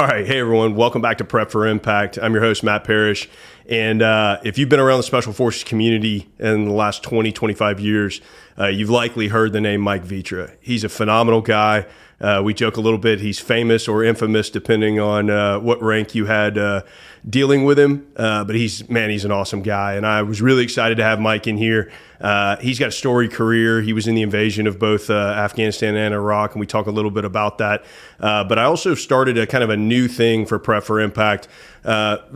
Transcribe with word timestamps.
All 0.00 0.06
right. 0.06 0.26
Hey, 0.26 0.40
everyone. 0.40 0.76
Welcome 0.76 1.02
back 1.02 1.18
to 1.18 1.26
Prep 1.26 1.50
for 1.50 1.66
Impact. 1.66 2.18
I'm 2.22 2.32
your 2.32 2.40
host, 2.40 2.64
Matt 2.64 2.84
Parrish. 2.84 3.28
And 3.68 4.00
uh, 4.00 4.40
if 4.42 4.56
you've 4.56 4.70
been 4.70 4.80
around 4.80 4.96
the 4.96 5.02
Special 5.02 5.34
Forces 5.34 5.62
community 5.62 6.26
in 6.38 6.64
the 6.64 6.72
last 6.72 7.02
20, 7.02 7.30
25 7.32 7.80
years, 7.80 8.22
uh, 8.58 8.68
you've 8.68 8.88
likely 8.88 9.28
heard 9.28 9.52
the 9.52 9.60
name 9.60 9.82
Mike 9.82 10.02
Vetra. 10.02 10.56
He's 10.62 10.84
a 10.84 10.88
phenomenal 10.88 11.42
guy. 11.42 11.84
Uh, 12.20 12.42
we 12.44 12.52
joke 12.52 12.76
a 12.76 12.80
little 12.80 12.98
bit. 12.98 13.20
He's 13.20 13.40
famous 13.40 13.88
or 13.88 14.04
infamous, 14.04 14.50
depending 14.50 15.00
on 15.00 15.30
uh, 15.30 15.58
what 15.58 15.82
rank 15.82 16.14
you 16.14 16.26
had 16.26 16.58
uh, 16.58 16.82
dealing 17.28 17.64
with 17.64 17.78
him. 17.78 18.06
Uh, 18.14 18.44
but 18.44 18.54
he's 18.54 18.88
man, 18.90 19.08
he's 19.08 19.24
an 19.24 19.32
awesome 19.32 19.62
guy, 19.62 19.94
and 19.94 20.06
I 20.06 20.22
was 20.22 20.42
really 20.42 20.62
excited 20.62 20.96
to 20.96 21.02
have 21.02 21.18
Mike 21.18 21.46
in 21.46 21.56
here. 21.56 21.90
Uh, 22.20 22.56
he's 22.58 22.78
got 22.78 22.88
a 22.88 22.92
storied 22.92 23.32
career. 23.32 23.80
He 23.80 23.94
was 23.94 24.06
in 24.06 24.14
the 24.14 24.20
invasion 24.20 24.66
of 24.66 24.78
both 24.78 25.08
uh, 25.08 25.14
Afghanistan 25.14 25.96
and 25.96 26.12
Iraq, 26.12 26.52
and 26.52 26.60
we 26.60 26.66
talk 26.66 26.86
a 26.86 26.90
little 26.90 27.10
bit 27.10 27.24
about 27.24 27.56
that. 27.58 27.84
but 28.18 28.58
I 28.58 28.64
also 28.64 28.94
started 28.94 29.38
a 29.38 29.46
kind 29.46 29.64
of 29.64 29.70
a 29.70 29.76
new 29.76 30.06
thing 30.06 30.44
for 30.44 30.58
Prep 30.58 30.84
for 30.84 31.00
Impact, 31.00 31.48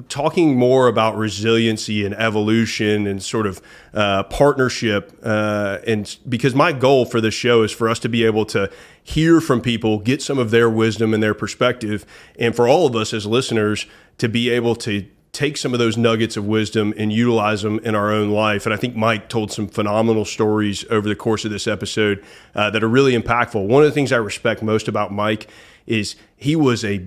talking 0.09 0.57
more 0.57 0.89
about 0.89 1.17
resiliency 1.17 2.05
and 2.05 2.15
evolution 2.15 3.07
and 3.07 3.23
sort 3.23 3.47
of 3.47 3.61
uh, 3.93 4.23
partnership. 4.25 5.19
Uh, 5.23 5.79
and 5.87 6.17
because 6.29 6.55
my 6.55 6.73
goal 6.73 7.05
for 7.05 7.21
this 7.21 7.35
show 7.35 7.63
is 7.63 7.73
for 7.73 7.89
us 7.89 7.99
to 8.01 8.09
be 8.09 8.25
able 8.25 8.45
to 8.47 8.71
hear 9.03 9.41
from 9.41 9.61
people, 9.61 9.99
get 9.99 10.23
some 10.23 10.39
of 10.39 10.51
their 10.51 10.71
wisdom 10.71 11.13
and 11.13 11.23
their 11.23 11.35
perspective, 11.35 12.07
and 12.39 12.57
for 12.57 12.67
all 12.67 12.87
of 12.87 12.97
us 12.97 13.13
as 13.13 13.27
listeners 13.27 13.87
to 14.19 14.29
be 14.29 14.49
able 14.49 14.75
to 14.75 15.07
take 15.33 15.57
some 15.57 15.73
of 15.73 15.81
those 15.81 15.97
nuggets 15.97 16.37
of 16.37 16.47
wisdom 16.47 16.95
and 16.97 17.13
utilize 17.13 17.63
them 17.63 17.81
in 17.81 17.95
our 17.97 18.13
own 18.13 18.31
life. 18.31 18.67
And 18.67 18.73
I 18.73 18.77
think 18.77 18.95
Mike 18.95 19.29
told 19.29 19.51
some 19.51 19.67
phenomenal 19.67 20.25
stories 20.25 20.85
over 20.91 21.09
the 21.09 21.17
course 21.17 21.45
of 21.45 21.51
this 21.51 21.67
episode 21.67 22.25
uh, 22.55 22.71
that 22.71 22.85
are 22.85 22.89
really 22.89 23.19
impactful. 23.19 23.67
One 23.67 23.83
of 23.83 23.89
the 23.89 23.95
things 23.95 24.13
I 24.13 24.17
respect 24.19 24.63
most 24.63 24.87
about 24.87 25.13
Mike 25.13 25.51
is 25.87 26.15
he 26.37 26.55
was 26.55 26.85
a 26.85 27.05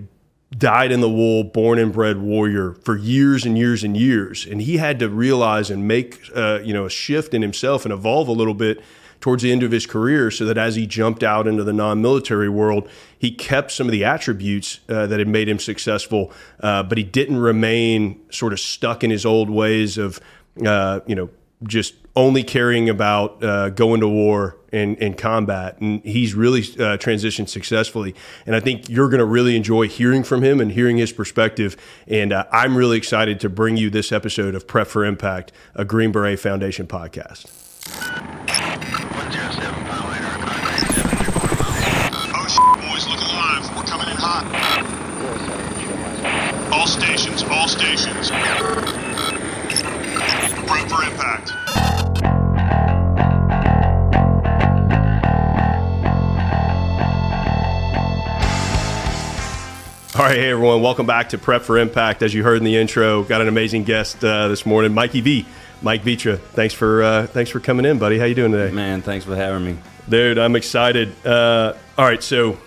dyed 0.55 0.91
in 0.91 1.01
the 1.01 1.09
wool, 1.09 1.43
born 1.43 1.79
and 1.79 1.91
bred 1.91 2.21
warrior 2.21 2.73
for 2.83 2.95
years 2.95 3.45
and 3.45 3.57
years 3.57 3.83
and 3.83 3.97
years, 3.97 4.45
and 4.45 4.61
he 4.61 4.77
had 4.77 4.99
to 4.99 5.09
realize 5.09 5.69
and 5.69 5.87
make 5.87 6.21
uh, 6.35 6.59
you 6.63 6.73
know 6.73 6.85
a 6.85 6.89
shift 6.89 7.33
in 7.33 7.41
himself 7.41 7.85
and 7.85 7.93
evolve 7.93 8.27
a 8.27 8.33
little 8.33 8.53
bit 8.53 8.81
towards 9.19 9.43
the 9.43 9.51
end 9.51 9.63
of 9.63 9.71
his 9.71 9.85
career 9.85 10.29
so 10.29 10.45
that 10.45 10.57
as 10.57 10.75
he 10.75 10.85
jumped 10.85 11.23
out 11.23 11.47
into 11.47 11.63
the 11.63 11.73
non-military 11.73 12.49
world 12.49 12.87
he 13.17 13.31
kept 13.31 13.71
some 13.71 13.87
of 13.87 13.91
the 13.91 14.03
attributes 14.03 14.79
uh, 14.89 15.07
that 15.07 15.19
had 15.19 15.27
made 15.27 15.49
him 15.49 15.59
successful 15.59 16.31
uh, 16.59 16.83
but 16.83 16.97
he 16.97 17.03
didn't 17.03 17.37
remain 17.37 18.19
sort 18.29 18.53
of 18.53 18.59
stuck 18.59 19.03
in 19.03 19.09
his 19.09 19.25
old 19.25 19.49
ways 19.49 19.97
of 19.97 20.19
uh, 20.65 20.99
you 21.07 21.15
know 21.15 21.29
just 21.63 21.95
only 22.15 22.43
caring 22.43 22.89
about 22.89 23.43
uh, 23.43 23.69
going 23.69 24.01
to 24.01 24.07
war 24.07 24.56
and, 24.71 24.97
and, 25.01 25.17
combat. 25.17 25.79
And 25.79 26.03
he's 26.03 26.33
really 26.35 26.61
uh, 26.61 26.97
transitioned 26.97 27.49
successfully. 27.49 28.15
And 28.45 28.55
I 28.55 28.59
think 28.59 28.89
you're 28.89 29.09
going 29.09 29.19
to 29.19 29.25
really 29.25 29.55
enjoy 29.55 29.87
hearing 29.87 30.23
from 30.23 30.43
him 30.43 30.59
and 30.59 30.71
hearing 30.71 30.97
his 30.97 31.11
perspective. 31.11 31.77
And 32.07 32.33
uh, 32.33 32.45
I'm 32.51 32.75
really 32.75 32.97
excited 32.97 33.39
to 33.41 33.49
bring 33.49 33.77
you 33.77 33.89
this 33.89 34.11
episode 34.11 34.55
of 34.55 34.67
Prep 34.67 34.87
for 34.87 35.05
Impact, 35.05 35.51
a 35.75 35.85
Green 35.85 36.11
Beret 36.11 36.39
Foundation 36.39 36.87
podcast. 36.87 37.45
All 46.71 46.85
stations, 46.85 47.43
all 47.43 47.67
stations. 47.67 48.29
Prep 50.67 50.89
for 50.89 51.03
impact. 51.03 51.96
All 60.17 60.23
right, 60.23 60.35
hey 60.35 60.49
everyone, 60.49 60.81
welcome 60.81 61.05
back 61.05 61.29
to 61.29 61.37
Prep 61.37 61.61
for 61.61 61.77
Impact. 61.77 62.23
As 62.23 62.33
you 62.33 62.41
heard 62.41 62.57
in 62.57 62.63
the 62.63 62.75
intro, 62.75 63.21
got 63.21 63.39
an 63.39 63.47
amazing 63.47 63.83
guest 63.83 64.23
uh, 64.23 64.47
this 64.47 64.65
morning, 64.65 64.91
Mikey 64.91 65.21
V. 65.21 65.45
Mike 65.83 66.01
Vetra, 66.01 66.39
thanks 66.39 66.73
for 66.73 67.03
uh, 67.03 67.27
thanks 67.27 67.51
for 67.51 67.59
coming 67.59 67.85
in, 67.85 67.99
buddy. 67.99 68.17
How 68.17 68.25
you 68.25 68.33
doing 68.33 68.51
today? 68.51 68.73
Man, 68.73 69.03
thanks 69.03 69.25
for 69.25 69.35
having 69.35 69.63
me, 69.63 69.77
dude. 70.09 70.39
I'm 70.39 70.55
excited. 70.55 71.13
Uh, 71.23 71.75
all 71.99 72.05
right, 72.05 72.23
so 72.23 72.57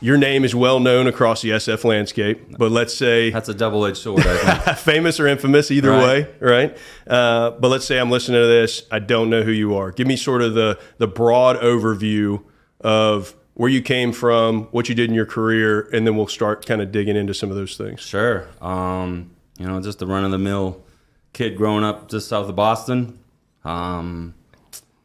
your 0.00 0.18
name 0.18 0.44
is 0.44 0.52
well 0.52 0.80
known 0.80 1.06
across 1.06 1.42
the 1.42 1.50
SF 1.50 1.84
landscape, 1.84 2.58
but 2.58 2.72
let's 2.72 2.92
say 2.92 3.30
that's 3.30 3.48
a 3.48 3.54
double 3.54 3.86
edged 3.86 3.98
sword. 3.98 4.24
famous 4.78 5.20
or 5.20 5.28
infamous, 5.28 5.70
either 5.70 5.90
right. 5.90 6.02
way, 6.02 6.28
right? 6.40 6.78
Uh, 7.06 7.52
but 7.52 7.68
let's 7.68 7.84
say 7.84 8.00
I'm 8.00 8.10
listening 8.10 8.42
to 8.42 8.48
this, 8.48 8.82
I 8.90 8.98
don't 8.98 9.30
know 9.30 9.42
who 9.42 9.52
you 9.52 9.76
are. 9.76 9.92
Give 9.92 10.08
me 10.08 10.16
sort 10.16 10.42
of 10.42 10.54
the 10.54 10.76
the 10.96 11.06
broad 11.06 11.60
overview 11.60 12.42
of 12.80 13.32
where 13.58 13.68
you 13.68 13.82
came 13.82 14.12
from, 14.12 14.62
what 14.66 14.88
you 14.88 14.94
did 14.94 15.10
in 15.10 15.16
your 15.16 15.26
career, 15.26 15.88
and 15.92 16.06
then 16.06 16.16
we'll 16.16 16.28
start 16.28 16.64
kind 16.64 16.80
of 16.80 16.92
digging 16.92 17.16
into 17.16 17.34
some 17.34 17.50
of 17.50 17.56
those 17.56 17.76
things. 17.76 18.00
Sure. 18.00 18.46
Um, 18.62 19.32
you 19.58 19.66
know, 19.66 19.82
just 19.82 19.98
the 19.98 20.06
run 20.06 20.24
of 20.24 20.30
the 20.30 20.38
mill 20.38 20.80
kid 21.32 21.56
growing 21.56 21.82
up 21.82 22.08
just 22.08 22.28
south 22.28 22.48
of 22.48 22.54
Boston. 22.54 23.18
Um, 23.64 24.34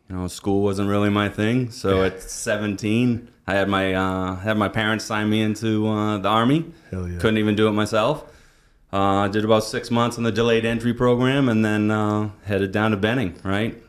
you 0.08 0.16
know, 0.16 0.28
school 0.28 0.62
wasn't 0.62 0.88
really 0.88 1.10
my 1.10 1.30
thing. 1.30 1.72
So 1.72 2.04
at 2.04 2.22
17, 2.22 3.28
I 3.48 3.54
had 3.56 3.70
my 3.70 3.96
uh, 3.96 4.36
had 4.36 4.56
my 4.56 4.70
parents 4.70 5.04
sign 5.04 5.32
me 5.32 5.42
into 5.42 5.88
uh, 5.88 6.20
the 6.20 6.30
army. 6.30 6.72
Yeah. 6.92 7.18
Couldn't 7.20 7.40
even 7.40 7.56
do 7.56 7.68
it 7.68 7.72
myself. 7.72 8.24
I 8.92 9.26
uh, 9.26 9.28
did 9.30 9.44
about 9.44 9.64
six 9.64 9.90
months 9.90 10.20
in 10.20 10.24
the 10.24 10.32
delayed 10.32 10.64
entry 10.64 10.94
program, 10.94 11.50
and 11.50 11.66
then 11.66 11.90
uh, 11.90 12.30
headed 12.46 12.72
down 12.72 12.92
to 12.92 12.98
Benning. 12.98 13.36
Right. 13.44 13.82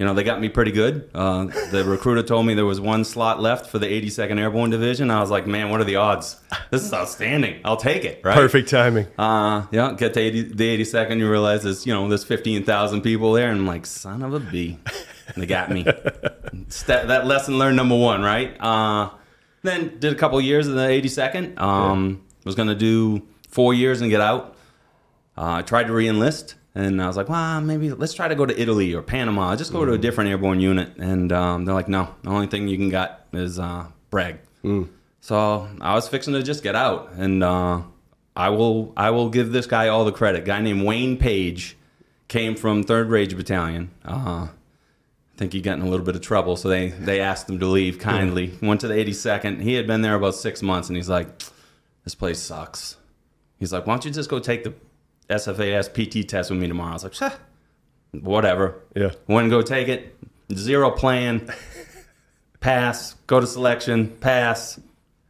You 0.00 0.06
know, 0.06 0.14
they 0.14 0.24
got 0.24 0.40
me 0.40 0.48
pretty 0.48 0.72
good. 0.72 1.10
Uh, 1.14 1.44
the 1.70 1.84
recruiter 1.84 2.22
told 2.22 2.46
me 2.46 2.54
there 2.54 2.64
was 2.64 2.80
one 2.80 3.04
slot 3.04 3.38
left 3.38 3.66
for 3.66 3.78
the 3.78 3.84
82nd 3.84 4.38
Airborne 4.40 4.70
Division. 4.70 5.10
I 5.10 5.20
was 5.20 5.28
like, 5.28 5.46
man, 5.46 5.68
what 5.68 5.82
are 5.82 5.84
the 5.84 5.96
odds? 5.96 6.40
This 6.70 6.82
is 6.82 6.94
outstanding. 6.94 7.60
I'll 7.66 7.76
take 7.76 8.06
it. 8.06 8.22
Right. 8.24 8.34
Perfect 8.34 8.70
timing. 8.70 9.08
Uh, 9.18 9.66
yeah. 9.70 9.92
Get 9.92 10.14
to 10.14 10.20
80, 10.20 10.54
the 10.54 10.78
82nd, 10.78 11.18
you 11.18 11.30
realize 11.30 11.64
there's 11.64 11.86
you 11.86 11.92
know 11.92 12.08
there's 12.08 12.24
15,000 12.24 13.02
people 13.02 13.34
there, 13.34 13.50
and 13.50 13.60
I'm 13.60 13.66
like, 13.66 13.84
son 13.84 14.22
of 14.22 14.32
a 14.32 14.40
b. 14.40 14.78
And 15.34 15.42
they 15.42 15.46
got 15.46 15.70
me. 15.70 15.82
that, 15.82 16.86
that 16.86 17.26
lesson 17.26 17.58
learned 17.58 17.76
number 17.76 17.98
one, 17.98 18.22
right? 18.22 18.56
Uh, 18.58 19.10
then 19.60 19.98
did 19.98 20.14
a 20.14 20.16
couple 20.16 20.40
years 20.40 20.66
in 20.66 20.76
the 20.76 20.82
82nd. 20.82 21.60
Um, 21.60 22.22
yeah. 22.24 22.46
Was 22.46 22.54
gonna 22.54 22.74
do 22.74 23.20
four 23.50 23.74
years 23.74 24.00
and 24.00 24.10
get 24.10 24.22
out. 24.22 24.56
Uh, 25.36 25.56
I 25.56 25.62
tried 25.62 25.88
to 25.88 25.92
reenlist. 25.92 26.54
And 26.74 27.02
I 27.02 27.06
was 27.08 27.16
like, 27.16 27.28
well, 27.28 27.60
maybe 27.60 27.90
let's 27.90 28.14
try 28.14 28.28
to 28.28 28.34
go 28.34 28.46
to 28.46 28.60
Italy 28.60 28.94
or 28.94 29.02
Panama. 29.02 29.56
Just 29.56 29.72
go 29.72 29.80
mm. 29.80 29.86
to 29.86 29.92
a 29.94 29.98
mm. 29.98 30.00
different 30.00 30.30
airborne 30.30 30.60
unit. 30.60 30.96
And 30.98 31.32
um, 31.32 31.64
they're 31.64 31.74
like, 31.74 31.88
no, 31.88 32.14
the 32.22 32.30
only 32.30 32.46
thing 32.46 32.68
you 32.68 32.76
can 32.76 32.90
get 32.90 33.26
is 33.32 33.58
uh, 33.58 33.86
brag. 34.10 34.38
Mm. 34.62 34.88
So 35.20 35.68
I 35.80 35.94
was 35.94 36.08
fixing 36.08 36.34
to 36.34 36.42
just 36.42 36.62
get 36.62 36.74
out, 36.74 37.12
and 37.12 37.44
uh, 37.44 37.82
I 38.34 38.48
will 38.50 38.92
I 38.96 39.10
will 39.10 39.28
give 39.28 39.52
this 39.52 39.66
guy 39.66 39.88
all 39.88 40.04
the 40.04 40.12
credit. 40.12 40.42
A 40.42 40.46
guy 40.46 40.60
named 40.60 40.84
Wayne 40.84 41.18
Page 41.18 41.76
came 42.28 42.56
from 42.56 42.82
Third 42.82 43.08
Ranger 43.08 43.36
Battalion. 43.36 43.90
Uh, 44.04 44.48
I 44.48 45.36
think 45.36 45.52
he 45.52 45.60
got 45.60 45.76
in 45.76 45.82
a 45.82 45.88
little 45.88 46.06
bit 46.06 46.16
of 46.16 46.22
trouble, 46.22 46.56
so 46.56 46.68
they 46.68 46.88
they 46.88 47.20
asked 47.20 47.50
him 47.50 47.58
to 47.60 47.66
leave 47.66 47.98
kindly. 47.98 48.54
Went 48.62 48.80
to 48.80 48.88
the 48.88 48.94
82nd. 48.94 49.60
He 49.60 49.74
had 49.74 49.86
been 49.86 50.00
there 50.00 50.14
about 50.14 50.34
six 50.34 50.62
months, 50.62 50.88
and 50.88 50.96
he's 50.96 51.08
like, 51.08 51.28
this 52.04 52.14
place 52.14 52.38
sucks. 52.38 52.96
He's 53.58 53.74
like, 53.74 53.86
why 53.86 53.94
don't 53.94 54.04
you 54.06 54.10
just 54.10 54.30
go 54.30 54.38
take 54.38 54.64
the 54.64 54.72
SFAS 55.30 55.88
PT 55.88 56.28
test 56.28 56.50
with 56.50 56.60
me 56.60 56.68
tomorrow. 56.68 56.90
I 56.90 56.94
was 56.94 57.20
like, 57.22 57.32
whatever. 58.12 58.82
Yeah. 58.94 59.12
Went 59.26 59.44
and 59.44 59.50
go 59.50 59.62
take 59.62 59.88
it. 59.88 60.16
Zero 60.52 60.90
plan. 60.90 61.52
pass. 62.60 63.14
Go 63.26 63.40
to 63.40 63.46
selection. 63.46 64.08
Pass. 64.08 64.78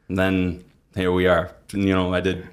And 0.09 0.19
then 0.19 0.65
here 0.95 1.13
we 1.13 1.27
are. 1.27 1.55
You 1.73 1.95
know, 1.95 2.13
I 2.13 2.21
did. 2.21 2.47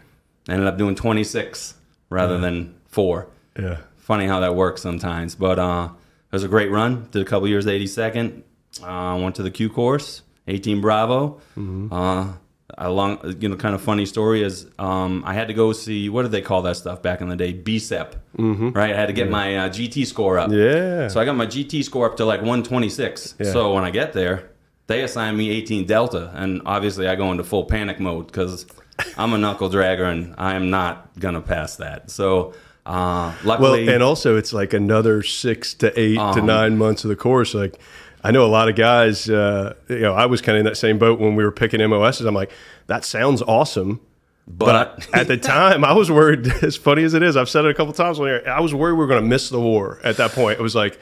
Ended 0.50 0.68
up 0.68 0.78
doing 0.78 0.96
26 0.96 1.74
rather 2.10 2.36
yeah. 2.36 2.42
than 2.42 2.76
four. 2.86 3.28
Yeah. 3.60 3.80
Funny 3.98 4.28
how 4.28 4.40
that 4.40 4.56
works 4.56 4.82
sometimes. 4.82 5.36
But 5.36 5.60
uh, 5.60 5.90
it 5.92 6.36
was 6.36 6.44
a 6.44 6.48
great 6.48 6.72
run. 6.72 7.08
Did 7.12 7.22
a 7.22 7.26
couple 7.26 7.48
years 7.48 7.66
82nd. 7.66 8.44
Uh, 8.82 9.20
went 9.22 9.36
to 9.36 9.44
the 9.44 9.52
Q 9.52 9.70
course, 9.70 10.22
18 10.48 10.82
Bravo. 10.82 11.42
Mm-hmm. 11.58 11.92
Uh, 11.92 12.34
a 12.78 12.92
long, 12.92 13.20
you 13.40 13.50
know, 13.50 13.56
kind 13.56 13.74
of 13.74 13.82
funny 13.82 14.06
story 14.06 14.44
is 14.44 14.68
um, 14.78 15.24
I 15.26 15.34
had 15.34 15.48
to 15.48 15.54
go 15.54 15.74
see 15.74 16.10
what 16.10 16.24
did 16.24 16.32
they 16.32 16.42
call 16.42 16.62
that 16.64 16.78
stuff 16.78 17.02
back 17.02 17.22
in 17.22 17.30
the 17.30 17.36
day? 17.36 17.54
BSEP, 17.54 18.14
mm-hmm. 18.38 18.70
right? 18.70 18.94
I 18.94 18.96
had 18.96 19.08
to 19.08 19.14
get 19.14 19.26
yeah. 19.26 19.32
my 19.32 19.58
uh, 19.58 19.70
GT 19.70 20.06
score 20.06 20.38
up. 20.38 20.52
Yeah. 20.52 21.08
So 21.08 21.20
I 21.20 21.26
got 21.26 21.36
my 21.36 21.48
GT 21.48 21.84
score 21.84 22.06
up 22.06 22.18
to 22.18 22.26
like 22.26 22.42
126. 22.42 23.36
Yeah. 23.40 23.52
So 23.52 23.74
when 23.74 23.84
I 23.84 23.90
get 23.90 24.14
there, 24.14 24.52
they 24.86 25.02
assign 25.02 25.36
me 25.36 25.50
18 25.50 25.86
Delta, 25.86 26.32
and 26.36 26.62
obviously 26.66 27.08
I 27.08 27.16
go 27.16 27.32
into 27.32 27.44
full 27.44 27.66
panic 27.66 28.00
mode 28.00 28.28
because 28.28 28.68
I'm 29.18 29.34
a 29.34 29.38
knuckle 29.38 29.70
dragger 29.70 30.10
and 30.12 30.36
I 30.38 30.54
am 30.54 30.70
not 30.70 31.18
gonna 31.20 31.42
pass 31.42 31.78
that. 31.78 32.12
So. 32.12 32.54
Uh, 32.86 33.34
luckily, 33.44 33.84
well, 33.86 33.96
and 33.96 34.02
also 34.02 34.38
it's 34.38 34.54
like 34.54 34.72
another 34.72 35.22
six 35.22 35.74
to 35.74 36.00
eight 36.00 36.18
um, 36.18 36.34
to 36.34 36.42
nine 36.42 36.78
months 36.78 37.04
of 37.04 37.10
the 37.10 37.18
course. 37.18 37.54
Like 37.54 37.78
I 38.28 38.32
know 38.32 38.46
a 38.46 38.48
lot 38.48 38.68
of 38.68 38.76
guys. 38.76 39.30
Uh, 39.30 39.74
you 39.88 40.00
know, 40.00 40.14
I 40.14 40.26
was 40.26 40.42
kind 40.42 40.58
of 40.58 40.60
in 40.60 40.66
that 40.66 40.76
same 40.76 40.98
boat 40.98 41.18
when 41.18 41.38
we 41.38 41.46
were 41.46 41.52
picking 41.52 41.80
MOSs. 41.90 42.26
I'm 42.26 42.36
like, 42.36 42.52
that 42.88 43.06
sounds 43.06 43.42
awesome. 43.42 44.02
But, 44.46 44.98
but 44.98 45.08
at 45.18 45.28
the 45.30 45.38
time, 45.38 45.86
I 45.86 45.94
was 45.94 46.12
worried. 46.12 46.46
As 46.62 46.76
funny 46.76 47.04
as 47.04 47.14
it 47.14 47.24
is, 47.24 47.38
I've 47.38 47.48
said 47.48 47.64
it 47.64 47.72
a 47.72 47.74
couple 47.74 47.94
times. 47.94 48.20
When 48.20 48.46
I 48.46 48.60
was 48.60 48.74
worried 48.74 48.94
we 48.94 49.00
were 49.00 49.08
going 49.08 49.24
to 49.24 49.28
miss 49.28 49.50
the 49.50 49.62
war. 49.62 50.02
At 50.04 50.18
that 50.18 50.32
point, 50.32 50.60
it 50.60 50.62
was 50.62 50.76
like 50.76 51.00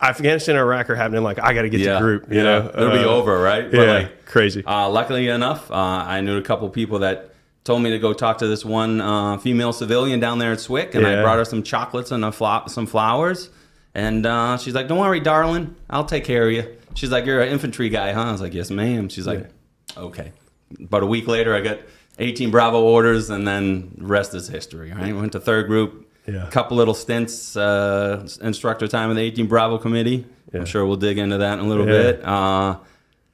Afghanistan 0.00 0.56
and 0.56 0.60
Iraq 0.60 0.88
are 0.88 0.94
happening. 0.94 1.22
Like 1.22 1.38
I 1.38 1.52
got 1.52 1.62
to 1.62 1.68
get 1.68 1.80
yeah, 1.80 1.94
to 1.94 1.98
group. 1.98 2.30
You 2.30 2.38
yeah. 2.38 2.42
know, 2.42 2.70
it'll 2.74 2.88
uh, 2.88 3.02
be 3.02 3.04
over, 3.04 3.38
right? 3.38 3.70
But 3.70 3.78
yeah, 3.78 3.92
like, 3.92 4.24
crazy. 4.24 4.64
Uh, 4.64 4.88
luckily 4.88 5.28
enough, 5.28 5.70
uh, 5.70 5.74
I 5.74 6.22
knew 6.22 6.38
a 6.38 6.42
couple 6.42 6.70
people 6.70 7.00
that 7.00 7.34
told 7.64 7.82
me 7.82 7.90
to 7.90 7.98
go 7.98 8.14
talk 8.14 8.38
to 8.38 8.46
this 8.46 8.64
one 8.64 9.02
uh, 9.02 9.36
female 9.36 9.74
civilian 9.74 10.20
down 10.20 10.38
there 10.38 10.52
at 10.52 10.60
Swick, 10.60 10.94
and 10.94 11.06
I 11.06 11.20
brought 11.22 11.36
her 11.36 11.44
some 11.44 11.62
chocolates 11.62 12.12
and 12.12 12.24
a 12.24 12.32
flo- 12.32 12.64
some 12.66 12.86
flowers. 12.86 13.50
And 13.94 14.24
uh, 14.24 14.56
she's 14.58 14.74
like, 14.74 14.88
"Don't 14.88 14.98
worry, 14.98 15.20
darling, 15.20 15.74
I'll 15.90 16.04
take 16.06 16.24
care 16.24 16.46
of 16.46 16.52
you." 16.52 16.76
She's 16.94 17.10
like, 17.10 17.26
"You're 17.26 17.42
an 17.42 17.48
infantry 17.48 17.88
guy, 17.88 18.12
huh?" 18.12 18.22
I 18.22 18.32
was 18.32 18.40
like, 18.40 18.54
"Yes, 18.54 18.70
ma'am." 18.70 19.08
She's 19.08 19.26
like, 19.26 19.48
"Okay." 19.96 20.32
About 20.80 21.02
a 21.02 21.06
week 21.06 21.26
later, 21.28 21.54
I 21.54 21.60
got 21.60 21.78
18 22.18 22.50
Bravo 22.50 22.80
orders, 22.82 23.28
and 23.28 23.46
then 23.46 23.92
the 23.98 24.06
rest 24.06 24.34
is 24.34 24.48
history. 24.48 24.90
Right? 24.92 25.14
Went 25.14 25.32
to 25.32 25.40
third 25.40 25.66
group. 25.66 26.08
Yeah. 26.26 26.46
Couple 26.50 26.76
little 26.76 26.94
stints, 26.94 27.56
uh, 27.56 28.26
instructor 28.40 28.86
time 28.88 29.10
in 29.10 29.16
the 29.16 29.22
18 29.22 29.46
Bravo 29.48 29.76
committee. 29.76 30.24
Yeah. 30.52 30.60
I'm 30.60 30.66
sure 30.66 30.86
we'll 30.86 30.96
dig 30.96 31.18
into 31.18 31.38
that 31.38 31.58
in 31.58 31.64
a 31.64 31.68
little 31.68 31.86
Yeah. 31.86 31.92
bit. 32.12 32.24
Uh, 32.24 32.76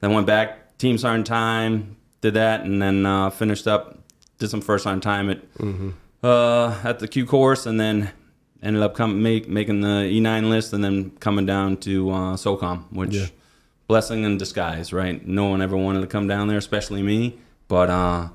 then 0.01 0.11
went 0.13 0.25
back, 0.27 0.77
team 0.79 0.97
sergeant 0.97 1.27
time, 1.27 1.95
did 2.21 2.33
that, 2.33 2.61
and 2.65 2.81
then 2.81 3.05
uh, 3.05 3.29
finished 3.29 3.67
up, 3.67 3.99
did 4.39 4.49
some 4.49 4.59
first 4.61 4.83
sergeant 4.85 5.03
time 5.03 5.29
at 5.29 5.53
Mm-hmm. 5.59 5.89
uh, 6.23 6.75
at 6.83 6.99
the 6.99 7.07
Q 7.07 7.25
course, 7.25 7.65
and 7.67 7.79
then 7.79 8.09
ended 8.61 8.81
up 8.81 8.93
come, 8.95 9.21
make, 9.23 9.47
making 9.47 9.81
the 9.81 9.87
E9 10.11 10.49
list, 10.49 10.73
and 10.73 10.83
then 10.83 11.11
coming 11.19 11.45
down 11.45 11.77
to 11.77 12.09
uh, 12.11 12.35
SOCOM, 12.35 12.83
which 12.91 13.13
Yeah. 13.15 13.25
blessing 13.87 14.23
in 14.23 14.37
disguise, 14.37 14.91
right? 14.93 15.25
No 15.25 15.45
one 15.45 15.61
ever 15.61 15.77
wanted 15.77 16.01
to 16.01 16.07
come 16.07 16.27
down 16.27 16.47
there, 16.47 16.57
especially 16.57 17.01
me. 17.01 17.37
But 17.67 17.89
uh, 17.89 18.29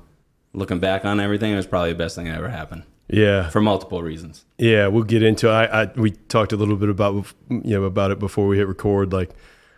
looking 0.53 0.79
back 0.79 1.05
on 1.05 1.19
everything, 1.19 1.51
it 1.53 1.55
was 1.55 1.67
probably 1.67 1.91
the 1.91 1.97
best 1.97 2.15
thing 2.15 2.25
that 2.25 2.37
ever 2.37 2.49
happened 2.49 2.83
Yeah. 3.09 3.49
for 3.49 3.61
multiple 3.61 4.01
reasons. 4.01 4.45
Yeah, 4.57 4.87
we'll 4.87 5.03
get 5.03 5.21
into. 5.23 5.49
I, 5.49 5.83
I 5.83 5.91
we 5.95 6.11
talked 6.11 6.53
a 6.53 6.57
little 6.57 6.77
bit 6.77 6.89
about 6.89 7.33
you 7.49 7.61
know 7.79 7.83
about 7.83 8.11
it 8.11 8.19
before 8.19 8.47
we 8.47 8.57
hit 8.57 8.67
record. 8.67 9.11
Like 9.13 9.31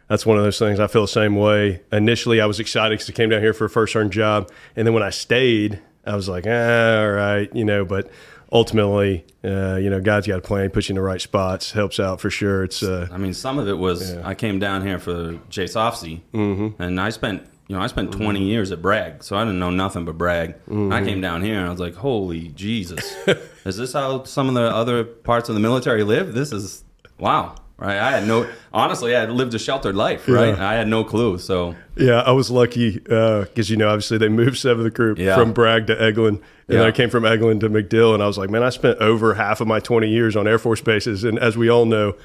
that's 0.08 0.26
one 0.26 0.38
of 0.38 0.44
those 0.44 0.60
things. 0.60 0.80
I 0.80 0.88
feel 0.88 1.02
the 1.02 1.08
same 1.08 1.36
way. 1.36 1.82
Initially, 1.92 2.40
I 2.40 2.46
was 2.46 2.60
excited 2.60 2.98
because 2.98 3.10
I 3.10 3.14
came 3.14 3.30
down 3.30 3.42
here 3.42 3.54
for 3.54 3.66
a 3.66 3.70
first 3.70 3.96
earned 3.96 4.12
job, 4.14 4.50
and 4.76 4.86
then 4.88 4.94
when 4.94 5.04
I 5.04 5.10
stayed, 5.10 5.82
I 6.06 6.16
was 6.16 6.30
like, 6.30 6.46
ah, 6.48 7.00
all 7.02 7.12
right, 7.12 7.54
you 7.56 7.66
know. 7.66 7.84
But 7.84 8.10
ultimately, 8.52 9.26
uh, 9.44 9.76
you 9.76 9.90
know, 9.90 10.00
God's 10.00 10.28
got 10.28 10.40
a 10.40 10.42
plan. 10.42 10.70
Puts 10.70 10.90
you 10.90 10.94
in 10.94 10.96
the 10.96 11.02
right 11.02 11.22
spots, 11.22 11.72
helps 11.72 12.00
out 12.00 12.22
for 12.22 12.30
sure. 12.30 12.64
It's 12.64 12.84
uh, 12.84 13.08
I 13.12 13.18
mean, 13.18 13.34
some 13.34 13.60
of 13.60 13.68
it 13.68 13.78
was 13.78 14.14
Yeah. 14.14 14.22
I 14.28 14.36
came 14.36 14.60
down 14.60 14.86
here 14.86 15.00
for 15.00 15.40
Jay 15.50 15.66
Sofsey, 15.66 16.22
mm-hmm. 16.34 16.82
and 16.82 17.00
I 17.00 17.10
spent 17.10 17.48
you 17.68 17.76
know 17.76 17.82
I 17.82 17.88
spent 17.88 18.12
20 18.12 18.42
years 18.42 18.72
at 18.72 18.82
Bragg, 18.82 19.24
so 19.24 19.36
I 19.38 19.44
didn't 19.44 19.60
know 19.60 19.72
nothing 19.72 20.06
but 20.06 20.18
Bragg. 20.18 20.56
I 20.92 21.04
came 21.04 21.22
down 21.22 21.42
here 21.42 21.58
and 21.60 21.68
I 21.68 21.72
was 21.72 21.80
like, 21.80 21.96
holy 21.96 22.50
Jesus, 22.50 23.16
is 23.66 23.78
this 23.78 23.94
how 23.94 24.24
some 24.24 24.48
of 24.48 24.56
the 24.56 24.74
other 24.74 25.04
parts 25.04 25.50
of 25.50 25.56
the 25.56 25.62
military 25.62 26.04
live? 26.04 26.34
This 26.34 26.52
is 26.52 26.84
wow, 27.20 27.56
right? 27.78 27.98
I 27.98 28.12
had 28.12 28.28
no 28.28 28.48
honestly, 28.74 29.16
I 29.16 29.22
had 29.22 29.32
lived 29.32 29.54
a 29.54 29.60
sheltered 29.60 29.96
life, 29.96 30.28
right? 30.28 30.56
Yeah. 30.58 30.70
I 30.70 30.74
had 30.76 30.88
no 30.88 31.04
clue, 31.04 31.38
so 31.40 31.76
Yeah, 31.96 32.22
I 32.22 32.32
was 32.32 32.50
lucky 32.52 33.00
because 33.00 33.70
you 33.70 33.78
know 33.78 33.90
obviously 33.90 34.18
they 34.18 34.30
moved 34.30 34.58
seventh 34.58 34.94
group 34.94 35.18
Yeah. 35.18 35.36
from 35.36 35.54
Bragg 35.54 35.88
to 35.88 35.96
Eglin, 35.96 36.28
and 36.68 36.80
Yeah. 36.80 36.84
I 36.84 36.92
came 36.92 37.10
from 37.10 37.24
Eglin 37.24 37.60
to 37.62 37.70
MacDill, 37.70 38.14
and 38.14 38.22
I 38.24 38.28
was 38.28 38.38
like, 38.38 38.50
man, 38.50 38.64
I 38.64 38.70
spent 38.70 39.00
over 39.00 39.34
half 39.36 39.62
of 39.62 39.68
my 39.68 39.80
twenty 39.80 40.10
years 40.10 40.36
on 40.36 40.48
Air 40.48 40.60
Force 40.60 40.82
bases, 40.82 41.24
and 41.24 41.38
as 41.40 41.58
we 41.58 41.70
all 41.70 41.86
know, 41.86 42.16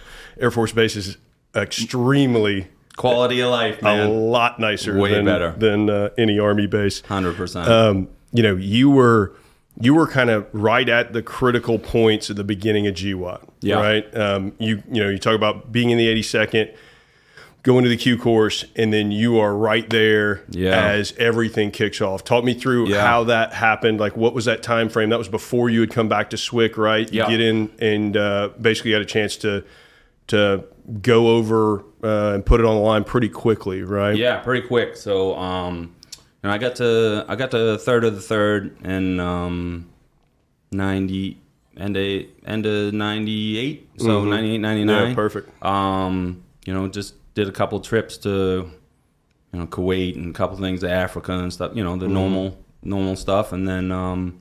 Air 0.40 0.50
Force 0.50 0.72
bases 0.72 1.16
extremely 1.54 2.68
quality 2.96 3.40
of 3.40 3.50
life, 3.50 3.78
a 3.82 4.06
lot 4.06 4.60
nicer 4.60 4.96
Way 4.98 5.14
than, 5.14 5.24
better. 5.24 5.52
than 5.56 5.88
uh, 5.90 6.10
any 6.18 6.38
Army 6.38 6.66
base. 6.66 7.00
hundred 7.02 7.36
percent. 7.36 7.68
Um, 7.68 8.08
you 8.32 8.42
know, 8.42 8.56
you 8.56 8.90
were 8.90 9.32
you 9.80 9.94
were 9.94 10.06
kind 10.06 10.30
of 10.30 10.46
right 10.52 10.88
at 10.88 11.12
the 11.12 11.22
critical 11.22 11.78
points 11.78 12.30
at 12.30 12.36
the 12.36 12.44
beginning 12.44 12.86
of 12.86 12.94
GWOT, 12.94 13.40
Yeah. 13.60 13.76
right? 13.76 14.16
Um, 14.16 14.52
you 14.58 14.82
you 14.90 15.02
know, 15.02 15.08
you 15.08 15.18
talk 15.18 15.34
about 15.34 15.72
being 15.72 15.90
in 15.90 15.98
the 15.98 16.08
82nd, 16.08 16.70
going 17.62 17.84
to 17.84 17.88
the 17.88 17.96
Q 17.96 18.18
course, 18.18 18.64
and 18.76 18.92
then 18.92 19.12
you 19.12 19.38
are 19.38 19.56
right 19.56 19.88
there 19.88 20.42
Yeah. 20.50 20.88
as 20.88 21.14
everything 21.16 21.70
kicks 21.70 22.00
off. 22.00 22.24
Talk 22.24 22.44
me 22.44 22.54
through 22.54 22.88
Yeah. 22.88 23.06
how 23.06 23.24
that 23.24 23.52
happened. 23.54 23.98
Like, 24.00 24.16
what 24.16 24.34
was 24.34 24.44
that 24.46 24.62
time 24.62 24.88
frame? 24.88 25.10
That 25.10 25.18
was 25.18 25.28
before 25.28 25.70
you 25.70 25.80
had 25.80 25.90
come 25.90 26.08
back 26.08 26.30
to 26.30 26.36
SWIC, 26.36 26.76
right? 26.76 27.10
You 27.12 27.20
Yeah. 27.20 27.30
get 27.30 27.40
in 27.40 27.70
and 27.78 28.16
uh, 28.16 28.50
basically 28.60 28.92
had 28.92 29.02
a 29.02 29.06
chance 29.06 29.36
to 29.38 29.64
to 30.28 30.64
go 31.02 31.28
over 31.36 31.84
uh, 32.02 32.32
and 32.34 32.44
put 32.46 32.58
it 32.60 32.66
on 32.66 32.74
the 32.74 32.80
line 32.80 33.04
pretty 33.04 33.28
quickly, 33.28 33.82
right? 33.82 34.16
Yeah, 34.16 34.36
pretty 34.38 34.66
quick. 34.66 34.96
So, 34.96 35.36
um, 35.36 35.92
know, 36.48 36.54
I 36.54 36.58
got 36.58 36.76
to 36.76 37.24
I 37.28 37.36
got 37.36 37.50
to 37.52 37.78
third 37.78 38.04
of 38.04 38.14
the 38.14 38.20
third 38.20 38.84
in 38.84 39.20
um, 39.20 39.88
ninety 40.70 41.38
end 41.76 41.96
of 41.96 42.26
end 42.44 42.66
of 42.66 42.92
ninety 42.92 43.58
eight. 43.58 43.88
So 43.98 44.24
98, 44.24 44.58
99. 44.58 44.96
Mm-hmm. 44.96 45.08
Yeah, 45.10 45.14
perfect. 45.14 45.64
Um, 45.64 46.42
you 46.64 46.74
know, 46.74 46.88
just 46.88 47.14
did 47.34 47.48
a 47.48 47.52
couple 47.52 47.78
trips 47.80 48.18
to 48.18 48.70
you 49.52 49.58
know 49.58 49.66
Kuwait 49.66 50.16
and 50.16 50.30
a 50.30 50.32
couple 50.32 50.56
things 50.56 50.80
to 50.80 50.90
Africa 50.90 51.32
and 51.32 51.52
stuff. 51.52 51.72
You 51.74 51.84
know, 51.84 51.96
the 51.96 52.08
normal 52.08 52.58
normal 52.82 53.16
stuff, 53.16 53.52
and 53.52 53.66
then 53.68 53.92
um, 53.92 54.40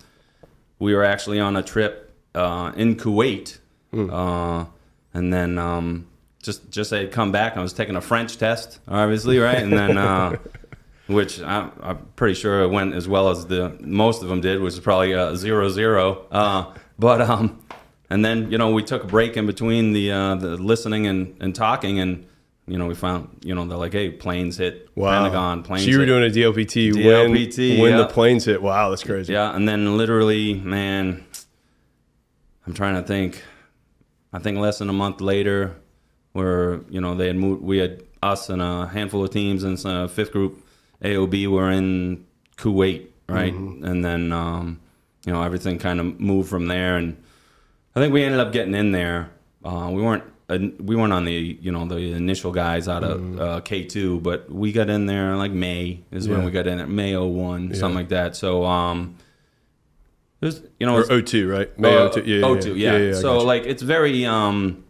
we 0.80 0.95
were 0.95 1.03
actually 1.03 1.39
on 1.39 1.56
a 1.56 1.63
trip 1.63 2.13
uh, 2.33 2.71
in 2.75 2.95
Kuwait, 2.95 3.59
uh, 3.94 4.65
and 5.13 5.31
then 5.31 5.59
um, 5.59 6.07
just 6.42 6.71
just 6.71 6.92
I 6.94 7.00
had 7.00 7.12
come 7.12 7.31
back. 7.31 7.57
I 7.57 7.62
was 7.62 7.74
taking 7.74 7.95
a 7.95 8.01
French 8.01 8.38
test, 8.38 8.80
obviously, 8.88 9.38
right, 9.38 9.59
and 9.59 9.74
then. 9.74 9.98
Uh, 9.98 10.38
which 11.13 11.42
I, 11.42 11.69
I'm 11.81 11.98
pretty 12.16 12.36
sure 12.36 12.62
it 12.62 12.69
went 12.69 12.94
as 12.94 13.08
well 13.08 13.30
as 13.30 13.46
the 13.46 13.78
most 13.81 14.22
of 14.22 14.30
them 14.30 14.42
did, 14.42 14.62
which 14.62 14.74
is 14.74 14.80
probably 14.80 15.13
uh, 15.13 15.36
zero 15.36 15.69
zero. 15.69 16.25
Uh, 16.31 16.74
but 16.98 17.22
um, 17.22 17.62
and 18.10 18.24
then 18.24 18.52
you 18.52 18.58
know 18.58 18.72
we 18.72 18.84
took 18.84 19.04
a 19.04 19.08
break 19.08 19.38
in 19.38 19.46
between 19.46 19.94
the 19.94 20.12
uh, 20.12 20.36
the 20.36 20.58
listening 20.58 21.08
and, 21.08 21.36
and 21.42 21.56
talking, 21.56 22.00
and 22.00 22.28
you 22.68 22.78
know 22.78 22.88
we 22.88 22.96
found 22.96 23.40
you 23.44 23.56
know 23.56 23.66
they're 23.66 23.78
like, 23.78 23.94
hey, 23.94 24.10
planes 24.10 24.58
hit 24.58 24.90
Wow. 24.96 25.24
Pentagon, 25.24 25.63
planes. 25.63 25.86
So 25.86 25.92
you 25.92 26.00
were 26.00 26.06
doing 26.06 26.24
a 26.24 26.34
DLPT, 26.34 26.92
DLPT, 26.94 27.69
when 27.72 27.81
when 27.81 27.92
yeah. 27.92 27.98
the 27.98 28.08
planes 28.08 28.46
hit. 28.46 28.62
Wow, 28.62 28.90
that's 28.90 29.04
crazy. 29.04 29.34
Yeah, 29.34 29.56
and 29.56 29.68
then 29.68 29.98
literally, 29.98 30.54
man, 30.54 31.25
I'm 32.68 32.74
trying 32.74 32.96
to 32.96 33.04
think. 33.04 33.44
I 34.34 34.40
think 34.40 34.60
less 34.60 34.80
than 34.80 34.88
a 34.88 34.94
month 34.94 35.19
later, 35.19 35.75
where 36.34 36.81
you 36.90 37.02
know 37.02 37.16
they 37.16 37.28
had 37.28 37.36
moved, 37.36 37.63
we 37.63 37.80
had 37.80 38.04
us 38.24 38.50
and 38.50 38.62
a 38.62 38.88
handful 38.88 39.24
of 39.24 39.31
teams 39.31 39.63
and 39.63 39.84
a 39.86 40.08
fifth 40.08 40.31
group 40.31 40.63
AOB 41.01 41.48
were 41.48 41.71
in 41.71 42.25
Kuwait, 42.57 43.07
right? 43.27 43.53
And 43.53 44.03
then 44.03 44.31
um, 44.31 44.80
you 45.25 45.33
know 45.33 45.42
everything 45.44 45.80
kind 45.80 46.00
of 46.00 46.19
moved 46.19 46.50
from 46.50 46.68
there, 46.68 46.98
and 46.98 47.21
I 47.95 48.00
think 48.00 48.13
we 48.13 48.24
ended 48.24 48.39
up 48.39 48.51
getting 48.51 48.75
in 48.75 48.92
there. 48.92 49.30
Uh, 49.63 49.89
we 49.92 50.01
weren't 50.01 50.24
uh, 50.50 50.57
we 50.80 50.95
weren't 50.95 51.13
on 51.13 51.25
the 51.25 51.57
you 51.62 51.71
know 51.71 51.86
the 51.86 51.98
initial 52.13 52.51
guys 52.51 52.88
out 52.88 53.03
of 53.03 53.39
uh, 53.39 53.62
K 53.62 53.83
two, 53.86 54.19
but 54.21 54.51
we 54.51 54.71
got 54.71 54.89
in 54.89 55.06
there 55.06 55.36
like 55.36 55.51
May 55.51 56.01
is 56.12 56.27
when 56.27 56.44
we 56.45 56.51
got 56.51 56.68
in 56.68 56.80
at 56.80 56.89
May 56.89 57.15
01, 57.15 57.75
something 57.75 57.95
like 57.95 58.09
that. 58.09 58.36
So 58.36 58.65
um, 58.65 59.15
it 60.42 60.45
was 60.45 60.62
you 60.80 60.86
know 60.88 60.98
Or 60.98 61.01
it's- 61.01 61.31
O2, 61.31 61.51
right? 61.51 61.79
May 61.79 61.96
uh, 61.96 62.10
O2. 62.10 62.25
Yeah, 62.25 62.41
O2, 62.41 62.77
yeah. 62.77 62.93
I 62.93 63.12
so 63.13 63.36
gotcha. 63.36 63.46
like 63.48 63.63
it's 63.65 63.81
very 63.81 64.25
um 64.25 64.84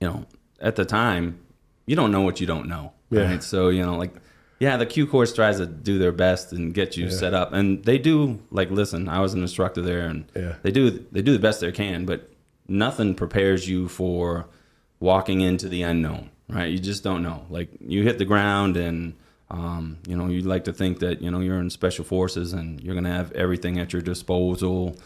you 0.00 0.08
know, 0.08 0.26
at 0.60 0.74
the 0.74 0.84
time, 0.84 1.38
you 1.86 1.94
don't 1.94 2.10
know 2.10 2.22
what 2.22 2.40
you 2.40 2.46
don't 2.46 2.66
know. 2.68 2.92
Yeah. 3.10 3.30
Right. 3.30 3.42
So, 3.42 3.68
you 3.68 3.84
know, 3.86 3.96
like 3.96 4.12
yeah, 4.64 4.76
the 4.76 4.86
Q 4.86 5.06
course 5.08 5.32
tries 5.34 5.56
to 5.58 5.66
do 5.66 5.98
their 5.98 6.12
best 6.12 6.52
and 6.52 6.72
get 6.72 6.96
you 6.96 7.10
set 7.10 7.34
up. 7.34 7.52
And 7.52 7.84
they 7.84 7.98
do 7.98 8.38
like 8.50 8.70
listen, 8.70 9.08
I 9.08 9.18
was 9.20 9.34
an 9.34 9.42
instructor 9.42 9.82
there 9.82 10.06
and 10.10 10.24
Yeah. 10.36 10.54
they 10.62 10.70
do 10.70 10.82
they 11.14 11.22
do 11.22 11.32
the 11.32 11.44
best 11.48 11.60
they 11.60 11.72
can, 11.72 12.04
but 12.06 12.30
nothing 12.68 13.14
prepares 13.14 13.68
you 13.68 13.88
for 13.88 14.46
walking 15.00 15.40
into 15.40 15.68
the 15.68 15.82
unknown. 15.82 16.30
Right? 16.48 16.70
You 16.70 16.78
just 16.78 17.02
don't 17.02 17.22
know. 17.22 17.38
Like 17.50 17.68
you 17.80 18.02
hit 18.04 18.18
the 18.18 18.24
ground 18.24 18.76
and 18.76 19.14
um, 19.50 19.98
you 20.06 20.16
know, 20.16 20.28
you'd 20.28 20.46
like 20.46 20.64
to 20.64 20.72
think 20.72 21.00
that, 21.00 21.20
you 21.20 21.30
know, 21.30 21.40
you're 21.40 21.58
in 21.60 21.68
special 21.68 22.04
forces 22.04 22.52
and 22.54 22.80
you're 22.80 22.94
gonna 22.94 23.12
have 23.12 23.32
everything 23.32 23.78
at 23.78 23.92
your 23.92 24.00
disposal. 24.00 24.96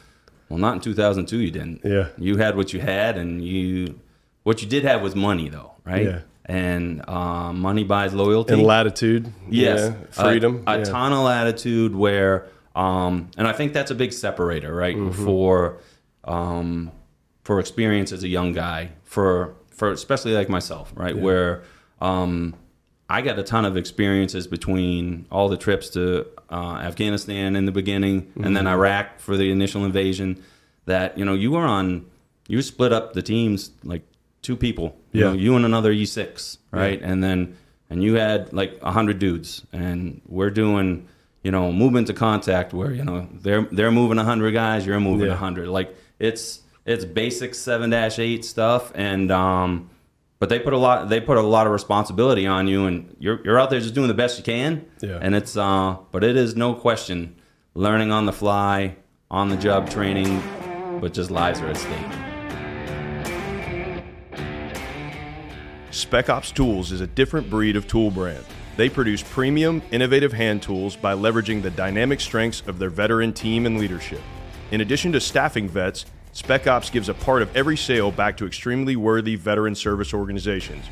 Well, 0.49 0.59
not 0.61 0.75
in 0.75 0.81
2002. 0.81 1.39
You 1.39 1.51
didn't. 1.51 1.81
Yeah. 1.83 2.09
You 2.19 2.37
had 2.37 2.57
what 2.57 2.73
you 2.73 2.79
had, 2.81 3.19
and 3.19 3.43
you 3.45 3.99
what 4.45 4.63
you 4.63 4.69
did 4.69 4.85
have 4.85 5.03
was 5.03 5.17
money, 5.17 5.49
though, 5.49 5.73
right? 5.85 6.05
Yeah. 6.05 6.21
And 6.49 7.07
um, 7.09 7.59
money 7.61 7.83
buys 7.83 8.15
loyalty. 8.15 8.55
and 8.55 8.63
latitude. 8.63 9.33
yes, 9.49 9.93
yeah, 10.17 10.23
freedom. 10.23 10.63
A, 10.67 10.73
a 10.75 10.79
yeah. 10.79 10.85
ton 10.85 11.13
of 11.13 11.25
latitude. 11.25 11.95
Where, 11.97 12.47
um, 12.77 13.31
and 13.37 13.49
I 13.49 13.53
think 13.53 13.73
that's 13.73 13.91
a 13.91 13.97
big 13.97 14.13
separator, 14.13 14.73
right? 14.73 14.97
Mm-hmm. 14.97 15.25
For 15.25 15.79
um, 16.23 16.93
for 17.43 17.59
experience 17.59 18.13
as 18.13 18.23
a 18.23 18.29
young 18.29 18.53
guy, 18.53 18.91
for 19.03 19.55
for 19.71 19.91
especially 19.91 20.35
like 20.35 20.49
myself, 20.49 20.93
right? 20.95 21.17
Where 21.19 21.65
um, 22.01 22.55
I 23.11 23.23
got 23.23 23.39
a 23.41 23.43
ton 23.43 23.65
of 23.65 23.77
experiences 23.77 24.47
between 24.47 25.27
all 25.33 25.49
the 25.49 25.57
trips 25.57 25.91
to 25.91 26.27
uh, 26.49 26.77
Afghanistan 26.81 27.57
in 27.57 27.67
the 27.67 27.73
beginning, 27.73 28.31
and 28.37 28.45
Mm-hmm. 28.45 28.55
then 28.55 28.67
Iraq 28.69 29.19
for 29.19 29.37
the 29.37 29.51
initial 29.51 29.85
invasion. 29.85 30.43
That 30.85 31.19
you 31.19 31.25
know 31.25 31.35
you 31.35 31.51
were 31.51 31.65
on, 31.67 32.07
you 32.47 32.63
split 32.63 32.93
up 32.93 33.15
the 33.15 33.23
teams 33.23 33.73
like 33.83 34.03
two 34.47 34.57
people. 34.57 34.97
You 35.13 35.21
Yeah. 35.21 35.27
know, 35.29 35.33
you 35.45 35.57
and 35.57 35.65
another 35.65 35.91
E 35.93 36.05
six, 36.07 36.59
right? 36.71 37.01
And 37.03 37.23
then 37.25 37.57
and 37.91 38.03
you 38.03 38.15
had 38.15 38.53
like 38.53 38.73
a 38.83 38.93
hundred 38.93 39.19
dudes, 39.19 39.65
and 39.73 40.21
we're 40.37 40.51
doing 40.65 41.07
you 41.45 41.51
know 41.53 41.73
movement 41.73 42.07
to 42.09 42.15
contact 42.15 42.73
where 42.73 42.93
you 42.99 43.05
know 43.05 43.29
they're 43.45 43.67
they're 43.77 43.91
moving 44.01 44.19
a 44.19 44.25
hundred 44.25 44.53
guys, 44.53 44.87
you're 44.87 45.01
moving 45.01 45.27
a 45.27 45.31
Yeah. 45.31 45.37
hundred. 45.47 45.69
Like 45.69 45.89
it's 46.19 46.61
it's 46.85 47.05
basic 47.05 47.55
seven 47.55 47.91
dash 47.91 48.19
eight 48.19 48.45
stuff, 48.45 48.93
and 48.95 49.31
um, 49.33 49.91
but 50.39 50.49
they 50.49 50.59
put 50.61 50.73
a 50.73 50.79
lot 50.79 51.09
they 51.09 51.21
put 51.21 51.37
a 51.37 51.43
lot 51.57 51.67
of 51.67 51.73
responsibility 51.73 52.47
on 52.47 52.69
you, 52.69 52.87
and 52.87 52.97
you're 53.19 53.41
you're 53.45 53.59
out 53.61 53.71
there 53.71 53.81
just 53.81 53.95
doing 53.95 54.09
the 54.09 54.21
best 54.23 54.39
you 54.39 54.45
can. 54.45 54.85
Yeah. 55.01 55.19
And 55.21 55.35
it's 55.35 55.57
uh, 55.57 55.97
but 56.13 56.23
it 56.25 56.37
is 56.37 56.55
no 56.57 56.75
question 56.75 57.35
learning 57.75 58.11
on 58.13 58.27
the 58.27 58.33
fly, 58.33 58.97
on 59.31 59.49
the 59.49 59.57
job 59.57 59.91
training, 59.91 60.41
but 61.01 61.13
just 61.13 61.31
lives 61.31 61.61
are 61.61 61.69
at 61.69 61.77
stake. 61.77 62.26
Spec 65.97 66.29
Ops 66.29 66.51
Tools 66.53 66.93
is 66.93 67.01
a 67.01 67.07
different 67.07 67.49
breed 67.49 67.75
of 67.75 67.89
tool 67.89 68.11
brand. 68.11 68.45
They 68.77 68.91
produce 68.91 69.23
premium, 69.23 69.81
innovative 69.91 70.31
hand 70.31 70.61
tools 70.61 70.95
by 70.95 71.15
leveraging 71.15 71.63
the 71.63 71.71
dynamic 71.71 72.21
strengths 72.21 72.63
of 72.67 72.79
their 72.79 72.91
veteran 72.91 73.33
team 73.33 73.65
and 73.65 73.79
leadership. 73.79 74.21
In 74.73 74.83
addition 74.83 75.11
to 75.13 75.21
staffing 75.21 75.71
vets, 75.71 76.05
Spec 76.33 76.67
Ops 76.67 76.91
gives 76.91 77.09
a 77.09 77.15
part 77.15 77.41
of 77.41 77.57
every 77.57 77.79
sale 77.79 78.11
back 78.11 78.37
to 78.37 78.47
extremely 78.47 78.95
worthy 78.95 79.37
veteran 79.37 79.75
service 79.75 80.13
organizations. 80.13 80.85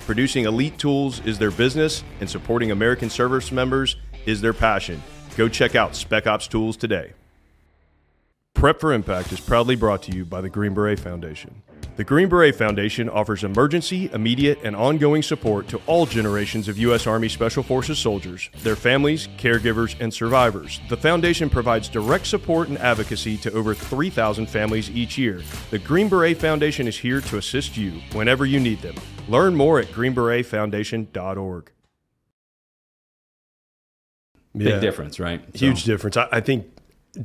Producing 0.00 0.44
elite 0.44 0.76
tools 0.76 1.24
is 1.24 1.38
their 1.38 1.50
business, 1.50 2.04
and 2.20 2.28
supporting 2.28 2.70
American 2.70 3.08
service 3.08 3.50
members 3.50 3.96
is 4.26 4.42
their 4.42 4.52
passion. 4.52 5.02
Go 5.38 5.48
check 5.48 5.74
out 5.74 5.96
Spec 5.96 6.26
Ops 6.26 6.46
Tools 6.46 6.76
today. 6.76 7.14
Prep 8.60 8.78
for 8.78 8.92
Impact 8.92 9.32
is 9.32 9.40
proudly 9.40 9.74
brought 9.74 10.02
to 10.02 10.12
you 10.14 10.26
by 10.26 10.42
the 10.42 10.50
Green 10.50 10.74
Beret 10.74 11.00
Foundation. 11.00 11.62
The 11.96 12.04
Green 12.04 12.28
Beret 12.28 12.54
Foundation 12.54 13.08
offers 13.08 13.42
emergency, 13.42 14.10
immediate, 14.12 14.58
and 14.62 14.76
ongoing 14.76 15.22
support 15.22 15.66
to 15.68 15.80
all 15.86 16.04
generations 16.04 16.68
of 16.68 16.76
U.S. 16.76 17.06
Army 17.06 17.30
Special 17.30 17.62
Forces 17.62 17.98
soldiers, 17.98 18.50
their 18.58 18.76
families, 18.76 19.28
caregivers, 19.38 19.98
and 19.98 20.12
survivors. 20.12 20.78
The 20.90 20.96
foundation 20.98 21.48
provides 21.48 21.88
direct 21.88 22.26
support 22.26 22.68
and 22.68 22.76
advocacy 22.76 23.38
to 23.38 23.52
over 23.54 23.72
3,000 23.72 24.44
families 24.44 24.90
each 24.90 25.16
year. 25.16 25.40
The 25.70 25.78
Green 25.78 26.10
Beret 26.10 26.36
Foundation 26.36 26.86
is 26.86 26.98
here 26.98 27.22
to 27.22 27.38
assist 27.38 27.78
you 27.78 27.92
whenever 28.12 28.44
you 28.44 28.60
need 28.60 28.82
them. 28.82 28.96
Learn 29.26 29.54
more 29.54 29.78
at 29.80 29.86
greenberetfoundation.org. 29.86 31.72
Big 34.54 34.80
difference, 34.82 35.18
right? 35.18 35.40
Huge 35.54 35.84
So- 35.84 35.86
difference. 35.86 36.18
I, 36.18 36.28
I 36.30 36.40
think 36.40 36.66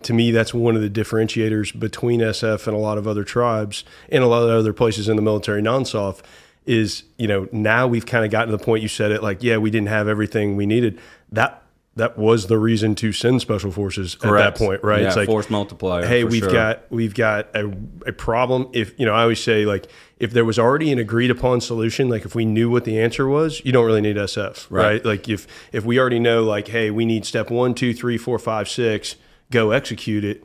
to 0.03 0.13
me 0.13 0.31
that's 0.31 0.53
one 0.53 0.75
of 0.75 0.81
the 0.81 0.89
differentiators 0.89 1.77
between 1.79 2.19
SF 2.19 2.67
and 2.67 2.75
a 2.75 2.79
lot 2.79 2.97
of 2.97 3.07
other 3.07 3.23
tribes 3.23 3.83
and 4.09 4.23
a 4.23 4.27
lot 4.27 4.43
of 4.43 4.49
other 4.49 4.73
places 4.73 5.07
in 5.07 5.15
the 5.15 5.21
military 5.21 5.61
non-SOF 5.61 6.23
is 6.65 7.03
you 7.17 7.27
know 7.27 7.47
now 7.51 7.85
we've 7.85 8.05
kind 8.07 8.25
of 8.25 8.31
gotten 8.31 8.49
to 8.51 8.57
the 8.57 8.63
point 8.63 8.81
you 8.81 8.87
said 8.89 9.11
it 9.11 9.21
like 9.21 9.43
yeah 9.43 9.57
we 9.57 9.69
didn't 9.69 9.89
have 9.89 10.07
everything 10.07 10.55
we 10.55 10.65
needed 10.65 10.99
that 11.31 11.61
that 11.97 12.17
was 12.17 12.47
the 12.47 12.57
reason 12.57 12.93
to 12.95 13.13
send 13.13 13.39
special 13.39 13.71
forces 13.71 14.15
Correct. 14.15 14.45
at 14.47 14.55
that 14.55 14.65
point 14.65 14.83
right 14.83 15.01
Yeah, 15.01 15.07
it's 15.09 15.15
like 15.15 15.27
force 15.27 15.49
multiplier. 15.51 16.03
hey 16.07 16.23
we've 16.23 16.41
sure. 16.41 16.51
got 16.51 16.91
we've 16.91 17.13
got 17.13 17.55
a, 17.55 17.71
a 18.07 18.11
problem 18.11 18.67
if 18.73 18.99
you 18.99 19.05
know 19.05 19.13
i 19.13 19.21
always 19.21 19.39
say 19.43 19.65
like 19.65 19.85
if 20.17 20.31
there 20.31 20.43
was 20.45 20.57
already 20.57 20.91
an 20.91 20.97
agreed 20.97 21.29
upon 21.29 21.61
solution 21.61 22.09
like 22.09 22.25
if 22.25 22.33
we 22.33 22.43
knew 22.45 22.71
what 22.71 22.83
the 22.85 22.99
answer 22.99 23.27
was 23.27 23.61
you 23.63 23.71
don't 23.71 23.85
really 23.85 24.01
need 24.01 24.15
sf 24.15 24.65
right, 24.71 24.83
Right. 24.83 25.05
like 25.05 25.29
if 25.29 25.45
if 25.71 25.85
we 25.85 25.99
already 25.99 26.19
know 26.19 26.43
like 26.43 26.69
hey 26.69 26.89
we 26.89 27.05
need 27.05 27.25
step 27.25 27.51
one 27.51 27.75
two 27.75 27.93
three 27.93 28.17
four 28.17 28.39
five 28.39 28.67
six 28.67 29.15
go 29.51 29.71
execute 29.71 30.23
it 30.23 30.43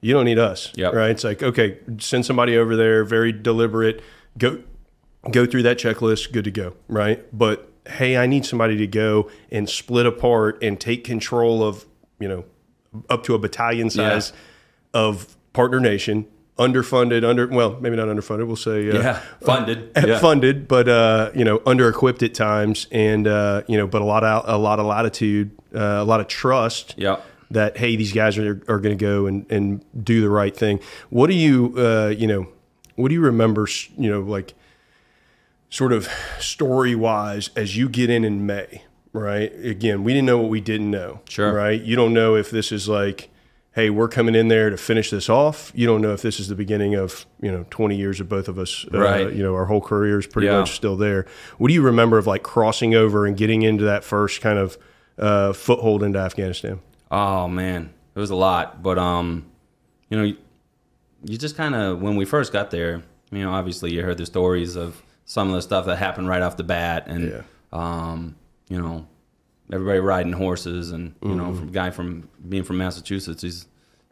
you 0.00 0.12
don't 0.14 0.24
need 0.24 0.38
us 0.38 0.72
Yep. 0.74 0.94
right 0.94 1.10
it's 1.10 1.24
like 1.24 1.42
okay 1.42 1.78
send 1.98 2.24
somebody 2.24 2.56
over 2.56 2.76
there 2.76 3.04
very 3.04 3.32
deliberate 3.32 4.02
go 4.38 4.62
go 5.30 5.44
through 5.46 5.62
that 5.64 5.78
checklist 5.78 6.32
good 6.32 6.44
to 6.44 6.50
go 6.50 6.74
right 6.88 7.24
but 7.36 7.70
hey 7.88 8.16
i 8.16 8.26
need 8.26 8.44
somebody 8.46 8.76
to 8.76 8.86
go 8.86 9.30
and 9.50 9.68
split 9.68 10.06
apart 10.06 10.62
and 10.62 10.80
take 10.80 11.04
control 11.04 11.62
of 11.62 11.84
you 12.20 12.28
know 12.28 12.44
up 13.10 13.22
to 13.24 13.34
a 13.34 13.38
battalion 13.38 13.90
size 13.90 14.32
of 14.94 15.36
partner 15.52 15.80
nation 15.80 16.26
underfunded 16.58 17.24
under 17.24 17.46
well 17.46 17.78
maybe 17.80 17.94
not 17.96 18.08
underfunded 18.08 18.46
we'll 18.46 18.56
say 18.56 18.90
uh, 18.90 18.94
Yeah, 19.00 19.20
funded. 19.40 19.90
Yeah. 19.96 20.18
funded 20.18 20.66
but 20.66 20.88
uh 20.88 21.30
you 21.34 21.44
know 21.44 21.60
under 21.66 21.88
equipped 21.88 22.22
at 22.22 22.34
times 22.34 22.86
and 22.90 23.26
uh 23.28 23.62
you 23.68 23.76
know 23.76 23.86
but 23.86 24.02
a 24.02 24.04
lot 24.04 24.24
of 24.24 24.44
a 24.48 24.56
lot 24.58 24.80
of 24.80 24.86
latitude 24.86 25.50
uh, 25.74 25.78
a 25.78 26.04
lot 26.04 26.20
of 26.20 26.26
trust 26.28 26.94
Yeah. 26.96 27.18
That 27.50 27.76
hey 27.78 27.96
these 27.96 28.12
guys 28.12 28.36
are, 28.38 28.62
are 28.68 28.78
going 28.78 28.96
to 28.96 29.02
go 29.02 29.26
and, 29.26 29.50
and 29.50 29.84
do 30.04 30.20
the 30.20 30.28
right 30.30 30.56
thing 30.56 30.78
what 31.10 31.28
do 31.28 31.34
you 31.34 31.72
uh, 31.78 32.08
you 32.08 32.26
know 32.26 32.46
what 32.96 33.08
do 33.08 33.14
you 33.14 33.20
remember 33.20 33.66
you 33.96 34.10
know 34.10 34.20
like 34.20 34.54
sort 35.70 35.92
of 35.92 36.08
story 36.38 36.94
wise 36.94 37.50
as 37.56 37.76
you 37.76 37.88
get 37.88 38.10
in 38.10 38.24
in 38.24 38.46
may 38.46 38.82
right 39.12 39.52
again 39.64 40.02
we 40.04 40.12
didn't 40.12 40.26
know 40.26 40.38
what 40.38 40.50
we 40.50 40.60
didn't 40.60 40.90
know 40.90 41.20
Sure. 41.28 41.52
right 41.52 41.80
you 41.80 41.96
don't 41.96 42.12
know 42.14 42.34
if 42.36 42.50
this 42.50 42.72
is 42.72 42.88
like 42.88 43.30
hey 43.74 43.90
we're 43.90 44.08
coming 44.08 44.34
in 44.34 44.48
there 44.48 44.70
to 44.70 44.76
finish 44.76 45.10
this 45.10 45.28
off 45.28 45.70
you 45.74 45.86
don't 45.86 46.00
know 46.00 46.12
if 46.12 46.22
this 46.22 46.40
is 46.40 46.48
the 46.48 46.54
beginning 46.54 46.94
of 46.94 47.26
you 47.40 47.50
know 47.52 47.64
20 47.70 47.96
years 47.96 48.20
of 48.20 48.28
both 48.28 48.48
of 48.48 48.58
us 48.58 48.84
uh, 48.92 48.98
Right. 48.98 49.32
you 49.32 49.42
know 49.42 49.54
our 49.54 49.66
whole 49.66 49.80
career 49.80 50.18
is 50.18 50.26
pretty 50.26 50.46
Yeah. 50.46 50.60
much 50.60 50.72
still 50.74 50.96
there 50.96 51.26
what 51.58 51.68
do 51.68 51.74
you 51.74 51.82
remember 51.82 52.18
of 52.18 52.26
like 52.26 52.42
crossing 52.42 52.94
over 52.94 53.26
and 53.26 53.36
getting 53.36 53.62
into 53.62 53.84
that 53.84 54.04
first 54.04 54.40
kind 54.40 54.58
of 54.58 54.76
uh, 55.18 55.52
foothold 55.52 56.02
into 56.02 56.18
afghanistan 56.18 56.80
Oh 57.10 57.48
man, 57.48 57.92
it 58.14 58.18
was 58.18 58.30
a 58.30 58.34
lot, 58.34 58.82
but 58.82 58.98
um, 58.98 59.46
you 60.10 60.16
know, 60.18 60.24
you, 60.24 60.36
you 61.24 61.38
just 61.38 61.56
kind 61.56 61.74
of 61.74 62.00
when 62.00 62.16
we 62.16 62.24
first 62.24 62.52
got 62.52 62.70
there, 62.70 63.02
you 63.30 63.42
know, 63.42 63.52
obviously 63.52 63.92
you 63.92 64.02
heard 64.02 64.18
the 64.18 64.26
stories 64.26 64.76
of 64.76 65.02
some 65.24 65.48
of 65.48 65.54
the 65.54 65.62
stuff 65.62 65.86
that 65.86 65.96
happened 65.96 66.28
right 66.28 66.42
off 66.42 66.56
the 66.56 66.64
bat, 66.64 67.04
and 67.06 67.30
Yeah. 67.30 67.42
um, 67.72 68.36
you 68.68 68.80
know, 68.80 69.06
everybody 69.72 70.00
riding 70.00 70.32
horses, 70.32 70.90
and 70.90 71.14
you 71.22 71.34
know, 71.34 71.44
Mm-hmm. 71.44 71.58
from 71.58 71.72
guy 71.72 71.90
from 71.90 72.28
being 72.48 72.62
from 72.64 72.78
Massachusetts, 72.78 73.42
he's 73.42 73.66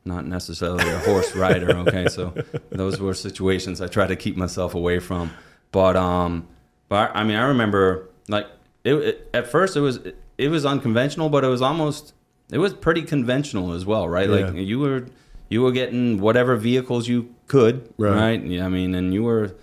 not 0.04 0.24
necessarily 0.26 0.88
a 0.88 0.98
horse 1.00 1.34
rider. 1.44 1.76
Okay, 1.78 2.08
so 2.08 2.32
those 2.70 2.98
were 3.00 3.12
situations 3.14 3.80
I 3.80 3.88
try 3.88 4.06
to 4.06 4.16
keep 4.16 4.36
myself 4.36 4.74
away 4.74 4.98
from. 5.00 5.30
But 5.72 5.96
um, 5.96 6.46
but 6.88 7.10
I 7.14 7.24
mean, 7.24 7.36
I 7.36 7.48
remember 7.48 8.08
like 8.28 8.46
it, 8.84 8.94
it 8.94 9.30
at 9.34 9.46
first 9.48 9.76
it 9.76 9.80
was 9.80 10.00
it 10.38 10.48
was 10.48 10.64
unconventional, 10.64 11.28
but 11.28 11.44
it 11.44 11.48
was 11.48 11.60
almost 11.60 12.12
it 12.52 12.58
was 12.58 12.72
pretty 12.74 13.02
conventional 13.02 13.72
as 13.72 13.84
well, 13.84 14.08
right? 14.08 14.28
Like 14.28 14.54
you 14.54 14.78
were 14.78 15.06
you 15.48 15.62
were 15.62 15.72
getting 15.72 16.18
whatever 16.20 16.56
vehicles 16.56 17.06
you 17.08 17.34
could, 17.46 17.88
Right. 17.98 18.14
right? 18.14 18.44
Yeah, 18.44 18.66
I 18.66 18.68
mean, 18.68 18.94
and 18.94 19.12
you 19.14 19.22
were 19.22 19.54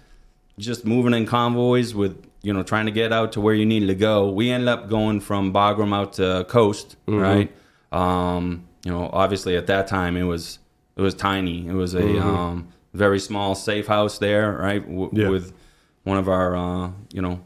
just 0.60 0.86
moving 0.86 1.14
in 1.14 1.26
convoys 1.26 1.94
with 1.96 2.16
you 2.42 2.54
know 2.54 2.64
trying 2.64 2.86
to 2.86 2.92
get 2.92 3.12
out 3.14 3.32
to 3.34 3.42
where 3.42 3.54
you 3.54 3.66
needed 3.66 3.88
to 3.88 3.96
go. 3.96 4.30
We 4.30 4.50
ended 4.52 4.68
up 4.70 4.90
going 4.90 5.20
from 5.22 5.54
Bagram 5.54 5.94
out 5.96 6.14
to 6.14 6.46
Khost, 6.50 6.96
Mm-hmm. 7.08 7.20
right? 7.20 7.52
Um, 7.92 8.66
you 8.86 8.92
know, 8.92 9.10
obviously 9.14 9.56
at 9.56 9.68
that 9.68 9.88
time 9.88 10.18
it 10.18 10.24
was 10.24 10.60
it 10.96 11.02
was 11.02 11.14
tiny. 11.16 11.68
It 11.68 11.74
was 11.74 11.94
a 11.96 12.20
um, 12.22 12.68
very 12.94 13.20
small 13.20 13.56
safe 13.56 13.88
house 13.88 14.18
there, 14.20 14.52
right? 14.54 14.82
W- 14.86 15.08
Mm-hmm. 15.08 15.18
Yeah. 15.20 15.30
With 15.30 15.54
one 16.04 16.18
of 16.18 16.28
our 16.28 16.56
uh, 16.56 16.92
you 17.14 17.22
know 17.22 17.40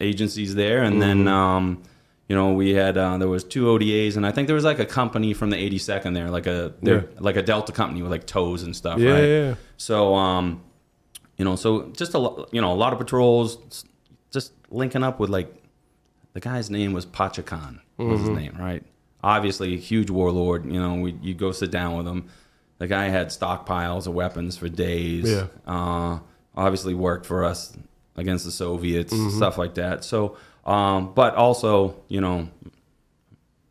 agencies 0.00 0.54
there, 0.54 0.82
and 0.82 1.00
then 1.02 1.18
Mm-hmm. 1.24 1.28
um, 1.28 1.82
you 2.28 2.36
know 2.36 2.52
we 2.52 2.70
had 2.74 2.96
uh, 2.98 3.16
there 3.18 3.28
was 3.28 3.42
two 3.44 3.64
ODAs, 3.66 4.16
and 4.16 4.26
I 4.26 4.30
think 4.32 4.46
there 4.48 4.54
was 4.54 4.64
like 4.64 4.78
a 4.78 4.86
company 4.86 5.32
from 5.34 5.50
the 5.50 5.56
82nd 5.56 6.14
there, 6.14 6.30
like 6.30 6.46
a 6.46 6.72
Yeah. 6.82 7.02
like 7.18 7.36
a 7.36 7.42
Delta 7.42 7.72
company 7.72 8.02
with 8.02 8.10
like 8.10 8.26
tows 8.26 8.62
and 8.62 8.74
stuff, 8.76 8.98
Yeah, 8.98 9.12
right? 9.12 9.24
yeah. 9.24 9.54
So 9.76 10.14
um, 10.14 10.62
you 11.36 11.44
know, 11.44 11.56
so 11.56 11.88
just 11.96 12.14
a 12.14 12.18
lo- 12.18 12.46
you 12.52 12.60
know 12.60 12.72
a 12.72 12.74
lot 12.84 12.92
of 12.92 12.98
patrols, 12.98 13.84
just 14.30 14.52
linking 14.70 15.02
up 15.02 15.18
with 15.20 15.30
like 15.30 15.54
the 16.34 16.40
guy's 16.40 16.70
name 16.70 16.92
was 16.92 17.04
Pacha 17.06 17.42
Khan 17.42 17.80
was 17.96 18.20
his 18.20 18.28
name, 18.30 18.54
right? 18.58 18.82
Obviously, 19.24 19.74
a 19.74 19.78
huge 19.78 20.10
warlord. 20.10 20.64
You 20.66 20.80
know, 20.80 20.94
we 20.94 21.16
you 21.22 21.34
go 21.34 21.50
sit 21.52 21.70
down 21.70 21.96
with 21.96 22.06
him. 22.06 22.28
The 22.78 22.86
guy 22.86 23.08
had 23.08 23.28
stockpiles 23.28 24.06
of 24.06 24.14
weapons 24.14 24.56
for 24.56 24.68
days. 24.68 25.28
Yeah. 25.28 25.46
Uh, 25.66 26.20
obviously, 26.54 26.94
worked 26.94 27.26
for 27.26 27.44
us 27.44 27.76
against 28.16 28.44
the 28.44 28.52
Soviets, 28.52 29.12
stuff 29.34 29.58
like 29.58 29.74
that. 29.74 30.04
So, 30.04 30.36
um, 30.68 31.12
but 31.14 31.34
also, 31.34 31.96
you 32.08 32.20
know, 32.20 32.48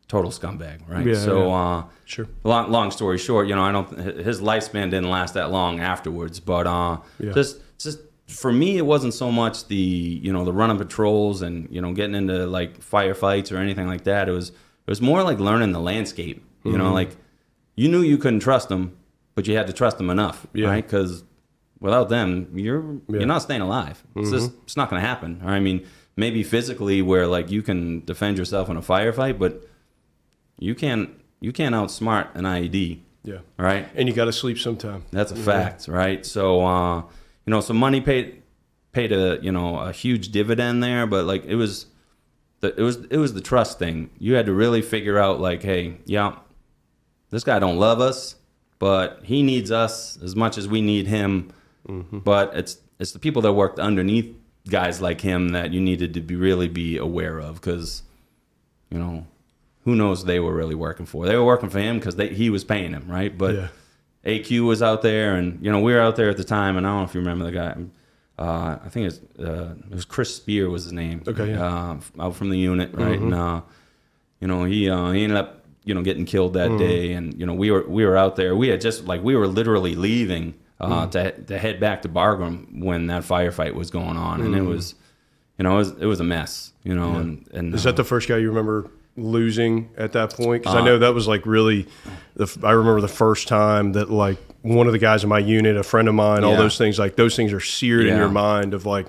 total 0.08 0.30
scumbag, 0.30 0.80
right? 0.88 1.06
Yeah, 1.06 1.14
so, 1.14 1.48
yeah. 1.48 1.54
uh, 1.54 1.84
Sure. 2.04 2.26
long, 2.42 2.70
long 2.70 2.90
story 2.90 3.18
short, 3.18 3.48
you 3.48 3.54
know, 3.54 3.62
I 3.62 3.70
don't. 3.72 3.90
His 4.24 4.40
lifespan 4.40 4.90
didn't 4.90 5.10
last 5.10 5.34
that 5.34 5.50
long 5.50 5.80
afterwards, 5.80 6.40
but 6.40 6.66
uh, 6.66 6.98
Yeah. 7.20 7.32
just 7.32 7.60
just 7.78 7.98
for 8.26 8.50
me, 8.52 8.78
it 8.78 8.86
wasn't 8.86 9.12
so 9.14 9.30
much 9.30 9.68
the 9.68 9.76
you 9.76 10.32
know 10.32 10.44
the 10.44 10.52
running 10.52 10.78
patrols 10.78 11.42
and 11.42 11.68
you 11.70 11.80
know 11.82 11.92
getting 11.92 12.14
into 12.14 12.46
like 12.46 12.80
firefights 12.80 13.52
or 13.52 13.58
anything 13.58 13.86
like 13.86 14.04
that. 14.04 14.28
It 14.28 14.32
was 14.32 14.48
it 14.50 14.54
was 14.86 15.02
more 15.02 15.22
like 15.22 15.38
learning 15.38 15.72
the 15.72 15.80
landscape. 15.80 16.42
You 16.64 16.72
Mm-hmm. 16.72 16.78
know, 16.82 16.92
like 16.94 17.10
you 17.76 17.88
knew 17.88 18.00
you 18.00 18.16
couldn't 18.18 18.40
trust 18.40 18.68
them, 18.70 18.96
but 19.34 19.46
you 19.46 19.54
had 19.56 19.66
to 19.66 19.72
trust 19.74 19.98
them 19.98 20.08
enough, 20.10 20.46
Yeah. 20.54 20.68
right? 20.68 20.84
Because 20.84 21.24
without 21.78 22.08
them, 22.08 22.48
you're. 22.54 22.80
Mm-hmm. 22.82 23.14
you're 23.16 23.26
not 23.26 23.42
staying 23.42 23.60
alive. 23.60 24.02
It's 24.16 24.30
just 24.30 24.50
it's 24.64 24.76
not 24.78 24.88
going 24.88 25.00
to 25.02 25.06
happen. 25.06 25.42
I 25.44 25.60
mean, 25.60 25.86
maybe 26.18 26.42
physically 26.42 27.00
where 27.00 27.26
like 27.26 27.50
you 27.50 27.62
can 27.62 28.04
defend 28.04 28.36
yourself 28.36 28.68
in 28.68 28.76
a 28.76 28.82
firefight, 28.82 29.38
but 29.38 29.64
you 30.58 30.74
can't 30.74 31.10
you 31.40 31.52
can't 31.52 31.74
outsmart 31.74 32.34
an 32.34 32.44
IED, 32.44 32.98
Yeah. 33.22 33.38
right? 33.56 33.88
And 33.94 34.08
you 34.08 34.14
got 34.14 34.24
to 34.24 34.32
sleep 34.32 34.58
sometime. 34.58 35.04
That's 35.12 35.30
a 35.32 35.36
fact, 35.36 35.86
right? 35.88 36.26
So 36.26 36.64
uh, 36.66 36.98
you 37.46 37.50
know, 37.52 37.60
so 37.60 37.72
money 37.72 38.00
paid 38.00 38.42
paid 38.92 39.12
a 39.12 39.38
you 39.40 39.52
know 39.52 39.78
a 39.78 39.92
huge 39.92 40.30
dividend 40.30 40.82
there, 40.82 41.06
but 41.06 41.24
like 41.24 41.44
it 41.46 41.54
was 41.54 41.86
the 42.60 42.74
it 42.78 42.82
was 42.82 42.96
it 43.10 43.18
was 43.18 43.32
the 43.34 43.40
trust 43.40 43.78
thing. 43.78 44.10
You 44.18 44.34
had 44.34 44.46
to 44.46 44.52
really 44.52 44.82
figure 44.82 45.18
out 45.18 45.40
like, 45.40 45.62
hey, 45.62 45.98
yeah, 46.04 46.34
this 47.30 47.44
guy 47.44 47.60
don't 47.60 47.78
love 47.78 48.00
us, 48.00 48.34
but 48.80 49.20
he 49.22 49.42
needs 49.44 49.70
us 49.70 50.18
as 50.22 50.34
much 50.34 50.58
as 50.58 50.66
we 50.66 50.80
need 50.82 51.06
him. 51.06 51.52
But 52.12 52.54
it's 52.54 52.78
it's 52.98 53.12
the 53.12 53.18
people 53.20 53.40
that 53.42 53.52
worked 53.54 53.78
underneath 53.78 54.34
guys 54.68 55.00
like 55.00 55.20
him 55.20 55.50
that 55.50 55.72
you 55.72 55.80
needed 55.80 56.14
to 56.14 56.20
be 56.20 56.36
really 56.36 56.68
be 56.68 56.96
aware 56.96 57.38
of 57.38 57.56
because 57.56 58.02
you 58.90 58.98
know 58.98 59.26
who 59.84 59.94
knows 59.94 60.24
they 60.24 60.40
were 60.40 60.54
really 60.54 60.74
working 60.74 61.06
for. 61.06 61.26
They 61.26 61.36
were 61.36 61.44
working 61.44 61.70
for 61.70 61.78
him 61.80 61.98
because 61.98 62.14
he 62.36 62.50
was 62.50 62.64
paying 62.64 62.92
them, 62.92 63.06
right? 63.08 63.36
But 63.36 63.54
Yeah. 63.54 63.68
AQ 64.24 64.66
was 64.66 64.82
out 64.82 65.00
there, 65.02 65.36
and 65.36 65.64
you 65.64 65.70
know 65.72 65.80
we 65.80 65.92
were 65.94 66.00
out 66.00 66.16
there 66.16 66.28
at 66.28 66.36
the 66.36 66.44
time, 66.44 66.76
and 66.76 66.86
I 66.86 66.90
don't 66.90 66.98
know 67.00 67.04
if 67.04 67.14
you 67.14 67.20
remember 67.20 67.44
the 67.44 67.52
guy. 67.52 67.76
Uh, 68.38 68.78
I 68.84 68.88
think 68.88 69.04
it 69.04 69.20
was, 69.38 69.48
uh, 69.48 69.74
it 69.90 69.94
was 69.94 70.04
Chris 70.04 70.34
Speer 70.34 70.68
was 70.68 70.84
his 70.84 70.92
name. 70.92 71.22
Okay, 71.26 71.50
yeah. 71.50 71.64
uh, 71.64 72.00
out 72.20 72.36
from 72.36 72.50
the 72.50 72.58
unit, 72.58 72.90
right? 72.94 73.18
And 73.18 73.32
uh, 73.34 73.62
you 74.40 74.48
know 74.48 74.64
he 74.64 74.90
uh, 74.90 75.12
he 75.12 75.22
ended 75.24 75.38
up 75.38 75.64
you 75.84 75.94
know 75.94 76.02
getting 76.02 76.26
killed 76.26 76.54
that 76.54 76.76
day, 76.78 77.12
and 77.12 77.38
you 77.40 77.46
know 77.46 77.54
we 77.54 77.70
were 77.70 77.88
we 77.88 78.04
were 78.04 78.16
out 78.16 78.36
there. 78.36 78.54
We 78.54 78.68
had 78.68 78.80
just 78.80 79.04
like 79.06 79.22
we 79.22 79.34
were 79.34 79.46
literally 79.46 79.94
leaving 79.94 80.54
uh, 80.80 81.06
to 81.08 81.32
to 81.32 81.58
head 81.58 81.80
back 81.80 82.02
to 82.02 82.08
Bagram 82.08 82.82
when 82.82 83.06
that 83.08 83.22
firefight 83.22 83.74
was 83.74 83.90
going 83.90 84.16
on, 84.16 84.40
and 84.40 84.54
it 84.54 84.62
was 84.62 84.94
you 85.58 85.64
know 85.64 85.74
it 85.74 85.78
was 85.78 85.90
it 86.00 86.06
was 86.06 86.20
a 86.20 86.24
mess, 86.24 86.72
you 86.84 86.94
know, 86.94 87.16
and 87.16 87.46
and 87.52 87.74
Is 87.74 87.84
uh, 87.86 87.90
that 87.90 87.96
the 87.96 88.04
first 88.04 88.28
guy 88.28 88.36
you 88.38 88.48
remember 88.48 88.88
losing 89.16 89.90
at 89.96 90.12
that 90.12 90.32
point? 90.34 90.62
Because 90.62 90.76
I 90.76 90.80
Uh, 90.80 90.84
know 90.84 90.98
that 90.98 91.14
was 91.14 91.26
like 91.26 91.44
really. 91.46 91.86
The, 92.36 92.46
I 92.62 92.70
remember 92.70 93.00
the 93.00 93.08
first 93.08 93.48
time 93.48 93.92
that 93.92 94.10
like 94.10 94.38
one 94.62 94.86
of 94.86 94.92
the 94.92 94.98
guys 94.98 95.22
in 95.24 95.28
my 95.28 95.40
unit, 95.40 95.76
a 95.76 95.82
friend 95.82 96.08
of 96.08 96.14
mine, 96.14 96.44
all 96.44 96.56
those 96.56 96.78
things 96.78 96.98
like 96.98 97.16
those 97.16 97.34
things 97.34 97.52
are 97.52 97.60
seared 97.60 98.06
in 98.06 98.16
your 98.16 98.28
mind 98.28 98.74
of 98.74 98.86
like 98.86 99.06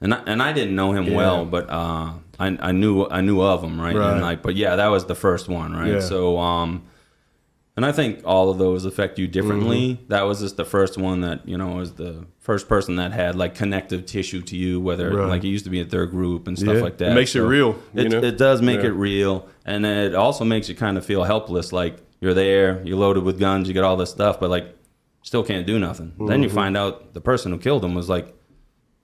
and 0.00 0.14
I, 0.14 0.22
and 0.26 0.42
I 0.42 0.52
didn't 0.52 0.76
know 0.76 0.92
him 0.92 1.12
well, 1.14 1.44
but 1.44 1.68
uh, 1.70 2.12
I 2.38 2.58
I 2.60 2.72
knew 2.72 3.06
I 3.10 3.20
knew 3.20 3.40
of 3.40 3.64
him, 3.64 3.80
right? 3.80 3.96
Right. 3.96 4.12
And 4.12 4.20
like, 4.22 4.42
but 4.42 4.54
yeah, 4.54 4.76
that 4.76 4.88
was 4.88 5.06
the 5.06 5.14
first 5.14 5.48
one, 5.48 5.72
right? 5.74 5.94
Yeah. 5.94 6.00
So, 6.00 6.38
um, 6.38 6.82
and 7.78 7.86
I 7.86 7.92
think 7.92 8.20
all 8.24 8.50
of 8.50 8.58
those 8.58 8.84
affect 8.84 9.18
you 9.20 9.26
differently. 9.28 9.82
Mm-hmm. 9.94 10.08
That 10.08 10.22
was 10.22 10.40
just 10.40 10.56
the 10.56 10.64
first 10.64 10.98
one 10.98 11.20
that 11.20 11.46
you 11.48 11.56
know 11.56 11.68
was 11.76 11.92
the 11.94 12.26
first 12.40 12.68
person 12.68 12.96
that 12.96 13.12
had 13.12 13.36
like 13.36 13.54
connective 13.54 14.04
tissue 14.04 14.42
to 14.42 14.56
you, 14.56 14.80
whether 14.80 15.06
Right. 15.14 15.28
like 15.28 15.44
it 15.44 15.48
used 15.48 15.64
to 15.64 15.70
be 15.70 15.80
a 15.80 15.84
third 15.84 16.10
group 16.10 16.48
and 16.48 16.58
stuff 16.58 16.76
Yeah. 16.76 16.82
like 16.82 16.96
that. 16.98 17.12
It 17.12 17.14
makes 17.14 17.34
it 17.36 17.40
real, 17.40 17.70
you 17.94 18.02
It, 18.02 18.10
know? 18.12 18.18
it 18.30 18.36
does 18.36 18.60
make 18.62 18.80
Yeah. 18.82 18.88
it 18.88 18.94
real, 19.08 19.46
and 19.64 19.84
then 19.84 19.96
it 20.06 20.14
also 20.14 20.44
makes 20.44 20.68
you 20.68 20.74
kind 20.74 20.98
of 20.98 21.04
feel 21.06 21.22
helpless. 21.24 21.72
Like 21.72 21.94
you're 22.20 22.34
there, 22.34 22.82
you're 22.84 22.98
loaded 22.98 23.22
with 23.22 23.38
guns, 23.38 23.68
you 23.68 23.74
get 23.74 23.84
all 23.84 23.96
this 23.96 24.10
stuff, 24.10 24.40
but 24.40 24.50
like 24.50 24.66
still 25.22 25.44
can't 25.44 25.66
do 25.66 25.78
nothing. 25.78 26.12
Then 26.18 26.26
Mm-hmm. 26.28 26.42
you 26.42 26.48
find 26.50 26.76
out 26.76 27.14
the 27.14 27.20
person 27.20 27.52
who 27.52 27.58
killed 27.58 27.84
him 27.84 27.94
was 27.94 28.08
like, 28.08 28.26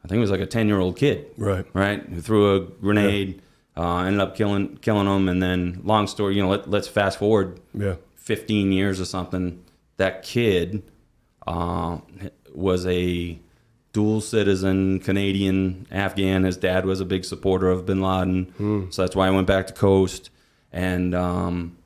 I 0.04 0.09
think 0.09 0.19
it 0.19 0.21
was 0.28 0.31
like 0.33 0.40
a 0.40 0.47
ten 0.57 0.66
year 0.69 0.81
old 0.81 0.97
kid 0.97 1.26
right. 1.38 1.64
right? 1.75 2.02
Who 2.14 2.21
threw 2.21 2.57
a 2.57 2.61
grenade, 2.61 3.40
uh, 3.76 3.99
ended 4.07 4.21
up 4.21 4.37
killing 4.37 4.78
killing 4.83 5.07
them, 5.07 5.28
and 5.28 5.43
then 5.43 5.81
long 5.85 6.07
story, 6.07 6.35
you 6.37 6.43
know, 6.43 6.49
let, 6.49 6.69
let's 6.71 6.88
fast 6.88 7.19
forward 7.19 7.61
Yeah. 7.73 7.95
15 8.25 8.73
years 8.73 9.00
or 9.00 9.04
something. 9.04 9.62
That 9.99 10.23
kid 10.23 10.83
uh, 11.47 11.99
was 12.52 12.85
a 12.87 13.38
dual 13.93 14.21
citizen, 14.21 14.99
Canadian, 14.99 15.87
Afghan. 15.90 16.43
His 16.45 16.57
dad 16.57 16.85
was 16.85 17.00
a 17.00 17.04
big 17.04 17.25
supporter 17.25 17.71
of 17.71 17.87
Bin 17.87 18.00
Laden, 18.02 18.88
so 18.90 19.02
that's 19.02 19.14
why 19.14 19.28
I 19.28 19.31
went 19.31 19.47
back 19.47 19.69
to 19.69 19.73
Khost. 19.73 20.31
And 20.73 21.14
um, 21.14 21.76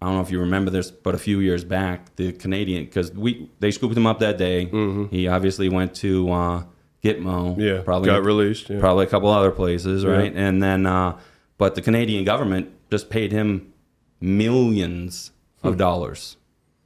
I 0.00 0.06
don't 0.06 0.14
know 0.14 0.20
if 0.20 0.30
you 0.30 0.38
remember 0.40 0.70
this, 0.70 0.90
but 0.92 1.14
a 1.16 1.18
few 1.18 1.40
years 1.40 1.64
back, 1.64 2.14
the 2.16 2.32
Canadian 2.32 2.84
because 2.84 3.10
we 3.12 3.50
they 3.58 3.72
scooped 3.72 3.96
him 3.96 4.06
up 4.06 4.20
that 4.20 4.38
day. 4.38 4.66
He 5.10 5.26
obviously 5.26 5.68
went 5.68 5.94
to 5.96 6.30
uh, 6.30 6.62
Gitmo. 7.02 7.58
Yeah. 7.58 7.82
probably 7.82 8.06
got 8.06 8.22
released. 8.22 8.70
Yeah. 8.70 8.78
probably 8.78 9.06
a 9.06 9.08
couple 9.08 9.28
other 9.30 9.50
places, 9.50 10.06
right? 10.06 10.32
And 10.32 10.62
then, 10.62 10.86
uh, 10.86 11.18
but 11.58 11.74
the 11.74 11.82
Canadian 11.82 12.24
government 12.24 12.70
just 12.90 13.10
paid 13.10 13.32
him 13.32 13.72
millions 14.20 15.32
of 15.62 15.76
dollars, 15.76 16.36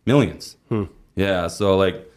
millions. 0.07 0.57
Yeah, 1.17 1.47
so 1.49 1.77
like, 1.77 2.11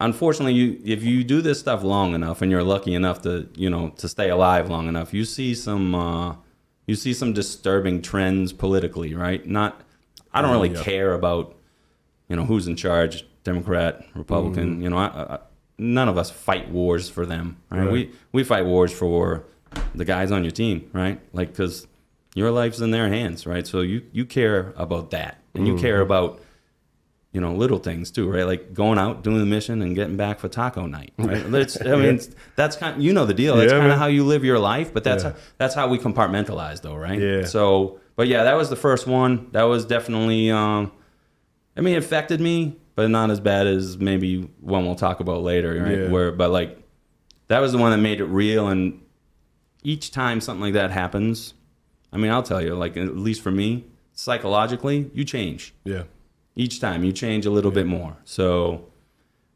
unfortunately, 0.00 0.54
you 0.54 0.80
if 0.84 1.02
you 1.02 1.24
do 1.24 1.40
this 1.42 1.60
stuff 1.60 1.82
long 1.82 2.14
enough, 2.14 2.42
and 2.42 2.50
you're 2.50 2.62
lucky 2.62 2.94
enough 2.94 3.22
to 3.22 3.48
you 3.54 3.70
know 3.70 3.90
to 3.90 4.08
stay 4.08 4.30
alive 4.30 4.70
long 4.70 4.88
enough, 4.88 5.12
you 5.12 5.24
see 5.24 5.54
some 5.54 5.94
uh, 5.94 6.36
you 6.86 6.94
see 6.94 7.12
some 7.12 7.32
disturbing 7.32 8.02
trends 8.02 8.52
politically, 8.52 9.14
right? 9.14 9.46
Not, 9.46 9.80
I 10.32 10.42
don't 10.42 10.52
really 10.52 10.70
yeah. 10.70 10.82
care 10.82 11.14
about 11.14 11.56
you 12.28 12.36
know 12.36 12.44
who's 12.44 12.66
in 12.66 12.76
charge, 12.76 13.26
Democrat, 13.44 14.04
Republican. 14.14 14.74
Mm-hmm. 14.74 14.82
You 14.82 14.90
know, 14.90 14.98
I, 14.98 15.34
I, 15.34 15.38
none 15.78 16.08
of 16.08 16.16
us 16.16 16.30
fight 16.30 16.70
wars 16.70 17.08
for 17.08 17.26
them, 17.26 17.58
right? 17.70 17.80
Right. 17.80 17.92
We 17.92 18.10
we 18.32 18.44
fight 18.44 18.64
wars 18.64 18.92
for 18.92 19.44
the 19.94 20.04
guys 20.04 20.30
on 20.30 20.42
your 20.44 20.52
team, 20.52 20.90
right? 20.92 21.20
Like 21.32 21.48
because 21.48 21.86
your 22.34 22.50
life's 22.50 22.80
in 22.80 22.90
their 22.90 23.08
hands, 23.08 23.46
right? 23.46 23.66
So 23.66 23.80
you 23.80 24.02
you 24.12 24.24
care 24.24 24.72
about 24.76 25.10
that, 25.10 25.38
and 25.54 25.66
you 25.66 25.76
care 25.76 25.94
Mm-hmm. 25.96 26.02
about 26.02 26.40
you 27.32 27.40
know 27.40 27.54
little 27.54 27.78
things 27.78 28.10
too, 28.10 28.30
right? 28.30 28.44
Like 28.44 28.74
going 28.74 28.98
out, 28.98 29.22
doing 29.22 29.38
the 29.38 29.46
mission, 29.46 29.80
and 29.82 29.94
getting 29.94 30.16
back 30.16 30.38
for 30.38 30.48
taco 30.48 30.86
night, 30.86 31.12
right? 31.18 31.42
That's, 31.50 31.80
I 31.80 31.96
mean, 31.96 32.20
that's 32.56 32.76
kind. 32.76 33.02
you 33.02 33.12
know 33.12 33.24
the 33.24 33.34
deal. 33.34 33.56
That's 33.56 33.72
Yeah, 33.72 33.78
kind 33.78 33.92
of 33.92 33.98
how 33.98 34.06
you 34.06 34.24
live 34.24 34.44
your 34.44 34.58
life, 34.58 34.92
but 34.92 35.02
that's 35.04 35.24
Yeah. 35.24 35.30
how, 35.30 35.36
that's 35.58 35.74
how 35.74 35.88
we 35.88 35.98
compartmentalize, 35.98 36.82
though, 36.82 36.94
right? 36.96 37.18
Yeah. 37.18 37.44
So, 37.44 38.00
but 38.16 38.28
yeah, 38.28 38.44
that 38.44 38.54
was 38.54 38.68
the 38.70 38.76
first 38.76 39.06
one. 39.06 39.48
That 39.52 39.62
was 39.64 39.84
definitely. 39.86 40.50
Um, 40.50 40.92
I 41.74 41.80
mean, 41.80 41.94
it 41.94 41.98
affected 42.04 42.38
me, 42.38 42.76
but 42.96 43.08
not 43.08 43.30
as 43.30 43.40
bad 43.40 43.66
as 43.66 43.96
maybe 43.96 44.42
one 44.60 44.84
we'll 44.84 44.94
talk 44.94 45.20
about 45.20 45.42
later, 45.42 45.82
right? 45.82 45.98
Yeah. 46.00 46.10
Where, 46.10 46.30
but 46.32 46.50
like, 46.50 46.78
that 47.48 47.60
was 47.60 47.72
the 47.72 47.78
one 47.78 47.92
that 47.92 47.96
made 47.98 48.20
it 48.20 48.26
real. 48.26 48.68
And 48.68 49.00
each 49.82 50.10
time 50.10 50.42
something 50.42 50.60
like 50.60 50.74
that 50.74 50.90
happens, 50.90 51.54
I 52.12 52.18
mean, 52.18 52.30
I'll 52.30 52.42
tell 52.42 52.60
you, 52.62 52.74
like 52.74 52.96
at 52.96 53.16
least 53.16 53.40
for 53.42 53.50
me, 53.50 53.84
psychologically, 54.12 55.10
you 55.14 55.24
change 55.24 55.74
Yeah. 55.84 56.02
each 56.56 56.80
time. 56.80 57.04
You 57.04 57.12
change 57.12 57.46
a 57.46 57.50
little 57.50 57.70
bit 57.70 57.86
more. 57.86 58.16
So 58.24 58.86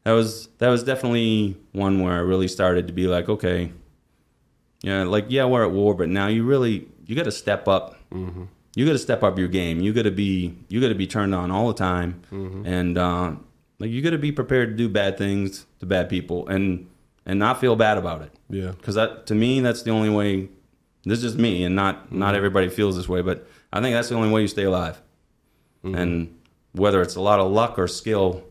that 0.03 0.13
was 0.13 0.47
that 0.57 0.69
was 0.69 0.83
definitely 0.83 1.57
one 1.73 2.01
where 2.01 2.13
I 2.13 2.19
really 2.19 2.47
started 2.47 2.87
to 2.87 2.93
be 2.93 3.07
like, 3.07 3.29
okay, 3.29 3.71
yeah, 4.81 5.03
like 5.03 5.25
yeah, 5.29 5.45
we're 5.45 5.63
at 5.65 5.71
war, 5.71 5.93
but 5.93 6.09
now 6.09 6.27
you 6.27 6.43
really 6.43 6.87
you 7.05 7.15
got 7.15 7.25
to 7.25 7.31
step 7.31 7.67
up. 7.67 7.95
You 8.75 8.85
got 8.85 8.91
to 8.91 8.99
step 8.99 9.23
up 9.23 9.39
your 9.39 9.47
game. 9.47 9.79
You 9.81 9.91
got 9.91 10.03
to 10.03 10.11
be 10.11 10.55
you 10.69 10.79
got 10.79 10.89
to 10.89 10.95
be 10.95 11.07
turned 11.07 11.33
on 11.33 11.51
all 11.51 11.67
the 11.67 11.73
time, 11.73 12.21
and 12.31 12.97
uh, 12.97 13.33
like 13.79 13.89
you 13.89 14.01
got 14.01 14.11
to 14.11 14.17
be 14.17 14.31
prepared 14.31 14.69
to 14.69 14.75
do 14.75 14.87
bad 14.87 15.17
things 15.17 15.65
to 15.79 15.85
bad 15.85 16.09
people 16.09 16.47
and 16.47 16.87
and 17.25 17.39
not 17.39 17.59
feel 17.59 17.75
bad 17.75 17.97
about 17.97 18.21
it 18.21 18.31
Yeah. 18.49 18.71
because 18.71 18.95
that 18.95 19.25
to 19.27 19.35
me 19.35 19.59
that's 19.59 19.81
the 19.81 19.91
only 19.91 20.09
way 20.09 20.49
this 21.09 21.19
is 21.19 21.23
just 21.23 21.37
me 21.37 21.63
and 21.63 21.75
not 21.75 22.11
not 22.11 22.27
mm-hmm. 22.27 22.35
everybody 22.37 22.69
feels 22.69 22.95
this 22.95 23.07
way 23.09 23.21
but 23.21 23.47
i 23.73 23.81
think 23.81 23.93
that's 23.93 24.09
the 24.09 24.15
only 24.15 24.29
way 24.29 24.41
you 24.41 24.47
stay 24.47 24.63
alive 24.63 25.01
mm-hmm. 25.83 25.95
and 25.95 26.39
whether 26.73 27.01
it's 27.01 27.15
a 27.15 27.21
lot 27.21 27.39
of 27.39 27.51
luck 27.51 27.77
or 27.79 27.87
skill 27.87 28.43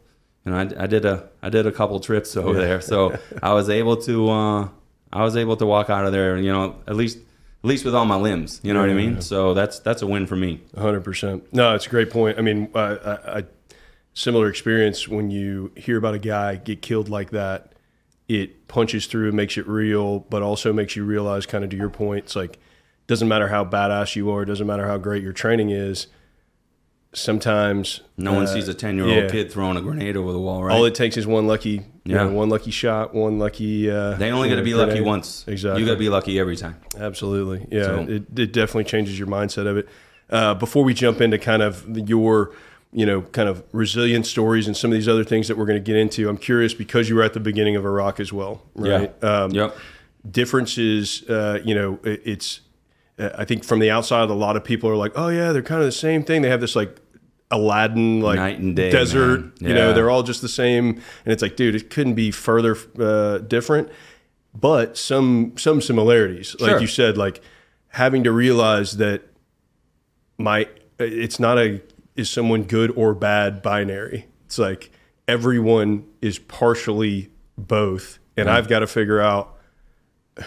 you 0.44 0.52
know 0.52 0.58
i, 0.58 0.84
I 0.84 0.86
did 0.86 1.04
a 1.04 1.28
i 1.42 1.48
did 1.48 1.66
a 1.66 1.72
couple 1.72 1.98
trips 2.00 2.36
over 2.36 2.54
there 2.54 2.80
so 2.80 3.16
i 3.42 3.52
was 3.52 3.68
able 3.68 3.96
to 3.98 4.30
uh 4.30 4.68
i 5.12 5.22
was 5.22 5.36
able 5.36 5.56
to 5.56 5.66
walk 5.66 5.90
out 5.90 6.06
of 6.06 6.12
there 6.12 6.36
you 6.38 6.52
know 6.52 6.76
at 6.86 6.96
least 6.96 7.18
at 7.18 7.68
least 7.68 7.84
with 7.84 7.94
all 7.94 8.04
my 8.04 8.16
limbs 8.16 8.60
you 8.62 8.72
know 8.72 8.80
what 8.80 8.88
i 8.88 8.92
Yeah. 8.92 8.98
mean 8.98 9.20
so 9.20 9.54
that's 9.54 9.80
that's 9.80 10.02
a 10.02 10.06
win 10.06 10.26
for 10.26 10.36
me 10.36 10.60
hundred 10.76 11.02
percent. 11.04 11.52
No, 11.52 11.74
it's 11.74 11.86
a 11.86 11.90
great 11.90 12.10
point. 12.10 12.38
I 12.38 12.42
mean, 12.42 12.68
I, 12.74 12.80
I, 12.80 13.38
I, 13.38 13.44
similar 14.14 14.48
experience 14.48 15.08
when 15.08 15.30
you 15.30 15.72
hear 15.76 15.98
about 15.98 16.14
a 16.14 16.18
guy 16.18 16.56
get 16.56 16.80
killed 16.80 17.08
like 17.08 17.30
that. 17.30 17.72
It 18.28 18.66
punches 18.68 19.06
through, 19.06 19.28
and 19.28 19.36
makes 19.36 19.56
it 19.56 19.66
real, 19.68 20.20
but 20.20 20.42
also 20.42 20.72
makes 20.72 20.96
you 20.96 21.04
realize, 21.04 21.46
kind 21.46 21.62
of 21.64 21.70
to 21.70 21.76
your 21.76 21.90
point, 21.90 22.24
it's 22.24 22.36
like 22.36 22.58
doesn't 23.06 23.28
matter 23.28 23.46
how 23.48 23.64
badass 23.64 24.16
you 24.16 24.30
are, 24.30 24.44
doesn't 24.44 24.66
matter 24.66 24.86
how 24.86 24.98
great 24.98 25.22
your 25.22 25.32
training 25.32 25.70
is. 25.70 26.08
Sometimes 27.12 28.02
no 28.18 28.32
one 28.34 28.42
uh, 28.44 28.46
sees 28.46 28.68
a 28.68 28.74
10 28.74 28.96
year 28.96 29.04
old 29.06 29.14
yeah. 29.16 29.28
kid 29.28 29.50
throwing 29.50 29.76
a 29.78 29.80
grenade 29.80 30.16
over 30.18 30.32
the 30.32 30.38
wall 30.38 30.62
right 30.64 30.74
All 30.74 30.84
it 30.84 30.94
takes 30.94 31.16
is 31.16 31.26
one 31.26 31.46
lucky, 31.46 31.70
you 31.70 31.82
Yeah. 32.04 32.24
know, 32.24 32.32
one 32.32 32.50
lucky 32.50 32.70
shot, 32.70 33.14
one 33.14 33.38
lucky. 33.38 33.90
Uh, 33.90 34.14
they 34.16 34.30
only 34.32 34.50
got 34.50 34.56
to 34.56 34.62
be 34.62 34.74
lucky 34.74 35.00
once 35.00 35.44
Exactly. 35.48 35.80
you 35.80 35.86
got 35.86 35.94
to 35.94 35.98
be 35.98 36.10
lucky 36.10 36.38
every 36.38 36.56
time 36.56 36.76
Absolutely. 36.98 37.66
Yeah. 37.70 37.84
So- 37.84 38.00
It, 38.08 38.38
it 38.38 38.52
definitely 38.52 38.84
changes 38.84 39.18
your 39.18 39.28
mindset 39.28 39.66
of 39.66 39.78
it. 39.78 39.88
Uh, 40.28 40.52
before 40.54 40.82
we 40.84 40.92
jump 40.92 41.20
into 41.22 41.38
kind 41.38 41.62
of 41.62 41.86
your, 42.08 42.52
you 42.92 43.04
know, 43.04 43.22
kind 43.22 43.48
of 43.48 43.62
resilient 43.72 44.26
stories 44.26 44.66
and 44.66 44.76
some 44.76 44.90
of 44.90 44.94
these 44.94 45.08
other 45.08 45.24
things 45.24 45.48
that 45.48 45.58
we're 45.58 45.66
going 45.66 45.82
to 45.82 45.84
get 45.84 45.96
into, 45.96 46.28
I'm 46.28 46.38
curious 46.38 46.74
because 46.74 47.08
you 47.08 47.16
were 47.16 47.22
at 47.22 47.34
the 47.34 47.40
beginning 47.40 47.76
of 47.76 47.84
Iraq 47.84 48.20
as 48.20 48.32
well, 48.32 48.62
right? 48.74 49.12
yeah 49.22 49.28
Um, 49.28 49.50
yep. 49.50 49.76
Differences, 50.30 51.22
uh, 51.28 51.60
you 51.64 51.74
know, 51.74 51.98
it, 52.04 52.22
it's, 52.24 52.60
uh, 53.18 53.30
I 53.36 53.44
think 53.44 53.64
from 53.64 53.80
the 53.80 53.90
outside, 53.90 54.30
a 54.30 54.34
lot 54.34 54.56
of 54.56 54.64
people 54.64 54.88
are 54.90 54.96
like, 54.96 55.12
oh, 55.14 55.28
yeah, 55.28 55.52
they're 55.52 55.62
kind 55.62 55.80
of 55.80 55.86
the 55.86 55.92
same 55.92 56.24
thing. 56.24 56.42
They 56.42 56.48
have 56.48 56.60
this 56.60 56.76
like, 56.76 57.00
Aladdin, 57.50 58.20
like 58.22 58.36
Night 58.36 58.58
and 58.58 58.74
day, 58.74 58.90
desert, 58.90 59.60
man. 59.60 59.70
you 59.70 59.74
know, 59.74 59.92
they're 59.92 60.10
all 60.10 60.24
just 60.24 60.42
the 60.42 60.48
same, 60.48 60.88
and 60.88 61.32
it's 61.32 61.42
like, 61.42 61.54
dude, 61.54 61.76
it 61.76 61.90
couldn't 61.90 62.14
be 62.14 62.32
further 62.32 62.76
uh, 62.98 63.38
different. 63.38 63.88
But 64.52 64.96
some 64.96 65.52
some 65.56 65.80
similarities. 65.80 66.56
Like 66.58 66.80
you 66.80 66.86
said 66.86 67.16
like 67.18 67.42
having 67.88 68.24
to 68.24 68.32
realize 68.32 68.96
that 68.96 69.22
my 70.38 70.66
it's 70.98 71.38
not 71.38 71.58
a 71.58 71.80
is 72.16 72.28
someone 72.30 72.62
good 72.64 72.90
or 72.96 73.14
bad 73.14 73.62
binary 73.62 74.26
it's 74.46 74.58
like 74.58 74.90
everyone 75.28 76.04
is 76.20 76.38
partially 76.38 77.30
both 77.58 78.18
and 78.36 78.48
i've 78.50 78.68
got 78.68 78.80
to 78.80 78.86
figure 78.86 79.20
out 79.20 79.56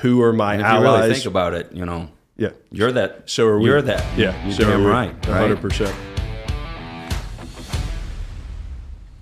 who 0.01 0.21
are 0.21 0.33
my 0.33 0.53
And 0.53 0.61
if 0.61 0.67
you 0.67 0.73
allies 0.73 1.01
really 1.01 1.13
think 1.15 1.25
about 1.25 1.53
it, 1.53 1.71
you 1.71 1.85
know, 1.85 2.09
yeah 2.37 2.49
you're 2.71 2.91
that. 2.91 3.29
so 3.29 3.47
are 3.47 3.57
we 3.59 3.65
You're 3.65 3.81
that. 3.81 4.17
yeah 4.17 4.43
You're 4.45 4.53
so 4.53 4.63
damn 4.65 4.85
right. 4.85 5.09
right. 5.27 5.49
100% 5.51 5.95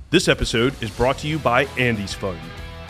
this 0.10 0.28
episode 0.28 0.74
is 0.82 0.90
brought 0.90 1.18
to 1.20 1.28
you 1.28 1.38
by 1.38 1.66
Andy's 1.78 2.14
Fund. 2.14 2.40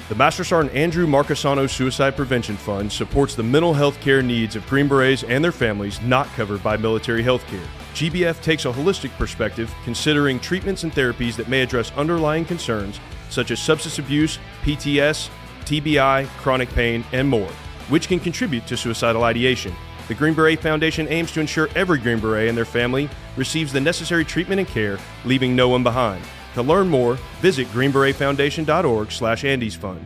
The 0.10 0.15
Master 0.15 0.43
Sergeant 0.43 0.74
Andrew 0.76 1.06
Marckesano 1.08 1.70
Suicide 1.70 2.15
Prevention 2.15 2.56
Fund 2.56 2.91
supports 2.91 3.36
the 3.36 3.43
mental 3.43 3.74
health 3.74 4.00
care 4.02 4.22
needs 4.22 4.56
of 4.56 4.65
Green 4.67 4.88
Berets 4.88 5.24
and 5.24 5.43
their 5.43 5.52
families 5.52 6.00
not 6.02 6.28
covered 6.34 6.63
by 6.63 6.78
military 6.78 7.24
health 7.24 7.46
care. 7.48 7.60
GBF 7.97 8.39
takes 8.43 8.65
a 8.65 8.71
holistic 8.71 9.10
perspective, 9.17 9.73
considering 9.83 10.39
treatments 10.39 10.83
and 10.83 10.93
therapies 10.93 11.36
that 11.36 11.47
may 11.47 11.63
address 11.63 11.91
underlying 11.97 12.45
concerns 12.45 12.99
such 13.31 13.49
as 13.49 13.60
substance 13.60 13.97
abuse, 13.97 14.38
PTS, 14.62 15.29
TBI, 15.65 16.27
chronic 16.38 16.69
pain, 16.69 17.03
and 17.12 17.27
more, 17.27 17.49
which 17.89 18.07
can 18.07 18.19
contribute 18.19 18.67
to 18.67 18.77
suicidal 18.77 19.23
ideation. 19.23 19.73
The 20.10 20.13
Green 20.13 20.36
Beret 20.36 20.60
Foundation 20.60 21.07
aims 21.07 21.31
to 21.31 21.39
ensure 21.39 21.69
every 21.75 21.97
Green 21.97 22.19
Beret 22.19 22.49
and 22.49 22.55
their 22.55 22.65
family 22.65 23.10
receives 23.36 23.73
the 23.73 23.81
necessary 23.81 24.23
treatment 24.23 24.60
and 24.60 24.67
care, 24.67 24.99
leaving 25.25 25.55
no 25.55 25.67
one 25.67 25.81
behind. 25.81 26.23
To 26.53 26.62
learn 26.62 26.89
more, 26.89 27.15
visit 27.41 27.65
greenberetfoundation.org 27.69 29.12
slash 29.12 29.43
Andy's 29.43 29.75
Fund. 29.75 30.05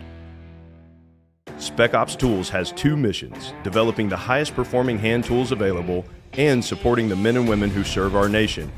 Spec 1.58 1.93
Ops 1.93 2.15
Tools 2.15 2.47
has 2.47 2.71
two 2.71 2.95
missions, 2.95 3.54
developing 3.63 4.08
the 4.08 4.15
highest 4.15 4.56
performing 4.56 4.97
hand 4.97 5.25
tools 5.25 5.51
available 5.51 6.06
and 6.34 6.63
supporting 6.63 7.10
the 7.10 7.15
men 7.15 7.38
and 7.38 7.48
women 7.48 7.70
who 7.70 7.84
serve 7.84 8.15
our 8.15 8.30
nation. 8.30 8.72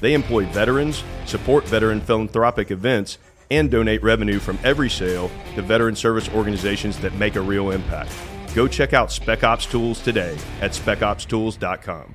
They 0.00 0.14
employ 0.14 0.46
veterans, 0.46 1.04
support 1.26 1.64
veteran 1.66 2.00
philanthropic 2.00 2.70
events, 2.70 3.18
and 3.50 3.70
donate 3.70 4.02
revenue 4.02 4.38
from 4.38 4.58
every 4.62 4.88
sale 4.88 5.30
to 5.54 5.62
veteran 5.62 5.96
service 5.96 6.28
organizations 6.30 6.98
that 7.00 7.14
make 7.14 7.36
a 7.36 7.40
real 7.40 7.70
impact. 7.70 8.12
Go 8.54 8.68
check 8.68 8.92
out 8.92 9.12
Spec 9.12 9.44
Ops 9.44 9.66
Tools 9.66 10.00
today 10.00 10.36
at 10.60 10.72
specopstools.com. 10.72 12.14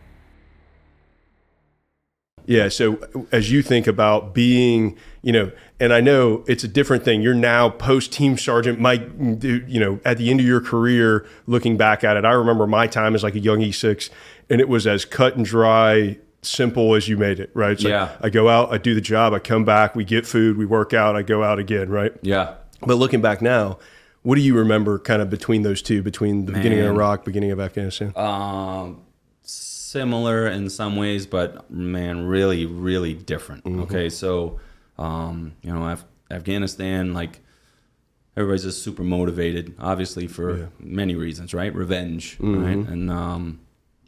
Yeah, 2.47 2.69
so 2.69 3.27
as 3.31 3.51
you 3.51 3.62
think 3.62 3.88
about 3.88 4.34
being, 4.34 4.97
you 5.21 5.31
know, 5.31 5.51
and 5.79 5.91
I 5.91 6.01
know 6.01 6.43
it's 6.47 6.63
a 6.63 6.67
different 6.67 7.03
thing. 7.03 7.21
You're 7.21 7.34
now 7.34 7.69
post 7.69 8.13
team 8.13 8.38
sergeant, 8.38 8.79
Mike, 8.79 9.01
you 9.19 9.79
know, 9.79 9.99
at 10.05 10.17
the 10.17 10.29
end 10.29 10.39
of 10.39 10.45
your 10.45 10.62
career, 10.62 11.25
looking 11.47 11.75
back 11.77 12.03
at 12.03 12.17
it. 12.17 12.25
I 12.25 12.31
remember 12.31 12.67
my 12.67 12.88
time 12.88 13.15
as 13.15 13.23
like 13.23 13.36
a 13.36 13.39
young 13.39 13.60
E6, 13.60 14.10
and 14.49 14.62
it 14.62 14.69
was 14.69 14.88
as 14.88 15.05
cut 15.05 15.36
and 15.36 15.45
dry, 15.45 16.17
simple 16.41 16.95
as 16.95 17.08
you 17.08 17.17
made 17.17 17.39
it, 17.39 17.49
right? 17.53 17.71
It's 17.73 17.84
Yeah. 17.84 18.03
Like 18.03 18.25
I 18.25 18.29
go 18.29 18.49
out, 18.49 18.71
I 18.71 18.77
do 18.77 18.93
the 18.93 19.01
job, 19.01 19.34
I 19.34 19.39
come 19.39 19.65
back, 19.65 19.95
we 19.95 20.05
get 20.05 20.25
food, 20.25 20.58
we 20.58 20.65
work 20.65 20.93
out, 20.93 21.15
I 21.15 21.23
go 21.23 21.43
out 21.43 21.60
again, 21.60 21.89
right? 21.89 22.13
Yeah. 22.21 22.55
But 22.81 22.95
looking 22.95 23.21
back 23.21 23.41
now, 23.41 23.79
what 24.21 24.36
do 24.36 24.41
you 24.41 24.55
remember 24.58 24.97
kind 24.99 25.21
of 25.21 25.29
between 25.29 25.62
those 25.63 25.81
two, 25.81 26.01
between 26.01 26.45
the 26.45 26.51
beginning 26.51 26.79
of 26.79 26.88
Iraq, 26.88 27.25
beginning 27.25 27.51
of 27.51 27.60
Afghanistan? 27.60 28.12
Um, 28.15 29.01
similar 29.89 30.47
in 30.47 30.69
some 30.69 30.95
ways, 30.95 31.25
but 31.25 31.69
man, 31.69 32.25
really, 32.25 32.65
really 32.65 33.13
different. 33.13 33.63
Mm-hmm. 33.63 33.81
Okay, 33.83 34.09
so 34.09 34.59
um, 34.97 35.53
you 35.61 35.71
know, 35.73 35.87
Af- 35.87 36.05
Afghanistan, 36.31 37.13
like 37.13 37.41
everybody's 38.35 38.63
just 38.63 38.83
super 38.83 39.03
motivated, 39.03 39.75
obviously 39.79 40.27
for 40.27 40.57
Yeah. 40.57 40.65
many 40.79 41.15
reasons, 41.15 41.53
right? 41.53 41.73
Revenge, 41.73 42.37
Mm-hmm. 42.39 42.63
right? 42.65 42.87
And 42.93 43.11
um, 43.11 43.59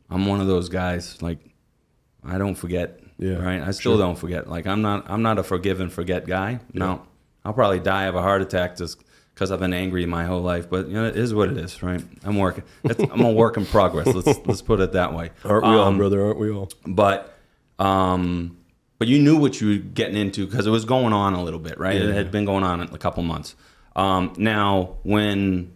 I'm 0.09 0.25
one 0.25 0.41
of 0.41 0.47
those 0.47 0.69
guys. 0.69 1.21
Like, 1.21 1.39
I 2.23 2.37
don't 2.37 2.55
forget, 2.55 2.99
Yeah, 3.19 3.35
right? 3.35 3.61
I 3.61 3.71
still 3.71 3.97
don't 3.97 4.17
forget. 4.17 4.49
Like, 4.49 4.65
I'm 4.67 4.81
not, 4.81 5.09
I'm 5.09 5.21
not 5.21 5.37
a 5.37 5.43
forgive 5.43 5.79
and 5.79 5.91
forget 5.91 6.25
guy. 6.25 6.59
No, 6.73 7.03
I'll 7.45 7.53
probably 7.53 7.79
die 7.79 8.05
of 8.05 8.15
a 8.15 8.21
heart 8.21 8.41
attack 8.41 8.75
just 8.77 9.03
because 9.38 9.52
I've 9.52 9.60
been 9.60 9.73
angry 9.73 10.04
my 10.08 10.26
whole 10.26 10.41
life. 10.41 10.67
But 10.67 10.88
you 10.88 10.95
know, 10.95 11.06
it 11.06 11.15
is 11.15 11.32
what 11.32 11.50
it 11.50 11.58
is, 11.58 11.84
right? 11.84 12.04
I'm 12.23 12.38
working. 12.38 12.63
I'm 13.12 13.21
a 13.21 13.32
work 13.32 13.56
in 13.56 13.67
progress. 13.67 14.08
Let's 14.08 14.39
let's 14.47 14.63
put 14.63 14.80
it 14.80 14.93
that 14.93 15.13
way. 15.13 15.30
Aren't 15.45 15.63
we 15.63 15.69
all, 15.69 15.80
Um, 15.82 15.97
brother? 15.97 16.26
Aren't 16.26 16.39
we 16.39 16.50
all? 16.52 16.69
but 16.88 17.38
um 17.80 18.58
but 18.97 19.08
you 19.08 19.19
knew 19.19 19.38
what 19.38 19.62
you 19.62 19.67
were 19.67 19.76
getting 19.76 20.17
into 20.17 20.47
because 20.47 20.65
it 20.65 20.71
was 20.71 20.84
going 20.86 21.13
on 21.13 21.34
a 21.34 21.43
little 21.43 21.60
bit 21.60 21.78
right 21.80 21.95
it 22.02 22.15
had 22.15 22.32
been 22.32 22.45
going 22.45 22.63
on 22.63 22.82
a 22.82 22.97
couple 22.97 23.21
months 23.21 23.56
um 23.95 24.34
now 24.38 24.95
when 25.04 25.71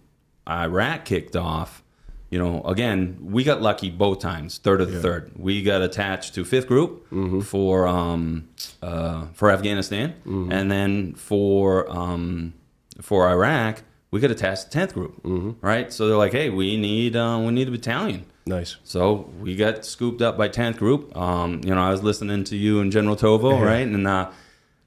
iraq 0.50 1.06
kicked 1.06 1.36
off 1.36 1.84
you 2.32 2.40
know 2.40 2.64
again 2.64 3.20
we 3.22 3.44
got 3.44 3.62
lucky 3.62 3.92
both 3.92 4.20
times 4.20 4.58
third 4.58 4.82
of 4.82 4.92
the 4.92 5.00
third 5.00 5.32
we 5.36 5.62
got 5.62 5.84
attached 5.84 6.34
to 6.34 6.44
fifth 6.44 6.66
group 6.66 7.06
for 7.44 7.86
um 7.88 8.50
uh 8.82 9.28
for 9.34 9.52
afghanistan 9.52 10.16
and 10.26 10.72
then 10.72 11.14
for 11.14 11.88
um 11.92 12.54
for 13.02 13.28
iraq 13.30 13.84
we 14.12 14.20
got 14.20 14.32
attached 14.32 14.72
to 14.72 14.78
10th 14.78 14.94
group 14.94 15.58
right 15.62 15.92
so 15.94 16.08
they're 16.08 16.18
like 16.18 16.32
hey 16.34 16.50
we 16.50 16.78
need 16.78 17.16
uh, 17.16 17.38
we 17.44 17.52
need 17.52 17.68
a 17.68 17.72
battalion 17.72 18.26
Nice. 18.46 18.78
so 18.84 19.30
we 19.40 19.56
got 19.56 19.86
scooped 19.86 20.22
up 20.22 20.36
by 20.36 20.50
10th 20.50 20.78
group. 20.78 21.16
Um, 21.16 21.62
you 21.64 21.76
know, 21.76 21.82
I 21.82 21.92
was 21.92 22.02
listening 22.02 22.44
to 22.46 22.58
you 22.58 22.80
and 22.82 22.92
General 22.92 23.16
Tovo, 23.16 23.52
Yeah. 23.60 23.64
right? 23.64 23.88
And, 23.88 24.08
uh, 24.08 24.32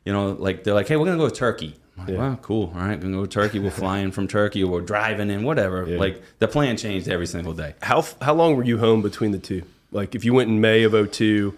you 0.04 0.12
know, 0.12 0.32
like 0.32 0.64
they're 0.64 0.74
like, 0.74 0.88
hey, 0.88 0.96
we're 0.96 1.04
going 1.06 1.16
to 1.16 1.24
go 1.24 1.30
to 1.30 1.34
Turkey. 1.34 1.76
I'm 1.96 2.04
like, 2.04 2.14
Yeah. 2.14 2.18
wow, 2.30 2.38
cool. 2.42 2.72
All 2.74 2.80
right, 2.80 3.00
going 3.00 3.12
to 3.12 3.18
go 3.20 3.24
to 3.24 3.30
Turkey. 3.30 3.60
We're 3.60 3.70
flying 3.70 4.10
from 4.10 4.26
Turkey 4.26 4.64
or 4.64 4.72
we're 4.72 4.80
driving 4.80 5.30
in, 5.30 5.44
whatever. 5.44 5.86
Yeah. 5.88 5.98
Like 6.00 6.20
the 6.40 6.48
plan 6.48 6.76
changed 6.76 7.06
every 7.08 7.28
single 7.28 7.52
day. 7.54 7.74
How 7.80 8.04
how 8.20 8.34
long 8.34 8.56
were 8.56 8.64
you 8.64 8.78
home 8.78 9.02
between 9.02 9.30
the 9.30 9.38
two? 9.38 9.62
Like 9.92 10.16
if 10.16 10.24
you 10.24 10.34
went 10.34 10.50
in 10.50 10.60
May 10.60 10.82
of 10.82 10.92
02, 11.12 11.54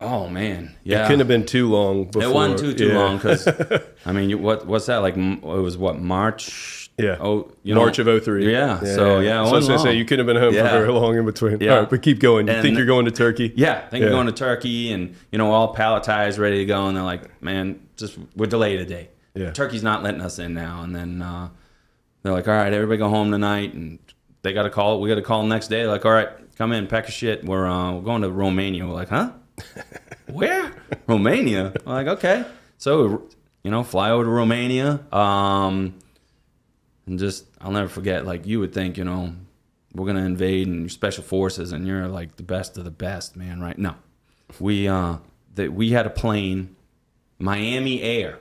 Oh, 0.00 0.28
man. 0.28 0.76
Yeah. 0.84 1.02
It 1.02 1.06
couldn't 1.06 1.18
have 1.20 1.28
been 1.28 1.44
too 1.46 1.68
long 1.68 2.04
before. 2.04 2.22
it 2.22 2.32
wasn't 2.32 2.60
too, 2.60 2.72
too 2.72 2.88
yeah. 2.88 2.98
long 2.98 3.16
because, 3.16 3.48
I 4.06 4.12
mean, 4.12 4.30
you, 4.30 4.38
what 4.38 4.64
what's 4.66 4.86
that? 4.86 4.98
Like, 4.98 5.16
it 5.16 5.42
was 5.42 5.76
what, 5.76 5.98
March? 5.98 6.90
Yeah. 6.98 7.16
Oh, 7.20 7.52
you 7.62 7.74
know, 7.74 7.80
March 7.80 7.98
of 7.98 8.24
03. 8.24 8.50
Yeah. 8.50 8.80
So, 8.80 9.20
yeah. 9.20 9.44
So 9.44 9.50
I 9.50 9.52
was 9.54 9.66
to 9.68 9.78
say, 9.78 9.96
you 9.96 10.04
couldn't 10.04 10.26
have 10.26 10.34
been 10.34 10.42
home 10.42 10.54
Yeah. 10.54 10.68
for 10.70 10.78
very 10.80 10.92
long 10.92 11.16
in 11.16 11.24
between. 11.24 11.60
Yeah. 11.60 11.72
All 11.74 11.80
right, 11.80 11.90
but 11.90 12.02
keep 12.02 12.18
going. 12.20 12.46
You 12.48 12.54
And- 12.54 12.62
think 12.62 12.76
you're 12.76 12.86
going 12.86 13.04
to 13.06 13.10
Turkey? 13.12 13.52
Yeah, 13.56 13.82
I 13.86 13.88
think 13.88 14.02
Yeah. 14.02 14.08
we're 14.08 14.16
going 14.16 14.26
to 14.26 14.32
Turkey 14.32 14.92
and, 14.92 15.14
you 15.32 15.38
know, 15.38 15.50
all 15.52 15.74
palletized, 15.74 16.38
ready 16.38 16.58
to 16.58 16.64
go. 16.64 16.86
And 16.86 16.96
they're 16.96 17.04
like, 17.04 17.42
man, 17.42 17.80
just, 17.96 18.18
we're 18.36 18.46
delayed 18.46 18.80
a 18.80 18.84
day. 18.84 19.10
Yeah. 19.34 19.50
Turkey's 19.52 19.82
not 19.84 20.02
letting 20.02 20.20
us 20.20 20.38
in 20.40 20.54
now. 20.54 20.82
And 20.82 20.94
then 20.94 21.22
uh, 21.22 21.50
they're 22.22 22.32
like, 22.32 22.48
all 22.48 22.54
right, 22.54 22.72
everybody 22.72 22.98
go 22.98 23.08
home 23.08 23.30
tonight. 23.30 23.74
And 23.74 24.00
they 24.42 24.52
got 24.52 24.66
a 24.66 24.70
call. 24.70 25.00
We 25.00 25.08
got 25.08 25.18
a 25.18 25.22
call 25.22 25.42
the 25.42 25.48
next 25.48 25.68
day. 25.68 25.82
They're 25.82 25.88
like, 25.92 26.04
all 26.04 26.12
right, 26.12 26.28
come 26.56 26.72
in, 26.72 26.86
pack 26.88 27.04
your 27.04 27.12
shit. 27.12 27.44
We're, 27.44 27.66
uh, 27.68 27.92
we're 27.92 28.00
going 28.02 28.22
to 28.22 28.30
Romania. 28.30 28.86
We're 28.86 28.94
like, 28.94 29.08
huh? 29.10 29.30
Where? 30.26 30.72
Romania? 31.06 31.72
We're 31.84 31.92
like, 31.92 32.06
okay. 32.06 32.44
So, 32.76 33.28
you 33.62 33.70
know, 33.70 33.82
fly 33.82 34.10
over 34.10 34.24
to 34.24 34.30
Romania. 34.30 35.00
Um, 35.12 35.94
and 37.06 37.18
just, 37.18 37.46
I'll 37.60 37.72
never 37.72 37.88
forget, 37.88 38.26
like, 38.26 38.46
you 38.46 38.60
would 38.60 38.72
think, 38.72 38.96
you 38.98 39.04
know, 39.04 39.34
we're 39.94 40.04
going 40.04 40.16
to 40.16 40.22
invade 40.22 40.68
and 40.68 40.90
special 40.90 41.24
forces 41.24 41.72
and 41.72 41.86
you're 41.86 42.06
like 42.08 42.36
the 42.36 42.42
best 42.42 42.76
of 42.76 42.84
the 42.84 42.90
best, 42.90 43.36
man, 43.36 43.60
right? 43.60 43.78
No. 43.78 43.94
We, 44.60 44.88
uh, 44.88 45.16
that 45.54 45.72
we 45.72 45.90
had 45.90 46.06
a 46.06 46.10
plane, 46.10 46.76
Miami 47.38 48.02
Air. 48.02 48.38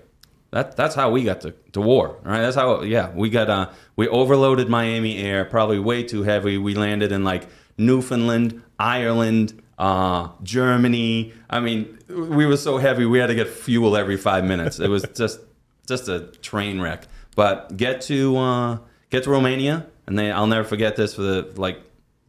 That, 0.51 0.75
that's 0.75 0.95
how 0.95 1.09
we 1.09 1.23
got 1.23 1.41
to, 1.41 1.53
to 1.73 1.81
war, 1.81 2.17
right? 2.23 2.41
That's 2.41 2.55
how, 2.55 2.81
yeah, 2.81 3.11
we 3.11 3.29
got, 3.29 3.49
uh, 3.49 3.71
we 3.95 4.07
overloaded 4.07 4.69
Miami 4.69 5.17
Air, 5.17 5.45
probably 5.45 5.79
way 5.79 6.03
too 6.03 6.23
heavy. 6.23 6.57
We 6.57 6.73
landed 6.75 7.11
in 7.11 7.23
like 7.23 7.47
Newfoundland, 7.77 8.61
Ireland, 8.79 9.61
uh, 9.77 10.29
Germany. 10.43 11.33
I 11.49 11.59
mean, 11.59 11.97
we 12.09 12.45
were 12.45 12.57
so 12.57 12.77
heavy, 12.77 13.05
we 13.05 13.19
had 13.19 13.27
to 13.27 13.35
get 13.35 13.49
fuel 13.49 13.95
every 13.95 14.17
five 14.17 14.43
minutes. 14.43 14.79
It 14.79 14.89
was 14.89 15.03
just, 15.15 15.39
just 15.87 16.07
a 16.07 16.27
train 16.41 16.79
wreck. 16.81 17.07
But 17.35 17.77
get 17.77 18.01
to, 18.01 18.37
uh, 18.37 18.77
get 19.09 19.23
to 19.23 19.29
Romania, 19.29 19.87
and 20.07 20.17
they, 20.17 20.31
I'll 20.31 20.47
never 20.47 20.67
forget 20.67 20.95
this 20.95 21.13
for 21.13 21.21
the, 21.21 21.53
like, 21.55 21.79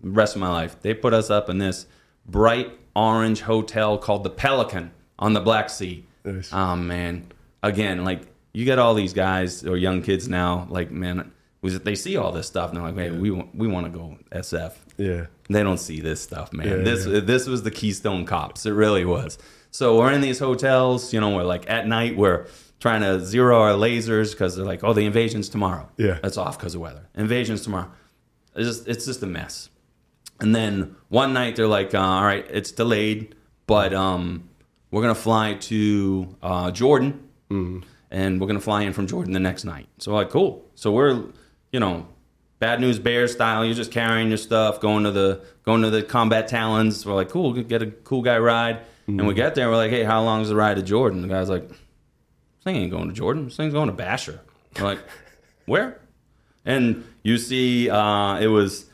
rest 0.03 0.35
of 0.35 0.41
my 0.41 0.51
life. 0.51 0.81
They 0.83 0.95
put 0.95 1.15
us 1.15 1.31
up 1.31 1.49
in 1.49 1.59
this 1.59 1.87
bright 2.27 2.71
orange 2.95 3.43
hotel 3.43 3.99
called 3.99 4.25
the 4.25 4.31
Pelican 4.31 4.91
on 5.19 5.33
the 5.33 5.41
Black 5.41 5.71
Sea. 5.71 6.05
Nice. 6.25 6.53
Oh 6.53 6.77
man, 6.77 7.33
again, 7.63 8.05
like 8.05 8.23
you 8.53 8.65
get 8.65 8.79
all 8.79 8.95
these 8.95 9.13
guys 9.13 9.65
or 9.65 9.77
young 9.77 10.03
kids 10.03 10.29
now, 10.29 10.67
like 10.71 10.91
man, 10.91 11.33
was 11.61 11.73
that 11.73 11.85
they 11.85 11.94
see 11.94 12.16
all 12.16 12.33
this 12.33 12.47
stuff 12.47 12.71
and 12.71 12.77
they're 12.77 12.85
like, 12.85 12.97
hey, 12.97 13.11
we 13.11 13.31
want 13.31 13.55
we 13.55 13.66
want 13.66 13.87
to 13.87 13.90
go 13.90 14.16
SF. 14.31 14.75
Yeah. 14.97 15.27
They 15.49 15.62
don't 15.62 15.79
see 15.79 16.01
this 16.01 16.21
stuff, 16.21 16.53
man. 16.53 16.68
Yeah, 16.68 16.77
this 16.77 17.07
yeah. 17.07 17.21
this 17.21 17.47
was 17.47 17.62
the 17.62 17.71
Keystone 17.71 18.25
Cops. 18.25 18.66
It 18.66 18.73
really 18.73 19.05
was. 19.05 19.38
So 19.71 19.99
we're 19.99 20.12
in 20.12 20.21
these 20.21 20.38
hotels, 20.38 21.12
you 21.12 21.21
know, 21.21 21.35
we're 21.35 21.44
like 21.44 21.68
at 21.68 21.87
night 21.87 22.16
we're 22.16 22.47
trying 22.81 23.01
to 23.03 23.25
zero 23.25 23.61
our 23.61 23.73
lasers 23.73 24.31
because 24.33 24.57
they're 24.57 24.64
like, 24.64 24.85
oh, 24.85 24.92
the 24.92 25.05
invasion's 25.05 25.49
tomorrow. 25.49 25.88
Yeah. 25.97 26.18
that's 26.23 26.37
off 26.37 26.59
because 26.59 26.75
of 26.75 26.81
weather. 26.81 27.09
Invasion's 27.14 27.62
tomorrow. 27.62 27.90
It's 28.55 28.66
just 28.68 28.88
it's 28.88 29.05
just 29.05 29.23
a 29.23 29.27
mess. 29.27 29.71
And 30.40 30.55
then 30.55 30.94
one 31.09 31.33
night 31.33 31.57
they're 31.57 31.66
like, 31.66 31.94
uh, 31.94 32.01
all 32.01 32.25
right, 32.25 32.47
it's 32.49 32.71
delayed, 32.71 33.35
but 33.66 33.92
um, 33.92 34.49
we're 34.90 35.03
gonna 35.03 35.14
fly 35.14 35.55
to 35.55 36.37
uh, 36.42 36.71
Jordan, 36.71 37.29
and 38.11 38.40
we're 38.40 38.47
gonna 38.47 38.61
fly 38.61 38.83
in 38.83 38.92
from 38.92 39.07
Jordan 39.07 39.33
the 39.33 39.40
next 39.40 39.64
night. 39.64 39.88
So 39.99 40.14
like, 40.14 40.31
cool. 40.31 40.64
So 40.75 40.92
we're, 40.92 41.25
you 41.79 41.81
know, 41.81 42.09
bad 42.59 42.81
news 42.81 42.99
bear 42.99 43.29
style. 43.29 43.64
You're 43.64 43.73
just 43.73 43.93
carrying 43.93 44.31
your 44.31 44.37
stuff, 44.37 44.81
going 44.81 45.05
to 45.05 45.12
the 45.12 45.45
going 45.62 45.83
to 45.83 45.91
the 45.91 46.03
combat 46.03 46.49
talons. 46.49 47.07
We're 47.07 47.14
like, 47.14 47.29
cool, 47.29 47.53
get 47.53 47.83
a 47.83 47.87
cool 47.87 48.21
guy 48.21 48.37
ride. 48.38 48.81
And 49.07 49.29
we 49.29 49.33
get 49.33 49.55
there, 49.55 49.71
we're 49.71 49.77
like, 49.77 49.93
hey, 49.93 50.03
how 50.03 50.23
long 50.23 50.43
is 50.43 50.49
the 50.49 50.57
ride 50.57 50.75
to 50.75 50.83
Jordan? 50.83 51.23
The 51.23 51.29
guy's 51.29 51.49
like, 51.49 51.69
this 51.69 51.79
thing 52.64 52.75
ain't 52.75 52.91
going 52.91 53.07
to 53.09 53.14
Jordan. 53.14 53.45
This 53.45 53.57
thing's 53.57 53.73
going 53.73 53.88
to 53.88 53.95
Bashur. 53.95 54.41
We're 54.77 54.87
like, 54.87 54.99
where? 55.67 56.01
And 56.64 57.05
you 57.23 57.38
see, 57.38 57.88
uh, 57.88 58.41
it 58.41 58.49
was 58.49 58.87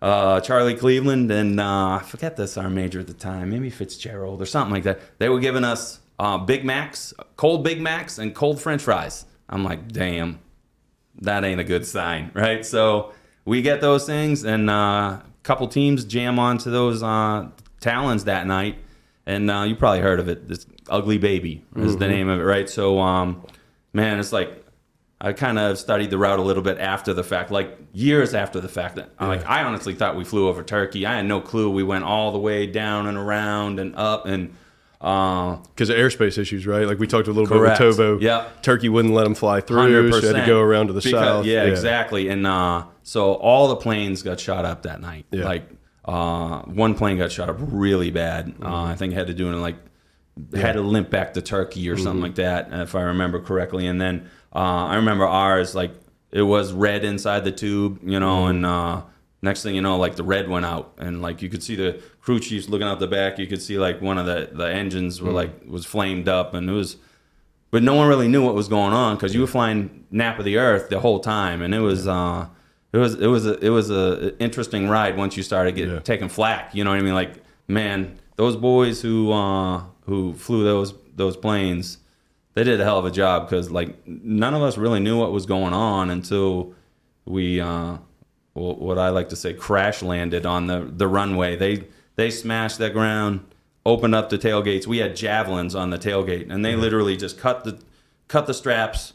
uh, 0.00 0.40
Charlie 0.40 0.74
Cleveland 0.74 1.30
and 1.30 1.60
uh, 1.60 1.98
I 2.00 2.02
forget 2.04 2.38
this 2.38 2.56
our 2.56 2.70
major 2.70 3.00
at 3.00 3.06
the 3.06 3.12
time, 3.12 3.50
maybe 3.50 3.68
Fitzgerald 3.68 4.40
or 4.40 4.46
something 4.46 4.72
like 4.72 4.84
that. 4.84 4.98
They 5.18 5.28
were 5.28 5.40
giving 5.40 5.64
us 5.64 6.00
uh, 6.18 6.38
Big 6.38 6.64
Macs, 6.64 7.12
cold 7.36 7.62
Big 7.64 7.82
Macs, 7.82 8.16
and 8.16 8.34
cold 8.34 8.62
French 8.62 8.80
fries. 8.80 9.26
I'm 9.46 9.62
like, 9.62 9.92
damn, 9.92 10.40
that 11.20 11.44
ain't 11.44 11.60
a 11.60 11.64
good 11.64 11.86
sign, 11.86 12.30
right? 12.34 12.64
So 12.64 13.12
we 13.44 13.62
get 13.62 13.80
those 13.80 14.06
things, 14.06 14.44
and 14.44 14.70
uh, 14.70 14.72
a 14.72 15.22
couple 15.42 15.66
teams 15.68 16.04
jam 16.04 16.38
onto 16.38 16.70
those 16.70 17.02
uh, 17.02 17.48
talons 17.80 18.24
that 18.24 18.46
night, 18.46 18.78
and 19.26 19.50
uh, 19.50 19.62
you 19.62 19.76
probably 19.76 20.00
heard 20.00 20.20
of 20.20 20.28
it. 20.28 20.48
This 20.48 20.66
ugly 20.88 21.18
baby 21.18 21.64
is 21.76 21.96
the 21.96 22.08
name 22.08 22.28
of 22.28 22.40
it, 22.40 22.44
right? 22.44 22.68
So, 22.68 22.98
um, 22.98 23.44
man, 23.92 24.18
it's 24.18 24.32
like 24.32 24.64
I 25.20 25.32
kind 25.32 25.58
of 25.58 25.78
studied 25.78 26.10
the 26.10 26.18
route 26.18 26.38
a 26.38 26.42
little 26.42 26.62
bit 26.62 26.78
after 26.78 27.12
the 27.12 27.22
fact, 27.24 27.50
like 27.50 27.78
years 27.92 28.34
after 28.34 28.60
the 28.60 28.68
fact. 28.68 28.96
That 28.96 29.10
like 29.20 29.46
I 29.46 29.62
honestly 29.62 29.94
thought 29.94 30.16
we 30.16 30.24
flew 30.24 30.48
over 30.48 30.62
Turkey. 30.62 31.06
I 31.06 31.16
had 31.16 31.26
no 31.26 31.40
clue. 31.40 31.70
We 31.70 31.82
went 31.82 32.04
all 32.04 32.32
the 32.32 32.38
way 32.38 32.66
down 32.66 33.06
and 33.06 33.16
around 33.16 33.78
and 33.78 33.94
up 33.96 34.26
and. 34.26 34.56
Uh, 35.00 35.56
Because 35.74 35.88
of 35.88 35.96
airspace 35.96 36.36
issues, 36.36 36.66
right? 36.66 36.86
Like 36.86 36.98
we 36.98 37.06
talked 37.06 37.26
a 37.28 37.32
little 37.32 37.46
Correct. 37.46 37.78
bit 37.78 37.86
with 37.88 37.98
Tovo. 37.98 38.20
Yep. 38.20 38.62
Turkey 38.62 38.88
wouldn't 38.90 39.14
let 39.14 39.24
them 39.24 39.34
fly 39.34 39.60
through, 39.62 39.78
Hundred 39.78 40.10
so 40.10 40.16
you 40.16 40.20
percent. 40.20 40.36
had 40.36 40.44
to 40.44 40.50
go 40.50 40.60
around 40.60 40.88
to 40.88 40.92
the 40.92 41.00
south. 41.02 41.46
Yeah, 41.46 41.64
exactly. 41.64 42.28
And 42.28 42.46
uh, 42.46 42.84
so 43.02 43.32
all 43.34 43.68
the 43.68 43.76
planes 43.76 44.22
got 44.22 44.38
shot 44.38 44.64
up 44.66 44.82
that 44.82 45.00
night. 45.00 45.24
Yeah. 45.30 45.44
Like 45.44 45.68
uh, 46.04 46.60
one 46.62 46.94
plane 46.94 47.16
got 47.16 47.32
shot 47.32 47.48
up 47.48 47.56
really 47.60 48.10
bad. 48.10 48.48
Mm-hmm. 48.48 48.66
Uh, 48.66 48.84
I 48.86 48.94
think 48.96 49.12
it 49.12 49.16
had 49.16 49.28
to 49.28 49.34
do 49.34 49.50
it 49.50 49.56
like 49.56 49.76
had 50.54 50.72
to 50.72 50.80
limp 50.82 51.08
back 51.10 51.32
to 51.34 51.42
Turkey 51.42 51.88
or 51.88 51.94
Mm-hmm. 51.94 52.02
something 52.04 52.22
like 52.22 52.34
that, 52.36 52.68
if 52.72 52.94
I 52.94 53.02
remember 53.02 53.40
correctly. 53.40 53.86
And 53.86 53.98
then 54.00 54.28
uh, 54.54 54.58
I 54.86 54.96
remember 54.96 55.26
ours 55.26 55.74
like 55.74 55.92
it 56.30 56.42
was 56.42 56.72
red 56.74 57.04
inside 57.04 57.44
the 57.44 57.52
tube, 57.52 58.00
you 58.04 58.20
know, 58.20 58.42
Mm-hmm. 58.44 58.50
and 58.50 58.66
uh, 58.66 59.02
next 59.42 59.62
thing 59.62 59.74
you 59.74 59.80
know, 59.82 59.96
like 59.96 60.16
the 60.16 60.22
red 60.24 60.48
went 60.48 60.66
out, 60.66 60.92
and 60.98 61.22
like 61.22 61.42
you 61.42 61.48
could 61.48 61.62
see 61.62 61.76
the 61.76 62.00
crew 62.20 62.38
chiefs 62.40 62.68
looking 62.68 62.86
out 62.86 62.98
the 63.00 63.06
back. 63.06 63.38
You 63.38 63.46
could 63.46 63.62
see 63.62 63.78
like 63.78 64.00
one 64.00 64.18
of 64.18 64.26
the 64.26 64.50
the 64.52 64.64
engines 64.70 65.20
were 65.22 65.32
like 65.32 65.50
was 65.66 65.84
flamed 65.86 66.28
up, 66.28 66.54
and 66.54 66.68
it 66.68 66.72
was 66.72 66.96
but 67.70 67.82
no 67.84 67.94
one 67.94 68.08
really 68.08 68.26
knew 68.28 68.44
what 68.44 68.54
was 68.54 68.66
going 68.68 68.92
on 68.92 69.14
because 69.16 69.32
you 69.34 69.40
were 69.40 69.46
flying 69.46 70.04
nap 70.10 70.38
of 70.38 70.44
the 70.44 70.56
earth 70.58 70.88
the 70.88 70.98
whole 71.00 71.20
time, 71.20 71.62
and 71.62 71.74
it 71.74 71.80
was 71.80 72.06
uh, 72.08 72.46
it 72.92 72.98
was 72.98 73.14
it 73.14 73.28
was 73.28 73.46
a, 73.46 73.58
it 73.64 73.70
was 73.70 73.90
a 73.90 74.36
interesting 74.42 74.88
ride 74.88 75.16
once 75.16 75.36
you 75.36 75.42
started 75.42 75.74
getting 75.76 75.94
Yeah. 75.94 76.00
taking 76.00 76.28
flack. 76.28 76.74
You 76.74 76.82
know 76.84 76.90
what 76.90 76.98
I 76.98 77.02
mean? 77.02 77.14
Like 77.14 77.34
man, 77.68 78.18
those 78.36 78.56
boys 78.56 79.00
who 79.02 79.30
uh, 79.32 79.84
who 80.06 80.34
flew 80.34 80.64
those 80.64 80.94
those 81.14 81.36
planes, 81.36 81.98
they 82.54 82.64
did 82.64 82.80
a 82.80 82.84
hell 82.84 82.98
of 82.98 83.04
a 83.04 83.10
job 83.10 83.48
because 83.48 83.70
like 83.70 83.94
none 84.06 84.54
of 84.54 84.62
us 84.62 84.76
really 84.76 84.98
knew 85.00 85.16
what 85.18 85.30
was 85.32 85.46
going 85.46 85.72
on 85.72 86.10
until 86.10 86.74
we 87.24 87.60
uh, 87.60 87.98
what 88.60 88.98
I 88.98 89.08
like 89.08 89.28
to 89.30 89.36
say 89.36 89.52
crash 89.54 90.02
landed 90.02 90.46
on 90.46 90.66
the 90.66 90.90
the 90.90 91.08
runway. 91.08 91.56
They 91.56 91.84
they 92.16 92.30
smashed 92.30 92.78
the 92.78 92.90
ground, 92.90 93.46
opened 93.84 94.14
up 94.14 94.30
the 94.30 94.38
tailgates. 94.38 94.86
We 94.86 94.98
had 94.98 95.16
javelins 95.16 95.74
on 95.74 95.90
the 95.90 95.98
tailgate, 95.98 96.50
and 96.50 96.64
they 96.64 96.76
literally 96.76 97.16
just 97.16 97.38
cut 97.38 97.64
the 97.64 97.80
cut 98.28 98.46
the 98.46 98.54
straps, 98.54 99.14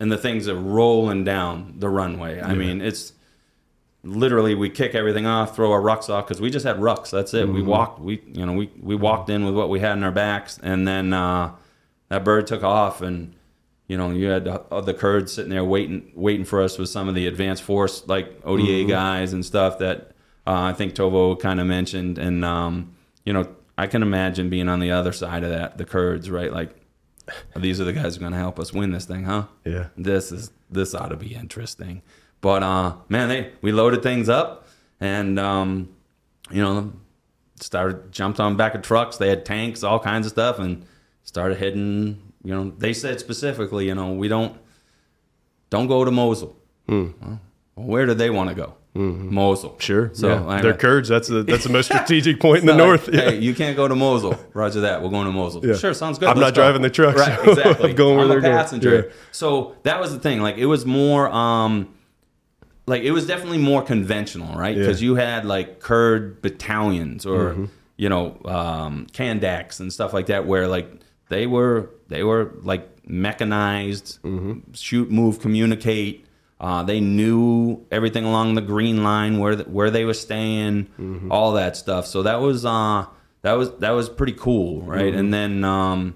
and 0.00 0.10
the 0.10 0.18
things 0.18 0.48
are 0.48 0.54
rolling 0.54 1.24
down 1.24 1.74
the 1.78 1.88
runway. 1.88 2.40
I 2.40 2.54
mean, 2.54 2.80
it's 2.80 3.12
literally 4.02 4.54
we 4.54 4.70
kick 4.70 4.94
everything 4.94 5.26
off, 5.26 5.54
throw 5.56 5.72
our 5.72 5.80
rucks 5.80 6.08
off 6.08 6.26
because 6.26 6.40
we 6.40 6.50
just 6.50 6.64
had 6.64 6.76
rucks. 6.76 7.10
That's 7.10 7.34
it. 7.34 7.48
We 7.48 7.62
walked. 7.62 8.00
We 8.00 8.22
you 8.32 8.46
know 8.46 8.52
we 8.52 8.70
we 8.80 8.94
walked 8.94 9.28
in 9.28 9.44
with 9.44 9.54
what 9.54 9.68
we 9.68 9.80
had 9.80 9.96
in 9.98 10.04
our 10.04 10.12
backs, 10.12 10.58
and 10.62 10.86
then 10.86 11.12
uh, 11.12 11.52
that 12.08 12.24
bird 12.24 12.46
took 12.46 12.62
off, 12.62 13.02
and 13.02 13.34
you 13.86 13.96
know 13.96 14.10
you 14.10 14.26
had 14.26 14.44
the 14.44 14.94
Kurds 14.96 15.32
sitting 15.32 15.50
there 15.50 15.64
waiting 15.64 16.12
waiting 16.14 16.44
for 16.44 16.62
us 16.62 16.78
with 16.78 16.88
some 16.88 17.08
of 17.08 17.14
the 17.14 17.26
advanced 17.26 17.62
force 17.62 18.06
like 18.06 18.40
ODA 18.44 18.84
guys 18.84 19.32
and 19.32 19.44
stuff 19.44 19.78
that 19.78 20.12
uh, 20.46 20.62
I 20.62 20.72
think 20.72 20.94
Tovo 20.94 21.38
kind 21.38 21.60
of 21.60 21.66
mentioned, 21.66 22.18
and 22.18 22.44
um, 22.44 22.94
you 23.24 23.32
know 23.32 23.48
I 23.76 23.86
can 23.86 24.02
imagine 24.02 24.48
being 24.48 24.68
on 24.68 24.80
the 24.80 24.92
other 24.92 25.12
side 25.12 25.44
of 25.44 25.50
that, 25.50 25.76
the 25.78 25.84
Kurds, 25.84 26.30
right? 26.30 26.52
Like 26.52 26.70
these 27.56 27.80
are 27.80 27.84
the 27.84 27.92
guys 27.92 28.14
who 28.14 28.20
are 28.20 28.22
going 28.22 28.32
to 28.32 28.38
help 28.38 28.58
us 28.58 28.72
win 28.72 28.92
this 28.92 29.04
thing, 29.04 29.24
huh? 29.24 29.46
Yeah. 29.64 29.88
this 29.96 30.32
is 30.32 30.50
this 30.70 30.94
ought 30.94 31.08
to 31.08 31.16
be 31.16 31.34
interesting. 31.34 32.02
But 32.40 32.62
uh, 32.62 32.96
man, 33.08 33.28
they 33.28 33.52
we 33.60 33.72
loaded 33.72 34.02
things 34.02 34.28
up, 34.28 34.66
and 35.00 35.38
um, 35.38 35.94
you 36.50 36.62
know, 36.62 36.92
started 37.60 38.12
jumped 38.12 38.40
on 38.40 38.56
back 38.56 38.74
of 38.74 38.82
trucks. 38.82 39.16
They 39.16 39.28
had 39.28 39.44
tanks, 39.44 39.82
all 39.82 39.98
kinds 39.98 40.26
of 40.26 40.32
stuff, 40.32 40.58
and 40.58 40.86
started 41.24 41.58
heading. 41.58 42.25
You 42.46 42.54
know, 42.54 42.72
they 42.78 42.92
said 42.92 43.18
specifically, 43.18 43.86
you 43.88 43.94
know, 43.94 44.12
we 44.12 44.28
don't 44.28 44.56
don't 45.70 45.88
go 45.88 46.04
to 46.04 46.10
Mosul. 46.12 46.56
Well, 46.88 47.40
where 47.74 48.06
do 48.06 48.14
they 48.14 48.30
want 48.30 48.50
to 48.50 48.54
go? 48.54 48.74
Mosul. 48.94 49.76
Sure. 49.78 50.10
So 50.14 50.28
yeah. 50.28 50.46
I- 50.46 50.62
they're 50.62 50.72
Kurds. 50.72 51.08
That's 51.08 51.28
the 51.28 51.42
that's 51.42 51.64
the 51.64 51.72
most 51.72 51.86
strategic 51.92 52.38
point 52.40 52.60
in 52.60 52.66
the 52.66 52.72
so, 52.72 52.78
north. 52.78 53.12
Hey, 53.12 53.38
you 53.38 53.52
can't 53.62 53.76
go 53.76 53.88
to 53.88 53.94
Mosul. 53.96 54.38
Roger 54.54 54.80
that. 54.82 55.02
We're 55.02 55.10
going 55.10 55.26
to 55.26 55.32
Mosul. 55.32 55.66
Yeah. 55.66 55.74
Sure, 55.74 55.92
sounds 55.92 56.18
good. 56.18 56.28
I'm 56.28 56.36
Let's 56.38 56.46
not 56.48 56.54
go. 56.54 56.62
driving 56.62 56.82
the 56.82 56.90
truck, 56.90 57.16
Right, 57.16 57.38
so 57.44 57.50
exactly. 57.50 57.90
I'm 57.90 57.96
going 57.96 58.16
where 58.16 58.28
they're 58.28 58.38
a 58.38 58.68
going. 58.70 58.80
Yeah. 58.82 59.02
So 59.32 59.74
that 59.82 60.00
was 60.00 60.12
the 60.12 60.20
thing. 60.20 60.40
Like 60.40 60.56
it 60.56 60.66
was 60.66 60.86
more, 60.86 61.28
um, 61.28 61.92
like 62.86 63.02
it 63.02 63.10
was 63.10 63.26
definitely 63.26 63.58
more 63.58 63.82
conventional, 63.82 64.56
right? 64.56 64.74
Yeah. 64.76 64.82
Because 64.84 65.02
you 65.02 65.16
had 65.16 65.44
like 65.44 65.80
Kurd 65.80 66.40
battalions 66.42 67.26
or 67.26 67.50
Mm-hmm. 67.50 67.64
you 67.96 68.08
know 68.08 68.38
um, 68.46 69.06
Kandaks 69.12 69.80
and 69.80 69.92
stuff 69.92 70.12
like 70.14 70.26
that, 70.26 70.46
where 70.46 70.68
like 70.68 70.88
they 71.28 71.46
were 71.46 71.90
they 72.08 72.22
were 72.22 72.52
like 72.62 72.88
mechanized, 73.08 74.18
Mm-hmm. 74.22 74.72
shoot, 74.72 75.10
move, 75.10 75.40
communicate. 75.40 76.24
Uh, 76.58 76.82
they 76.82 77.00
knew 77.00 77.84
everything 77.90 78.24
along 78.24 78.54
the 78.54 78.62
green 78.62 79.02
line 79.02 79.38
where 79.38 79.56
th- 79.56 79.68
where 79.68 79.90
they 79.90 80.04
were 80.04 80.14
staying, 80.14 80.84
Mm-hmm. 80.98 81.30
all 81.30 81.52
that 81.52 81.76
stuff. 81.76 82.06
So 82.06 82.22
that 82.22 82.40
was 82.40 82.64
uh, 82.64 83.06
that 83.42 83.52
was 83.52 83.70
that 83.78 83.90
was 83.90 84.08
pretty 84.08 84.32
cool, 84.32 84.82
right? 84.82 85.04
Mm-hmm. 85.06 85.18
And 85.18 85.34
then, 85.34 85.64
um, 85.64 86.14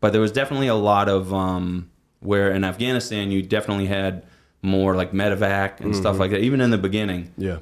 but 0.00 0.12
there 0.12 0.20
was 0.22 0.32
definitely 0.32 0.68
a 0.68 0.74
lot 0.74 1.08
of 1.08 1.32
um, 1.34 1.90
where 2.20 2.50
in 2.52 2.64
Afghanistan 2.64 3.30
you 3.30 3.42
definitely 3.42 3.86
had 3.86 4.24
more 4.62 4.96
like 4.96 5.12
medevac 5.12 5.80
and 5.80 5.94
stuff 5.94 6.18
like 6.18 6.30
that. 6.30 6.40
Even 6.40 6.60
in 6.60 6.70
the 6.70 6.78
beginning, 6.78 7.32
Yeah. 7.36 7.58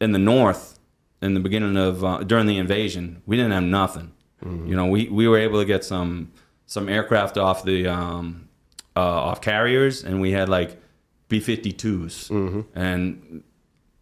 in 0.00 0.12
the 0.12 0.18
north, 0.18 0.78
in 1.22 1.34
the 1.34 1.40
beginning 1.40 1.76
of 1.76 2.02
uh, 2.02 2.18
during 2.24 2.46
the 2.46 2.56
invasion, 2.56 3.22
we 3.26 3.36
didn't 3.36 3.52
have 3.52 3.62
nothing. 3.62 4.12
You 4.42 4.74
know, 4.74 4.86
we, 4.86 5.06
we 5.10 5.28
were 5.28 5.36
able 5.36 5.60
to 5.60 5.66
get 5.66 5.84
some 5.84 6.32
some 6.70 6.88
aircraft 6.88 7.36
off 7.36 7.64
the 7.64 7.88
um, 7.88 8.48
uh, 8.94 9.00
off 9.00 9.40
carriers, 9.40 10.04
and 10.04 10.20
we 10.20 10.30
had 10.30 10.48
like 10.48 10.80
B 11.28 11.40
52s. 11.40 12.64
And 12.76 13.42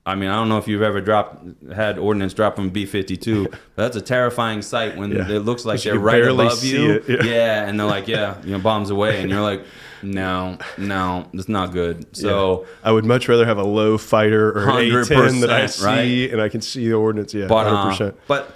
I 0.05 0.15
mean, 0.15 0.29
I 0.29 0.35
don't 0.35 0.51
know 0.51 0.59
if 0.59 0.69
you've 0.69 0.83
ever 0.83 1.01
dropped 1.01 1.47
had 1.73 1.99
ordnance 1.99 2.35
drop 2.35 2.57
from 2.57 2.69
B 2.69 2.85
52, 2.85 3.49
but 3.51 3.59
that's 3.75 3.97
a 3.97 4.03
terrifying 4.03 4.61
sight 4.61 4.99
when 4.99 5.13
Yeah. 5.13 5.31
it 5.31 5.41
looks 5.41 5.65
like 5.65 5.81
they're 5.83 5.99
right 5.99 6.23
above 6.23 6.63
you. 6.63 7.03
yeah. 7.09 7.23
yeah, 7.25 7.65
and 7.67 7.81
they're 7.81 7.87
like, 7.87 8.07
yeah, 8.07 8.37
you 8.45 8.51
know, 8.51 8.59
bombs 8.59 8.91
away, 8.91 9.23
and 9.23 9.31
you're 9.31 9.41
like, 9.41 9.65
no, 10.03 10.59
no, 10.77 11.27
it's 11.33 11.49
not 11.49 11.73
good. 11.73 12.15
So. 12.15 12.67
I 12.85 12.93
would 12.93 13.07
much 13.07 13.31
rather 13.31 13.47
have 13.47 13.57
a 13.59 13.65
low 13.65 13.97
fighter 13.97 14.51
or 14.51 14.69
an 14.69 14.91
A10 14.91 15.41
that 15.41 15.51
I 15.51 15.67
see 15.67 15.85
right? 15.87 16.33
and 16.33 16.43
I 16.43 16.51
can 16.51 16.61
see 16.61 16.87
the 16.87 16.95
ordnance. 16.97 17.33
Yeah, 17.33 17.47
but 17.47 17.67
hundred 17.67 18.09
uh, 18.09 18.13
but 18.27 18.55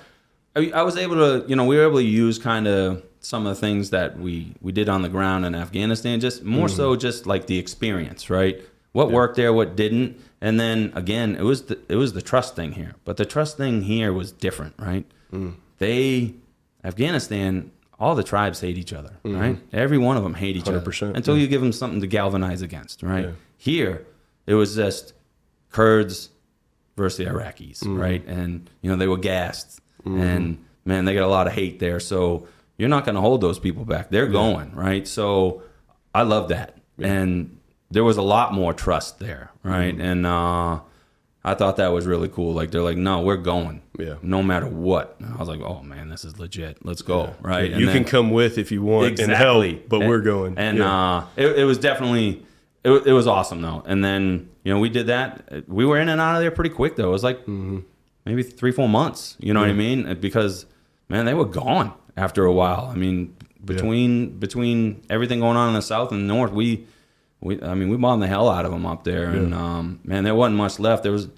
I, 0.55 0.70
I 0.75 0.83
was 0.83 0.98
able 0.98 1.16
to 1.16 1.48
you 1.48 1.57
know 1.57 1.64
we 1.64 1.79
were 1.79 1.85
able 1.87 1.96
to 1.98 2.05
use 2.05 2.38
kind 2.38 2.68
of 2.68 3.03
some 3.22 3.46
of 3.46 3.54
the 3.54 3.61
things 3.61 3.90
that 3.90 4.18
we 4.18 4.52
we 4.61 4.72
did 4.72 4.88
on 4.88 5.02
the 5.02 5.08
ground 5.08 5.44
in 5.46 5.54
Afghanistan 5.54 6.20
just 6.20 6.42
more 6.44 6.66
Mm-hmm. 6.66 6.76
so 6.76 6.96
just 6.96 7.26
like 7.26 7.46
the 7.46 7.58
experience 7.58 8.28
right 8.28 8.61
what 8.92 9.11
worked 9.11 9.37
there 9.37 9.52
what 9.52 9.76
didn't 9.76 10.20
and 10.40 10.58
then 10.61 10.92
again 10.94 11.37
it 11.37 11.42
was 11.44 11.62
the, 11.66 11.78
it 11.88 11.96
was 11.96 12.12
the 12.12 12.22
trust 12.22 12.56
thing 12.56 12.72
here 12.72 12.94
but 13.04 13.16
the 13.16 13.24
trust 13.24 13.56
thing 13.56 13.82
here 13.82 14.12
was 14.12 14.32
different 14.32 14.74
right 14.78 15.06
Mm. 15.32 15.54
they 15.78 16.35
Afghanistan 16.85 17.70
all 17.98 18.14
the 18.14 18.24
tribes 18.24 18.61
hate 18.61 18.76
each 18.76 18.92
other 18.92 19.12
right 19.24 19.58
every 19.72 19.98
one 19.98 20.16
of 20.16 20.22
them 20.24 20.35
hate 20.35 20.56
each 20.56 20.68
other 20.68 20.80
100%, 20.80 21.14
until 21.16 21.35
Mm-hmm. 21.35 21.38
yeah. 21.38 21.42
you 21.42 21.48
give 21.48 21.61
them 21.62 21.72
something 21.72 22.00
to 22.00 22.06
galvanize 22.06 22.61
against 22.61 23.02
right 23.02 23.26
Yeah. 23.26 23.30
here 23.56 24.04
it 24.46 24.54
was 24.54 24.74
just 24.74 25.14
Kurds 25.70 26.28
versus 26.96 27.16
the 27.18 27.24
Iraqis, 27.32 27.78
Mm-hmm. 27.80 27.98
right? 27.98 28.26
And 28.26 28.68
you 28.82 28.90
know 28.90 28.96
they 28.96 29.06
were 29.08 29.16
gassed, 29.16 29.80
and 30.04 30.58
man, 30.85 31.04
they 31.06 31.14
got 31.14 31.22
a 31.24 31.28
lot 31.28 31.46
of 31.46 31.54
hate 31.54 31.78
there. 31.78 31.98
So 32.00 32.46
you're 32.78 32.88
not 32.88 33.04
going 33.04 33.14
to 33.14 33.20
hold 33.20 33.40
those 33.40 33.58
people 33.58 33.85
back; 33.85 34.11
they're 34.11 34.26
going, 34.28 34.74
right? 34.74 35.06
So 35.06 35.62
I 36.14 36.22
love 36.22 36.48
that, 36.48 36.76
and 36.98 37.58
there 37.90 38.04
was 38.04 38.16
a 38.16 38.22
lot 38.22 38.52
more 38.52 38.72
trust 38.72 39.18
there, 39.18 39.50
right? 39.62 39.92
Mm-hmm. 39.92 40.00
And 40.00 40.26
uh, 40.26 40.80
I 41.44 41.54
thought 41.54 41.76
that 41.76 41.88
was 41.92 42.06
really 42.06 42.28
cool. 42.28 42.54
Like 42.54 42.70
they're 42.70 42.82
like, 42.82 42.96
no, 42.96 43.20
we're 43.20 43.37
going, 43.37 43.82
Yeah. 43.98 44.14
no 44.22 44.42
matter 44.42 44.66
what. 44.66 45.16
And 45.18 45.35
I 45.35 45.37
was 45.37 45.48
like, 45.48 45.61
oh 45.61 45.82
man, 45.82 46.08
this 46.08 46.24
is 46.24 46.38
legit. 46.38 46.85
Let's 46.87 47.02
go, 47.02 47.35
right? 47.40 47.70
you 47.70 47.88
And 47.88 47.96
can 47.96 48.04
come 48.04 48.30
with 48.30 48.56
if 48.58 48.72
you 48.72 48.82
want 48.82 49.18
and 49.20 49.30
help, 49.32 49.88
but 49.88 50.00
and, 50.00 50.08
we're 50.08 50.20
going. 50.20 50.56
And 50.56 50.78
Yeah. 50.78 51.16
uh, 51.18 51.26
it, 51.37 51.58
it 51.61 51.64
was 51.64 51.78
definitely 51.78 52.46
it, 52.85 52.90
it 53.06 53.12
was 53.12 53.26
awesome 53.26 53.61
though. 53.61 53.82
And 53.87 54.02
then 54.04 54.48
you 54.64 54.72
know 54.72 54.80
we 54.80 54.88
did 54.88 55.08
that. 55.08 55.68
We 55.68 55.85
were 55.85 55.98
in 55.98 56.08
and 56.08 56.20
out 56.20 56.37
of 56.37 56.40
there 56.40 56.50
pretty 56.50 56.70
quick 56.70 56.96
though. 56.96 57.08
It 57.08 57.12
was 57.12 57.24
like 57.24 57.40
Mm-hmm. 57.40 57.80
maybe 58.24 58.42
three 58.42 58.72
four 58.72 58.88
months. 58.88 59.37
You 59.40 59.52
know 59.52 59.61
what 59.61 59.68
I 59.68 59.74
mean? 59.74 60.14
Because 60.20 60.64
man, 61.08 61.26
they 61.26 61.35
were 61.35 61.44
gone 61.44 61.92
after 62.16 62.44
a 62.44 62.53
while. 62.53 62.88
I 62.92 62.94
mean 62.96 63.35
between 63.64 64.38
between 64.38 65.03
everything 65.09 65.40
going 65.40 65.57
on 65.57 65.68
in 65.68 65.75
the 65.75 65.83
south 65.83 66.12
and 66.12 66.22
the 66.29 66.35
north, 66.35 66.53
we. 66.53 66.87
We, 67.44 67.61
I 67.61 67.75
mean, 67.75 67.88
we 67.88 67.96
bombed 67.96 68.22
the 68.22 68.29
hell 68.29 68.48
out 68.48 68.64
of 68.64 68.70
them 68.70 68.87
up 68.87 69.03
there, 69.03 69.25
and 69.25 69.53
um, 69.53 69.98
man, 70.05 70.22
there 70.22 70.33
wasn't 70.33 70.59
much 70.59 70.79
left. 70.79 71.03
There 71.03 71.11
was, 71.11 71.29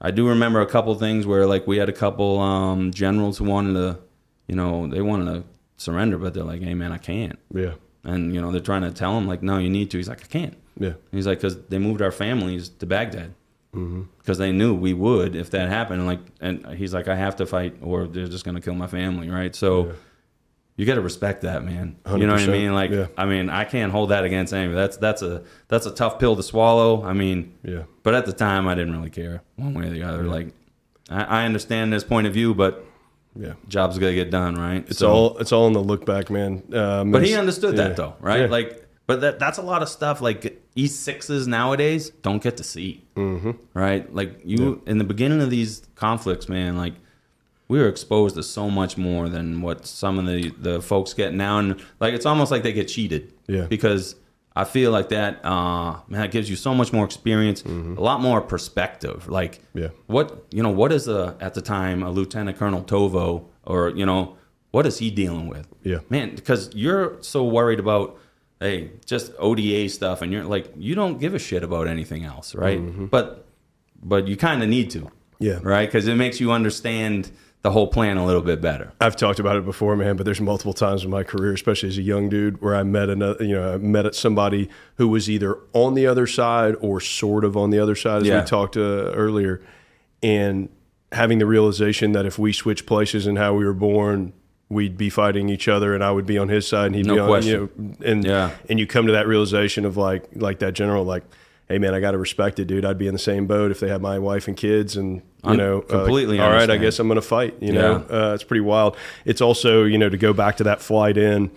I 0.00 0.10
do 0.10 0.26
remember 0.26 0.62
a 0.62 0.66
couple 0.66 0.94
things 0.94 1.26
where 1.26 1.46
like 1.46 1.66
we 1.66 1.76
had 1.76 1.90
a 1.90 1.92
couple 1.92 2.38
um, 2.40 2.90
generals 2.90 3.36
who 3.36 3.44
wanted 3.44 3.74
to, 3.74 3.98
you 4.48 4.56
know, 4.56 4.86
they 4.86 5.02
wanted 5.02 5.26
to 5.26 5.44
surrender, 5.76 6.16
but 6.16 6.32
they're 6.32 6.42
like, 6.42 6.62
"Hey, 6.62 6.72
man, 6.72 6.90
I 6.90 6.96
can't." 6.96 7.38
yeah, 7.54 7.74
and 8.02 8.34
you 8.34 8.40
know 8.40 8.50
they're 8.50 8.62
trying 8.62 8.80
to 8.80 8.90
tell 8.92 9.14
him 9.18 9.26
like, 9.28 9.42
no, 9.42 9.58
you 9.58 9.68
need 9.68 9.90
to. 9.90 9.98
He's 9.98 10.08
like, 10.08 10.22
I 10.24 10.26
can't. 10.26 10.56
Yeah. 10.78 10.88
And 10.88 10.96
he's 11.12 11.26
like, 11.26 11.36
because 11.36 11.58
they 11.66 11.78
moved 11.78 12.00
our 12.00 12.12
families 12.12 12.70
to 12.70 12.86
Baghdad 12.86 13.34
Mm-hmm. 13.74 14.02
because 14.20 14.38
they 14.38 14.52
knew 14.52 14.72
we 14.74 14.94
would 14.94 15.36
if 15.36 15.50
that 15.50 15.68
happened. 15.68 16.00
And 16.00 16.06
like, 16.06 16.20
and 16.40 16.66
he's 16.78 16.94
like, 16.94 17.08
I 17.08 17.14
have 17.16 17.36
to 17.36 17.46
fight, 17.46 17.76
or 17.82 18.06
they're 18.06 18.26
just 18.26 18.46
gonna 18.46 18.62
kill 18.62 18.74
my 18.74 18.86
family, 18.86 19.28
right? 19.28 19.54
So. 19.54 19.86
Yeah. 19.88 19.92
You 20.76 20.86
got 20.86 20.94
to 20.94 21.02
respect 21.02 21.42
that, 21.42 21.64
man. 21.64 21.96
You 22.10 22.26
know 22.26 22.32
what 22.32 22.42
I 22.42 22.46
mean? 22.46 22.72
Like, 22.74 22.90
yeah. 22.90 23.08
I 23.16 23.26
mean, 23.26 23.50
I 23.50 23.64
can't 23.64 23.92
hold 23.92 24.10
that 24.10 24.24
against 24.24 24.54
anybody. 24.54 24.76
That's 24.76 24.96
that's 24.96 25.20
a 25.22 25.42
that's 25.68 25.84
a 25.86 25.90
tough 25.90 26.18
pill 26.18 26.34
to 26.34 26.42
swallow. 26.42 27.04
I 27.04 27.12
mean, 27.12 27.54
Yeah. 27.62 27.82
but 28.02 28.14
at 28.14 28.24
the 28.24 28.32
time, 28.32 28.66
I 28.66 28.74
didn't 28.74 28.94
really 28.94 29.10
care 29.10 29.42
one 29.56 29.74
way 29.74 29.88
or 29.88 29.90
the 29.90 30.02
other. 30.02 30.22
Like, 30.24 30.48
I, 31.10 31.42
I 31.42 31.44
understand 31.44 31.92
this 31.92 32.04
point 32.04 32.26
of 32.26 32.32
view, 32.32 32.54
but 32.54 32.84
Yeah. 33.38 33.52
job's 33.68 33.98
gonna 33.98 34.14
get 34.14 34.30
done, 34.30 34.54
right? 34.54 34.84
It's 34.88 35.02
all 35.02 35.36
it's 35.38 35.52
all 35.52 35.66
in 35.66 35.74
the 35.74 35.82
look 35.82 36.06
back, 36.06 36.30
man. 36.30 36.62
Um, 36.72 37.12
But 37.12 37.24
he 37.24 37.34
understood 37.34 37.76
yeah. 37.76 37.88
that 37.88 37.96
though, 37.96 38.14
right? 38.20 38.40
Yeah. 38.42 38.46
Like, 38.46 38.88
but 39.06 39.20
that 39.20 39.38
that's 39.38 39.58
a 39.58 39.62
lot 39.62 39.82
of 39.82 39.90
stuff. 39.90 40.22
Like 40.22 40.62
E 40.74 40.86
sixes 40.86 41.46
nowadays 41.46 42.08
don't 42.22 42.42
get 42.42 42.56
to 42.56 42.64
see, 42.64 43.04
mm-hmm. 43.14 43.50
right? 43.74 44.12
Like 44.12 44.40
you 44.42 44.80
in 44.86 44.96
the 44.96 45.04
beginning 45.04 45.42
of 45.42 45.50
these 45.50 45.82
conflicts, 45.96 46.48
man. 46.48 46.78
Like 46.78 46.94
we 47.72 47.78
were 47.82 47.88
exposed 47.96 48.34
to 48.36 48.42
so 48.42 48.64
much 48.80 48.92
more 49.08 49.24
than 49.36 49.46
what 49.66 49.78
some 50.02 50.14
of 50.20 50.24
the 50.30 50.40
the 50.68 50.74
folks 50.90 51.10
get 51.14 51.30
now, 51.46 51.54
and 51.60 51.68
like 52.02 52.12
it's 52.18 52.26
almost 52.26 52.50
like 52.52 52.62
they 52.66 52.72
get 52.80 52.88
cheated, 52.96 53.22
Yeah. 53.56 53.66
Because 53.76 54.04
I 54.54 54.64
feel 54.64 54.90
like 54.98 55.08
that, 55.18 55.32
uh, 55.52 55.90
man, 56.08 56.22
it 56.28 56.30
gives 56.36 56.48
you 56.52 56.56
so 56.56 56.72
much 56.80 56.90
more 56.92 57.06
experience, 57.10 57.60
a 58.00 58.02
lot 58.10 58.18
more 58.28 58.40
perspective. 58.54 59.18
Like, 59.38 59.54
Mm-hmm. 59.54 59.78
Yeah. 59.82 59.88
what 60.16 60.26
you 60.56 60.62
know, 60.64 60.74
what 60.82 60.90
is 60.98 61.04
a 61.08 61.20
at 61.46 61.52
the 61.58 61.62
time 61.76 61.98
a 62.02 62.10
Lieutenant 62.18 62.56
Colonel 62.60 62.82
Tovo, 62.92 63.28
or 63.72 63.80
you 64.00 64.06
know, 64.10 64.20
what 64.74 64.84
is 64.90 64.98
he 65.02 65.08
dealing 65.10 65.46
with? 65.54 65.66
Yeah. 65.90 66.00
man, 66.14 66.26
because 66.40 66.62
you're 66.82 67.08
so 67.22 67.40
worried 67.58 67.80
about 67.86 68.06
hey, 68.60 68.90
just 69.12 69.32
ODA 69.46 69.88
stuff, 69.88 70.22
and 70.22 70.28
you're 70.32 70.44
like, 70.56 70.66
you 70.88 70.94
don't 71.00 71.16
give 71.18 71.32
a 71.34 71.38
shit 71.48 71.62
about 71.64 71.86
anything 71.88 72.22
else, 72.32 72.48
right? 72.64 72.80
But 73.14 73.24
but 74.12 74.22
you 74.30 74.36
kind 74.36 74.62
of 74.64 74.68
need 74.76 74.88
to, 74.96 74.98
Mm-hmm. 75.00 75.21
Yeah. 75.42 75.58
right? 75.62 75.86
Because 75.88 76.06
it 76.08 76.14
makes 76.16 76.40
you 76.40 76.52
understand 76.52 77.30
the 77.62 77.70
whole 77.70 77.86
plan 77.86 78.16
a 78.16 78.26
little 78.26 78.42
bit 78.42 78.60
better. 78.60 78.92
I've 79.00 79.14
talked 79.14 79.38
about 79.38 79.56
it 79.56 79.64
before, 79.64 79.94
man, 79.94 80.16
but 80.16 80.24
there's 80.24 80.40
multiple 80.40 80.72
times 80.72 81.04
in 81.04 81.10
my 81.10 81.22
career, 81.22 81.52
especially 81.52 81.90
as 81.90 81.98
a 81.98 82.02
young 82.02 82.28
dude, 82.28 82.60
where 82.60 82.74
I 82.74 82.82
met 82.82 83.08
another, 83.08 83.44
you 83.44 83.54
know, 83.54 83.74
I 83.74 83.76
met 83.78 84.12
somebody 84.16 84.68
who 84.96 85.06
was 85.06 85.30
either 85.30 85.58
on 85.72 85.94
the 85.94 86.06
other 86.06 86.26
side 86.26 86.74
or 86.80 87.00
sort 87.00 87.44
of 87.44 87.56
on 87.56 87.70
the 87.70 87.78
other 87.78 87.94
side, 87.94 88.22
as 88.22 88.28
Yeah. 88.28 88.40
we 88.40 88.46
talked 88.46 88.76
uh, 88.76 88.80
earlier, 88.80 89.62
and 90.22 90.68
having 91.12 91.38
the 91.38 91.46
realization 91.46 92.12
that 92.12 92.26
if 92.26 92.38
we 92.38 92.52
switched 92.52 92.86
places 92.86 93.26
and 93.26 93.38
how 93.38 93.54
we 93.54 93.64
were 93.64 93.74
born, 93.74 94.32
we'd 94.68 94.96
be 94.96 95.10
fighting 95.10 95.48
each 95.48 95.68
other, 95.68 95.94
and 95.94 96.02
I 96.02 96.10
would 96.10 96.26
be 96.26 96.38
on 96.38 96.48
his 96.48 96.66
side, 96.66 96.86
and 96.86 96.94
he'd 96.96 97.06
No 97.06 97.14
be 97.14 97.20
on, 97.20 97.28
question. 97.28 97.52
you 97.52 97.70
know, 97.78 97.94
and 98.04 98.24
Yeah. 98.24 98.50
and 98.70 98.80
you 98.80 98.86
come 98.86 99.06
to 99.06 99.12
that 99.12 99.28
realization 99.28 99.84
of 99.84 99.96
like 99.96 100.24
like 100.34 100.58
that 100.60 100.72
general 100.74 101.04
like. 101.04 101.22
Hey 101.68 101.78
man, 101.78 101.94
I 101.94 102.00
got 102.00 102.10
to 102.10 102.18
respect 102.18 102.58
it, 102.58 102.66
dude. 102.66 102.84
I'd 102.84 102.98
be 102.98 103.06
in 103.06 103.12
the 103.14 103.18
same 103.18 103.46
boat 103.46 103.70
if 103.70 103.80
they 103.80 103.88
had 103.88 104.02
my 104.02 104.18
wife 104.18 104.46
and 104.48 104.56
kids, 104.56 104.96
and 104.96 105.16
you 105.16 105.22
Un- 105.50 105.56
know, 105.56 105.80
uh, 105.82 106.04
completely 106.04 106.38
all 106.38 106.50
right, 106.50 106.68
I 106.68 106.76
guess 106.76 106.98
I'm 106.98 107.08
going 107.08 107.16
to 107.16 107.22
fight. 107.22 107.54
You 107.60 107.72
know, 107.72 108.04
Yeah. 108.10 108.16
uh, 108.30 108.34
it's 108.34 108.44
pretty 108.44 108.60
wild. 108.60 108.96
It's 109.24 109.40
also, 109.40 109.84
you 109.84 109.96
know, 109.96 110.08
to 110.10 110.18
go 110.18 110.32
back 110.32 110.56
to 110.58 110.64
that 110.64 110.82
flight 110.82 111.16
in, 111.16 111.50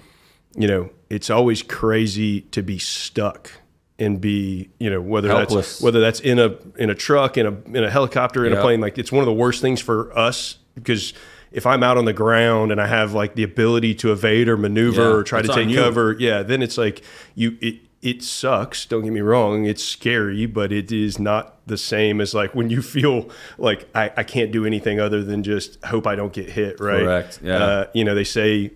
you 0.55 0.67
know, 0.67 0.89
it's 1.09 1.29
always 1.29 1.61
crazy 1.63 2.41
to 2.41 2.63
be 2.63 2.77
stuck 2.77 3.51
and 3.99 4.21
be, 4.21 4.69
you 4.79 4.89
know, 4.89 5.01
whether 5.01 5.27
Helpless. 5.29 5.73
that's 5.73 5.81
whether 5.81 5.99
that's 5.99 6.19
in 6.21 6.39
a 6.39 6.55
in 6.77 6.89
a 6.89 6.95
truck, 6.95 7.37
in 7.37 7.45
a 7.45 7.77
in 7.77 7.83
a 7.83 7.89
helicopter, 7.89 8.45
in 8.45 8.53
a 8.53 8.61
plane. 8.61 8.79
Like 8.81 8.97
it's 8.97 9.11
one 9.11 9.21
of 9.21 9.25
the 9.27 9.33
worst 9.33 9.61
things 9.61 9.81
for 9.81 10.17
us 10.17 10.57
because 10.75 11.13
if 11.51 11.65
I'm 11.65 11.83
out 11.83 11.97
on 11.97 12.05
the 12.05 12.13
ground 12.13 12.71
and 12.71 12.79
I 12.81 12.87
have 12.87 13.13
like 13.13 13.35
the 13.35 13.43
ability 13.43 13.95
to 13.95 14.11
evade 14.11 14.47
or 14.49 14.55
maneuver 14.57 15.01
Yeah, 15.01 15.07
or 15.15 15.23
try 15.23 15.41
to 15.41 15.47
take 15.47 15.73
cover, 15.75 16.15
yeah, 16.19 16.41
then 16.43 16.61
it's 16.61 16.77
like 16.77 17.01
you 17.35 17.57
it 17.61 17.75
it 18.01 18.21
sucks. 18.23 18.86
Don't 18.86 19.03
get 19.03 19.13
me 19.13 19.21
wrong; 19.21 19.65
it's 19.65 19.84
scary, 19.84 20.45
but 20.45 20.71
it 20.71 20.91
is 20.91 21.17
not 21.19 21.65
the 21.67 21.77
same 21.77 22.21
as 22.21 22.34
like 22.34 22.53
when 22.53 22.69
you 22.69 22.81
feel 22.81 23.29
like 23.58 23.88
I, 23.95 24.12
I 24.17 24.23
can't 24.23 24.51
do 24.51 24.65
anything 24.65 24.99
other 24.99 25.23
than 25.23 25.43
just 25.43 25.84
hope 25.86 26.05
I 26.08 26.15
don't 26.15 26.34
get 26.34 26.49
hit. 26.49 26.79
Right? 26.79 27.01
Correct, 27.03 27.39
yeah. 27.41 27.58
Uh, 27.58 27.86
you 27.93 28.03
know, 28.03 28.13
they 28.15 28.23
say, 28.23 28.71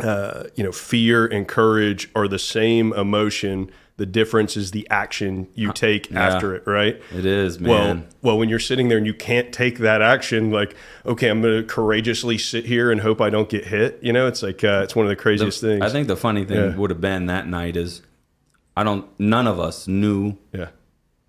uh, 0.00 0.44
you 0.54 0.64
know, 0.64 0.72
fear 0.72 1.26
and 1.26 1.46
courage 1.46 2.10
are 2.14 2.28
the 2.28 2.38
same 2.38 2.92
emotion. 2.92 3.70
The 3.98 4.06
difference 4.06 4.56
is 4.56 4.70
the 4.72 4.88
action 4.90 5.48
you 5.54 5.72
take 5.72 6.10
yeah. 6.10 6.26
after 6.26 6.54
it. 6.56 6.66
Right? 6.66 7.00
It 7.14 7.24
is, 7.26 7.60
Well, 7.60 7.78
man. 7.94 8.08
well, 8.22 8.38
when 8.38 8.48
you're 8.48 8.58
sitting 8.58 8.88
there 8.88 8.98
and 8.98 9.06
you 9.06 9.14
can't 9.14 9.52
take 9.52 9.78
that 9.78 10.02
action, 10.02 10.50
like, 10.50 10.74
okay, 11.06 11.28
I'm 11.28 11.40
going 11.42 11.60
to 11.60 11.66
courageously 11.66 12.38
sit 12.38 12.64
here 12.64 12.90
and 12.90 13.00
hope 13.02 13.20
I 13.20 13.30
don't 13.30 13.48
get 13.50 13.66
hit. 13.66 14.00
You 14.02 14.12
know, 14.12 14.26
it's 14.26 14.42
like 14.42 14.64
uh, 14.64 14.80
it's 14.82 14.96
one 14.96 15.04
of 15.06 15.10
the 15.10 15.16
craziest 15.16 15.60
things. 15.60 15.82
I 15.82 15.90
think 15.90 16.08
the 16.08 16.16
funny 16.16 16.44
thing 16.44 16.56
Yeah. 16.56 16.76
would 16.76 16.90
have 16.90 17.00
been 17.02 17.26
that 17.26 17.46
night 17.46 17.76
is 17.76 18.00
I 18.76 18.84
don't 18.84 19.06
none 19.18 19.46
of 19.46 19.60
us 19.60 19.86
knew 19.86 20.36
yeah, 20.52 20.68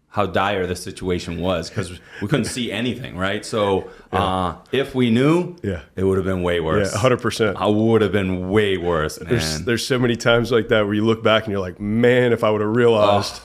how 0.09 0.25
dire 0.27 0.65
the 0.67 0.75
situation 0.75 1.41
was 1.41 1.69
because 1.69 1.91
we 2.21 2.27
couldn't 2.27 2.45
see 2.45 2.71
anything, 2.71 3.17
right? 3.17 3.43
So 3.45 3.89
uh, 4.11 4.55
if 4.71 4.93
we 4.95 5.09
knew, 5.09 5.55
Yeah. 5.63 5.81
it 5.95 6.03
would 6.03 6.17
have 6.17 6.25
been 6.25 6.43
way 6.43 6.59
worse. 6.59 6.91
yeah, 6.93 6.99
hundred 6.99 7.21
percent. 7.21 7.57
I 7.59 7.67
would 7.67 8.01
have 8.01 8.11
been 8.11 8.49
way 8.49 8.77
worse, 8.77 9.19
man. 9.19 9.29
There's 9.29 9.61
there's 9.65 9.85
so 9.87 9.99
many 9.99 10.15
times 10.15 10.51
like 10.51 10.67
that 10.69 10.85
where 10.85 10.93
you 10.93 11.03
look 11.05 11.23
back 11.23 11.43
and 11.43 11.51
you're 11.51 11.59
like, 11.61 11.79
man, 11.79 12.31
if 12.33 12.43
I 12.43 12.49
would 12.51 12.61
have 12.61 12.75
realized. 12.75 13.41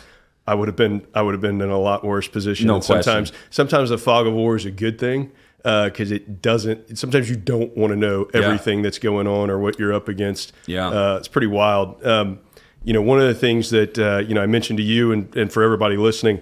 I 0.47 0.55
would 0.55 0.67
have 0.69 0.77
been 0.77 1.07
I 1.15 1.21
would 1.21 1.35
have 1.35 1.43
been 1.43 1.61
in 1.61 1.69
a 1.69 1.79
lot 1.79 2.03
worse 2.05 2.27
position. 2.27 2.69
No 2.69 2.77
And 2.77 2.85
sometimes 2.85 3.31
question. 3.31 3.47
sometimes 3.51 3.91
the 3.91 3.99
fog 3.99 4.27
of 4.27 4.33
war 4.33 4.57
is 4.57 4.65
a 4.65 4.71
good 4.71 4.99
thing 4.99 5.31
because 5.63 6.11
it 6.11 6.41
doesn't. 6.41 6.97
Sometimes 6.99 7.29
you 7.29 7.37
don't 7.37 7.77
want 7.77 7.91
to 7.91 7.97
know 7.97 8.31
everything 8.33 8.81
that's 8.81 8.99
going 8.99 9.27
on 9.27 9.51
or 9.51 9.59
what 9.59 9.79
you're 9.79 9.93
up 9.93 10.09
against. 10.09 10.55
Yeah. 10.67 10.89
uh, 10.89 11.17
it's 11.19 11.29
pretty 11.29 11.49
wild. 11.49 12.03
Um, 12.07 12.39
you 12.89 12.95
know, 12.95 13.03
one 13.03 13.21
of 13.21 13.27
the 13.27 13.35
things 13.35 13.69
that 13.69 13.99
uh, 13.99 14.25
you 14.27 14.35
know 14.35 14.41
I 14.43 14.47
mentioned 14.47 14.79
to 14.79 14.83
you 14.83 15.13
and, 15.13 15.37
and 15.37 15.53
for 15.53 15.63
everybody 15.63 15.99
listening, 15.99 16.41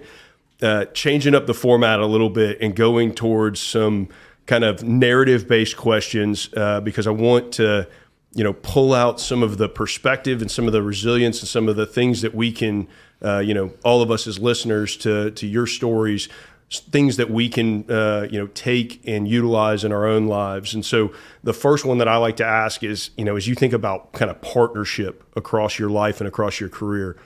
uh, 0.61 0.85
changing 0.85 1.35
up 1.35 1.45
the 1.45 1.53
format 1.53 1.99
a 1.99 2.05
little 2.05 2.29
bit 2.29 2.57
and 2.61 2.73
going 2.73 3.13
towards 3.13 3.59
some 3.59 4.07
kind 4.45 4.63
of 4.63 4.81
narrative 4.81 5.45
based 5.45 5.75
questions 5.75 6.49
uh, 6.55 6.79
because 6.79 7.05
I 7.05 7.11
want 7.11 7.51
to 7.55 7.85
you 8.31 8.45
know 8.45 8.53
pull 8.53 8.93
out 8.93 9.19
some 9.19 9.43
of 9.43 9.57
the 9.57 9.67
perspective 9.67 10.41
and 10.41 10.49
some 10.49 10.67
of 10.67 10.71
the 10.71 10.81
resilience 10.81 11.41
and 11.41 11.49
some 11.49 11.67
of 11.67 11.75
the 11.75 11.85
things 11.85 12.21
that 12.21 12.33
we 12.33 12.53
can 12.53 12.87
uh, 13.21 13.39
you 13.39 13.53
know 13.53 13.73
all 13.83 14.01
of 14.01 14.09
us 14.09 14.25
as 14.25 14.39
listeners 14.39 14.95
to 14.97 15.31
to 15.31 15.45
your 15.45 15.67
stories 15.67 16.29
things 16.69 17.17
that 17.17 17.29
we 17.29 17.47
can 17.47 17.89
uh, 17.89 18.27
you 18.29 18.39
know 18.39 18.47
take 18.47 19.01
and 19.07 19.27
utilize 19.27 19.83
in 19.83 19.91
our 19.91 20.05
own 20.05 20.27
lives. 20.27 20.73
And 20.73 20.85
so 20.85 21.13
the 21.43 21.53
first 21.53 21.85
one 21.85 21.97
that 21.99 22.07
i 22.07 22.17
like 22.17 22.37
to 22.37 22.45
ask 22.45 22.83
is 22.83 23.11
you 23.17 23.25
know 23.25 23.35
as 23.35 23.47
you 23.47 23.55
think 23.55 23.73
about 23.73 24.11
kind 24.13 24.29
of 24.29 24.41
partnership 24.41 25.23
across 25.35 25.79
your 25.79 25.89
life 25.89 26.19
and 26.19 26.27
across 26.27 26.59
your 26.59 26.69
career 26.69 27.17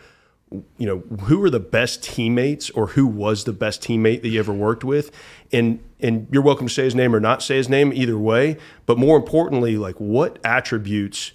you 0.77 0.85
know 0.85 0.99
who 1.25 1.41
are 1.43 1.49
the 1.49 1.59
best 1.59 2.03
teammates 2.03 2.69
or 2.71 2.87
who 2.87 3.07
was 3.07 3.45
the 3.45 3.53
best 3.53 3.81
teammate 3.81 4.21
that 4.21 4.29
you 4.29 4.39
ever 4.39 4.53
worked 4.53 4.83
with? 4.83 5.11
And 5.51 5.79
and 5.99 6.27
you're 6.31 6.41
welcome 6.41 6.67
to 6.67 6.73
say 6.73 6.83
his 6.83 6.95
name 6.95 7.15
or 7.15 7.19
not 7.19 7.41
say 7.41 7.57
his 7.57 7.69
name 7.69 7.93
either 7.93 8.17
way. 8.17 8.57
But 8.85 8.97
more 8.97 9.17
importantly 9.17 9.77
like 9.77 9.95
what 9.95 10.39
attributes 10.43 11.31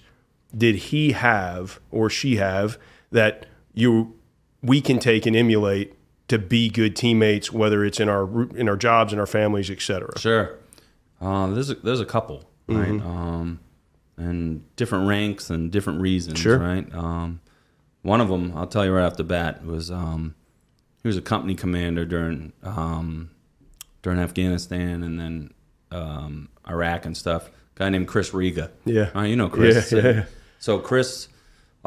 did 0.55 0.75
he 0.75 1.13
have 1.13 1.79
or 1.91 2.09
she 2.09 2.35
have 2.35 2.77
that 3.11 3.47
you 3.73 4.15
we 4.61 4.81
can 4.81 4.99
take 4.99 5.25
and 5.25 5.35
emulate 5.35 5.96
to 6.27 6.37
be 6.37 6.69
good 6.69 6.95
teammates 6.95 7.51
whether 7.51 7.83
it's 7.85 7.99
in 7.99 8.09
our 8.09 8.43
in 8.57 8.67
our 8.69 8.75
jobs 8.75 9.13
and 9.13 9.19
our 9.19 9.25
families 9.27 9.69
etc 9.69 10.17
Sure. 10.19 10.55
Uh, 11.19 11.47
there's 11.47 11.71
a, 11.71 11.75
there's 11.75 11.99
a 11.99 12.05
couple, 12.05 12.47
right? 12.67 12.89
Mm-hmm. 12.89 13.07
Um, 13.07 13.59
and 14.17 14.75
different 14.75 15.07
ranks 15.07 15.49
and 15.49 15.71
different 15.71 15.99
reasons, 15.99 16.37
Sure. 16.39 16.59
right? 16.59 16.85
Um, 16.93 17.39
one 18.03 18.21
of 18.21 18.27
them, 18.29 18.53
I'll 18.55 18.67
tell 18.67 18.85
you 18.85 18.91
right 18.93 19.03
off 19.03 19.17
the 19.17 19.23
bat, 19.23 19.65
was 19.65 19.89
um, 19.89 20.35
he 21.01 21.07
was 21.07 21.17
a 21.17 21.21
company 21.21 21.55
commander 21.55 22.05
during 22.05 22.53
um, 22.61 23.31
during 24.03 24.19
Afghanistan 24.19 25.01
and 25.03 25.19
then 25.19 25.53
um, 25.91 26.49
Iraq 26.69 27.05
and 27.07 27.17
stuff. 27.17 27.49
guy 27.75 27.89
named 27.89 28.07
Chris 28.07 28.31
Riga. 28.33 28.69
Yeah. 28.85 29.09
Uh, 29.15 29.21
you 29.23 29.35
know 29.35 29.49
Chris. 29.49 29.91
Yeah, 29.91 30.01
yeah. 30.01 30.25
So 30.59 30.77
Chris, 30.79 31.27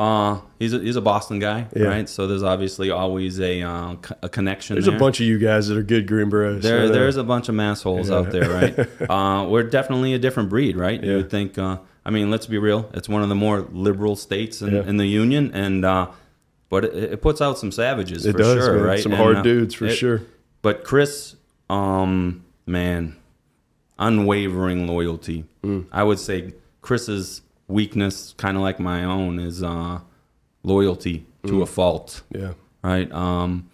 uh, 0.01 0.41
he's 0.59 0.73
a, 0.73 0.79
he's 0.79 0.97
a 0.97 1.01
Boston 1.03 1.39
guy, 1.41 1.67
Yeah. 1.77 1.85
right? 1.85 2.09
So 2.09 2.27
there's 2.27 2.43
obviously 2.43 2.91
always 2.91 3.39
a 3.39 3.61
uh, 3.63 3.97
a 4.23 4.29
connection. 4.31 4.75
there's 4.77 4.87
there. 4.87 4.97
a 4.97 4.99
bunch 4.99 5.21
of 5.21 5.27
you 5.27 5.39
guys 5.39 5.69
that 5.69 5.77
are 5.77 5.83
good 5.83 6.07
green 6.07 6.29
bros 6.31 6.63
There, 6.63 6.89
there's 6.89 7.17
a 7.19 7.25
bunch 7.25 7.49
of 7.51 7.55
massholes 7.55 8.11
out 8.11 8.31
there, 8.33 8.49
right? 8.49 8.75
uh, 9.11 9.47
we're 9.47 9.63
definitely 9.65 10.15
a 10.15 10.19
different 10.19 10.49
breed, 10.49 10.77
right? 10.77 11.03
You 11.03 11.11
Yeah. 11.11 11.17
would 11.19 11.31
think. 11.31 11.59
Uh, 11.59 11.79
I 12.05 12.11
mean, 12.11 12.31
let's 12.31 12.47
be 12.47 12.57
real. 12.57 12.89
It's 12.95 13.09
one 13.11 13.23
of 13.23 13.29
the 13.29 13.35
more 13.35 13.61
liberal 13.73 14.17
states 14.17 14.63
in, 14.63 14.73
Yeah. 14.75 14.85
in 14.89 14.97
the 14.97 15.07
union, 15.07 15.51
and 15.53 15.85
uh, 15.85 16.07
but 16.71 16.85
it, 16.87 16.95
it 17.15 17.21
puts 17.23 17.41
out 17.43 17.59
some 17.59 17.71
savages 17.71 18.25
it 18.25 18.33
for 18.33 18.39
does 18.39 18.65
sure, 18.65 18.77
man. 18.77 18.85
right? 18.85 19.01
some 19.01 19.13
And, 19.13 19.21
hard 19.21 19.37
uh, 19.37 19.43
dudes 19.43 19.75
for 19.75 19.85
it- 19.87 19.97
sure 19.97 20.23
But 20.63 20.83
Chris, 20.85 21.37
um, 21.69 22.43
man, 22.67 23.17
unwavering 23.99 24.87
loyalty. 24.87 25.45
Mm. 25.63 25.87
I 25.93 26.03
would 26.05 26.19
say 26.19 26.55
Chris's 26.81 27.43
weakness, 27.71 28.35
kind 28.37 28.57
of 28.57 28.63
like 28.63 28.79
my 28.81 29.05
own, 29.05 29.39
is 29.39 29.63
uh, 29.63 30.01
loyalty 30.63 31.27
to 31.47 31.53
Mm. 31.53 31.63
a 31.63 31.67
fault 31.67 32.23
yeah 32.35 32.53
right? 32.83 33.11
Um, 33.13 33.69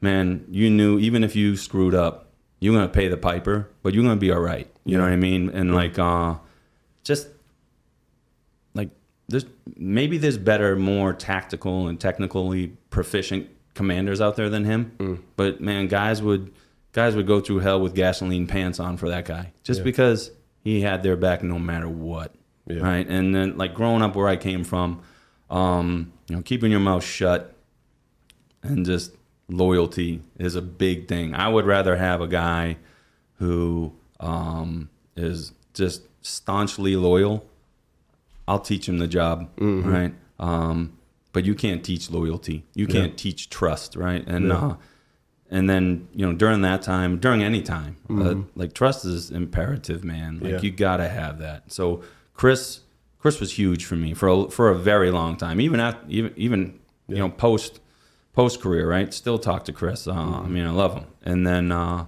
man, 0.00 0.44
you 0.50 0.70
knew 0.70 0.98
even 0.98 1.22
if 1.24 1.34
you 1.36 1.56
screwed 1.56 1.94
up, 1.94 2.26
you're 2.60 2.74
gonna 2.74 2.88
pay 2.88 3.08
the 3.08 3.16
piper, 3.16 3.68
but 3.82 3.94
you're 3.94 4.02
gonna 4.04 4.16
be 4.16 4.30
all 4.32 4.40
right. 4.40 4.68
You 4.84 4.96
know 4.98 5.04
what 5.04 5.12
I 5.12 5.16
mean? 5.16 5.48
And 5.50 5.74
like, 5.74 5.98
uh, 5.98 6.34
just 7.04 7.28
like 8.74 8.90
there's 9.28 9.44
maybe 9.76 10.18
there's 10.18 10.38
better, 10.38 10.76
more 10.76 11.12
tactical 11.12 11.88
and 11.88 11.98
technically 11.98 12.68
proficient 12.90 13.48
commanders 13.74 14.20
out 14.20 14.36
there 14.36 14.48
than 14.48 14.64
him. 14.64 14.92
Mm. 14.98 15.18
But 15.36 15.60
man, 15.60 15.86
guys 15.88 16.22
would 16.22 16.52
guys 16.92 17.14
would 17.16 17.26
go 17.26 17.40
through 17.40 17.60
hell 17.60 17.80
with 17.80 17.94
gasoline 17.94 18.46
pants 18.46 18.80
on 18.80 18.96
for 18.96 19.08
that 19.08 19.24
guy 19.24 19.52
just 19.62 19.80
Yeah. 19.80 19.84
because 19.84 20.30
he 20.62 20.80
had 20.80 21.02
their 21.02 21.16
back 21.16 21.42
no 21.42 21.58
matter 21.58 21.88
what. 21.88 22.34
Yeah. 22.70 22.82
Right. 22.82 23.06
And 23.08 23.34
then 23.34 23.56
like 23.58 23.74
growing 23.74 24.02
up 24.02 24.14
where 24.16 24.28
I 24.28 24.36
came 24.36 24.64
from, 24.64 25.02
um, 25.50 26.12
you 26.28 26.36
know, 26.36 26.42
keeping 26.42 26.70
your 26.70 26.80
mouth 26.80 27.04
shut 27.04 27.54
and 28.62 28.84
just 28.86 29.12
loyalty 29.48 30.22
is 30.38 30.54
a 30.54 30.62
big 30.62 31.08
thing. 31.08 31.34
I 31.34 31.48
would 31.48 31.66
rather 31.66 31.96
have 31.96 32.20
a 32.20 32.28
guy 32.28 32.76
who 33.38 33.92
um, 34.20 34.88
is 35.16 35.52
just 35.74 36.02
staunchly 36.22 36.96
loyal. 36.96 37.46
I'll 38.46 38.60
teach 38.60 38.88
him 38.88 38.98
the 38.98 39.06
job, 39.08 39.48
Mm-hmm. 39.56 39.90
right? 39.92 40.14
Um, 40.38 40.96
but 41.32 41.44
you 41.44 41.54
can't 41.54 41.84
teach 41.84 42.10
loyalty. 42.10 42.64
You 42.74 42.86
can't 42.86 43.16
teach 43.16 43.50
trust, 43.50 43.94
right? 43.96 44.26
And 44.26 44.48
Yeah. 44.48 44.54
uh, 44.56 44.76
and 45.52 45.68
then 45.68 46.06
you 46.14 46.24
know 46.26 46.32
during 46.32 46.62
that 46.62 46.82
time, 46.82 47.18
during 47.18 47.42
any 47.42 47.62
time, 47.62 47.96
uh, 48.08 48.34
like 48.56 48.72
trust 48.72 49.04
is 49.04 49.30
imperative, 49.30 50.02
man. 50.04 50.34
Like 50.34 50.42
Mm-hmm. 50.42 50.52
Yeah. 50.54 50.60
you 50.62 50.70
gotta 50.72 51.08
have 51.08 51.38
that. 51.38 51.72
So 51.72 52.02
Chris, 52.40 52.80
Chris 53.18 53.38
was 53.38 53.52
huge 53.58 53.84
for 53.84 53.96
me 53.96 54.14
for 54.14 54.26
a, 54.28 54.50
for 54.50 54.70
a 54.70 54.74
very 54.74 55.10
long 55.10 55.36
time. 55.36 55.60
Even 55.60 55.78
after 55.78 56.00
even 56.08 56.32
even 56.36 56.78
you 57.06 57.16
know 57.18 57.28
post 57.28 57.80
post 58.32 58.62
career, 58.62 58.88
right? 58.88 59.12
Still 59.12 59.38
talk 59.38 59.66
to 59.66 59.74
Chris. 59.74 60.08
Uh, 60.08 60.14
Mm-hmm. 60.14 60.46
I 60.46 60.48
mean, 60.48 60.66
I 60.66 60.70
love 60.70 60.94
him. 60.94 61.04
And 61.22 61.46
then 61.46 61.70
uh, 61.70 62.06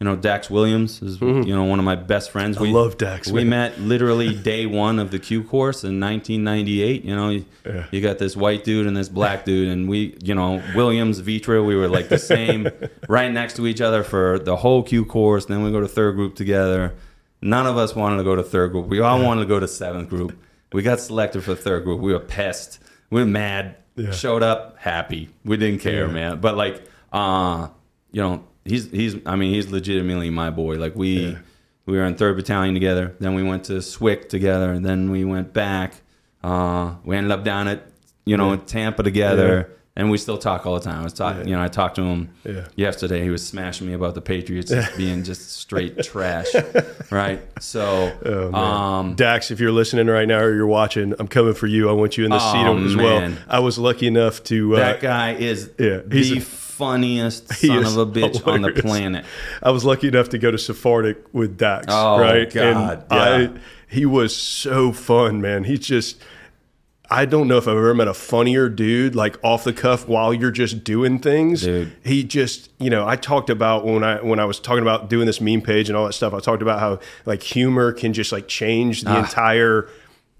you 0.00 0.04
know 0.06 0.16
Dax 0.16 0.50
Williams 0.50 1.00
is 1.02 1.20
you 1.20 1.54
know 1.54 1.62
one 1.62 1.78
of 1.78 1.84
my 1.84 1.94
best 1.94 2.32
friends. 2.32 2.56
Mm-hmm. 2.56 2.74
I 2.74 2.80
love 2.80 2.98
Dax, 2.98 3.30
We 3.30 3.44
man. 3.44 3.50
met 3.50 3.80
literally 3.80 4.34
day 4.52 4.66
one 4.66 4.98
of 4.98 5.12
the 5.12 5.20
Q 5.20 5.44
course 5.44 5.84
in 5.84 6.00
1998. 6.00 7.04
You 7.04 7.14
know, 7.14 7.28
you, 7.30 7.44
Yeah. 7.64 7.86
you 7.92 8.00
got 8.00 8.18
this 8.18 8.36
white 8.36 8.64
dude 8.64 8.88
and 8.88 8.96
this 8.96 9.08
black 9.08 9.44
dude, 9.44 9.68
and 9.68 9.88
we, 9.88 10.16
you 10.20 10.34
know, 10.34 10.60
Williams, 10.74 11.22
Vetra, 11.22 11.64
we 11.64 11.76
were 11.76 11.86
like 11.86 12.08
the 12.08 12.18
same, 12.18 12.66
right 13.08 13.30
next 13.30 13.54
to 13.54 13.68
each 13.68 13.80
other 13.80 14.02
for 14.02 14.40
the 14.40 14.56
whole 14.56 14.82
Q 14.82 15.04
course. 15.04 15.44
Then 15.44 15.62
we 15.62 15.70
go 15.70 15.80
to 15.80 15.86
third 15.86 16.16
group 16.16 16.34
together. 16.34 16.92
None 17.42 17.66
of 17.66 17.76
us 17.78 17.94
wanted 17.94 18.18
to 18.18 18.24
go 18.24 18.34
to 18.36 18.42
third 18.42 18.72
group. 18.72 18.86
We 18.86 19.00
all 19.00 19.22
wanted 19.22 19.42
to 19.42 19.46
go 19.46 19.58
to 19.60 19.68
seventh 19.68 20.08
group. 20.10 20.38
We 20.72 20.82
got 20.82 21.00
selected 21.00 21.42
for 21.42 21.54
third 21.54 21.84
group. 21.84 22.00
We 22.00 22.12
were 22.12 22.20
pissed. 22.20 22.78
We 23.10 23.20
were 23.20 23.26
mad. 23.26 23.76
Yeah. 23.96 24.12
Showed 24.12 24.42
up 24.42 24.76
happy. 24.78 25.30
We 25.44 25.56
didn't 25.56 25.80
care, 25.80 26.06
Yeah. 26.06 26.12
man. 26.12 26.40
But 26.40 26.56
like, 26.56 26.82
uh, 27.12 27.68
you 28.12 28.22
know, 28.22 28.44
he's 28.64 28.90
he's. 28.90 29.16
I 29.26 29.36
mean, 29.36 29.52
he's 29.52 29.70
legitimately 29.70 30.30
my 30.30 30.50
boy. 30.50 30.76
Like 30.76 30.94
we 30.94 31.36
we 31.86 31.96
were 31.98 32.04
in 32.04 32.14
third 32.14 32.36
battalion 32.36 32.74
together. 32.74 33.16
Then 33.18 33.34
we 33.34 33.42
went 33.42 33.64
to 33.64 33.82
Swick 33.82 34.28
together. 34.28 34.70
And 34.72 34.84
then 34.84 35.10
we 35.10 35.24
went 35.24 35.52
back. 35.52 35.94
Uh, 36.44 36.94
we 37.04 37.16
ended 37.16 37.32
up 37.32 37.42
down 37.44 37.68
at 37.68 37.86
you 38.24 38.36
know. 38.36 38.54
Tampa 38.56 39.02
together, 39.02 39.70
and 40.00 40.10
we 40.10 40.16
still 40.18 40.38
talk 40.38 40.64
all 40.66 40.74
the 40.74 40.80
time. 40.80 41.00
I 41.00 41.04
was 41.04 41.12
talking. 41.12 41.42
Yeah. 41.42 41.46
You 41.48 41.56
know, 41.56 41.62
I 41.62 41.68
talked 41.68 41.96
to 41.96 42.02
him 42.02 42.30
Yeah. 42.44 42.66
yesterday. 42.74 43.22
He 43.22 43.28
was 43.30 43.46
smashing 43.46 43.86
me 43.86 43.92
about 43.92 44.14
the 44.14 44.20
Patriots 44.22 44.72
being 44.96 45.22
just 45.24 45.50
straight 45.52 46.02
trash, 46.02 46.46
right? 47.10 47.40
So, 47.60 48.16
Oh, 48.24 48.54
um, 48.54 49.14
Dax, 49.14 49.50
if 49.50 49.60
you're 49.60 49.72
listening 49.72 50.06
right 50.06 50.26
now 50.26 50.38
or 50.40 50.54
you're 50.54 50.66
watching, 50.66 51.14
I'm 51.18 51.28
coming 51.28 51.54
for 51.54 51.66
you. 51.66 51.88
I 51.88 51.92
want 51.92 52.16
you 52.16 52.24
in 52.24 52.30
the 52.30 52.38
Oh, 52.40 52.52
seat 52.52 52.86
as 52.86 52.96
well. 52.96 53.20
man. 53.20 53.38
I 53.48 53.58
was 53.60 53.78
lucky 53.78 54.06
enough 54.06 54.42
to. 54.44 54.76
Uh, 54.76 54.78
that 54.78 55.00
guy 55.00 55.34
is 55.34 55.70
yeah, 55.78 56.00
he's 56.10 56.30
the 56.30 56.38
a- 56.38 56.40
funniest 56.40 57.48
son 57.54 57.84
of 57.84 57.96
a 57.98 58.06
bitch 58.06 58.46
on 58.46 58.62
the 58.62 58.72
planet. 58.72 59.24
I 59.62 59.70
was 59.70 59.84
lucky 59.84 60.08
enough 60.08 60.30
to 60.30 60.38
go 60.38 60.50
to 60.50 60.56
Sephardic 60.58 61.18
with 61.34 61.58
Dax. 61.58 61.86
Oh, 61.90 62.18
right? 62.18 62.50
God, 62.50 62.64
and 62.64 63.04
I, 63.10 63.38
yeah. 63.42 63.48
he 63.88 64.06
was 64.06 64.34
so 64.34 64.92
fun, 64.92 65.40
man. 65.42 65.64
He's 65.64 65.80
just. 65.80 66.22
I 67.12 67.24
don't 67.24 67.48
know 67.48 67.56
if 67.56 67.66
I've 67.66 67.76
ever 67.76 67.92
met 67.92 68.06
a 68.06 68.14
funnier 68.14 68.68
dude, 68.68 69.16
like 69.16 69.36
off 69.42 69.64
the 69.64 69.72
cuff 69.72 70.06
while 70.06 70.32
you're 70.32 70.52
just 70.52 70.84
doing 70.84 71.18
things. 71.18 71.62
Dude. 71.62 71.92
He 72.04 72.22
just, 72.22 72.70
you 72.78 72.88
know, 72.88 73.06
I 73.06 73.16
talked 73.16 73.50
about 73.50 73.84
when 73.84 74.04
I 74.04 74.22
when 74.22 74.38
I 74.38 74.44
was 74.44 74.60
talking 74.60 74.82
about 74.82 75.10
doing 75.10 75.26
this 75.26 75.40
meme 75.40 75.62
page 75.62 75.88
and 75.88 75.96
all 75.96 76.06
that 76.06 76.12
stuff. 76.12 76.32
I 76.34 76.38
talked 76.38 76.62
about 76.62 76.78
how 76.78 77.00
like 77.26 77.42
humor 77.42 77.92
can 77.92 78.12
just 78.12 78.30
like 78.30 78.46
change 78.46 79.04
Ah. 79.04 79.12
the 79.14 79.18
entire. 79.18 79.88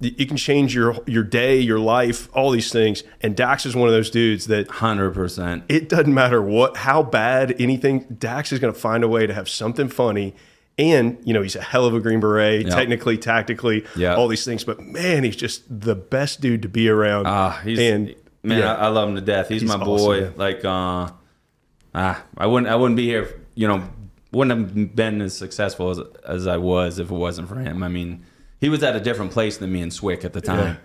You 0.02 0.26
can 0.26 0.36
change 0.38 0.74
your 0.74 0.96
your 1.06 1.24
day, 1.24 1.58
your 1.58 1.78
life, 1.80 2.28
all 2.32 2.50
these 2.52 2.72
things. 2.72 3.02
And 3.20 3.36
Dax 3.36 3.66
is 3.66 3.74
one 3.76 3.88
of 3.88 3.92
those 3.94 4.08
dudes 4.08 4.46
that 4.46 4.68
Hundred 4.68 5.10
percent. 5.10 5.64
it 5.68 5.88
doesn't 5.90 6.14
matter 6.14 6.40
what 6.40 6.76
how 6.78 7.02
bad 7.02 7.54
anything 7.60 8.06
Dax 8.18 8.50
is 8.52 8.60
going 8.60 8.72
to 8.72 8.80
find 8.80 9.04
a 9.04 9.08
way 9.08 9.26
to 9.26 9.34
have 9.34 9.46
something 9.48 9.88
funny 9.88 10.34
and 10.80 11.18
you 11.24 11.32
know 11.34 11.42
he's 11.42 11.56
a 11.56 11.60
hell 11.60 11.84
of 11.84 11.94
a 11.94 12.00
green 12.00 12.20
beret 12.20 12.64
Yep. 12.66 12.74
technically 12.74 13.18
tactically 13.18 13.84
Yep. 13.96 14.16
all 14.18 14.28
these 14.28 14.44
things 14.44 14.64
but 14.64 14.80
man 14.80 15.22
he's 15.24 15.36
just 15.36 15.62
the 15.68 15.94
best 15.94 16.40
dude 16.40 16.62
to 16.62 16.68
be 16.68 16.88
around 16.88 17.26
Ah, 17.26 17.60
he's 17.62 17.78
and 17.78 18.14
man, 18.42 18.58
yeah, 18.60 18.74
I, 18.74 18.86
I 18.86 18.88
love 18.88 19.08
him 19.10 19.14
to 19.16 19.20
death. 19.20 19.48
He's, 19.48 19.60
He's 19.62 19.68
my 19.68 19.76
boy. 19.84 20.20
man. 20.22 20.32
like, 20.36 20.64
uh, 20.64 21.10
ah, 21.94 22.24
I 22.38 22.46
wouldn't, 22.46 22.72
I 22.72 22.76
wouldn't 22.76 22.96
be 22.96 23.04
here. 23.06 23.40
You 23.54 23.68
know, 23.68 23.82
wouldn't 24.32 24.76
have 24.76 24.96
been 24.96 25.20
as 25.20 25.36
successful 25.36 25.90
as 25.90 26.00
as 26.26 26.46
I 26.46 26.56
was 26.56 26.98
if 26.98 27.10
it 27.10 27.14
wasn't 27.14 27.48
for 27.48 27.56
him. 27.56 27.82
I 27.82 27.88
mean, 27.88 28.24
he 28.60 28.68
was 28.68 28.82
at 28.82 28.96
a 28.96 29.00
different 29.00 29.32
place 29.32 29.58
than 29.58 29.70
me 29.72 29.82
and 29.82 29.92
Swick 29.92 30.24
at 30.24 30.32
the 30.32 30.40
time. 30.40 30.58
Yeah. 30.58 30.76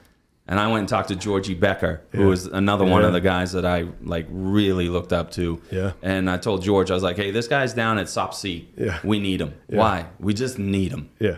And 0.47 0.59
I 0.59 0.67
went 0.67 0.81
and 0.81 0.89
talked 0.89 1.07
to 1.09 1.15
Georgie 1.15 1.55
Becker, 1.55 2.01
who 2.11 2.21
Yeah. 2.21 2.25
was 2.27 2.45
another 2.45 2.85
one 2.85 3.03
of 3.03 3.13
the 3.13 3.21
guys 3.21 3.53
that 3.53 3.65
I 3.65 3.85
like 4.03 4.27
really 4.29 4.89
looked 4.89 5.11
up 5.11 5.31
to. 5.31 5.59
Yeah. 5.71 5.93
And 6.03 6.29
I 6.29 6.37
told 6.37 6.61
George, 6.61 6.91
I 6.91 6.93
was 6.93 7.01
like, 7.03 7.15
"Hey, 7.17 7.31
this 7.31 7.47
guy's 7.47 7.73
down 7.73 7.97
at 7.97 8.07
SOP 8.09 8.33
C. 8.35 8.67
Yeah. 8.77 8.99
We 9.03 9.19
need 9.19 9.41
him. 9.41 9.53
Why? 9.67 10.05
We 10.19 10.33
just 10.35 10.59
need 10.59 10.91
him." 10.91 11.09
yeah 11.19 11.37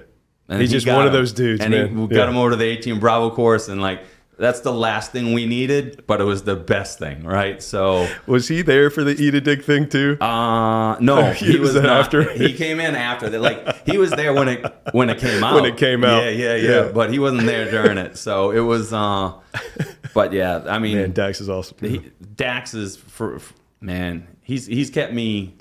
And 0.50 0.60
he's 0.62 0.72
he 0.72 0.76
just 0.78 0.88
one 0.88 1.06
of 1.08 1.14
those 1.14 1.32
dudes 1.32 1.62
and 1.62 1.72
man 1.74 1.88
He, 1.90 1.96
we 1.96 2.02
Yeah. 2.12 2.18
got 2.18 2.30
him 2.30 2.38
over 2.38 2.50
to 2.52 2.56
the 2.58 2.66
18 2.66 3.00
Bravo 3.00 3.30
course, 3.30 3.70
and 3.70 3.82
like 3.82 4.02
that's 4.38 4.60
the 4.62 4.72
last 4.72 5.12
thing 5.12 5.34
we 5.34 5.46
needed, 5.46 6.04
but 6.08 6.22
it 6.22 6.24
was 6.26 6.44
the 6.44 6.56
best 6.56 7.00
thing, 7.00 7.24
right? 7.24 7.62
So, 7.62 8.08
was 8.28 8.48
he 8.48 8.62
there 8.62 8.90
for 8.90 9.04
the 9.04 9.12
eat 9.22 9.34
a 9.36 9.42
dick 9.42 9.64
thing 9.64 9.90
too 9.90 10.18
uh, 10.22 10.98
no, 11.00 11.32
He 11.34 11.54
he, 11.54 11.60
was 11.60 11.74
was, 11.74 11.84
not. 11.84 12.00
after? 12.00 12.32
He 12.34 12.54
came 12.54 12.80
in 12.80 12.96
after 12.96 13.30
that. 13.30 13.42
Like 13.42 13.86
he 13.88 13.98
was 13.98 14.12
there 14.12 14.34
when 14.34 14.48
it 14.48 14.66
when 14.92 15.10
it 15.10 15.18
came 15.20 15.44
out. 15.44 15.56
When 15.56 15.66
it 15.66 15.78
came 15.78 16.04
out. 16.04 16.24
Yeah, 16.24 16.30
yeah, 16.30 16.56
yeah. 16.56 16.70
Yeah. 16.70 16.92
But 16.94 17.12
he 17.12 17.20
wasn't 17.20 17.46
there 17.48 17.70
during 17.70 17.98
it, 17.98 18.18
so 18.18 18.52
it 18.52 18.62
was. 18.62 18.94
uh 18.94 19.34
But 20.14 20.34
yeah, 20.34 20.64
I 20.68 20.80
mean, 20.80 20.98
man 20.98 21.12
Dax 21.12 21.42
is 21.42 21.50
awesome 21.50 21.78
he, 21.82 22.12
Dax 22.36 22.74
is 22.74 22.98
for, 22.98 23.40
for- 23.40 23.54
man. 23.82 24.28
He's 24.42 24.66
he's 24.66 24.90
kept 24.90 25.14
me 25.14 25.56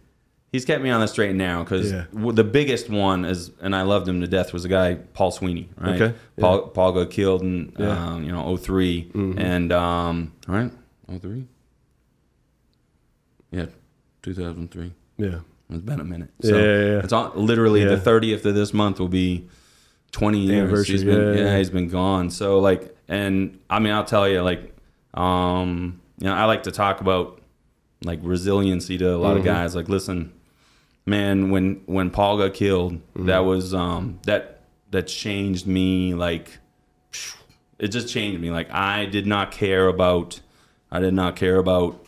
he's 0.57 0.64
kept 0.64 0.82
me 0.82 0.90
on 0.90 1.00
the 1.00 1.07
straight 1.07 1.30
and 1.30 1.38
narrow 1.38 1.62
because 1.64 1.92
Yeah. 1.92 2.04
the 2.12 2.44
biggest 2.44 2.88
one 2.88 3.24
is, 3.24 3.50
and 3.61 3.76
I 3.76 3.82
loved 3.82 4.09
him 4.09 4.20
to 4.22 4.26
death, 4.26 4.52
was 4.52 4.64
a 4.64 4.68
guy 4.68 4.94
Paul 5.14 5.30
Sweeney. 5.30 5.68
Right, 5.78 6.00
Okay, 6.00 6.14
Paul 6.40 6.68
Paul 6.68 6.92
got 6.92 7.11
killed 7.11 7.42
in 7.42 7.72
Yeah. 7.78 7.86
Mm-hmm. 7.86 8.09
um, 8.09 8.24
you 8.24 8.32
know 8.32 8.57
3 8.57 9.11
and 9.36 9.72
um, 9.72 10.32
right 10.48 10.70
03? 11.20 11.46
Yeah, 13.50 13.66
two 14.22 14.34
thousand 14.34 14.70
three. 14.70 14.92
yeah 15.18 15.38
It's 15.70 15.82
been 15.82 16.00
a 16.00 16.04
minute. 16.04 16.30
Yeah, 16.40 16.50
So 16.50 16.57
yeah, 16.59 16.64
yeah. 16.92 16.98
it's 17.04 17.12
on, 17.12 17.32
literally 17.36 17.82
Yeah. 17.82 17.88
the 17.90 17.98
thirtieth 18.00 18.44
of 18.46 18.54
this 18.54 18.72
month 18.74 18.98
will 18.98 19.09
be 19.09 19.48
twenty 20.12 20.40
years. 20.40 20.88
He's 20.88 21.04
been, 21.04 21.20
yeah, 21.20 21.32
yeah, 21.32 21.44
yeah. 21.52 21.59
he's 21.59 21.70
been 21.70 21.88
gone. 21.88 22.30
So 22.30 22.59
like, 22.59 22.96
and 23.09 23.59
I 23.70 23.78
mean, 23.78 23.92
I'll 23.92 24.04
tell 24.04 24.28
you, 24.28 24.42
like, 24.42 24.74
um, 25.14 26.00
you 26.18 26.26
know, 26.26 26.34
I 26.34 26.44
like 26.44 26.64
to 26.64 26.72
talk 26.72 27.00
about 27.00 27.40
like 28.04 28.18
resiliency 28.22 28.98
to 28.98 29.14
a 29.14 29.16
lot 29.16 29.32
of 29.36 29.38
Mm-hmm. 29.44 29.46
guys. 29.54 29.74
Like, 29.74 29.88
listen, 29.88 30.32
man, 31.07 31.50
when 31.50 31.82
when 31.86 32.11
Paul 32.11 32.38
got 32.38 32.54
killed, 32.54 32.94
Mm-hmm. 32.94 33.26
that 33.26 33.38
was 33.44 33.72
um 33.74 34.18
that 34.24 34.61
that 34.90 35.07
changed 35.07 35.66
me. 35.66 36.14
Like, 36.14 36.59
it 37.78 37.88
just 37.88 38.09
changed 38.09 38.40
me. 38.40 38.50
Like, 38.50 38.70
I 38.70 39.07
did 39.07 39.26
not 39.26 39.50
care 39.50 39.88
about, 39.88 40.40
I 40.90 41.00
did 41.00 41.14
not 41.14 41.36
care 41.36 41.57
about 41.57 42.04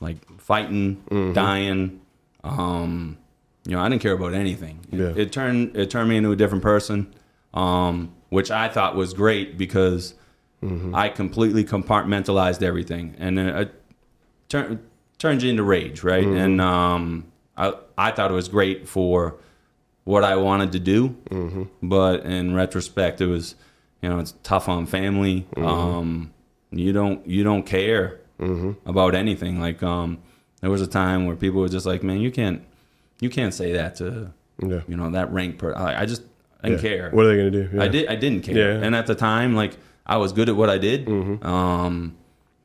like 0.00 0.16
fighting, 0.40 1.02
Mm-hmm. 1.10 1.32
dying. 1.32 2.00
Um, 2.44 3.18
you 3.66 3.72
know, 3.72 3.80
I 3.82 3.88
didn't 3.88 4.02
care 4.02 4.12
about 4.14 4.32
anything. 4.34 4.80
It, 4.90 4.98
Yeah. 4.98 5.12
it 5.16 5.32
turned 5.32 5.76
it 5.76 5.90
turned 5.90 6.08
me 6.08 6.16
into 6.16 6.30
a 6.32 6.36
different 6.36 6.62
person, 6.62 7.12
um, 7.52 8.12
which 8.30 8.50
I 8.50 8.68
thought 8.68 8.96
was 8.96 9.12
great 9.14 9.56
because 9.58 10.14
Mm-hmm. 10.62 10.94
I 10.94 11.08
completely 11.08 11.64
compartmentalized 11.64 12.62
everything, 12.62 13.14
and 13.18 13.38
then 13.38 13.46
it 13.48 13.74
turned 14.50 14.80
turned 15.18 15.42
you 15.42 15.48
into 15.48 15.62
rage, 15.62 16.02
right? 16.04 16.22
Mm-hmm. 16.22 16.36
And 16.36 16.60
um, 16.60 17.29
I 17.64 17.74
I 17.98 18.10
thought 18.12 18.30
it 18.30 18.34
was 18.34 18.48
great 18.48 18.88
for 18.88 19.36
what 20.04 20.24
I 20.24 20.36
wanted 20.36 20.72
to 20.72 20.80
do, 20.80 21.00
Mm-hmm. 21.30 21.64
but 21.82 22.24
in 22.24 22.54
retrospect, 22.54 23.20
it 23.20 23.26
was 23.26 23.54
you 24.02 24.08
know 24.08 24.18
it's 24.18 24.34
tough 24.42 24.68
on 24.68 24.86
family. 24.86 25.46
Mm-hmm. 25.56 25.66
Um, 25.66 26.32
you 26.70 26.92
don't 26.92 27.26
you 27.26 27.42
don't 27.44 27.64
care 27.66 28.20
about 28.86 29.14
anything. 29.14 29.60
Like 29.60 29.82
um, 29.82 30.18
there 30.62 30.70
was 30.70 30.80
a 30.80 30.86
time 30.86 31.26
where 31.26 31.36
people 31.36 31.60
were 31.60 31.68
just 31.68 31.84
like, 31.86 32.02
man, 32.02 32.20
you 32.20 32.30
can't 32.30 32.62
you 33.20 33.28
can't 33.28 33.52
say 33.52 33.72
that 33.72 33.96
to 33.96 34.32
yeah 34.66 34.80
you 34.88 34.96
know 34.96 35.10
that 35.10 35.30
rank 35.32 35.58
per. 35.58 35.74
I, 35.74 36.02
I 36.02 36.06
just 36.06 36.22
I 36.62 36.68
didn't 36.68 36.82
Yeah. 36.82 36.90
care. 36.90 37.10
what 37.10 37.26
are 37.26 37.28
they 37.28 37.36
going 37.36 37.52
to 37.52 37.64
do 37.68 37.76
Yeah. 37.76 37.82
I 37.84 37.88
did. 37.88 38.08
I 38.08 38.16
didn't 38.16 38.42
care. 38.42 38.82
And 38.82 38.94
at 38.94 39.06
the 39.06 39.14
time, 39.14 39.54
like 39.54 39.76
I 40.06 40.16
was 40.16 40.32
good 40.32 40.48
at 40.48 40.56
what 40.56 40.70
I 40.70 40.78
did. 40.78 41.06
Mm-hmm. 41.06 41.46
Um, 41.46 42.16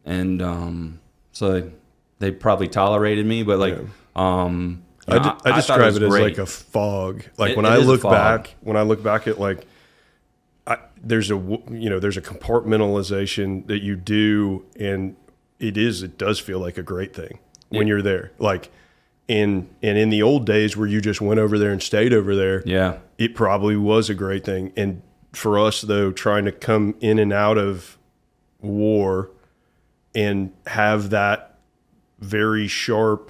and 0.06 0.42
um, 0.42 1.00
so 1.34 1.44
they, 1.60 1.72
they 2.20 2.32
probably 2.32 2.68
tolerated 2.70 3.26
me, 3.26 3.44
but 3.44 3.60
like, 3.60 3.78
um, 4.16 4.84
I, 5.08 5.18
know, 5.20 5.38
describe 5.56 5.82
was 5.94 5.98
it, 5.98 6.04
as 6.04 6.10
like 6.12 6.38
a 6.38 6.46
fog. 6.46 7.24
Like 7.38 7.52
It- 7.52 7.58
when 7.58 7.66
it 7.66 7.70
I 7.70 7.78
look 7.78 8.02
back, 8.02 8.56
when 8.62 8.78
I 8.78 8.82
look 8.82 9.04
back 9.04 9.28
at 9.28 9.40
like 9.40 9.66
I, 10.68 10.78
there's 11.04 11.30
a 11.30 11.36
you 11.36 11.90
know 11.90 12.00
there's 12.00 12.18
a 12.18 12.22
compartmentalization 12.22 13.68
that 13.68 13.84
you 13.84 13.96
do, 13.96 14.66
and 14.80 15.16
it 15.60 15.78
is 15.78 16.02
it 16.04 16.18
does 16.18 16.40
feel 16.40 16.60
like 16.60 16.78
a 16.78 16.84
great 16.84 17.14
thing 17.16 17.40
when 17.70 17.88
you're 17.88 18.02
there. 18.02 18.32
Like 18.40 18.72
in 19.28 19.70
and 19.84 19.98
in 19.98 20.10
the 20.10 20.22
old 20.24 20.46
days 20.46 20.76
where 20.78 20.88
you 20.88 21.02
just 21.02 21.22
went 21.22 21.40
over 21.40 21.58
there 21.60 21.72
and 21.72 21.82
stayed 21.84 22.14
over 22.14 22.36
there, 22.36 22.64
Yeah. 22.66 22.98
it 23.18 23.36
probably 23.36 23.76
was 23.76 24.10
a 24.10 24.14
great 24.16 24.44
thing. 24.44 24.72
And 24.76 25.02
for 25.34 25.60
us 25.60 25.82
though, 25.82 26.12
trying 26.12 26.46
to 26.46 26.52
come 26.52 26.96
in 27.00 27.20
and 27.20 27.34
out 27.34 27.58
of 27.58 27.98
war 28.62 29.30
and 30.16 30.52
have 30.68 31.10
that 31.12 31.58
very 32.20 32.68
sharp. 32.68 33.30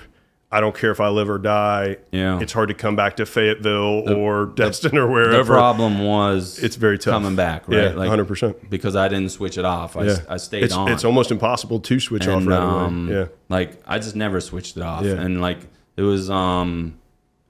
I 0.56 0.62
don't 0.62 0.74
care 0.74 0.91
if 0.91 1.01
I 1.01 1.10
live 1.10 1.30
or 1.30 1.38
die. 1.38 1.97
Yeah. 2.12 2.39
it's 2.39 2.53
hard 2.53 2.70
to 2.70 2.74
come 2.76 2.95
back 2.95 3.18
to 3.18 3.26
Fayetteville 3.26 4.10
or 4.10 4.45
Destin 4.45 4.97
or 4.97 5.06
wherever. 5.06 5.43
The 5.43 5.43
problem 5.43 5.99
was 5.99 6.60
It's 6.64 6.78
very 6.78 6.97
tough. 6.97 7.12
coming 7.12 7.36
back, 7.36 7.68
right? 7.68 7.78
Yeah, 7.78 7.91
100%. 7.91 8.70
Because 8.70 8.95
I 8.95 9.10
didn't 9.10 9.32
switch 9.32 9.58
it 9.58 9.66
off. 9.66 9.97
I, 9.97 10.06
Yeah, 10.06 10.18
I 10.30 10.38
stayed 10.38 10.64
it's, 10.64 10.74
on. 10.74 10.89
It's 10.89 11.03
almost 11.03 11.30
impossible 11.30 11.82
to 11.82 11.99
switch 11.99 12.26
off 12.30 12.38
and 12.38 12.47
right 12.47 12.58
um, 12.60 13.10
away. 13.10 13.18
Yeah, 13.20 13.28
like 13.49 13.82
I 13.86 13.97
just 13.99 14.16
never 14.16 14.39
switched 14.39 14.78
it 14.78 14.84
off, 14.84 15.03
Yeah. 15.03 15.14
and 15.16 15.41
like 15.41 15.60
it 15.97 16.03
was 16.03 16.30
um, 16.30 16.99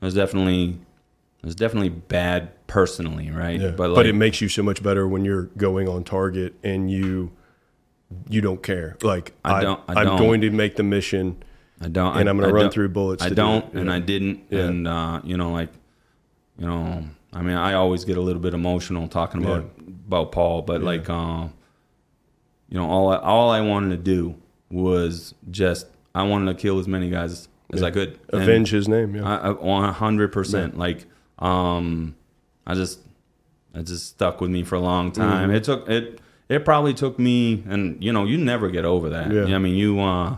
it 0.02 0.06
was 0.06 0.16
definitely 0.16 0.80
it 1.44 1.46
was 1.46 1.56
definitely 1.56 1.90
bad 1.90 2.66
personally, 2.66 3.30
right? 3.30 3.62
yeah. 3.62 3.70
But 3.70 3.94
But, 3.94 4.08
it 4.08 4.16
makes 4.16 4.42
you 4.42 4.50
so 4.50 4.64
much 4.64 4.82
better 4.82 5.08
when 5.08 5.24
you're 5.24 5.44
going 5.58 5.88
on 5.88 6.04
target 6.04 6.56
and 6.64 6.90
you 6.90 7.32
you 8.30 8.42
don't 8.42 8.64
care. 8.64 8.98
Like 9.04 9.34
I 9.46 9.62
don't- 9.62 9.80
I 9.88 10.02
am 10.02 10.18
going 10.18 10.42
to 10.42 10.50
make 10.50 10.76
the 10.76 10.84
mission. 10.84 11.38
I 11.86 11.88
don't, 11.90 12.18
and 12.18 12.28
I, 12.28 12.32
I'm 12.32 12.38
gonna 12.40 12.52
run 12.54 12.72
through 12.72 12.90
bullets 12.90 13.24
I 13.24 13.30
do 13.30 13.36
don't, 13.36 13.66
it, 13.66 13.74
and 13.80 13.86
yeah. 13.90 13.96
I 13.96 14.00
didn't, 14.00 14.44
Yeah. 14.50 14.60
and 14.66 14.88
uh, 14.88 15.22
you 15.24 15.38
know, 15.38 15.52
like, 15.52 15.70
you 16.58 16.66
know, 16.66 17.06
I 17.32 17.42
mean, 17.42 17.56
I 17.56 17.74
always 17.74 18.06
get 18.06 18.18
a 18.18 18.22
little 18.22 18.42
bit 18.42 18.54
emotional 18.54 19.08
talking 19.08 19.44
about 19.44 19.70
about 20.08 20.32
Paul, 20.32 20.62
but 20.64 20.82
like, 20.82 21.10
uh, 21.10 21.48
you 22.70 22.78
know, 22.80 22.90
all 22.90 23.10
I, 23.14 23.18
all 23.18 23.50
I 23.52 23.62
wanted 23.62 23.90
to 23.98 23.98
do 23.98 24.36
was 24.72 25.36
just 25.52 25.88
I 26.14 26.24
wanted 26.24 26.52
to 26.56 26.62
kill 26.62 26.80
as 26.80 26.88
many 26.88 27.10
guys 27.10 27.48
as 27.74 27.84
I 27.84 27.92
could, 27.92 28.20
And- 28.34 28.42
Avenge 28.44 28.72
his 28.72 28.88
name. 28.88 29.16
Yeah, 29.16 29.52
one 29.52 29.94
hundred 29.94 30.32
percent. 30.32 30.78
Like, 30.78 31.06
um, 31.40 32.16
I 32.66 32.74
just, 32.74 33.00
it 33.76 33.84
just 33.84 34.08
stuck 34.10 34.42
with 34.42 34.50
me 34.50 34.64
for 34.64 34.76
a 34.76 34.80
long 34.80 35.12
time. 35.12 35.50
Mm-hmm. 35.50 35.56
It 35.58 35.64
took 35.66 35.90
it. 35.90 36.22
It 36.48 36.64
probably 36.64 36.94
took 36.94 37.18
me, 37.20 37.64
and 37.68 38.04
you 38.04 38.14
know, 38.14 38.24
you 38.26 38.38
never 38.38 38.70
get 38.70 38.86
over 38.86 39.10
that. 39.10 39.32
Yeah. 39.32 39.56
I 39.56 39.58
mean, 39.60 39.76
you, 39.76 40.00
uh, 40.00 40.38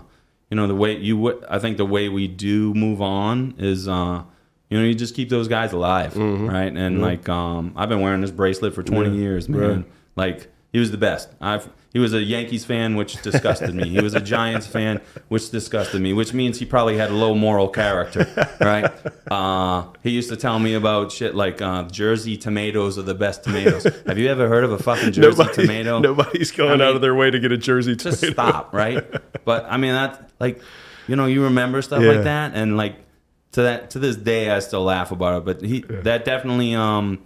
you 0.50 0.56
know, 0.58 0.68
the 0.68 0.76
way 0.76 0.98
you. 0.98 1.18
would 1.18 1.44
I 1.50 1.60
think 1.60 1.78
the 1.78 1.86
way 1.86 2.10
we 2.10 2.28
do 2.28 2.74
move 2.74 3.02
on 3.02 3.56
is, 3.58 3.88
uh, 3.88 4.24
you 4.70 4.78
know, 4.78 4.84
you 4.86 4.94
just 4.96 5.16
keep 5.16 5.30
those 5.30 5.48
guys 5.48 5.74
alive, 5.74 6.14
Mm-hmm. 6.14 6.48
right? 6.50 6.74
And 6.76 7.02
like, 7.02 7.28
um, 7.30 7.74
I've 7.76 7.90
been 7.90 8.02
wearing 8.02 8.22
this 8.22 8.32
bracelet 8.32 8.74
for 8.74 8.84
twenty 8.84 9.16
years, 9.18 9.48
man. 9.50 9.60
right. 9.62 9.86
Like, 10.16 10.52
he 10.78 10.80
was 10.80 10.92
the 10.92 10.98
best. 11.00 11.30
I've. 11.42 11.68
He 11.94 12.00
was 12.00 12.14
a 12.14 12.22
Yankees 12.22 12.64
fan, 12.64 12.96
which 12.96 13.20
disgusted 13.24 13.74
me. 13.74 13.90
He 13.90 14.00
was 14.00 14.14
a 14.14 14.20
Giants 14.22 14.68
fan, 14.68 15.02
which 15.30 15.50
disgusted 15.50 16.00
me. 16.00 16.14
Which 16.14 16.32
means 16.32 16.60
he 16.60 16.66
probably 16.66 16.96
had 16.98 17.10
a 17.10 17.16
low 17.16 17.34
moral 17.34 17.68
character, 17.70 18.28
right? 18.62 18.92
Uh, 19.32 19.88
he 20.04 20.12
used 20.12 20.30
to 20.30 20.36
tell 20.36 20.60
me 20.60 20.76
about 20.76 21.12
shit 21.12 21.34
like 21.34 21.60
uh, 21.60 21.84
Jersey 21.86 22.38
tomatoes 22.38 23.00
are 23.00 23.02
the 23.04 23.16
best 23.16 23.44
tomatoes. 23.44 23.86
Have 24.06 24.20
you 24.20 24.28
ever 24.28 24.48
heard 24.48 24.64
of 24.64 24.72
a 24.74 24.78
fucking 24.78 25.14
Jersey 25.14 25.22
Nobody, 25.40 25.54
tomato? 25.54 25.98
nobody's 26.00 26.52
going 26.52 26.70
I 26.70 26.74
mean, 26.74 26.82
out 26.82 26.96
of 26.96 27.02
their 27.02 27.16
way 27.16 27.32
to 27.32 27.40
get 27.40 27.52
a 27.52 27.58
jersey 27.58 27.96
tomato. 27.96 28.18
Just 28.20 28.34
stop, 28.34 28.74
right? 28.76 29.04
But 29.44 29.66
I 29.68 29.78
mean, 29.78 29.94
that 29.94 30.30
like, 30.40 30.62
you 31.08 31.16
know, 31.16 31.26
you 31.26 31.46
remember 31.46 31.82
stuff 31.82 32.04
Yeah. 32.04 32.12
like 32.12 32.24
that, 32.26 32.52
and 32.54 32.78
like 32.78 32.98
to 33.54 33.64
that 33.64 33.90
to 33.92 34.00
this 34.00 34.18
day, 34.18 34.52
I 34.52 34.60
still 34.60 34.84
laugh 34.84 35.12
about 35.12 35.38
it. 35.40 35.46
But 35.46 35.62
he 35.68 35.80
that 36.04 36.26
definitely 36.26 36.76
um, 36.76 37.24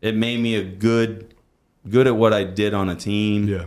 it 0.00 0.14
made 0.16 0.40
me 0.40 0.54
a 0.54 0.64
good 0.64 1.34
good 1.88 2.06
at 2.06 2.16
what 2.16 2.32
I 2.32 2.44
did 2.44 2.74
on 2.74 2.88
a 2.88 2.94
team. 2.94 3.48
Yeah, 3.48 3.64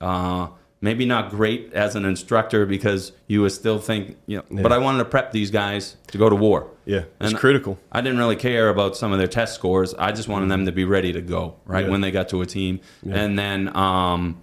Uh, 0.00 0.48
maybe 0.80 1.04
not 1.06 1.30
great 1.30 1.72
as 1.72 1.96
an 1.96 2.04
instructor 2.04 2.66
because 2.66 3.12
you 3.26 3.40
would 3.42 3.52
still 3.52 3.78
think, 3.78 4.16
you 4.26 4.36
know, 4.50 4.62
but 4.62 4.72
I 4.72 4.78
wanted 4.78 4.98
to 4.98 5.04
prep 5.06 5.32
these 5.32 5.50
guys 5.50 5.96
to 6.08 6.18
go 6.18 6.28
to 6.28 6.36
war. 6.36 6.68
yeah, 6.84 6.98
it's 7.20 7.30
And 7.32 7.36
critical. 7.36 7.78
I 7.90 8.00
didn't 8.02 8.18
really 8.18 8.36
care 8.36 8.68
about 8.68 8.96
some 8.96 9.10
of 9.12 9.18
their 9.18 9.26
test 9.26 9.54
scores. 9.54 9.94
I 9.94 10.12
just 10.12 10.28
wanted 10.28 10.48
them 10.50 10.66
to 10.66 10.72
be 10.72 10.84
ready 10.84 11.12
to 11.12 11.20
go, 11.22 11.54
right, 11.64 11.84
Yeah. 11.84 11.90
when 11.90 12.00
they 12.02 12.10
got 12.12 12.28
to 12.28 12.40
a 12.42 12.46
team. 12.46 12.78
And 13.10 13.36
then, 13.38 13.74
um, 13.76 14.36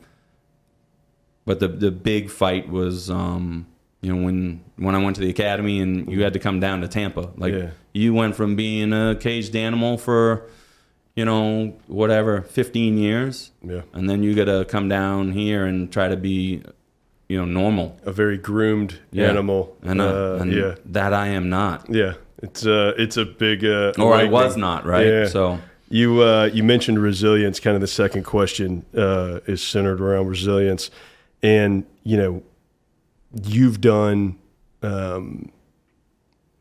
but 1.45 1.59
the 1.59 1.67
the 1.67 1.91
big 1.91 2.29
fight 2.29 2.69
was, 2.69 3.09
um, 3.09 3.67
you 4.01 4.13
know, 4.13 4.21
when 4.23 4.61
when 4.77 4.95
I 4.95 5.03
went 5.03 5.15
to 5.17 5.21
the 5.21 5.29
academy 5.29 5.79
and 5.79 6.09
you 6.11 6.23
had 6.23 6.33
to 6.33 6.39
come 6.39 6.59
down 6.59 6.81
to 6.81 6.87
Tampa. 6.87 7.29
Like 7.37 7.53
Yeah. 7.53 7.69
you 7.93 8.13
went 8.13 8.35
from 8.35 8.55
being 8.55 8.91
a 8.93 9.15
caged 9.19 9.55
animal 9.55 9.97
for, 9.97 10.47
you 11.15 11.25
know, 11.25 11.73
whatever, 11.87 12.41
fifteen 12.41 12.97
years, 12.97 13.51
Yeah, 13.61 13.81
and 13.93 14.09
then 14.09 14.23
you 14.23 14.33
got 14.33 14.45
to 14.45 14.65
come 14.65 14.89
down 14.89 15.31
here 15.33 15.65
and 15.65 15.91
try 15.91 16.07
to 16.07 16.17
be, 16.17 16.63
you 17.29 17.37
know, 17.37 17.45
normal. 17.45 17.97
a 18.05 18.11
very 18.11 18.37
groomed 18.37 18.99
Yeah. 19.11 19.29
animal. 19.29 19.77
And, 19.83 20.01
uh, 20.01 20.05
Uh, 20.05 20.37
and 20.41 20.51
yeah, 20.53 20.75
that 20.85 21.13
I 21.13 21.27
am 21.27 21.49
not, 21.49 21.85
yeah. 21.89 22.13
It's 22.41 22.65
uh, 22.65 22.93
it's 22.97 23.15
a 23.17 23.25
big. 23.25 23.63
Uh, 23.63 23.93
or 23.97 24.13
I 24.15 24.25
was 24.25 24.57
not, 24.57 24.85
right? 24.85 25.07
Yeah. 25.07 25.27
So. 25.27 25.59
You 25.89 26.23
uh, 26.23 26.49
you 26.51 26.63
mentioned 26.63 26.97
resilience. 26.99 27.59
Kind 27.59 27.75
of 27.75 27.81
the 27.81 27.87
second 27.87 28.23
question 28.23 28.83
uh, 28.97 29.39
is 29.45 29.61
centered 29.61 30.01
around 30.01 30.27
resilience, 30.27 30.89
and 31.43 31.85
you 32.03 32.17
know, 32.17 32.41
you've 33.45 33.79
done 33.79 34.35
um, 34.81 35.51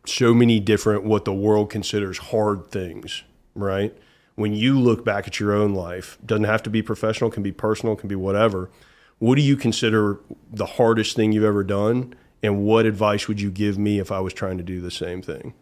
so 0.04 0.34
many 0.34 0.60
different 0.60 1.04
what 1.04 1.24
the 1.24 1.32
world 1.32 1.70
considers 1.70 2.18
hard 2.18 2.70
things, 2.70 3.22
right? 3.54 3.94
When 4.34 4.54
you 4.54 4.78
look 4.80 5.04
back 5.04 5.26
at 5.26 5.38
your 5.38 5.52
own 5.52 5.74
life, 5.74 6.18
doesn't 6.24 6.44
have 6.44 6.62
to 6.64 6.70
be 6.70 6.80
professional, 6.82 7.30
can 7.30 7.42
be 7.42 7.52
personal, 7.52 7.96
can 7.96 8.08
be 8.08 8.14
whatever. 8.14 8.70
What 9.18 9.34
do 9.36 9.42
you 9.42 9.56
consider 9.56 10.18
the 10.50 10.66
hardest 10.66 11.14
thing 11.16 11.32
you've 11.32 11.44
ever 11.44 11.62
done, 11.62 12.14
and 12.42 12.64
what 12.64 12.86
advice 12.86 13.28
would 13.28 13.40
you 13.40 13.50
give 13.50 13.78
me 13.78 13.98
if 13.98 14.10
I 14.10 14.20
was 14.20 14.32
trying 14.32 14.56
to 14.58 14.64
do 14.64 14.80
the 14.80 14.90
same 14.90 15.22
thing? 15.22 15.54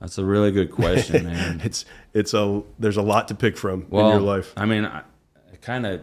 That's 0.00 0.16
a 0.18 0.24
really 0.24 0.50
good 0.52 0.70
question, 0.70 1.24
man. 1.32 1.60
It's 1.64 1.84
it's 2.14 2.32
a 2.34 2.62
there's 2.78 2.96
a 2.96 3.02
lot 3.02 3.28
to 3.28 3.34
pick 3.34 3.56
from 3.56 3.86
well, 3.90 4.06
in 4.06 4.12
your 4.12 4.20
life. 4.22 4.52
I 4.56 4.64
mean, 4.66 4.84
I- 4.84 5.02
it 5.52 5.60
kind 5.62 5.84
of 5.86 6.00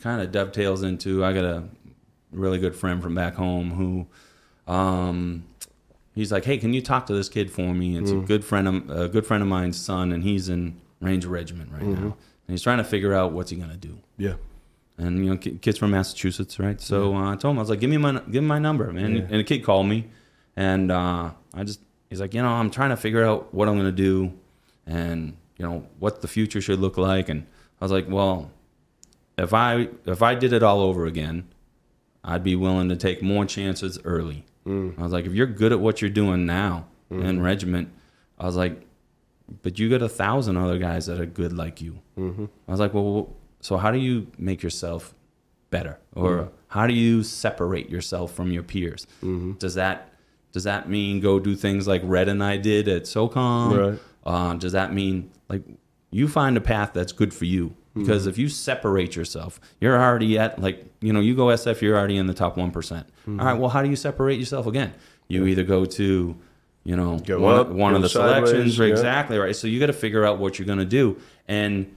kind 0.00 0.20
of 0.20 0.30
dovetails 0.32 0.82
into. 0.82 1.24
I 1.24 1.32
got 1.32 1.44
a 1.44 1.64
really 2.32 2.58
good 2.58 2.76
friend 2.76 3.02
from 3.02 3.14
back 3.14 3.34
home 3.34 3.70
who, 3.70 4.72
um, 4.72 5.44
he's 6.16 6.32
like, 6.32 6.44
"Hey, 6.44 6.58
can 6.58 6.72
you 6.74 6.82
talk 6.82 7.06
to 7.06 7.14
this 7.14 7.28
kid 7.28 7.50
for 7.52 7.72
me?" 7.72 7.96
It's 7.96 8.10
Mm. 8.10 8.24
a 8.24 8.26
good 8.26 8.44
friend 8.44 8.66
of 8.68 8.90
a 8.90 9.08
good 9.08 9.24
friend 9.24 9.40
of 9.42 9.48
mine's 9.48 9.76
son, 9.78 10.10
and 10.10 10.24
he's 10.24 10.48
in 10.48 10.74
Ranger 11.00 11.28
Regiment 11.28 11.70
right 11.72 11.82
Mm-hmm. 11.82 11.92
now, 11.94 12.16
and 12.48 12.48
he's 12.48 12.62
trying 12.62 12.78
to 12.78 12.84
figure 12.84 13.14
out 13.14 13.32
what's 13.32 13.50
he 13.52 13.56
gonna 13.56 13.76
do. 13.76 13.98
Yeah, 14.18 14.34
and 14.98 15.24
you 15.24 15.30
know 15.30 15.36
kids 15.36 15.78
from 15.78 15.92
Massachusetts, 15.92 16.58
right? 16.58 16.80
So 16.80 17.14
uh, 17.14 17.32
I 17.32 17.36
told 17.36 17.52
him 17.54 17.58
I 17.58 17.62
was 17.62 17.70
like, 17.70 17.78
give 17.80 17.90
me 17.90 17.98
my 17.98 18.12
give 18.30 18.42
him 18.42 18.46
my 18.48 18.58
number, 18.58 18.92
man. 18.92 19.16
And 19.16 19.38
the 19.40 19.44
kid 19.44 19.62
called 19.62 19.86
me, 19.86 20.08
and 20.56 20.90
uh, 20.90 21.30
I 21.54 21.62
just 21.64 21.80
he's 22.10 22.20
like, 22.20 22.34
you 22.34 22.42
know, 22.42 22.48
I'm 22.48 22.70
trying 22.70 22.90
to 22.90 22.96
figure 22.96 23.24
out 23.24 23.54
what 23.54 23.68
I'm 23.68 23.76
gonna 23.76 23.92
do, 23.92 24.32
and 24.86 25.36
you 25.58 25.64
know 25.66 25.86
what 25.98 26.20
the 26.22 26.28
future 26.28 26.60
should 26.60 26.80
look 26.80 26.96
like. 26.98 27.28
And 27.28 27.46
I 27.80 27.84
was 27.84 27.92
like, 27.92 28.08
well, 28.08 28.50
if 29.38 29.52
I 29.52 29.88
if 30.06 30.22
I 30.22 30.34
did 30.34 30.52
it 30.52 30.62
all 30.62 30.80
over 30.80 31.04
again, 31.06 31.44
I'd 32.24 32.42
be 32.42 32.56
willing 32.56 32.88
to 32.88 32.96
take 32.96 33.22
more 33.22 33.44
chances 33.44 33.98
early. 34.04 34.44
Mm. 34.66 34.98
I 34.98 35.02
was 35.02 35.12
like, 35.12 35.26
if 35.26 35.32
you're 35.32 35.46
good 35.46 35.72
at 35.72 35.80
what 35.80 36.00
you're 36.00 36.10
doing 36.10 36.44
now 36.44 36.86
mm. 37.10 37.24
in 37.24 37.40
regiment, 37.40 37.90
I 38.38 38.46
was 38.46 38.56
like, 38.56 38.82
but 39.62 39.78
you 39.78 39.88
got 39.88 40.02
a 40.02 40.08
thousand 40.08 40.56
other 40.56 40.78
guys 40.78 41.06
that 41.06 41.20
are 41.20 41.26
good 41.26 41.52
like 41.52 41.80
you. 41.80 42.00
Mm-hmm. 42.18 42.46
I 42.66 42.70
was 42.70 42.80
like, 42.80 42.92
well, 42.92 43.36
so 43.60 43.76
how 43.76 43.90
do 43.90 43.98
you 43.98 44.26
make 44.38 44.62
yourself 44.62 45.14
better, 45.70 45.98
or 46.14 46.30
mm. 46.30 46.48
how 46.68 46.86
do 46.86 46.94
you 46.94 47.22
separate 47.22 47.88
yourself 47.88 48.32
from 48.32 48.50
your 48.50 48.62
peers? 48.62 49.06
Mm-hmm. 49.22 49.52
Does 49.52 49.74
that 49.74 50.12
does 50.52 50.64
that 50.64 50.88
mean 50.88 51.20
go 51.20 51.38
do 51.38 51.54
things 51.54 51.86
like 51.86 52.00
Red 52.04 52.28
and 52.28 52.42
I 52.42 52.56
did 52.56 52.88
at 52.88 53.02
SOCOM? 53.02 53.92
Right. 53.92 54.00
Uh, 54.24 54.54
does 54.54 54.72
that 54.72 54.92
mean 54.92 55.30
like 55.48 55.62
you 56.10 56.28
find 56.28 56.56
a 56.56 56.60
path 56.60 56.90
that's 56.92 57.12
good 57.12 57.32
for 57.32 57.44
you? 57.44 57.76
Because 57.96 58.24
hmm. 58.24 58.30
if 58.30 58.38
you 58.38 58.48
separate 58.48 59.16
yourself, 59.16 59.60
you're 59.80 60.00
already 60.00 60.38
at 60.38 60.60
like 60.60 60.84
you 61.00 61.12
know 61.12 61.20
you 61.20 61.34
go 61.34 61.46
SF, 61.46 61.80
you're 61.80 61.96
already 61.96 62.16
in 62.16 62.26
the 62.26 62.34
top 62.34 62.56
one 62.56 62.70
hmm. 62.70 63.40
All 63.40 63.46
right, 63.46 63.58
well, 63.58 63.70
how 63.70 63.82
do 63.82 63.88
you 63.88 63.96
separate 63.96 64.38
yourself 64.38 64.66
again? 64.66 64.94
You 65.28 65.46
either 65.46 65.64
go 65.64 65.84
to 65.84 66.36
you 66.84 66.96
know 66.96 67.18
Go 67.18 67.40
one, 67.40 67.58
up, 67.58 67.68
one 67.68 67.94
of 67.94 68.02
the 68.02 68.08
sideways, 68.08 68.50
selections, 68.50 68.78
yeah. 68.78 68.86
exactly 68.86 69.38
right. 69.38 69.56
So 69.56 69.66
you 69.66 69.80
got 69.80 69.86
to 69.86 69.92
figure 69.92 70.24
out 70.24 70.38
what 70.38 70.58
you're 70.58 70.66
going 70.66 70.78
to 70.78 70.84
do, 70.84 71.18
and 71.48 71.96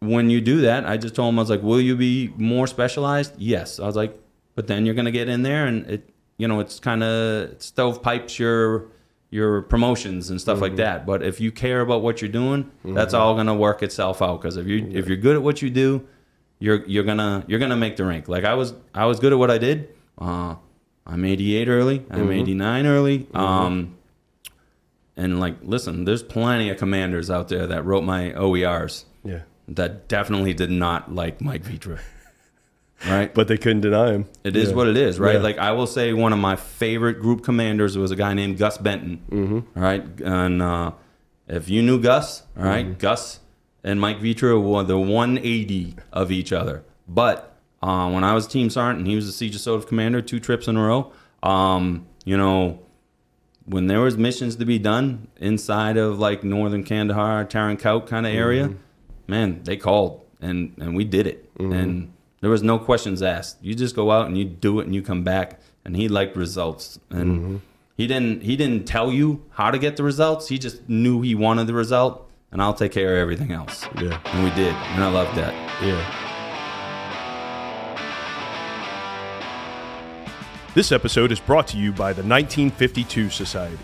when 0.00 0.30
you 0.30 0.40
do 0.40 0.62
that, 0.62 0.86
I 0.86 0.96
just 0.96 1.14
told 1.14 1.32
him 1.32 1.38
I 1.38 1.42
was 1.42 1.50
like, 1.50 1.62
"Will 1.62 1.80
you 1.80 1.96
be 1.96 2.32
more 2.36 2.66
specialized?" 2.66 3.34
Yes. 3.38 3.78
I 3.78 3.86
was 3.86 3.96
like, 3.96 4.18
but 4.54 4.66
then 4.66 4.84
you're 4.84 4.94
going 4.94 5.06
to 5.06 5.10
get 5.10 5.28
in 5.28 5.42
there, 5.42 5.66
and 5.66 5.86
it, 5.86 6.10
you 6.36 6.48
know, 6.48 6.60
it's 6.60 6.80
kind 6.80 7.02
of 7.02 7.62
stovepipes 7.62 8.38
your 8.38 8.86
your 9.30 9.62
promotions 9.62 10.30
and 10.30 10.40
stuff 10.40 10.60
like 10.60 10.76
that. 10.76 11.06
But 11.06 11.22
if 11.22 11.40
you 11.40 11.52
care 11.52 11.80
about 11.80 12.02
what 12.02 12.20
you're 12.20 12.30
doing, 12.30 12.70
that's 12.84 13.14
all 13.14 13.42
to 13.42 13.54
work 13.54 13.82
itself 13.82 14.20
out. 14.20 14.40
Because 14.40 14.56
if 14.56 14.66
you 14.66 14.88
if 14.92 15.08
you're 15.08 15.16
good 15.16 15.36
at 15.36 15.42
what 15.42 15.62
you 15.62 15.70
do, 15.70 16.06
you're 16.58 16.84
you're 16.86 17.04
gonna 17.04 17.44
you're 17.46 17.60
gonna 17.60 17.76
make 17.76 17.96
the 17.96 18.04
rank. 18.04 18.28
Like 18.28 18.44
I 18.44 18.54
was 18.54 18.74
I 18.94 19.06
was 19.06 19.20
good 19.20 19.32
at 19.32 19.38
what 19.38 19.50
I 19.50 19.58
did. 19.58 19.94
Uh, 20.18 20.56
I'm 21.06 21.24
88 21.24 21.68
early. 21.68 22.06
I'm 22.10 22.30
89 22.30 22.86
early. 22.86 23.26
Um, 23.34 23.96
and 25.16 25.40
like, 25.40 25.56
listen, 25.62 26.04
there's 26.04 26.22
plenty 26.22 26.70
of 26.70 26.78
commanders 26.78 27.30
out 27.30 27.48
there 27.48 27.66
that 27.66 27.84
wrote 27.84 28.04
my 28.04 28.30
OERs 28.30 29.04
yeah, 29.24 29.40
that 29.68 30.08
definitely 30.08 30.54
did 30.54 30.70
not 30.70 31.14
like 31.14 31.40
Mike 31.40 31.62
Vetra. 31.62 32.00
Right? 33.08 33.32
But 33.34 33.48
they 33.48 33.56
couldn't 33.56 33.80
deny 33.80 34.12
him. 34.12 34.26
It 34.44 34.56
is 34.56 34.70
Yeah. 34.70 34.74
what 34.76 34.86
it 34.88 34.96
is, 34.96 35.18
right? 35.18 35.36
Yeah. 35.36 35.40
Like 35.42 35.58
I 35.58 35.72
will 35.72 35.86
say, 35.86 36.12
one 36.12 36.32
of 36.34 36.38
my 36.38 36.56
favorite 36.56 37.20
group 37.20 37.42
commanders 37.42 37.96
was 37.96 38.10
a 38.10 38.16
guy 38.16 38.34
named 38.34 38.58
Gus 38.58 38.76
Benton. 38.76 39.20
Mm-hmm. 39.30 39.54
All 39.78 39.82
right, 39.82 40.04
and 40.22 40.60
uh, 40.60 40.92
if 41.48 41.68
you 41.70 41.82
knew 41.82 41.98
Gus, 42.00 42.42
all 42.58 42.64
right, 42.64 42.84
Mm-hmm. 42.86 42.98
Gus 42.98 43.40
and 43.82 43.98
Mike 44.00 44.20
Vetra 44.20 44.62
were 44.62 44.82
the 44.84 44.98
180 44.98 45.96
of 46.12 46.30
each 46.30 46.52
other. 46.52 46.82
But 47.08 47.56
uh, 47.82 48.10
when 48.10 48.22
I 48.22 48.34
was 48.34 48.46
team 48.46 48.68
sergeant 48.68 48.98
and 48.98 49.06
he 49.06 49.16
was 49.16 49.38
the 49.38 49.48
CJSOTF 49.50 49.86
commander, 49.86 50.20
two 50.20 50.38
trips 50.38 50.68
in 50.68 50.76
a 50.76 50.82
row, 50.86 51.10
um, 51.42 52.06
you 52.26 52.36
know, 52.36 52.80
when 53.64 53.86
there 53.86 54.00
was 54.00 54.18
missions 54.18 54.56
to 54.56 54.66
be 54.66 54.78
done 54.78 55.28
inside 55.38 55.96
of 55.96 56.18
like 56.18 56.44
northern 56.44 56.84
Kandahar, 56.84 57.46
Tarin 57.46 57.78
Kowt 57.78 58.06
kind 58.06 58.26
of 58.26 58.34
area, 58.34 58.68
Mm-hmm. 58.68 58.76
man, 59.26 59.60
they 59.64 59.76
called 59.78 60.20
and 60.42 60.74
and 60.78 60.94
we 60.94 61.04
did 61.04 61.26
it, 61.26 61.50
and 61.58 62.12
there 62.40 62.50
was 62.50 62.62
no 62.62 62.78
questions 62.78 63.22
asked. 63.22 63.58
You 63.62 63.74
just 63.74 63.94
go 63.94 64.10
out 64.10 64.26
and 64.26 64.36
you 64.38 64.44
do 64.44 64.80
it, 64.80 64.86
and 64.86 64.94
you 64.94 65.02
come 65.02 65.22
back. 65.24 65.60
And 65.84 65.96
he 65.96 66.08
liked 66.08 66.36
results, 66.36 66.98
and 67.08 67.40
Mm-hmm. 67.40 67.56
he 67.96 68.06
didn't 68.06 68.42
he 68.42 68.54
didn't 68.54 68.86
tell 68.86 69.10
you 69.10 69.42
how 69.50 69.70
to 69.70 69.78
get 69.78 69.96
the 69.96 70.02
results. 70.02 70.46
He 70.48 70.58
just 70.58 70.86
knew 70.88 71.22
he 71.22 71.34
wanted 71.34 71.66
the 71.68 71.72
result, 71.74 72.30
and 72.52 72.60
I'll 72.60 72.74
take 72.74 72.92
care 72.92 73.12
of 73.16 73.18
everything 73.22 73.50
else. 73.52 73.86
Yeah. 73.96 74.20
And 74.26 74.44
we 74.44 74.50
did, 74.50 74.74
and 74.74 75.02
I 75.02 75.08
loved 75.10 75.36
that. 75.38 75.54
Yeah. 75.82 76.04
This 80.74 80.92
episode 80.92 81.32
is 81.32 81.40
brought 81.40 81.66
to 81.68 81.76
you 81.78 81.90
by 81.92 82.12
the 82.12 82.22
1952 82.22 83.30
Society. 83.30 83.78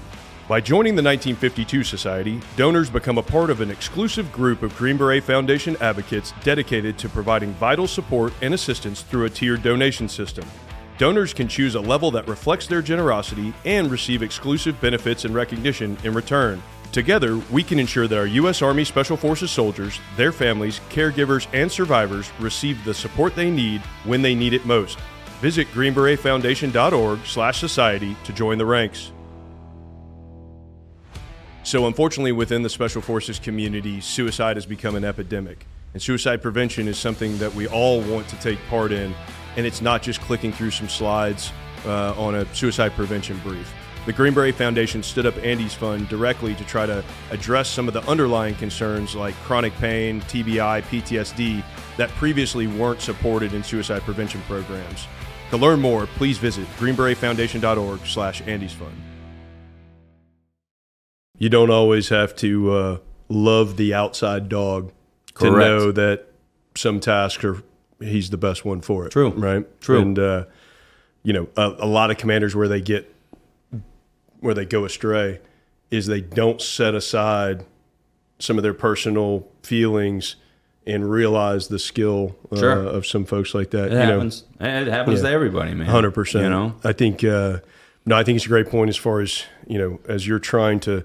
By 0.48 0.60
joining 0.60 0.94
the 0.94 1.02
1952 1.02 1.82
Society, 1.82 2.40
donors 2.54 2.88
become 2.88 3.18
a 3.18 3.22
part 3.22 3.50
of 3.50 3.60
an 3.60 3.68
exclusive 3.68 4.30
group 4.30 4.62
of 4.62 4.76
Green 4.76 4.96
Beret 4.96 5.24
Foundation 5.24 5.76
advocates 5.80 6.32
dedicated 6.44 6.96
to 6.98 7.08
providing 7.08 7.52
vital 7.54 7.88
support 7.88 8.32
and 8.42 8.54
assistance 8.54 9.02
through 9.02 9.24
a 9.24 9.30
tiered 9.30 9.64
donation 9.64 10.08
system. 10.08 10.44
Donors 10.98 11.34
can 11.34 11.48
choose 11.48 11.74
a 11.74 11.80
level 11.80 12.12
that 12.12 12.28
reflects 12.28 12.68
their 12.68 12.80
generosity 12.80 13.52
and 13.64 13.90
receive 13.90 14.22
exclusive 14.22 14.80
benefits 14.80 15.24
and 15.24 15.34
recognition 15.34 15.98
in 16.04 16.14
return. 16.14 16.62
Together, 16.92 17.38
we 17.50 17.64
can 17.64 17.80
ensure 17.80 18.06
that 18.06 18.16
our 18.16 18.28
U.S. 18.28 18.62
Army 18.62 18.84
Special 18.84 19.16
Forces 19.16 19.50
soldiers, 19.50 19.98
their 20.16 20.30
families, 20.30 20.80
caregivers, 20.90 21.48
and 21.54 21.70
survivors 21.70 22.30
receive 22.38 22.84
the 22.84 22.94
support 22.94 23.34
they 23.34 23.50
need 23.50 23.80
when 24.04 24.22
they 24.22 24.36
need 24.36 24.52
it 24.52 24.64
most. 24.64 24.96
Visit 25.40 25.66
greenberetfoundation.org 25.72 27.26
slash 27.26 27.58
society 27.58 28.16
to 28.22 28.32
join 28.32 28.58
the 28.58 28.64
ranks. 28.64 29.10
So, 31.66 31.88
unfortunately, 31.88 32.30
within 32.30 32.62
the 32.62 32.70
Special 32.70 33.02
Forces 33.02 33.40
community, 33.40 34.00
suicide 34.00 34.56
has 34.56 34.64
become 34.64 34.94
an 34.94 35.04
epidemic. 35.04 35.66
And 35.94 36.00
suicide 36.00 36.40
prevention 36.40 36.86
is 36.86 36.96
something 36.96 37.36
that 37.38 37.52
we 37.56 37.66
all 37.66 38.02
want 38.02 38.28
to 38.28 38.36
take 38.36 38.64
part 38.68 38.92
in. 38.92 39.12
And 39.56 39.66
it's 39.66 39.80
not 39.80 40.00
just 40.00 40.20
clicking 40.20 40.52
through 40.52 40.70
some 40.70 40.88
slides 40.88 41.50
uh, 41.84 42.14
on 42.16 42.36
a 42.36 42.54
suicide 42.54 42.92
prevention 42.92 43.40
brief. 43.42 43.68
The 44.06 44.12
Green 44.12 44.52
Foundation 44.52 45.02
stood 45.02 45.26
up 45.26 45.36
Andy's 45.38 45.74
Fund 45.74 46.08
directly 46.08 46.54
to 46.54 46.64
try 46.66 46.86
to 46.86 47.02
address 47.32 47.68
some 47.68 47.88
of 47.88 47.94
the 47.94 48.08
underlying 48.08 48.54
concerns 48.54 49.16
like 49.16 49.34
chronic 49.42 49.74
pain, 49.78 50.20
TBI, 50.20 50.82
PTSD 50.82 51.64
that 51.96 52.10
previously 52.10 52.68
weren't 52.68 53.00
supported 53.00 53.54
in 53.54 53.64
suicide 53.64 54.02
prevention 54.02 54.40
programs. 54.42 55.08
To 55.50 55.56
learn 55.56 55.80
more, 55.80 56.06
please 56.06 56.38
visit 56.38 56.68
greenberetfoundation.org 56.76 58.06
slash 58.06 58.40
Andy's 58.42 58.72
Fund. 58.72 59.05
You 61.38 61.48
don't 61.48 61.70
always 61.70 62.08
have 62.08 62.34
to 62.36 62.72
uh, 62.72 62.98
love 63.28 63.76
the 63.76 63.92
outside 63.94 64.48
dog 64.48 64.92
to 65.38 65.50
know 65.50 65.92
that 65.92 66.26
some 66.74 67.00
tasks 67.00 67.44
are 67.44 67.62
he's 68.00 68.30
the 68.30 68.36
best 68.38 68.64
one 68.64 68.80
for 68.80 69.06
it. 69.06 69.12
True. 69.12 69.30
right? 69.30 69.80
True. 69.80 70.00
And 70.00 70.18
uh, 70.18 70.44
you 71.22 71.32
know, 71.32 71.48
a, 71.56 71.74
a 71.80 71.86
lot 71.86 72.10
of 72.10 72.16
commanders 72.18 72.54
where 72.54 72.68
they 72.68 72.80
get 72.80 73.12
where 74.40 74.54
they 74.54 74.64
go 74.64 74.84
astray 74.84 75.40
is 75.90 76.06
they 76.06 76.20
don't 76.20 76.60
set 76.60 76.94
aside 76.94 77.64
some 78.38 78.56
of 78.58 78.62
their 78.62 78.74
personal 78.74 79.46
feelings 79.62 80.36
and 80.86 81.10
realize 81.10 81.68
the 81.68 81.78
skill 81.78 82.36
uh, 82.52 82.56
Sure. 82.56 82.72
of 82.82 83.06
some 83.06 83.24
folks 83.24 83.54
like 83.54 83.70
that. 83.70 83.86
It 83.86 83.92
you 83.92 83.98
know, 83.98 84.04
happens. 84.12 84.44
it 84.60 84.86
happens 84.88 85.20
Yeah. 85.22 85.28
to 85.28 85.34
everybody, 85.34 85.74
man. 85.74 85.86
Hundred 85.86 86.12
percent. 86.12 86.44
You 86.44 86.50
know, 86.50 86.76
I 86.84 86.92
think 86.92 87.24
uh, 87.24 87.58
no, 88.04 88.16
I 88.16 88.22
think 88.22 88.36
it's 88.36 88.46
a 88.46 88.48
great 88.50 88.68
point 88.68 88.88
as 88.88 88.96
far 88.96 89.20
as 89.20 89.42
you 89.66 89.78
know, 89.78 90.00
as 90.08 90.26
you're 90.26 90.38
trying 90.38 90.80
to 90.80 91.02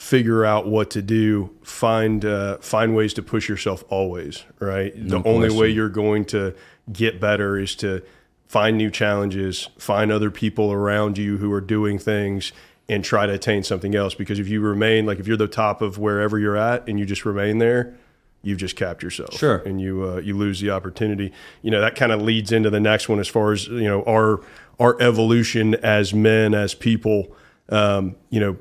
figure 0.00 0.46
out 0.46 0.66
what 0.66 0.88
to 0.88 1.02
do, 1.02 1.54
find 1.62 2.24
uh, 2.24 2.56
find 2.56 2.96
ways 2.96 3.12
to 3.12 3.22
push 3.22 3.50
yourself 3.50 3.84
always. 3.90 4.44
Right. 4.58 4.96
No 4.96 5.18
the 5.18 5.28
only 5.28 5.50
way 5.50 5.68
you're 5.68 5.90
going 5.90 6.24
to 6.26 6.54
get 6.90 7.20
better 7.20 7.58
is 7.58 7.76
to 7.76 8.02
find 8.48 8.78
new 8.78 8.90
challenges, 8.90 9.68
find 9.78 10.10
other 10.10 10.30
people 10.30 10.72
around 10.72 11.18
you 11.18 11.36
who 11.36 11.52
are 11.52 11.60
doing 11.60 11.98
things. 11.98 12.52
And 12.88 13.04
try 13.04 13.24
to 13.24 13.34
attain 13.34 13.62
something 13.62 13.94
else 13.94 14.16
because 14.16 14.40
if 14.40 14.48
you 14.48 14.60
remain 14.60 15.06
like 15.06 15.20
if 15.20 15.28
you're 15.28 15.36
the 15.36 15.46
top 15.46 15.80
of 15.80 15.96
wherever 15.96 16.40
you're 16.40 16.56
at 16.56 16.88
and 16.88 16.98
you 16.98 17.06
just 17.06 17.24
remain 17.24 17.58
there, 17.58 17.94
you've 18.42 18.58
just 18.58 18.74
capped 18.74 19.00
yourself. 19.04 19.34
Sure. 19.34 19.58
And 19.58 19.80
you 19.80 20.02
uh, 20.02 20.16
you 20.16 20.36
lose 20.36 20.60
the 20.60 20.70
opportunity. 20.70 21.32
You 21.62 21.70
know 21.70 21.80
that 21.80 21.94
kind 21.94 22.10
of 22.10 22.20
leads 22.20 22.50
into 22.50 22.68
the 22.68 22.80
next 22.80 23.08
one 23.08 23.20
as 23.20 23.28
far 23.28 23.52
as 23.52 23.68
you 23.68 23.84
know 23.84 24.02
our 24.08 24.40
our 24.80 25.00
evolution 25.00 25.76
as 25.76 26.12
men 26.12 26.52
as 26.52 26.74
people. 26.74 27.32
Um, 27.68 28.16
you 28.30 28.40
know, 28.40 28.56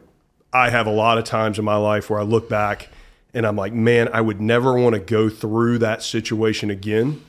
I 0.53 0.69
have 0.69 0.87
a 0.87 0.91
lot 0.91 1.17
of 1.17 1.23
times 1.23 1.59
in 1.59 1.65
my 1.65 1.75
life 1.75 2.09
where 2.09 2.19
I 2.19 2.23
look 2.23 2.49
back 2.49 2.89
and 3.33 3.45
I'm 3.45 3.55
like, 3.55 3.73
man, 3.73 4.09
I 4.11 4.21
would 4.21 4.41
never 4.41 4.73
want 4.73 4.95
to 4.95 4.99
go 4.99 5.29
through 5.29 5.79
that 5.79 6.01
situation 6.01 6.69
again. 6.69 7.23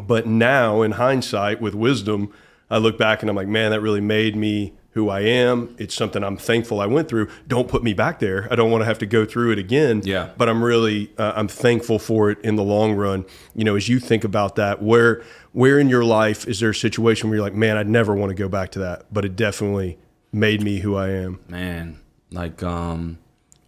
But 0.00 0.26
now, 0.26 0.82
in 0.82 0.92
hindsight, 0.92 1.60
with 1.60 1.74
wisdom, 1.74 2.32
I 2.70 2.78
look 2.78 2.98
back 2.98 3.22
and 3.22 3.30
I'm 3.30 3.36
like, 3.36 3.48
man, 3.48 3.70
that 3.70 3.80
really 3.80 4.00
made 4.00 4.36
me 4.36 4.74
who 4.96 5.10
I 5.10 5.20
am. 5.20 5.74
It's 5.78 5.94
something 5.94 6.24
I'm 6.24 6.38
thankful 6.38 6.80
I 6.80 6.86
went 6.86 7.08
through. 7.08 7.28
Don't 7.46 7.68
put 7.68 7.82
me 7.82 7.92
back 7.92 8.18
there. 8.18 8.48
I 8.50 8.56
don't 8.56 8.70
want 8.70 8.80
to 8.80 8.86
have 8.86 8.98
to 9.00 9.06
go 9.06 9.26
through 9.26 9.52
it 9.52 9.58
again. 9.58 10.00
Yeah. 10.04 10.30
But 10.38 10.48
I'm 10.48 10.62
really 10.62 11.10
uh, 11.18 11.34
I'm 11.36 11.48
thankful 11.48 11.98
for 11.98 12.30
it 12.30 12.38
in 12.42 12.56
the 12.56 12.62
long 12.62 12.94
run. 12.94 13.26
You 13.54 13.64
know, 13.64 13.76
as 13.76 13.90
you 13.90 14.00
think 14.00 14.24
about 14.24 14.56
that, 14.56 14.80
where 14.82 15.22
where 15.52 15.78
in 15.78 15.90
your 15.90 16.04
life 16.04 16.48
is 16.48 16.60
there 16.60 16.70
a 16.70 16.74
situation 16.74 17.28
where 17.28 17.36
you're 17.36 17.44
like, 17.44 17.54
man, 17.54 17.76
I'd 17.76 17.88
never 17.88 18.14
want 18.14 18.30
to 18.30 18.34
go 18.34 18.48
back 18.48 18.70
to 18.72 18.78
that, 18.80 19.04
but 19.12 19.26
it 19.26 19.36
definitely 19.36 19.98
made 20.32 20.62
me 20.62 20.78
who 20.78 20.96
I 20.96 21.10
am. 21.10 21.40
man. 21.48 21.98
Like, 22.36 22.62
um, 22.62 23.18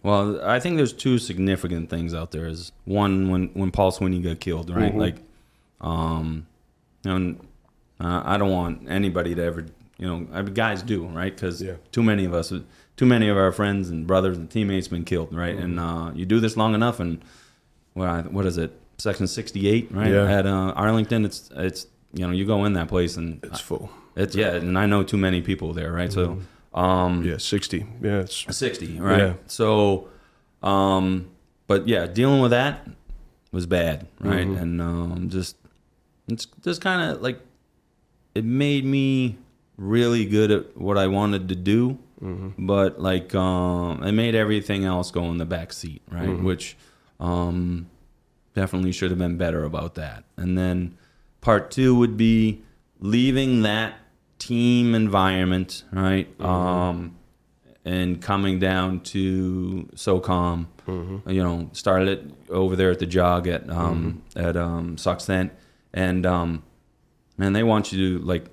well, 0.03 0.41
I 0.43 0.59
think 0.59 0.77
there's 0.77 0.93
two 0.93 1.17
significant 1.17 1.89
things 1.89 2.13
out 2.13 2.31
there. 2.31 2.47
Is 2.47 2.71
one 2.85 3.29
when 3.29 3.49
when 3.53 3.71
Paul 3.71 3.91
Sweeney 3.91 4.21
got 4.21 4.39
killed, 4.39 4.69
right? 4.69 4.91
Mm-hmm. 4.91 4.99
Like, 4.99 5.15
um, 5.81 6.45
and, 7.03 7.39
uh, 7.99 8.21
I 8.25 8.37
don't 8.37 8.51
want 8.51 8.89
anybody 8.89 9.35
to 9.35 9.43
ever, 9.43 9.65
you 9.97 10.07
know, 10.07 10.27
I 10.33 10.41
mean, 10.41 10.53
guys 10.53 10.81
do, 10.83 11.05
right? 11.07 11.33
Because 11.33 11.61
Yeah. 11.61 11.73
too 11.91 12.03
many 12.03 12.25
of 12.25 12.33
us, 12.33 12.53
too 12.97 13.05
many 13.05 13.27
of 13.29 13.37
our 13.37 13.51
friends 13.51 13.89
and 13.89 14.05
brothers 14.07 14.37
and 14.37 14.49
teammates 14.49 14.87
been 14.87 15.03
killed, 15.05 15.33
right? 15.33 15.55
Mm-hmm. 15.55 15.63
And 15.63 15.79
uh, 15.79 16.11
you 16.15 16.25
do 16.25 16.39
this 16.39 16.55
long 16.57 16.73
enough, 16.75 16.99
and 16.99 17.21
what 17.93 18.07
I- 18.07 18.21
what 18.21 18.45
is 18.45 18.57
it? 18.57 18.71
Section 18.97 19.27
68, 19.27 19.91
right? 19.91 20.11
Yeah. 20.11 20.29
At 20.39 20.45
uh, 20.45 20.73
Arlington, 20.75 21.23
it's 21.25 21.49
it's 21.55 21.87
you 22.13 22.25
know 22.27 22.31
you 22.33 22.45
go 22.45 22.65
in 22.65 22.73
that 22.73 22.87
place 22.89 23.15
and 23.17 23.39
It's 23.43 23.61
full. 23.61 23.89
it's 24.15 24.35
yeah, 24.35 24.55
and 24.55 24.77
I 24.77 24.85
know 24.87 25.03
too 25.03 25.17
many 25.17 25.41
people 25.41 25.73
there, 25.73 25.91
right? 25.93 26.11
So. 26.11 26.39
Um, 26.73 27.23
Yeah, 27.23 27.37
sixty. 27.37 27.85
Yeah, 28.01 28.19
it's 28.19 28.45
60 28.57 28.99
right 28.99 29.19
Yeah. 29.19 29.33
so 29.47 30.07
um 30.61 31.29
but 31.67 31.87
yeah 31.87 32.05
dealing 32.05 32.41
with 32.41 32.51
that 32.51 32.85
was 33.51 33.65
bad 33.65 34.07
right 34.19 34.45
Mm-hmm. 34.47 34.57
and 34.61 34.81
um 34.81 35.29
just 35.29 35.55
it's 36.27 36.45
just 36.63 36.81
kind 36.81 37.09
of 37.11 37.21
like 37.21 37.39
it 38.35 38.45
made 38.45 38.85
me 38.85 39.37
really 39.77 40.25
good 40.25 40.51
at 40.51 40.77
what 40.77 40.97
i 40.97 41.07
wanted 41.07 41.47
to 41.49 41.55
do 41.55 41.97
Mm-hmm. 42.21 42.65
but 42.67 42.99
like 43.01 43.33
um 43.33 44.03
it 44.03 44.11
made 44.11 44.35
everything 44.35 44.83
else 44.83 45.09
go 45.09 45.23
in 45.31 45.37
the 45.37 45.45
back 45.45 45.71
seat 45.73 46.01
right 46.11 46.27
Mm-hmm. 46.27 46.43
which 46.43 46.75
um 47.21 47.87
definitely 48.53 48.91
should 48.91 49.09
have 49.09 49.17
been 49.19 49.37
better 49.37 49.63
about 49.63 49.95
that 49.95 50.25
and 50.37 50.57
then 50.57 50.97
part 51.41 51.71
two 51.71 51.95
would 51.95 52.17
be 52.17 52.61
leaving 52.99 53.61
that 53.61 53.98
team 54.39 54.95
environment 54.95 55.83
right? 55.91 56.27
Um 56.41 57.15
and 57.85 58.21
coming 58.21 58.59
down 58.59 58.99
to 58.99 59.89
SOCOM, 59.95 60.67
you 61.27 61.41
know, 61.41 61.69
started 61.73 62.07
it 62.09 62.31
over 62.49 62.75
there 62.75 62.91
at 62.91 62.99
the 62.99 63.05
jog 63.05 63.47
at 63.47 63.69
um, 63.69 64.21
at 64.35 64.57
um, 64.57 64.97
SOCCENT, 64.97 65.49
and 65.93 66.25
um, 66.25 66.63
man, 67.37 67.53
they 67.53 67.63
want 67.63 67.91
you 67.91 68.19
to 68.19 68.25
like, 68.25 68.45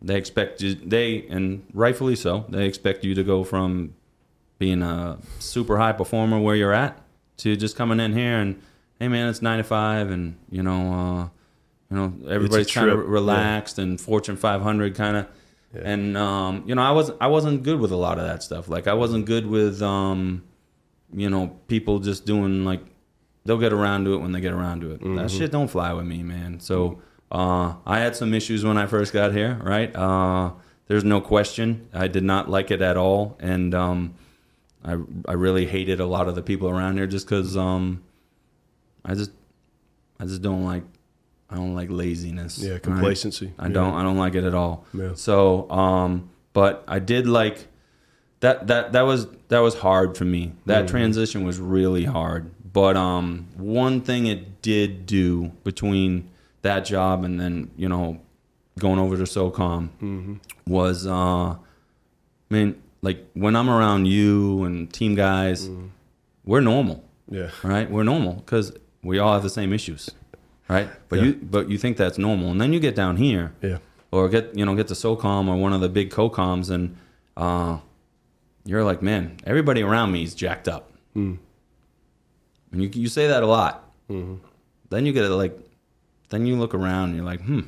they 0.00 0.16
expect 0.16 0.62
you, 0.62 0.74
they 0.74 1.26
and 1.28 1.64
rightfully 1.74 2.16
so, 2.16 2.46
they 2.48 2.66
expect 2.66 3.04
you 3.04 3.14
to 3.14 3.24
go 3.24 3.44
from 3.44 3.94
being 4.58 4.82
a 4.82 5.18
super 5.40 5.76
high 5.76 5.92
performer 5.92 6.38
where 6.40 6.54
you're 6.54 6.72
at 6.72 6.98
to 7.38 7.54
just 7.56 7.76
coming 7.76 8.00
in 8.00 8.12
here 8.12 8.38
and 8.38 8.62
hey 8.98 9.08
man, 9.08 9.28
it's 9.28 9.42
nine 9.42 9.58
to 9.58 9.64
five, 9.64 10.10
and 10.10 10.36
you 10.50 10.62
know, 10.62 10.92
uh, 10.92 11.28
you 11.90 11.96
know, 11.96 12.12
everybody's 12.28 12.70
kind 12.70 12.88
of 12.88 12.96
trip, 12.96 13.06
yeah. 13.06 13.12
relaxed 13.12 13.78
and 13.78 14.00
Fortune 14.00 14.36
500 14.36 14.94
kind 14.94 15.16
of. 15.16 15.26
And 15.74 16.16
um, 16.16 16.64
you 16.66 16.74
know, 16.74 16.82
I 16.82 16.92
wasn't 16.92 17.18
I 17.20 17.26
wasn't 17.26 17.62
good 17.62 17.78
with 17.78 17.92
a 17.92 17.96
lot 17.96 18.18
of 18.18 18.24
that 18.24 18.42
stuff. 18.42 18.68
Like 18.68 18.86
I 18.86 18.94
wasn't 18.94 19.26
good 19.26 19.46
with 19.46 19.82
um, 19.82 20.44
you 21.12 21.28
know, 21.28 21.58
people 21.68 21.98
just 21.98 22.24
doing 22.24 22.64
like 22.64 22.80
they'll 23.44 23.58
get 23.58 23.72
around 23.72 24.04
to 24.04 24.14
it 24.14 24.18
when 24.18 24.32
they 24.32 24.40
get 24.40 24.52
around 24.52 24.80
to 24.80 24.92
it. 24.92 25.00
That 25.16 25.30
shit 25.30 25.52
don't 25.52 25.68
fly 25.68 25.92
with 25.92 26.06
me, 26.06 26.22
man. 26.22 26.60
So 26.60 27.02
uh, 27.30 27.74
I 27.86 27.98
had 27.98 28.16
some 28.16 28.32
issues 28.32 28.64
when 28.64 28.78
I 28.78 28.86
first 28.86 29.12
got 29.12 29.32
here, 29.32 29.60
right? 29.62 29.94
Uh, 29.94 30.52
there's 30.86 31.04
no 31.04 31.20
question. 31.20 31.88
I 31.92 32.08
did 32.08 32.24
not 32.24 32.48
like 32.48 32.70
it 32.70 32.80
at 32.80 32.96
all, 32.96 33.36
and 33.38 33.74
um, 33.74 34.14
I 34.82 34.96
I 35.26 35.32
really 35.32 35.66
hated 35.66 36.00
a 36.00 36.06
lot 36.06 36.28
of 36.28 36.34
the 36.34 36.42
people 36.42 36.68
around 36.68 36.96
here 36.96 37.06
just 37.06 37.26
because 37.26 37.56
um, 37.58 38.02
I 39.04 39.14
just 39.14 39.32
I 40.18 40.24
just 40.24 40.40
don't 40.40 40.64
like 40.64 40.84
I 41.50 41.56
don't 41.56 41.74
like 41.74 41.88
laziness. 41.90 42.58
Yeah, 42.58 42.78
complacency. 42.78 43.52
I 43.58 43.66
Yeah. 43.68 43.72
don't 43.74 43.94
I 43.94 44.02
don't 44.02 44.18
like 44.18 44.34
it 44.34 44.44
at 44.44 44.54
all. 44.54 44.84
Yeah. 44.92 45.14
So 45.14 45.70
um, 45.70 46.28
but 46.52 46.84
I 46.88 46.98
did 46.98 47.26
like 47.26 47.68
that 48.40 48.66
that 48.66 48.92
that 48.92 49.02
was 49.02 49.26
that 49.48 49.60
was 49.60 49.74
hard 49.76 50.16
for 50.16 50.24
me. 50.24 50.52
That 50.66 50.84
Mm-hmm. 50.84 50.90
transition 50.96 51.44
was 51.44 51.58
really 51.58 52.04
hard. 52.04 52.50
But 52.72 52.96
um, 52.96 53.46
one 53.56 54.02
thing 54.02 54.26
it 54.26 54.60
did 54.62 55.06
do 55.06 55.52
between 55.64 56.28
that 56.62 56.84
job 56.84 57.24
and 57.24 57.40
then 57.40 57.70
you 57.76 57.88
know 57.88 58.20
going 58.78 58.98
over 58.98 59.16
to 59.16 59.22
SOCOM 59.24 59.88
Mm-hmm. 60.02 60.34
was 60.66 61.06
uh, 61.06 61.10
I 61.54 61.56
mean 62.50 62.80
like 63.00 63.24
when 63.34 63.56
I'm 63.56 63.70
around 63.70 64.06
you 64.06 64.64
and 64.64 64.92
team 64.92 65.14
guys, 65.14 65.66
Mm-hmm. 65.68 65.86
we're 66.44 66.60
normal, 66.60 67.02
Yeah. 67.30 67.50
right? 67.62 67.90
We're 67.90 68.04
normal 68.04 68.34
because 68.34 68.72
we 69.02 69.18
all 69.18 69.32
have 69.32 69.42
the 69.42 69.50
same 69.50 69.72
issues, 69.72 70.10
right? 70.68 70.88
But 71.08 71.18
Yeah. 71.18 71.24
you 71.26 71.32
but 71.34 71.70
you 71.70 71.78
think 71.78 71.96
that's 71.96 72.18
normal, 72.18 72.50
and 72.50 72.60
then 72.60 72.72
you 72.72 72.80
get 72.80 72.94
down 72.94 73.16
here 73.16 73.52
Yeah. 73.62 73.78
or 74.10 74.28
get 74.28 74.54
you 74.56 74.64
know 74.64 74.74
get 74.74 74.88
to 74.88 74.94
SOCOM 74.94 75.48
or 75.48 75.56
one 75.56 75.72
of 75.72 75.80
the 75.80 75.88
big 75.88 76.10
COCOMs, 76.10 76.70
and 76.70 76.96
uh, 77.36 77.78
you're 78.64 78.84
like, 78.84 79.02
man, 79.02 79.36
everybody 79.44 79.82
around 79.82 80.12
me 80.12 80.22
is 80.22 80.34
jacked 80.34 80.68
up, 80.68 80.90
Hmm. 81.14 81.34
and 82.72 82.82
you 82.82 82.90
you 82.92 83.08
say 83.08 83.26
that 83.28 83.42
a 83.42 83.46
lot. 83.46 83.90
Mm-hmm. 84.10 84.34
Then 84.90 85.04
you 85.06 85.12
get 85.12 85.24
it 85.24 85.28
like, 85.30 85.58
then 86.30 86.46
you 86.46 86.56
look 86.56 86.74
around 86.74 87.10
and 87.10 87.16
you're 87.16 87.24
like, 87.26 87.42
hmm, 87.42 87.60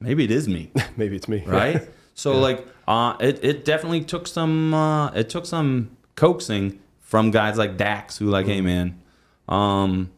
maybe 0.00 0.24
it 0.24 0.30
is 0.30 0.48
me, 0.48 0.70
Maybe 0.96 1.16
it's 1.16 1.28
me. 1.28 1.42
right? 1.46 1.82
so 2.14 2.38
like, 2.38 2.66
uh, 2.88 3.16
it 3.20 3.42
it 3.44 3.64
definitely 3.64 4.02
took 4.04 4.26
some 4.26 4.74
uh, 4.74 5.08
it 5.12 5.28
took 5.30 5.46
some 5.46 5.96
coaxing 6.16 6.78
from 7.00 7.30
guys 7.30 7.56
like 7.58 7.76
Dax 7.76 8.16
who 8.18 8.26
like, 8.30 8.46
hey 8.46 8.60
man, 8.60 9.00
um, 9.48 10.10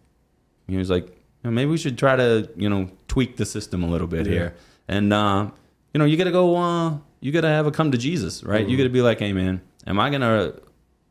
he 0.68 0.76
was 0.76 0.90
like, 0.90 1.06
"You 1.08 1.14
know, 1.44 1.50
maybe 1.50 1.70
we 1.70 1.76
should 1.78 1.98
try 1.98 2.16
to, 2.16 2.48
you 2.56 2.68
know, 2.68 2.90
tweak 3.08 3.36
the 3.36 3.44
system 3.46 3.82
a 3.82 3.88
little 3.88 4.06
bit 4.06 4.26
Yeah. 4.26 4.32
here. 4.32 4.54
And, 4.88 5.12
uh, 5.12 5.50
you 5.92 5.98
know, 5.98 6.04
you 6.04 6.16
got 6.16 6.24
to 6.24 6.32
go, 6.32 6.56
uh, 6.56 6.98
you 7.20 7.32
got 7.32 7.42
to 7.42 7.48
have 7.48 7.66
a 7.66 7.70
come 7.70 7.90
to 7.92 7.98
Jesus, 7.98 8.42
right? 8.44 8.60
Mm-hmm. 8.62 8.70
You 8.70 8.76
got 8.76 8.82
to 8.84 8.88
be 8.90 9.02
like, 9.02 9.18
hey, 9.20 9.32
man, 9.32 9.60
am 9.86 9.98
I 10.00 10.10
going 10.10 10.20
to 10.22 10.60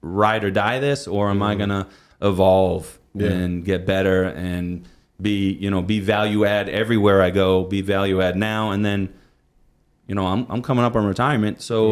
ride 0.02 0.44
or 0.44 0.52
die 0.52 0.80
this 0.80 1.08
or 1.08 1.30
am 1.30 1.42
I 1.42 1.56
going 1.56 1.70
to 1.70 1.88
evolve 2.22 3.00
Mm-hmm. 3.16 3.26
Yeah. 3.26 3.32
and 3.32 3.64
get 3.64 3.86
better 3.86 4.24
and 4.24 4.88
be, 5.22 5.52
you 5.52 5.70
know, 5.70 5.84
be 5.84 6.00
value 6.00 6.46
add 6.46 6.68
everywhere 6.68 7.22
I 7.22 7.30
go, 7.30 7.64
be 7.64 7.82
value 7.82 8.22
add 8.22 8.36
now. 8.36 8.72
And 8.72 8.84
then, 8.84 9.14
you 10.08 10.16
know, 10.16 10.26
I'm, 10.26 10.48
I'm 10.50 10.64
coming 10.64 10.84
up 10.84 10.96
on 10.96 11.06
retirement. 11.06 11.62
So, 11.62 11.84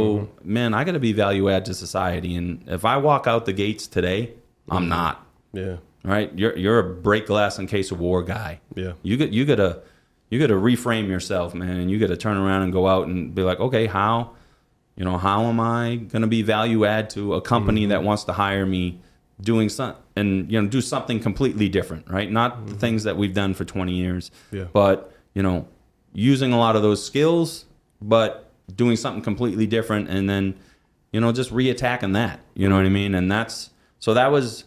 Mm-hmm. 0.41 0.53
man, 0.53 0.73
I 0.73 0.83
got 0.83 0.93
to 0.93 0.99
be 0.99 1.13
value 1.13 1.47
add 1.47 1.65
to 1.65 1.75
society. 1.75 2.33
And 2.35 2.63
if 2.67 2.85
I 2.85 2.97
walk 2.97 3.27
out 3.27 3.45
the 3.45 3.53
gates 3.53 3.85
today, 3.87 4.31
Mm-hmm. 4.67 4.73
I'm 4.77 4.89
not 4.89 5.25
Yeah. 5.53 5.77
Right? 6.03 6.31
You're 6.37 6.57
you're 6.57 6.79
a 6.79 6.83
break 6.83 7.27
glass 7.27 7.59
in 7.59 7.67
case 7.67 7.91
of 7.91 7.99
war 7.99 8.23
guy. 8.23 8.59
Yeah. 8.75 8.93
You 9.03 9.17
get 9.17 9.31
you 9.31 9.45
gotta 9.45 9.81
you 10.29 10.39
gotta 10.39 10.53
reframe 10.53 11.07
yourself, 11.07 11.53
man, 11.53 11.77
and 11.77 11.91
you 11.91 11.99
gotta 11.99 12.17
turn 12.17 12.37
around 12.37 12.63
and 12.63 12.73
go 12.73 12.87
out 12.87 13.07
and 13.07 13.33
be 13.35 13.43
like, 13.43 13.59
okay, 13.59 13.85
how, 13.85 14.31
you 14.95 15.03
know, 15.05 15.17
how 15.17 15.43
am 15.43 15.59
I 15.59 15.95
gonna 15.95 16.27
be 16.27 16.41
value 16.41 16.85
add 16.85 17.09
to 17.11 17.33
a 17.35 17.41
company 17.41 17.81
Mm-hmm. 17.81 17.89
that 17.89 18.03
wants 18.03 18.23
to 18.25 18.33
hire 18.33 18.65
me, 18.65 18.99
doing 19.41 19.69
some 19.69 19.95
and 20.15 20.51
you 20.51 20.61
know 20.61 20.67
do 20.67 20.81
something 20.81 21.19
completely 21.19 21.67
different, 21.69 22.09
right? 22.09 22.31
Not 22.31 22.67
the 22.67 22.75
things 22.75 23.03
that 23.03 23.17
we've 23.17 23.33
done 23.33 23.53
for 23.53 23.65
20 23.65 23.93
years, 23.93 24.29
Mm-hmm. 24.47 24.57
Yeah. 24.57 24.65
but 24.73 25.11
you 25.33 25.43
know, 25.43 25.67
using 26.13 26.51
a 26.53 26.57
lot 26.59 26.75
of 26.75 26.81
those 26.81 27.03
skills, 27.05 27.65
but 28.01 28.51
doing 28.75 28.95
something 28.97 29.21
completely 29.21 29.65
different, 29.67 30.09
and 30.09 30.29
then 30.29 30.55
you 31.11 31.19
know 31.21 31.31
just 31.31 31.51
reattacking 31.51 32.13
that. 32.13 32.39
You 32.53 32.69
know 32.69 32.75
what 32.77 32.85
I 32.85 32.89
mean? 32.89 33.15
And 33.15 33.29
that's 33.31 33.69
so 33.99 34.13
that 34.13 34.31
was 34.31 34.63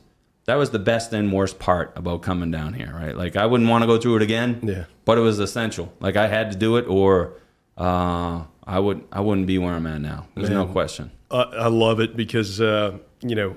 that 0.47 0.57
was 0.57 0.71
the 0.71 0.79
best 0.79 1.13
and 1.13 1.33
worst 1.33 1.59
part 1.59 1.93
about 1.97 2.23
coming 2.23 2.51
down 2.51 2.75
here, 2.75 2.93
right? 2.95 3.17
Like 3.17 3.37
I 3.37 3.47
wouldn't 3.47 3.69
want 3.71 3.83
to 3.83 3.87
go 3.87 3.99
through 3.99 4.17
it 4.17 4.23
again. 4.23 4.61
Yeah. 4.63 4.85
But 5.05 5.19
it 5.19 5.23
was 5.23 5.39
essential. 5.39 5.93
Like 6.01 6.17
I 6.17 6.29
had 6.29 6.53
to 6.53 6.59
do 6.59 6.77
it, 6.77 6.87
or 6.87 7.35
uh, 7.79 8.45
I 8.67 8.79
would 8.79 9.05
I 9.11 9.21
wouldn't 9.21 9.47
be 9.47 9.59
where 9.59 9.75
I'm 9.75 9.87
at 9.87 10.01
now. 10.01 10.27
There's 10.35 10.51
no 10.51 10.67
question. 10.67 11.11
I, 11.31 11.43
I 11.43 11.67
love 11.69 12.01
it 12.01 12.17
because 12.17 12.61
uh, 12.61 12.99
you 13.21 13.35
know, 13.35 13.57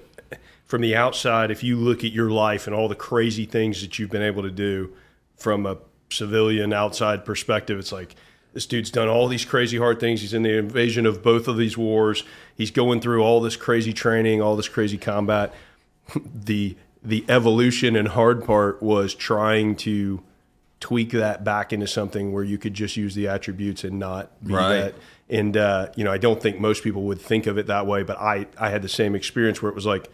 from 0.65 0.81
the 0.81 0.95
outside, 0.95 1.51
if 1.51 1.63
you 1.63 1.77
look 1.77 2.03
at 2.03 2.11
your 2.11 2.29
life 2.29 2.67
and 2.67 2.75
all 2.75 2.88
the 2.88 2.95
crazy 2.95 3.45
things 3.45 3.81
that 3.81 3.99
you've 3.99 4.09
been 4.09 4.21
able 4.21 4.43
to 4.43 4.51
do 4.51 4.93
from 5.35 5.65
a 5.65 5.77
civilian 6.09 6.73
outside 6.73 7.25
perspective, 7.25 7.79
it's 7.79 7.91
like 7.91 8.15
this 8.53 8.65
dude's 8.65 8.89
done 8.89 9.07
all 9.07 9.27
these 9.27 9.45
crazy 9.45 9.77
hard 9.77 9.99
things. 9.99 10.21
He's 10.21 10.33
in 10.33 10.43
the 10.43 10.57
invasion 10.57 11.05
of 11.05 11.21
both 11.21 11.47
of 11.47 11.57
these 11.57 11.77
wars. 11.77 12.23
He's 12.55 12.71
going 12.71 13.01
through 13.01 13.23
all 13.23 13.41
this 13.41 13.55
crazy 13.55 13.93
training, 13.93 14.41
all 14.41 14.55
this 14.55 14.69
crazy 14.69 14.97
combat. 14.97 15.53
The 16.15 16.75
the 17.03 17.23
evolution 17.29 17.95
and 17.95 18.07
hard 18.09 18.43
part 18.43 18.81
was 18.81 19.13
trying 19.13 19.75
to 19.75 20.21
tweak 20.79 21.11
that 21.11 21.43
back 21.43 21.71
into 21.73 21.87
something 21.87 22.31
where 22.33 22.43
you 22.43 22.57
could 22.57 22.73
just 22.73 22.97
use 22.97 23.15
the 23.15 23.27
attributes 23.27 23.83
and 23.83 23.97
not 23.97 24.31
be 24.45 24.53
Right. 24.53 24.69
that 24.77 24.95
and 25.29 25.57
uh, 25.57 25.87
you 25.95 26.03
know, 26.05 26.11
I 26.11 26.17
don't 26.17 26.41
think 26.41 26.59
most 26.59 26.83
people 26.83 27.03
would 27.03 27.19
think 27.19 27.47
of 27.47 27.57
it 27.57 27.67
that 27.67 27.85
way, 27.85 28.03
but 28.03 28.17
I 28.17 28.47
I 28.57 28.69
had 28.69 28.81
the 28.81 28.89
same 28.89 29.13
experience 29.15 29.61
where 29.61 29.69
it 29.69 29.75
was 29.75 29.85
like 29.85 30.09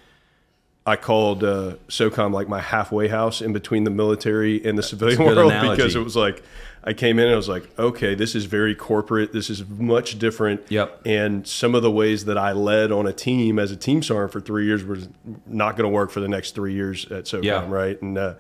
I 0.86 0.96
called 0.98 1.44
uh, 1.44 1.76
SOCOM 1.88 2.34
like 2.34 2.50
my 2.50 2.60
halfway 2.60 3.08
house 3.08 3.42
in 3.42 3.54
between 3.54 3.84
the 3.86 3.90
military 3.92 4.64
and 4.66 4.78
the 4.78 4.84
civilian 4.84 5.24
world 5.24 5.38
analogy. 5.52 5.76
because 5.82 5.96
it 5.96 6.04
was 6.04 6.16
like 6.16 6.44
I 6.84 6.94
came 6.94 7.18
in 7.18 7.26
and 7.26 7.34
I 7.34 7.38
was 7.38 7.48
like, 7.48 7.70
okay, 7.80 8.14
this 8.14 8.36
is 8.36 8.44
very 8.46 8.76
corporate. 8.76 9.32
This 9.32 9.50
is 9.50 9.66
much 9.70 10.20
different. 10.20 10.62
Yep. 10.70 11.02
And 11.06 11.48
some 11.48 11.76
of 11.76 11.82
the 11.82 11.92
ways 11.92 12.26
that 12.26 12.38
I 12.38 12.52
led 12.52 12.92
on 12.92 13.08
a 13.08 13.14
team 13.14 13.58
as 13.58 13.72
a 13.72 13.78
team 13.78 14.04
sergeant 14.04 14.34
for 14.34 14.42
three 14.42 14.66
years 14.66 14.84
was 14.84 15.08
not 15.48 15.78
going 15.78 15.90
to 15.90 15.94
work 15.96 16.12
for 16.12 16.20
the 16.20 16.28
next 16.28 16.56
three 16.56 16.74
years 16.74 17.06
at 17.10 17.24
SOCOM, 17.26 17.44
Yeah. 17.44 17.70
right? 17.70 18.02
And 18.02 18.18
uh, 18.18 18.34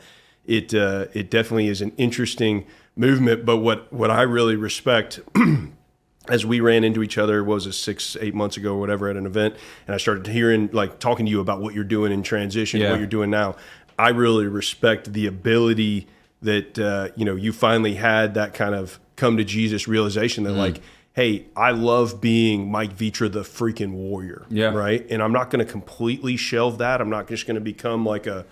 it 0.45 0.73
uh, 0.73 1.05
it 1.13 1.29
definitely 1.31 1.67
is 1.69 1.81
an 1.81 1.93
interesting 1.97 2.65
movement. 2.97 3.45
But 3.45 3.57
what 3.59 3.91
what 3.93 4.11
I 4.11 4.23
really 4.23 4.57
respect 4.57 5.21
as 6.29 6.45
we 6.45 6.59
ran 6.59 6.83
into 6.83 7.01
each 7.03 7.17
other 7.17 7.43
was 7.43 7.65
it 7.65 7.73
six 7.73 8.17
eight 8.19 8.33
months 8.35 8.57
ago 8.57 8.73
or 8.75 8.79
whatever 8.79 9.09
at 9.09 9.17
an 9.17 9.25
event 9.25 9.55
and 9.87 9.93
i 9.93 9.97
started 9.97 10.25
hearing 10.27 10.69
like 10.71 10.97
talking 10.99 11.25
to 11.25 11.29
you 11.29 11.41
about 11.41 11.59
what 11.59 11.73
you're 11.73 11.83
doing 11.83 12.13
in 12.13 12.23
transition 12.23 12.79
Yeah. 12.79 12.91
what 12.91 12.99
you're 12.99 13.07
doing 13.07 13.29
now 13.29 13.57
i 13.99 14.07
really 14.07 14.47
respect 14.47 15.11
the 15.11 15.27
ability 15.27 16.07
that 16.43 16.77
uh, 16.79 17.09
you 17.15 17.25
know 17.25 17.35
you 17.35 17.51
finally 17.53 17.95
had 17.95 18.33
that 18.35 18.53
kind 18.53 18.75
of 18.75 18.99
come 19.15 19.37
to 19.37 19.43
jesus 19.43 19.87
realization 19.87 20.43
that 20.43 20.51
Mm. 20.53 20.57
like 20.57 20.81
hey 21.13 21.45
i 21.55 21.71
love 21.71 22.19
being 22.21 22.69
mike 22.71 22.95
vetra 22.95 23.31
the 23.31 23.41
freaking 23.41 23.91
warrior 23.91 24.45
Yeah. 24.49 24.73
right 24.73 25.05
and 25.09 25.21
i'm 25.21 25.31
not 25.31 25.49
going 25.51 25.63
to 25.65 25.71
completely 25.71 26.35
shelve 26.37 26.77
that 26.79 27.01
i'm 27.01 27.09
not 27.09 27.27
just 27.27 27.45
going 27.47 27.55
to 27.55 27.61
become 27.61 28.05
like 28.05 28.27
a 28.27 28.45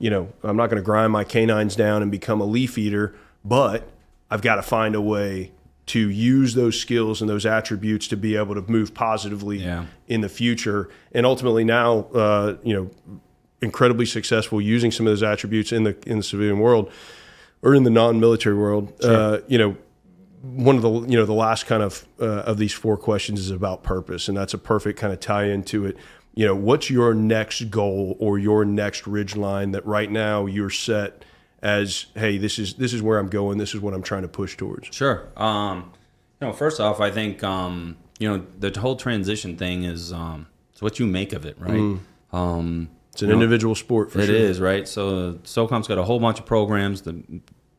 you 0.00 0.10
know, 0.10 0.32
I'm 0.44 0.56
not 0.56 0.70
going 0.70 0.76
to 0.80 0.84
grind 0.84 1.10
my 1.12 1.24
canines 1.24 1.74
down 1.74 2.02
and 2.02 2.10
become 2.12 2.40
a 2.40 2.44
leaf 2.44 2.78
eater, 2.78 3.16
but 3.44 3.88
I've 4.30 4.42
got 4.42 4.54
to 4.54 4.62
find 4.62 4.94
a 4.94 5.00
way 5.00 5.50
to 5.86 5.98
use 6.08 6.54
those 6.54 6.78
skills 6.80 7.20
and 7.20 7.28
those 7.28 7.44
attributes 7.44 8.06
to 8.08 8.16
be 8.16 8.36
able 8.36 8.54
to 8.54 8.62
move 8.70 8.94
positively 8.94 9.58
Yeah. 9.58 9.86
in 10.06 10.20
the 10.20 10.28
future. 10.28 10.88
And 11.10 11.26
ultimately, 11.26 11.64
now, 11.64 12.06
uh, 12.14 12.58
you 12.62 12.74
know, 12.74 13.18
incredibly 13.60 14.06
successful 14.06 14.60
using 14.60 14.92
some 14.92 15.04
of 15.04 15.10
those 15.10 15.24
attributes 15.24 15.72
in 15.72 15.82
the 15.82 15.96
in 16.06 16.18
the 16.18 16.22
civilian 16.22 16.60
world 16.60 16.92
or 17.62 17.74
in 17.74 17.82
the 17.82 17.90
non-military 17.90 18.56
world. 18.56 18.92
Uh, 19.02 19.38
you 19.46 19.58
know, 19.58 19.76
one 20.42 20.76
of 20.76 20.82
the 20.82 20.90
you 21.10 21.16
know 21.16 21.26
the 21.26 21.32
last 21.32 21.66
kind 21.66 21.82
of 21.82 22.06
uh, 22.20 22.42
of 22.42 22.58
these 22.58 22.72
four 22.72 22.96
questions 22.96 23.40
is 23.40 23.50
about 23.50 23.82
purpose, 23.82 24.28
and 24.28 24.36
that's 24.36 24.54
a 24.54 24.58
perfect 24.58 24.98
kind 24.98 25.12
of 25.12 25.20
tie 25.20 25.44
into 25.44 25.86
it. 25.86 25.96
You 26.34 26.46
know, 26.46 26.54
what's 26.54 26.88
your 26.88 27.14
next 27.14 27.70
goal 27.70 28.16
or 28.20 28.38
your 28.38 28.64
next 28.64 29.06
ridge 29.06 29.34
line 29.34 29.72
that 29.72 29.84
right 29.84 30.10
now 30.10 30.46
you're 30.46 30.70
set 30.70 31.24
as, 31.60 32.06
hey, 32.14 32.38
this 32.38 32.58
is 32.58 32.74
this 32.74 32.92
is 32.92 33.02
where 33.02 33.18
I'm 33.18 33.28
going. 33.28 33.58
This 33.58 33.74
is 33.74 33.80
what 33.80 33.94
I'm 33.94 34.02
trying 34.02 34.22
to 34.22 34.28
push 34.28 34.56
towards. 34.56 34.94
Sure. 34.94 35.28
Um, 35.36 35.92
you 36.40 36.46
know, 36.46 36.52
first 36.52 36.78
off, 36.80 37.00
I 37.00 37.10
think 37.10 37.42
um, 37.42 37.96
you 38.18 38.28
know 38.28 38.46
the 38.58 38.78
whole 38.78 38.96
transition 38.96 39.56
thing 39.56 39.82
is 39.84 40.12
um, 40.12 40.46
it's 40.72 40.80
what 40.80 41.00
you 41.00 41.06
make 41.06 41.32
of 41.32 41.44
it, 41.44 41.56
right? 41.58 41.98
Um, 42.32 42.90
It's 43.18 43.22
an 43.24 43.32
individual 43.32 43.74
sport 43.74 44.12
for 44.12 44.20
It 44.20 44.26
sure. 44.26 44.34
is 44.36 44.60
right. 44.60 44.86
So 44.86 45.34
SOCOM's 45.42 45.88
got 45.88 45.98
a 45.98 46.04
whole 46.04 46.20
bunch 46.20 46.38
of 46.38 46.46
programs. 46.46 47.02
The 47.02 47.20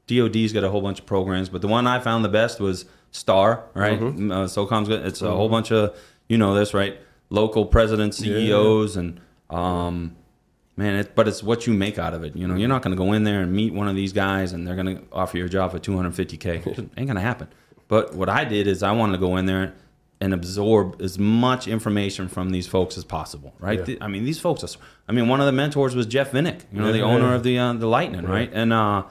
DoD's 0.08 0.52
got 0.52 0.66
a 0.66 0.70
whole 0.70 0.82
bunch 0.82 1.00
of 1.00 1.06
programs, 1.06 1.48
but 1.48 1.62
the 1.62 1.70
one 1.70 1.88
I 1.88 2.00
found 2.00 2.26
the 2.26 2.30
best 2.30 2.60
was 2.60 2.84
STAR. 3.12 3.64
Right. 3.74 3.98
Mm-hmm. 3.98 4.32
Uh, 4.32 4.44
SOCOM's 4.48 4.90
got 4.90 5.06
it's 5.06 5.22
a 5.22 5.32
whole 5.32 5.48
bunch 5.48 5.72
of 5.72 5.98
you 6.28 6.38
know 6.38 6.54
this 6.56 6.74
right 6.74 7.00
local 7.30 7.66
presidents, 7.66 8.18
CEOs, 8.18 8.98
and 8.98 9.22
um, 9.50 10.18
man, 10.76 10.96
it, 10.96 11.16
but 11.16 11.28
it's 11.30 11.42
what 11.42 11.66
you 11.68 11.74
make 11.74 11.98
out 11.98 12.14
of 12.14 12.24
it. 12.26 12.36
You 12.36 12.46
know, 12.46 12.56
you're 12.56 12.68
not 12.68 12.82
going 12.82 12.96
to 12.96 13.02
go 13.02 13.14
in 13.14 13.24
there 13.24 13.40
and 13.40 13.54
meet 13.54 13.74
one 13.74 13.88
of 13.88 13.96
these 13.96 14.12
guys 14.12 14.52
and 14.52 14.68
they're 14.68 14.76
going 14.76 14.98
to 14.98 15.04
offer 15.14 15.38
you 15.38 15.46
a 15.46 15.50
job 15.50 15.72
for 15.72 15.80
250k. 15.80 16.66
It 16.68 16.80
ain't 16.80 17.08
going 17.08 17.16
to 17.16 17.22
happen. 17.22 17.48
But 17.88 18.14
what 18.14 18.30
I 18.30 18.44
did 18.46 18.68
is 18.68 18.84
I 18.84 18.92
wanted 18.92 19.14
to 19.14 19.20
go 19.20 19.38
in 19.38 19.46
there 19.46 19.74
and 20.22 20.34
absorb 20.34 21.02
as 21.02 21.18
much 21.18 21.68
information 21.68 22.28
from 22.28 22.50
these 22.50 22.68
folks 22.68 22.98
as 22.98 23.06
possible, 23.06 23.54
right? 23.60 23.88
Yeah. 23.88 23.96
I 24.02 24.08
mean, 24.08 24.26
these 24.26 24.40
folks. 24.40 24.64
Are, 24.64 24.80
I 25.08 25.12
mean, 25.14 25.28
one 25.28 25.40
of 25.40 25.46
the 25.46 25.52
mentors 25.52 25.96
was 25.96 26.06
Jeff 26.06 26.32
Vinik, 26.32 26.62
you 26.72 26.80
know, 26.80 26.88
Yeah, 26.88 26.92
the 26.92 26.98
yeah, 27.00 27.04
owner 27.06 27.34
of 27.34 27.44
the 27.44 27.58
uh, 27.58 27.74
the 27.74 27.88
Lightning, 27.88 28.26
right? 28.26 28.50
And 28.54 28.74
uh, 28.74 29.04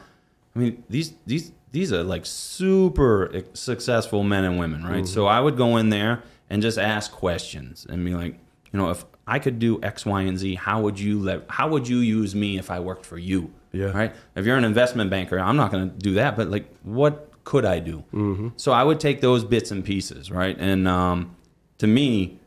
I 0.55 0.59
mean, 0.59 0.85
these 0.89 1.15
these 1.27 1.53
these 1.73 1.93
are 1.93 2.03
like 2.03 2.27
super 2.27 3.43
successful 3.55 4.23
men 4.23 4.45
and 4.45 4.59
women, 4.59 4.85
right? 4.85 4.97
Mm-hmm. 4.97 5.05
So 5.07 5.27
I 5.27 5.41
would 5.41 5.57
go 5.57 5.77
in 5.77 5.91
there 5.91 6.23
and 6.51 6.63
just 6.63 6.79
ask 6.79 7.11
questions 7.13 7.87
and 7.89 8.05
be 8.05 8.15
like, 8.15 8.35
you 8.73 8.79
know, 8.79 8.91
if 8.91 9.05
I 9.27 9.39
could 9.39 9.59
do 9.59 9.83
X, 9.83 10.07
Y, 10.07 10.23
and 10.23 10.39
Z, 10.39 10.55
how 10.57 10.81
would 10.83 10.99
you 10.99 11.23
le- 11.23 11.43
how 11.49 11.69
would 11.69 11.89
you 11.89 11.99
use 11.99 12.35
me 12.35 12.59
if 12.59 12.71
I 12.71 12.81
worked 12.81 13.07
for 13.07 13.19
you? 13.19 13.53
Yeah. 13.73 13.87
Right. 13.87 14.15
If 14.35 14.47
you're 14.47 14.57
an 14.57 14.65
investment 14.65 15.11
banker, 15.11 15.39
I'm 15.39 15.57
not 15.57 15.71
going 15.71 15.91
to 15.91 15.97
do 15.97 16.15
that, 16.15 16.37
but 16.37 16.49
like, 16.49 16.75
what 16.83 17.28
could 17.49 17.65
I 17.65 17.79
do? 17.81 18.05
Mm-hmm. 18.13 18.49
So 18.57 18.73
I 18.73 18.83
would 18.85 19.01
take 19.01 19.23
those 19.23 19.43
bits 19.43 19.71
and 19.71 19.83
pieces, 19.83 20.31
right? 20.31 20.55
And 20.59 20.87
um, 20.87 21.35
to 21.79 21.87
me, 21.87 22.39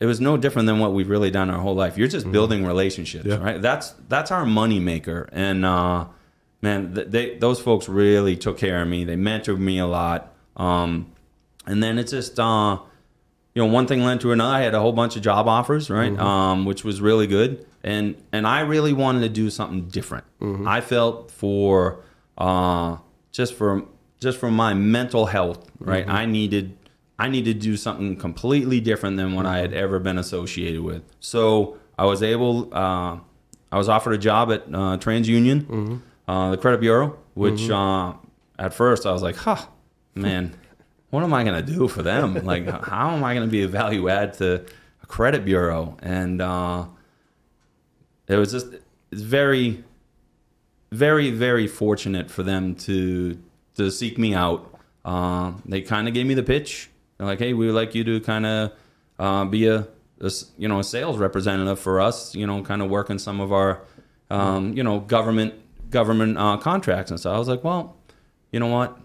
it 0.00 0.06
was 0.06 0.18
no 0.18 0.36
different 0.38 0.64
than 0.66 0.78
what 0.78 0.94
we've 0.94 1.10
really 1.10 1.30
done 1.30 1.50
our 1.50 1.60
whole 1.60 1.74
life. 1.74 1.98
You're 1.98 2.08
just 2.08 2.30
building 2.32 2.64
relationships, 2.64 3.26
Mm-hmm. 3.26 3.44
Yeah. 3.44 3.52
right? 3.52 3.60
That's 3.60 3.94
that's 4.08 4.30
our 4.30 4.46
money 4.46 4.78
maker. 4.80 5.28
And 5.32 5.64
uh, 5.66 6.06
man, 6.62 6.94
th- 6.94 7.08
they 7.08 7.36
those 7.38 7.60
folks 7.60 7.86
really 7.88 8.34
took 8.36 8.56
care 8.56 8.80
of 8.80 8.88
me. 8.88 9.04
They 9.04 9.16
mentored 9.16 9.58
me 9.58 9.78
a 9.78 9.86
lot. 9.86 10.32
Um, 10.56 11.12
and 11.66 11.82
then 11.82 11.98
it's 11.98 12.12
just 12.12 12.40
uh, 12.40 12.78
you 13.54 13.62
know 13.62 13.70
one 13.70 13.86
thing 13.86 14.04
led 14.04 14.20
to 14.22 14.32
another. 14.32 14.54
I 14.54 14.62
had 14.62 14.74
a 14.74 14.80
whole 14.80 14.92
bunch 14.94 15.16
of 15.16 15.22
job 15.22 15.48
offers, 15.48 15.90
right? 15.90 16.12
Mm-hmm. 16.12 16.26
Um, 16.32 16.64
which 16.64 16.82
was 16.82 17.02
really 17.02 17.26
good. 17.26 17.50
And 17.84 18.14
and 18.32 18.46
I 18.46 18.60
really 18.60 18.94
wanted 18.94 19.20
to 19.20 19.28
do 19.42 19.50
something 19.50 19.88
different. 19.88 20.24
Mm-hmm. 20.40 20.66
I 20.66 20.80
felt 20.80 21.30
for 21.30 22.00
uh, 22.38 22.96
just 23.32 23.52
for 23.54 23.84
just 24.20 24.38
for 24.38 24.50
my 24.50 24.74
mental 24.74 25.26
health, 25.26 25.70
right? 25.78 26.06
Mm-hmm. 26.06 26.16
I 26.16 26.26
needed 26.26 26.76
I 27.18 27.28
needed 27.28 27.60
to 27.60 27.66
do 27.66 27.76
something 27.76 28.16
completely 28.16 28.80
different 28.80 29.16
than 29.16 29.34
what 29.34 29.46
I 29.46 29.58
had 29.58 29.72
ever 29.72 29.98
been 29.98 30.18
associated 30.18 30.82
with. 30.82 31.02
So 31.20 31.78
I 31.98 32.04
was 32.04 32.22
able, 32.22 32.72
uh, 32.74 33.18
I 33.72 33.78
was 33.78 33.88
offered 33.88 34.12
a 34.12 34.18
job 34.18 34.52
at 34.52 34.64
uh, 34.64 34.98
TransUnion, 34.98 36.00
uh, 36.28 36.50
the 36.50 36.58
credit 36.58 36.80
bureau, 36.80 37.18
which 37.34 37.70
uh, 37.70 38.12
at 38.58 38.74
first 38.74 39.06
I 39.06 39.12
was 39.12 39.22
like, 39.22 39.36
huh, 39.36 39.64
man, 40.14 40.54
what 41.08 41.22
am 41.22 41.32
I 41.32 41.42
going 41.42 41.64
to 41.64 41.72
do 41.72 41.88
for 41.88 42.02
them? 42.02 42.44
Like, 42.44 42.68
how 42.84 43.10
am 43.10 43.24
I 43.24 43.34
going 43.34 43.46
to 43.46 43.50
be 43.50 43.62
a 43.62 43.68
value 43.68 44.08
add 44.10 44.34
to 44.34 44.66
a 45.02 45.06
credit 45.06 45.44
bureau? 45.44 45.96
And 46.02 46.42
uh, 46.42 46.86
it 48.28 48.36
was 48.36 48.52
just 48.52 48.66
it's 49.10 49.22
very, 49.22 49.84
very, 50.92 51.30
very 51.30 51.66
fortunate 51.66 52.30
for 52.30 52.42
them 52.42 52.74
to 52.74 53.38
to 53.76 53.90
seek 53.90 54.18
me 54.18 54.34
out. 54.34 54.74
Uh, 55.04 55.52
they 55.64 55.80
kind 55.80 56.08
of 56.08 56.14
gave 56.14 56.26
me 56.26 56.34
the 56.34 56.42
pitch. 56.42 56.90
They're 57.16 57.26
like, 57.26 57.38
"Hey, 57.38 57.52
we 57.52 57.66
would 57.66 57.74
like 57.74 57.94
you 57.94 58.04
to 58.04 58.20
kind 58.20 58.46
of 58.46 58.72
uh, 59.18 59.44
be 59.44 59.66
a, 59.66 59.86
a 60.20 60.30
you 60.58 60.68
know 60.68 60.80
a 60.80 60.84
sales 60.84 61.18
representative 61.18 61.78
for 61.78 62.00
us. 62.00 62.34
You 62.34 62.46
know, 62.46 62.62
kind 62.62 62.82
of 62.82 62.90
work 62.90 63.10
in 63.10 63.18
some 63.18 63.40
of 63.40 63.52
our 63.52 63.82
um, 64.30 64.76
you 64.76 64.82
know 64.82 65.00
government 65.00 65.54
government 65.90 66.36
uh, 66.38 66.56
contracts 66.56 67.10
and 67.10 67.20
stuff." 67.20 67.34
I 67.34 67.38
was 67.38 67.48
like, 67.48 67.64
"Well, 67.64 67.96
you 68.52 68.60
know 68.60 68.68
what? 68.68 68.98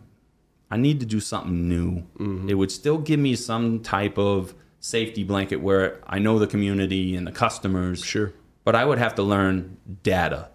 I 0.70 0.78
need 0.78 1.02
to 1.02 1.06
do 1.06 1.20
something 1.20 1.68
new. 1.68 2.04
It 2.50 2.56
would 2.56 2.72
still 2.72 2.98
give 2.98 3.20
me 3.20 3.36
some 3.36 3.82
type 3.82 4.18
of 4.18 4.56
safety 4.80 5.24
blanket 5.24 5.58
where 5.58 6.00
I 6.08 6.20
know 6.20 6.40
the 6.40 6.48
community 6.48 7.16
and 7.16 7.28
the 7.28 7.32
customers. 7.32 8.04
Sure. 8.04 8.34
But 8.64 8.76
I 8.76 8.86
would 8.86 8.98
have 8.98 9.16
to 9.16 9.24
learn 9.24 9.78
data, 10.04 10.50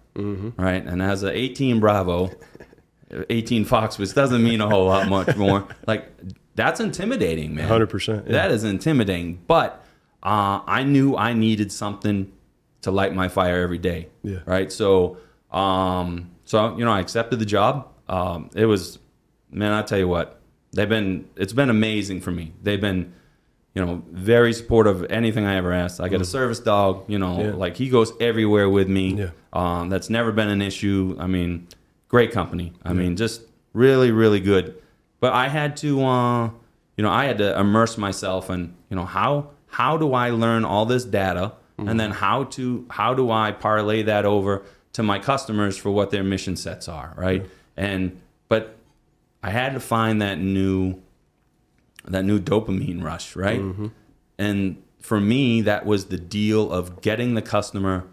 right? 0.57 0.83
And 0.83 1.01
as 1.01 1.21
a 1.23 1.31
18 1.31 1.79
Bravo, 1.79 2.31
18 3.29 3.65
Fox, 3.65 3.97
which 3.97 4.13
doesn't 4.13 4.43
mean 4.43 4.61
a 4.61 4.67
whole 4.69 4.85
lot 4.85 5.07
much 5.09 5.35
more. 5.37 5.67
Like 5.87 6.09
that's 6.55 6.79
intimidating, 6.79 7.53
man. 7.55 7.69
100%, 7.69 8.25
yeah. 8.25 8.31
That 8.31 8.51
is 8.51 8.63
intimidating. 8.63 9.39
But 9.47 9.83
uh, 10.23 10.61
I 10.65 10.83
knew 10.83 11.15
I 11.15 11.33
needed 11.33 11.71
something 11.71 12.31
to 12.81 12.91
light 12.91 13.13
my 13.13 13.27
fire 13.27 13.61
every 13.61 13.77
day. 13.77 14.07
Yeah. 14.23 14.39
Right. 14.45 14.71
So, 14.71 15.17
um, 15.51 16.31
so 16.45 16.75
you 16.77 16.83
know, 16.85 16.91
I 16.91 16.99
accepted 16.99 17.39
the 17.39 17.45
job. 17.45 17.87
Um, 18.09 18.49
it 18.55 18.65
was, 18.65 18.99
man, 19.51 19.71
I 19.71 19.81
tell 19.83 19.99
you 19.99 20.07
what, 20.07 20.39
they've 20.73 20.89
been. 20.89 21.27
It's 21.35 21.53
been 21.53 21.69
amazing 21.69 22.21
for 22.21 22.31
me. 22.31 22.53
They've 22.63 22.81
been, 22.81 23.13
you 23.75 23.85
know, 23.85 24.01
very 24.11 24.53
supportive 24.53 25.03
of 25.03 25.11
anything 25.11 25.45
I 25.45 25.55
ever 25.57 25.71
asked. 25.73 25.99
I 26.01 26.09
got 26.09 26.21
a 26.21 26.25
service 26.25 26.59
dog. 26.59 27.03
You 27.07 27.19
know, 27.19 27.37
Mm. 27.37 27.43
Yeah. 27.51 27.55
like 27.55 27.75
he 27.77 27.89
goes 27.89 28.11
everywhere 28.19 28.69
with 28.69 28.87
me. 28.89 29.13
Yeah. 29.15 29.29
Um, 29.53 29.89
that's 29.89 30.09
never 30.09 30.31
been 30.31 30.49
an 30.49 30.61
issue. 30.61 31.15
I 31.19 31.27
mean, 31.27 31.67
great 32.07 32.31
company. 32.31 32.73
I 32.83 32.93
mean, 32.93 33.15
just 33.15 33.41
really, 33.73 34.11
really 34.11 34.39
good. 34.39 34.81
But 35.19 35.33
I 35.33 35.47
had 35.49 35.75
to, 35.77 36.03
uh, 36.03 36.49
you 36.95 37.03
know, 37.03 37.09
I 37.11 37.25
had 37.25 37.37
to 37.39 37.59
immerse 37.59 37.97
myself 37.97 38.49
in, 38.49 38.75
you 38.89 38.95
know, 38.95 39.05
how 39.05 39.49
how 39.67 39.97
do 39.97 40.13
I 40.13 40.29
learn 40.29 40.63
all 40.65 40.85
this 40.85 41.03
data, 41.03 41.53
and 41.77 41.99
then 41.99 42.11
how 42.11 42.45
to 42.45 42.85
how 42.89 43.13
do 43.13 43.29
I 43.31 43.51
parlay 43.51 44.03
that 44.03 44.25
over 44.25 44.63
to 44.93 45.03
my 45.03 45.19
customers 45.19 45.77
for 45.77 45.91
what 45.91 46.09
their 46.11 46.23
mission 46.23 46.55
sets 46.55 46.87
are, 46.87 47.13
right? 47.17 47.45
And 47.75 48.19
but 48.47 48.77
I 49.43 49.51
had 49.51 49.73
to 49.73 49.79
find 49.79 50.21
that 50.21 50.39
new 50.39 51.01
that 52.05 52.23
new 52.23 52.39
dopamine 52.39 53.03
rush, 53.03 53.35
right? 53.35 53.59
And 54.39 54.81
for 54.99 55.19
me, 55.19 55.61
that 55.61 55.85
was 55.85 56.05
the 56.05 56.17
deal 56.17 56.71
of 56.71 57.01
getting 57.01 57.33
the 57.35 57.41
customer 57.41 58.05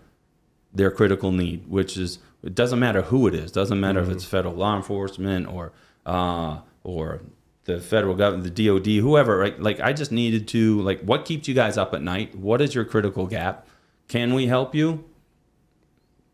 their 0.75 0.91
critical 0.91 1.31
need, 1.33 1.67
which 1.69 1.97
is 1.97 2.19
it 2.45 2.55
doesn't 2.55 2.79
matter 2.79 3.03
who 3.03 3.27
it 3.27 3.35
is, 3.35 3.51
doesn't 3.51 3.81
matter 3.81 4.01
if 4.01 4.09
it's 4.11 4.25
federal 4.25 4.55
law 4.55 4.77
enforcement 4.77 5.49
or 5.49 5.73
uh, 6.07 6.59
or 6.83 7.23
the 7.65 7.81
federal 7.81 8.15
government, 8.15 8.55
the 8.55 8.67
DoD, 8.67 8.87
whoever. 9.03 9.39
Right? 9.39 9.59
Like 9.59 9.81
I 9.81 9.93
just 9.95 10.13
needed 10.13 10.47
to 10.49 10.81
like, 10.83 11.01
what 11.01 11.25
keeps 11.25 11.49
you 11.49 11.55
guys 11.55 11.79
up 11.79 11.95
at 11.95 12.03
night? 12.03 12.35
What 12.37 12.61
is 12.61 12.75
your 12.75 12.85
critical 12.85 13.27
gap? 13.27 13.67
Can 14.09 14.35
we 14.35 14.47
help 14.47 14.75
you? 14.75 15.05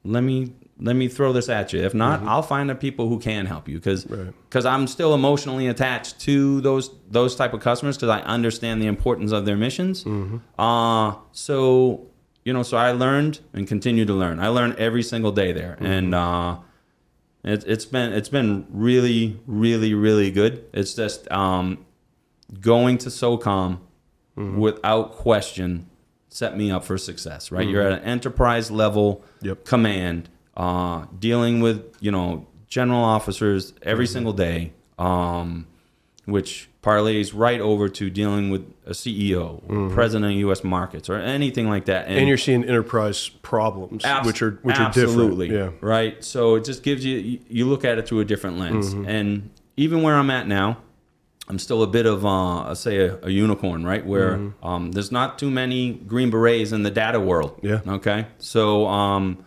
Let 0.05 0.23
me 0.23 0.53
let 0.83 0.97
me 0.97 1.09
throw 1.09 1.33
this 1.33 1.49
at 1.49 1.73
you. 1.73 1.81
If 1.83 1.93
not, 1.95 2.23
I'll 2.23 2.43
find 2.43 2.69
the 2.71 2.75
people 2.75 3.09
who 3.09 3.19
can 3.21 3.47
help 3.47 3.69
you 3.69 3.77
because 3.79 4.07
Right. 4.07 4.67
I'm 4.67 4.87
still 4.87 5.15
emotionally 5.15 5.69
attached 5.69 6.19
to 6.21 6.61
those 6.63 6.91
those 7.11 7.37
type 7.37 7.53
of 7.53 7.61
customers 7.61 7.97
because 7.97 8.09
I 8.09 8.21
understand 8.23 8.81
the 8.83 8.87
importance 8.87 9.31
of 9.31 9.45
their 9.45 9.57
missions. 9.57 10.05
Uh, 10.59 11.15
so 11.33 12.07
you 12.45 12.53
know, 12.53 12.63
so 12.63 12.77
I 12.77 12.93
learned 12.93 13.41
and 13.53 13.67
continue 13.69 14.05
to 14.07 14.15
learn. 14.15 14.39
I 14.41 14.49
learn 14.49 14.75
every 14.79 15.03
single 15.03 15.33
day 15.33 15.53
there, 15.53 15.77
and 15.81 16.15
uh, 16.15 16.59
it, 17.45 17.65
it's 17.67 17.85
been 17.85 18.13
it's 18.13 18.29
been 18.31 18.67
really, 18.71 19.39
really, 19.47 19.93
really 19.95 20.31
good. 20.31 20.65
It's 20.73 20.95
just 20.95 21.31
um, 21.31 21.85
going 22.61 22.99
to 22.99 23.09
SOCOM 23.11 23.79
without 24.37 25.13
question 25.13 25.87
set 26.31 26.57
me 26.57 26.71
up 26.71 26.83
for 26.85 26.97
success. 26.97 27.53
Right, 27.53 27.69
you're 27.69 27.83
at 27.83 27.93
an 27.93 28.05
enterprise 28.05 28.71
level 28.71 29.23
Yep. 29.43 29.65
command, 29.67 30.31
uh, 30.57 31.05
dealing 31.19 31.61
with 31.61 31.95
you 32.01 32.11
know 32.11 32.47
general 32.69 33.03
officers 33.05 33.75
every 33.83 34.07
single 34.07 34.33
day, 34.33 34.73
um, 34.99 35.67
which 36.25 36.70
parlays 36.83 37.33
right 37.35 37.61
over 37.61 37.89
to 37.89 38.09
dealing 38.11 38.51
with 38.51 38.63
a 38.87 38.91
CEO, 38.93 39.63
or 39.69 39.91
president 39.95 40.33
of 40.33 40.39
U.S. 40.41 40.65
markets, 40.65 41.11
or 41.11 41.17
anything 41.17 41.69
like 41.69 41.85
that. 41.87 42.07
And 42.09 42.27
you're 42.29 42.39
seeing 42.39 42.65
enterprise 42.65 43.29
problems, 43.29 44.05
Abs- 44.05 44.27
which 44.27 44.41
are 44.43 44.53
which 44.63 44.77
absolutely 44.79 45.49
are 45.51 45.53
different. 45.65 45.83
right. 45.83 46.25
So 46.25 46.55
it 46.55 46.65
just 46.65 46.83
gives 46.83 47.05
you 47.05 47.41
you- 47.49 47.67
look 47.67 47.85
at 47.85 47.99
it 47.99 48.09
through 48.09 48.21
a 48.21 48.25
different 48.25 48.59
lens, 48.59 48.95
Mm-hmm. 48.95 49.09
and 49.09 49.51
even 49.77 50.03
where 50.03 50.15
I'm 50.15 50.31
at 50.31 50.49
now, 50.49 50.79
I'm 51.49 51.59
still 51.59 51.83
a 51.83 51.87
bit 51.87 52.07
of 52.07 52.25
uh, 52.25 52.75
say 52.75 52.99
a, 52.99 53.19
a 53.25 53.31
unicorn, 53.31 53.85
right? 53.85 54.05
Where 54.07 54.37
Mm-hmm. 54.39 54.67
um, 54.67 54.93
there's 54.93 55.13
not 55.13 55.39
too 55.39 55.51
many 55.51 55.93
green 55.93 56.31
berets 56.31 56.73
in 56.73 56.83
the 56.83 56.91
data 56.91 57.21
world. 57.21 57.59
Yeah. 57.63 57.81
Okay. 57.87 58.27
So 58.39 58.87
um, 58.87 59.45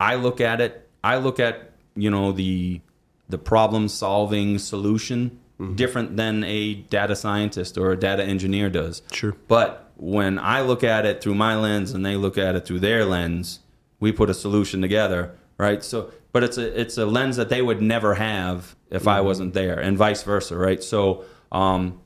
I 0.00 0.14
look 0.14 0.40
at 0.40 0.60
it. 0.62 0.88
I 1.04 1.16
look 1.18 1.38
at 1.38 1.72
you 1.96 2.10
know 2.10 2.32
the 2.32 2.80
the 3.28 3.38
problem 3.38 3.88
solving 3.88 4.58
solution 4.58 5.38
Mm-hmm. 5.62 5.76
different 5.76 6.16
than 6.16 6.42
a 6.42 6.74
data 6.74 7.14
scientist 7.14 7.78
or 7.78 7.92
a 7.92 7.96
data 7.96 8.24
engineer 8.24 8.68
does. 8.68 9.00
Sure. 9.12 9.36
But 9.46 9.92
when 9.96 10.38
I 10.40 10.60
look 10.62 10.82
at 10.82 11.06
it 11.06 11.22
through 11.22 11.36
my 11.36 11.54
lens 11.54 11.92
and 11.92 12.04
they 12.04 12.16
look 12.16 12.36
at 12.36 12.56
it 12.56 12.66
through 12.66 12.80
their 12.80 13.04
lens, 13.04 13.60
we 14.00 14.10
put 14.10 14.28
a 14.28 14.34
solution 14.34 14.80
together, 14.82 15.36
right? 15.58 15.84
So, 15.84 16.10
but 16.32 16.42
it's 16.42 16.58
a 16.58 16.80
it's 16.80 16.98
a 16.98 17.06
lens 17.06 17.36
that 17.36 17.48
they 17.48 17.62
would 17.62 17.80
never 17.80 18.14
have 18.14 18.74
if 18.90 19.06
I 19.06 19.20
wasn't 19.20 19.54
there, 19.54 19.78
and 19.78 19.96
vice 19.96 20.24
versa, 20.24 20.56
right? 20.56 20.82
So, 20.82 21.24
um, 21.52 22.00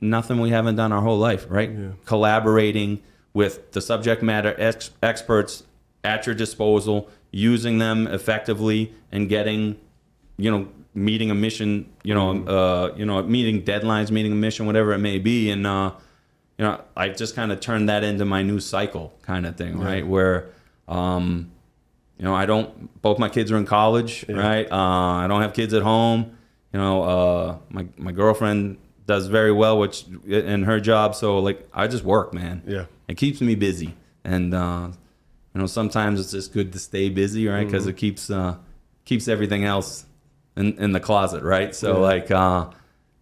nothing 0.00 0.40
we 0.40 0.50
haven't 0.50 0.74
done 0.74 0.90
our 0.90 1.02
whole 1.02 1.18
life, 1.18 1.46
right? 1.48 1.70
Collaborating 2.06 3.00
with 3.32 3.70
the 3.70 3.80
subject 3.80 4.20
matter 4.20 4.54
ex- 4.58 4.90
experts 5.00 5.62
at 6.02 6.26
your 6.26 6.34
disposal, 6.34 7.08
using 7.30 7.78
them 7.78 8.08
effectively, 8.08 8.92
and 9.12 9.28
getting, 9.28 9.78
you 10.36 10.50
know, 10.50 10.68
meeting 11.00 11.30
a 11.30 11.34
mission, 11.34 11.90
you 12.02 12.14
know, 12.14 12.44
uh, 12.44 12.94
you 12.96 13.04
know, 13.06 13.22
meeting 13.22 13.62
deadlines, 13.62 14.10
meeting 14.10 14.32
a 14.32 14.36
mission, 14.36 14.66
whatever 14.66 14.92
it 14.92 14.98
may 14.98 15.18
be, 15.18 15.50
and 15.50 15.66
uh, 15.66 15.92
you 16.58 16.64
know, 16.64 16.80
I 16.96 17.08
just 17.08 17.34
kind 17.34 17.50
of 17.52 17.60
turned 17.60 17.88
that 17.88 18.04
into 18.04 18.24
my 18.24 18.42
new 18.42 18.60
cycle 18.60 19.12
kind 19.22 19.46
of 19.46 19.56
thing, 19.56 19.78
right? 19.78 20.06
Where, 20.06 20.50
um, 20.88 21.50
you 22.18 22.24
know, 22.24 22.34
I 22.34 22.44
don't. 22.46 23.00
Both 23.02 23.18
my 23.18 23.28
kids 23.30 23.50
are 23.50 23.56
in 23.56 23.64
college, 23.66 24.26
right? 24.28 24.70
Uh, 24.70 24.76
I 25.24 25.26
don't 25.26 25.40
have 25.42 25.54
kids 25.54 25.72
at 25.74 25.82
home. 25.82 26.36
You 26.72 26.78
know, 26.78 27.02
uh, 27.02 27.56
my 27.70 27.86
my 27.96 28.12
girlfriend 28.12 28.76
does 29.06 29.26
very 29.26 29.52
well, 29.52 29.78
which 29.78 30.04
in 30.26 30.64
her 30.64 30.78
job. 30.80 31.14
So 31.14 31.38
like 31.38 31.66
I 31.72 31.86
just 31.88 32.04
work, 32.04 32.32
man. 32.34 32.62
Yeah. 32.66 32.84
it 33.08 33.16
keeps 33.16 33.40
me 33.40 33.54
busy, 33.54 33.96
and 34.22 34.52
uh, 34.54 34.88
you 35.54 35.60
know 35.60 35.66
sometimes 35.66 36.20
it's 36.20 36.30
just 36.30 36.52
good 36.52 36.72
to 36.74 36.78
stay 36.78 37.08
busy, 37.08 37.48
right? 37.48 37.64
Because 37.66 37.84
Mm-hmm. 37.84 37.90
it 37.90 37.96
keeps 37.96 38.30
uh, 38.30 38.56
keeps 39.06 39.26
everything 39.28 39.64
else 39.64 40.04
in 40.60 40.78
in 40.78 40.92
the 40.92 41.00
closet, 41.00 41.42
right? 41.42 41.74
So 41.74 41.94
Yeah. 41.94 41.98
like, 42.12 42.30
uh, 42.30 42.66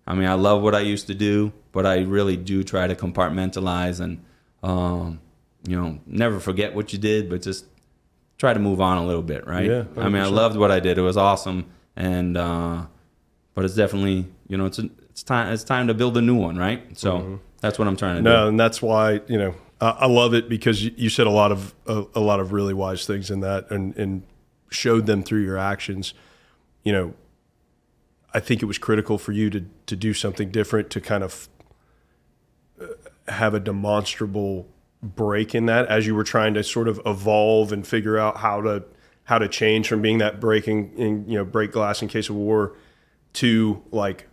I 0.07 0.15
mean, 0.15 0.29
I 0.29 0.35
love 0.35 0.63
what 0.63 0.75
I 0.75 0.81
used 0.81 1.07
to 1.07 1.15
do, 1.15 1.53
but 1.73 1.87
I 1.87 2.01
really 2.01 2.37
do 2.37 2.65
try 2.65 2.87
to 2.87 2.95
compartmentalize 2.95 4.01
and 4.01 4.25
um, 4.63 5.21
you 5.67 5.77
know 5.81 5.99
never 6.07 6.41
forget 6.41 6.75
what 6.75 6.93
you 6.93 6.99
did, 6.99 7.29
but 7.31 7.43
just 7.43 7.65
try 8.39 8.53
to 8.53 8.61
move 8.61 8.81
on 8.81 8.99
a 8.99 9.07
little 9.07 9.23
bit, 9.23 9.47
right? 9.47 9.67
Yeah, 9.67 9.85
I 9.97 10.09
mean, 10.09 10.23
I 10.23 10.27
loved 10.27 10.57
what 10.57 10.71
I 10.71 10.81
did; 10.81 10.99
it 10.99 11.03
was 11.03 11.17
awesome, 11.17 11.67
and 11.97 12.37
uh, 12.37 12.87
but 13.55 13.65
it's 13.65 13.75
definitely 13.75 14.27
you 14.49 14.57
know 14.57 14.67
it's 14.67 14.79
it's 14.79 15.23
time 15.23 15.53
it's 15.53 15.65
time 15.65 15.87
to 15.89 15.95
build 15.95 16.17
a 16.17 16.23
new 16.23 16.37
one, 16.37 16.57
right? 16.57 16.99
So 16.99 17.41
that's 17.61 17.79
what 17.79 17.89
I'm 17.89 17.97
trying 17.97 18.17
to 18.17 18.23
do. 18.23 18.29
Mm-hmm. 18.29 18.43
No, 18.45 18.49
and 18.49 18.61
that's 18.61 18.81
why 18.83 19.21
you 19.29 19.39
know 19.39 19.55
I, 19.81 19.91
I 19.91 20.07
love 20.07 20.35
it 20.35 20.49
because 20.49 20.85
you, 20.85 20.93
you 20.97 21.11
said 21.11 21.27
a 21.27 21.31
lot 21.31 21.53
of 21.53 21.75
a, 21.87 22.05
a 22.15 22.21
lot 22.21 22.41
of 22.41 22.53
really 22.53 22.75
wise 22.75 23.07
things 23.07 23.31
in 23.31 23.41
that, 23.41 23.71
and 23.71 23.97
and 23.97 24.23
showed 24.71 25.07
them 25.07 25.23
through 25.23 25.45
your 25.45 25.59
actions. 25.59 26.15
You 26.85 26.93
know, 26.93 27.15
I 28.35 28.41
think 28.41 28.63
it 28.63 28.67
was 28.67 28.79
critical 28.79 29.19
for 29.19 29.33
you 29.33 29.51
to 29.51 29.65
to 29.87 29.97
do 29.97 30.13
something 30.15 30.51
different 30.51 30.91
to 30.91 31.01
kind 31.01 31.25
of 31.25 31.49
uh, 32.81 32.87
have 33.29 33.55
a 33.55 33.61
demonstrable 33.61 34.69
break 35.03 35.55
in 35.55 35.67
that 35.67 35.87
as 35.87 36.07
you 36.07 36.15
were 36.15 36.25
trying 36.25 36.55
to 36.55 36.65
sort 36.65 36.89
of 36.89 37.01
evolve 37.07 37.73
and 37.73 37.87
figure 37.87 38.19
out 38.19 38.39
how 38.39 38.61
to 38.61 38.85
how 39.25 39.39
to 39.39 39.47
change 39.49 39.89
from 39.89 40.03
being 40.03 40.19
that 40.19 40.41
breaking 40.41 40.93
in 40.97 41.29
you 41.29 41.39
know 41.39 41.45
break 41.45 41.73
glass 41.73 42.03
in 42.03 42.09
case 42.09 42.29
of 42.29 42.35
war 42.37 42.75
to 43.35 43.83
like 43.91 44.27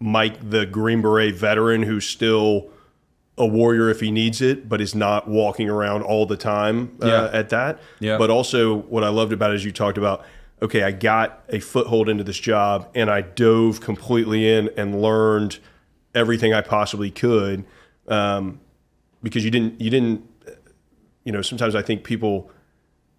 Mike 0.00 0.50
the 0.50 0.66
Green 0.66 1.02
Beret 1.02 1.34
veteran 1.34 1.82
who's 1.82 2.06
still 2.06 2.70
a 3.36 3.46
warrior 3.46 3.88
if 3.88 4.00
he 4.00 4.10
needs 4.10 4.42
it, 4.42 4.68
but 4.68 4.80
is 4.80 4.96
not 4.96 5.28
walking 5.28 5.70
around 5.70 6.02
all 6.02 6.26
the 6.26 6.36
time 6.36 6.96
uh, 7.00 7.06
Yeah. 7.06 7.30
at 7.32 7.50
that. 7.50 7.78
Yeah. 8.00 8.18
But 8.18 8.30
also, 8.30 8.74
what 8.74 9.04
I 9.04 9.10
loved 9.10 9.32
about 9.32 9.52
it 9.52 9.54
is 9.56 9.64
you 9.64 9.70
talked 9.70 9.96
about, 9.96 10.24
okay, 10.60 10.82
I 10.82 10.90
got 10.90 11.44
a 11.48 11.60
foothold 11.60 12.08
into 12.08 12.24
this 12.24 12.38
job 12.38 12.88
and 12.94 13.10
I 13.10 13.20
dove 13.20 13.80
completely 13.80 14.48
in 14.48 14.70
and 14.76 15.00
learned 15.00 15.58
everything 16.14 16.52
I 16.52 16.60
possibly 16.60 17.10
could. 17.10 17.64
Um, 18.08 18.60
because 19.22 19.44
you 19.44 19.50
didn't, 19.50 19.80
you 19.80 19.90
didn't, 19.90 20.24
you 21.24 21.32
know, 21.32 21.42
sometimes 21.42 21.74
I 21.74 21.82
think 21.82 22.04
people 22.04 22.50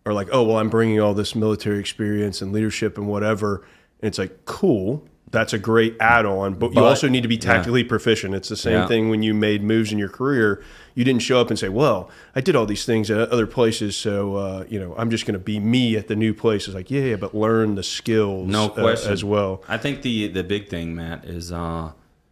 are 0.06 0.14
like, 0.14 0.30
oh, 0.32 0.44
well, 0.44 0.58
I'm 0.58 0.70
bringing 0.70 1.00
all 1.00 1.14
this 1.14 1.36
military 1.36 1.80
experience 1.80 2.42
and 2.42 2.52
leadership 2.52 2.98
and 2.98 3.08
whatever. 3.08 3.66
And 4.02 4.08
it's 4.08 4.18
like, 4.18 4.46
cool. 4.46 5.08
That's 5.32 5.54
a 5.54 5.60
great 5.60 5.96
add 6.00 6.26
on, 6.26 6.56
but, 6.56 6.74
you 6.74 6.84
also 6.84 7.08
need 7.08 7.22
to 7.22 7.28
be 7.28 7.38
tactically 7.38 7.84
proficient. 7.84 8.34
It's 8.34 8.50
the 8.50 8.56
same 8.56 8.74
Yeah. 8.74 8.88
thing 8.88 9.10
when 9.10 9.22
you 9.22 9.34
made 9.36 9.62
moves 9.64 9.92
in 9.92 10.00
your 10.00 10.10
career. 10.10 10.64
You 10.96 11.04
didn't 11.04 11.22
show 11.22 11.40
up 11.40 11.50
and 11.52 11.60
say, 11.60 11.70
well, 11.70 12.10
I 12.36 12.42
did 12.42 12.56
all 12.56 12.66
these 12.66 12.84
things 12.84 13.12
at 13.12 13.30
other 13.30 13.46
places. 13.46 13.96
So, 13.96 14.36
uh, 14.38 14.66
you 14.68 14.80
know, 14.80 14.96
I'm 14.98 15.12
just 15.12 15.26
going 15.28 15.34
to 15.34 15.40
be 15.40 15.60
me 15.60 15.96
at 15.96 16.08
the 16.08 16.16
new 16.16 16.34
place. 16.34 16.66
It's 16.68 16.74
like, 16.76 16.90
yeah, 16.90 17.02
yeah, 17.02 17.16
but 17.16 17.36
learn 17.36 17.76
the 17.76 17.84
skills 17.84 18.48
No 18.50 18.66
uh, 18.66 18.70
question. 18.70 19.12
as 19.14 19.24
well. 19.24 19.64
I 19.68 19.78
think 19.78 20.02
the 20.02 20.28
the 20.30 20.44
big 20.44 20.68
thing, 20.68 20.96
Matt, 20.96 21.26
is 21.26 21.52
uh, 21.52 21.92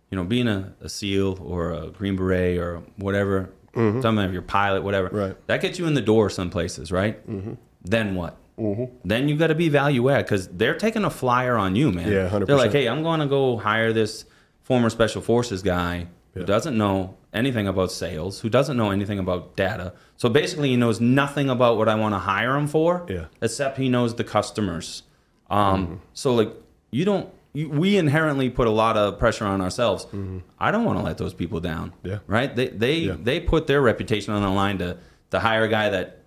you 0.10 0.16
know 0.18 0.24
being 0.24 0.48
a, 0.48 0.74
a 0.82 0.90
SEAL 0.90 1.40
or 1.46 1.72
a 1.74 1.88
Green 1.92 2.16
Beret 2.16 2.58
or 2.58 2.82
whatever, 2.98 3.52
some 3.76 4.18
of 4.18 4.34
your 4.34 4.42
pilot, 4.42 4.82
whatever. 4.82 5.10
Mm-hmm. 5.10 5.18
Right. 5.18 5.48
That 5.48 5.62
gets 5.62 5.78
you 5.78 5.86
in 5.86 5.94
the 5.94 6.02
door 6.02 6.30
some 6.32 6.50
places, 6.50 6.92
right? 6.92 7.16
Mm-hmm. 7.30 7.54
Then 7.86 8.16
what? 8.16 8.38
Mm-hmm. 8.58 9.08
Then 9.08 9.30
you 9.30 9.36
got 9.38 9.48
to 9.48 9.56
be 9.56 9.70
value 9.70 10.10
add 10.10 10.24
because 10.26 10.48
they're 10.48 10.76
taking 10.76 11.04
a 11.04 11.10
flyer 11.10 11.58
on 11.58 11.76
you, 11.76 11.92
man. 11.92 12.12
Yeah, 12.12 12.30
100%. 12.30 12.48
They're 12.48 12.56
like, 12.56 12.72
hey, 12.72 12.88
I'm 12.88 13.04
going 13.04 13.20
to 13.20 13.28
go 13.28 13.58
hire 13.58 13.94
this 13.94 14.26
former 14.64 14.90
special 14.90 15.22
forces 15.22 15.62
guy 15.62 16.08
who 16.34 16.44
doesn't 16.44 16.78
know 16.78 17.18
anything 17.34 17.68
about 17.68 17.92
sales, 17.92 18.42
who 18.42 18.50
doesn't 18.50 18.78
know 18.78 18.92
anything 18.92 19.18
about 19.18 19.56
data. 19.56 19.94
So 20.18 20.30
basically, 20.30 20.70
he 20.70 20.76
knows 20.76 21.02
nothing 21.02 21.50
about 21.50 21.78
what 21.78 21.90
I 21.90 21.96
want 21.96 22.14
to 22.14 22.20
hire 22.20 22.56
him 22.56 22.68
for, 22.68 23.06
Yeah. 23.10 23.26
except 23.42 23.78
he 23.78 23.90
knows 23.90 24.16
the 24.16 24.24
customers. 24.24 25.02
Um, 25.50 25.84
mm-hmm. 25.86 25.94
So 26.14 26.34
like, 26.36 26.52
you 26.92 27.06
don't. 27.06 27.30
You, 27.54 27.70
we 27.70 27.98
inherently 27.98 28.52
put 28.52 28.68
a 28.68 28.72
lot 28.72 28.98
of 28.98 29.18
pressure 29.18 29.46
on 29.46 29.62
ourselves. 29.62 30.06
Mm-hmm. 30.06 30.40
I 30.60 30.70
don't 30.70 30.84
want 30.86 31.00
to 31.00 31.04
let 31.04 31.18
those 31.18 31.34
people 31.34 31.60
down. 31.60 31.92
Yeah. 32.04 32.20
Right. 32.28 32.56
They 32.56 32.68
they 32.68 32.96
Yeah. 32.98 33.16
they 33.20 33.40
put 33.40 33.66
their 33.66 33.82
reputation 33.82 34.32
on 34.34 34.44
the 34.44 34.50
line 34.50 34.78
to 34.80 34.98
to 35.32 35.40
hire 35.40 35.64
a 35.64 35.68
guy 35.68 35.90
that 35.90 36.20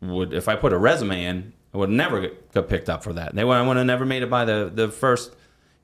would 0.00 0.32
if 0.32 0.48
I 0.48 0.56
put 0.56 0.72
a 0.72 0.78
resume 0.78 1.24
in, 1.24 1.52
I 1.74 1.78
would 1.78 1.90
never 1.90 2.20
get, 2.20 2.68
picked 2.68 2.88
up 2.88 3.02
for 3.02 3.12
that. 3.14 3.34
They 3.34 3.44
would 3.44 3.54
I 3.54 3.66
would 3.66 3.76
have 3.76 3.86
never 3.86 4.04
made 4.06 4.22
it 4.22 4.30
by 4.30 4.44
the 4.44 4.70
the 4.72 4.88
first, 4.88 5.34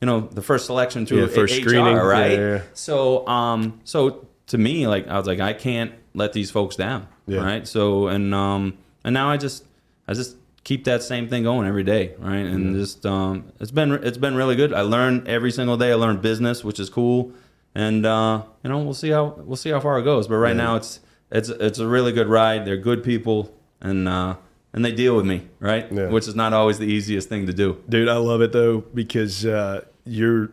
you 0.01 0.07
know, 0.07 0.21
the 0.21 0.43
first 0.43 0.67
selection 0.67 1.07
through 1.07 1.23
Yeah, 1.23 1.27
first 1.29 1.55
HR, 1.57 1.61
screening. 1.61 1.97
right? 1.97 2.33
Yeah, 2.33 2.39
yeah, 2.39 2.55
yeah. 2.57 2.63
So 2.75 3.27
um 3.27 3.81
so 3.85 4.27
to 4.49 4.59
me 4.59 4.87
like 4.87 5.09
I 5.09 5.19
was 5.19 5.27
like 5.27 5.41
I 5.41 5.53
can't 5.53 5.93
let 6.15 6.33
these 6.33 6.51
folks 6.51 6.77
down, 6.77 7.09
Yeah. 7.27 7.41
right? 7.41 7.67
So 7.67 8.09
and 8.09 8.35
um 8.35 8.79
and 9.05 9.13
now 9.15 9.29
I 9.31 9.37
just 9.37 9.65
I 10.09 10.15
just 10.15 10.37
keep 10.65 10.85
that 10.85 11.03
same 11.03 11.29
thing 11.29 11.43
going 11.43 11.67
every 11.67 11.85
day, 11.85 12.15
right? 12.19 12.47
And 12.47 12.75
just 12.77 13.05
um 13.05 13.53
it's 13.61 13.71
been 13.73 13.93
it's 13.93 14.19
been 14.19 14.35
really 14.37 14.57
good. 14.57 14.73
I 14.73 14.83
learn 14.83 15.25
every 15.27 15.51
single 15.51 15.77
day. 15.77 15.91
I 15.93 15.97
learn 15.97 16.19
business, 16.21 16.63
which 16.65 16.79
is 16.81 16.89
cool. 16.89 17.33
And 17.75 18.07
uh, 18.07 18.43
you 18.63 18.71
know, 18.71 18.79
we'll 18.79 18.95
see 18.95 19.11
how 19.11 19.35
we'll 19.45 19.57
see 19.57 19.71
how 19.71 19.81
far 19.81 19.99
it 19.99 20.05
goes. 20.05 20.29
But 20.29 20.37
right 20.37 20.55
now, 20.55 20.77
it's 20.77 21.01
it's 21.33 21.49
it's 21.49 21.81
a 21.81 21.89
really 21.89 22.13
good 22.13 22.29
ride. 22.29 22.65
They're 22.65 22.77
good 22.77 23.03
people, 23.03 23.53
and 23.85 24.09
uh, 24.09 24.35
and 24.73 24.85
they 24.85 24.91
deal 24.93 25.15
with 25.15 25.25
me, 25.27 25.47
right? 25.61 25.87
Yeah. 25.93 26.09
Which 26.09 26.27
is 26.27 26.35
not 26.35 26.53
always 26.53 26.79
the 26.79 26.87
easiest 26.87 27.29
thing 27.29 27.47
to 27.47 27.53
do. 27.53 27.81
Dude, 27.89 28.09
I 28.09 28.17
love 28.17 28.41
it 28.43 28.51
though 28.51 28.79
because 28.81 29.47
uh, 29.47 29.85
you're 30.05 30.51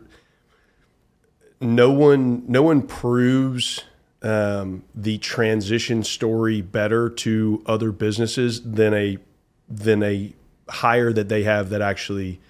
no 1.60 1.90
one 1.90 2.44
no 2.46 2.62
one 2.62 2.82
proves 2.82 3.84
um, 4.22 4.84
the 4.94 5.18
transition 5.18 6.04
story 6.04 6.60
better 6.60 7.08
to 7.10 7.62
other 7.66 7.90
businesses 7.90 8.62
than 8.62 8.94
a 8.94 9.18
than 9.68 10.02
a 10.02 10.32
hire 10.68 11.12
that 11.12 11.28
they 11.28 11.42
have 11.42 11.70
that 11.70 11.82
actually 11.82 12.40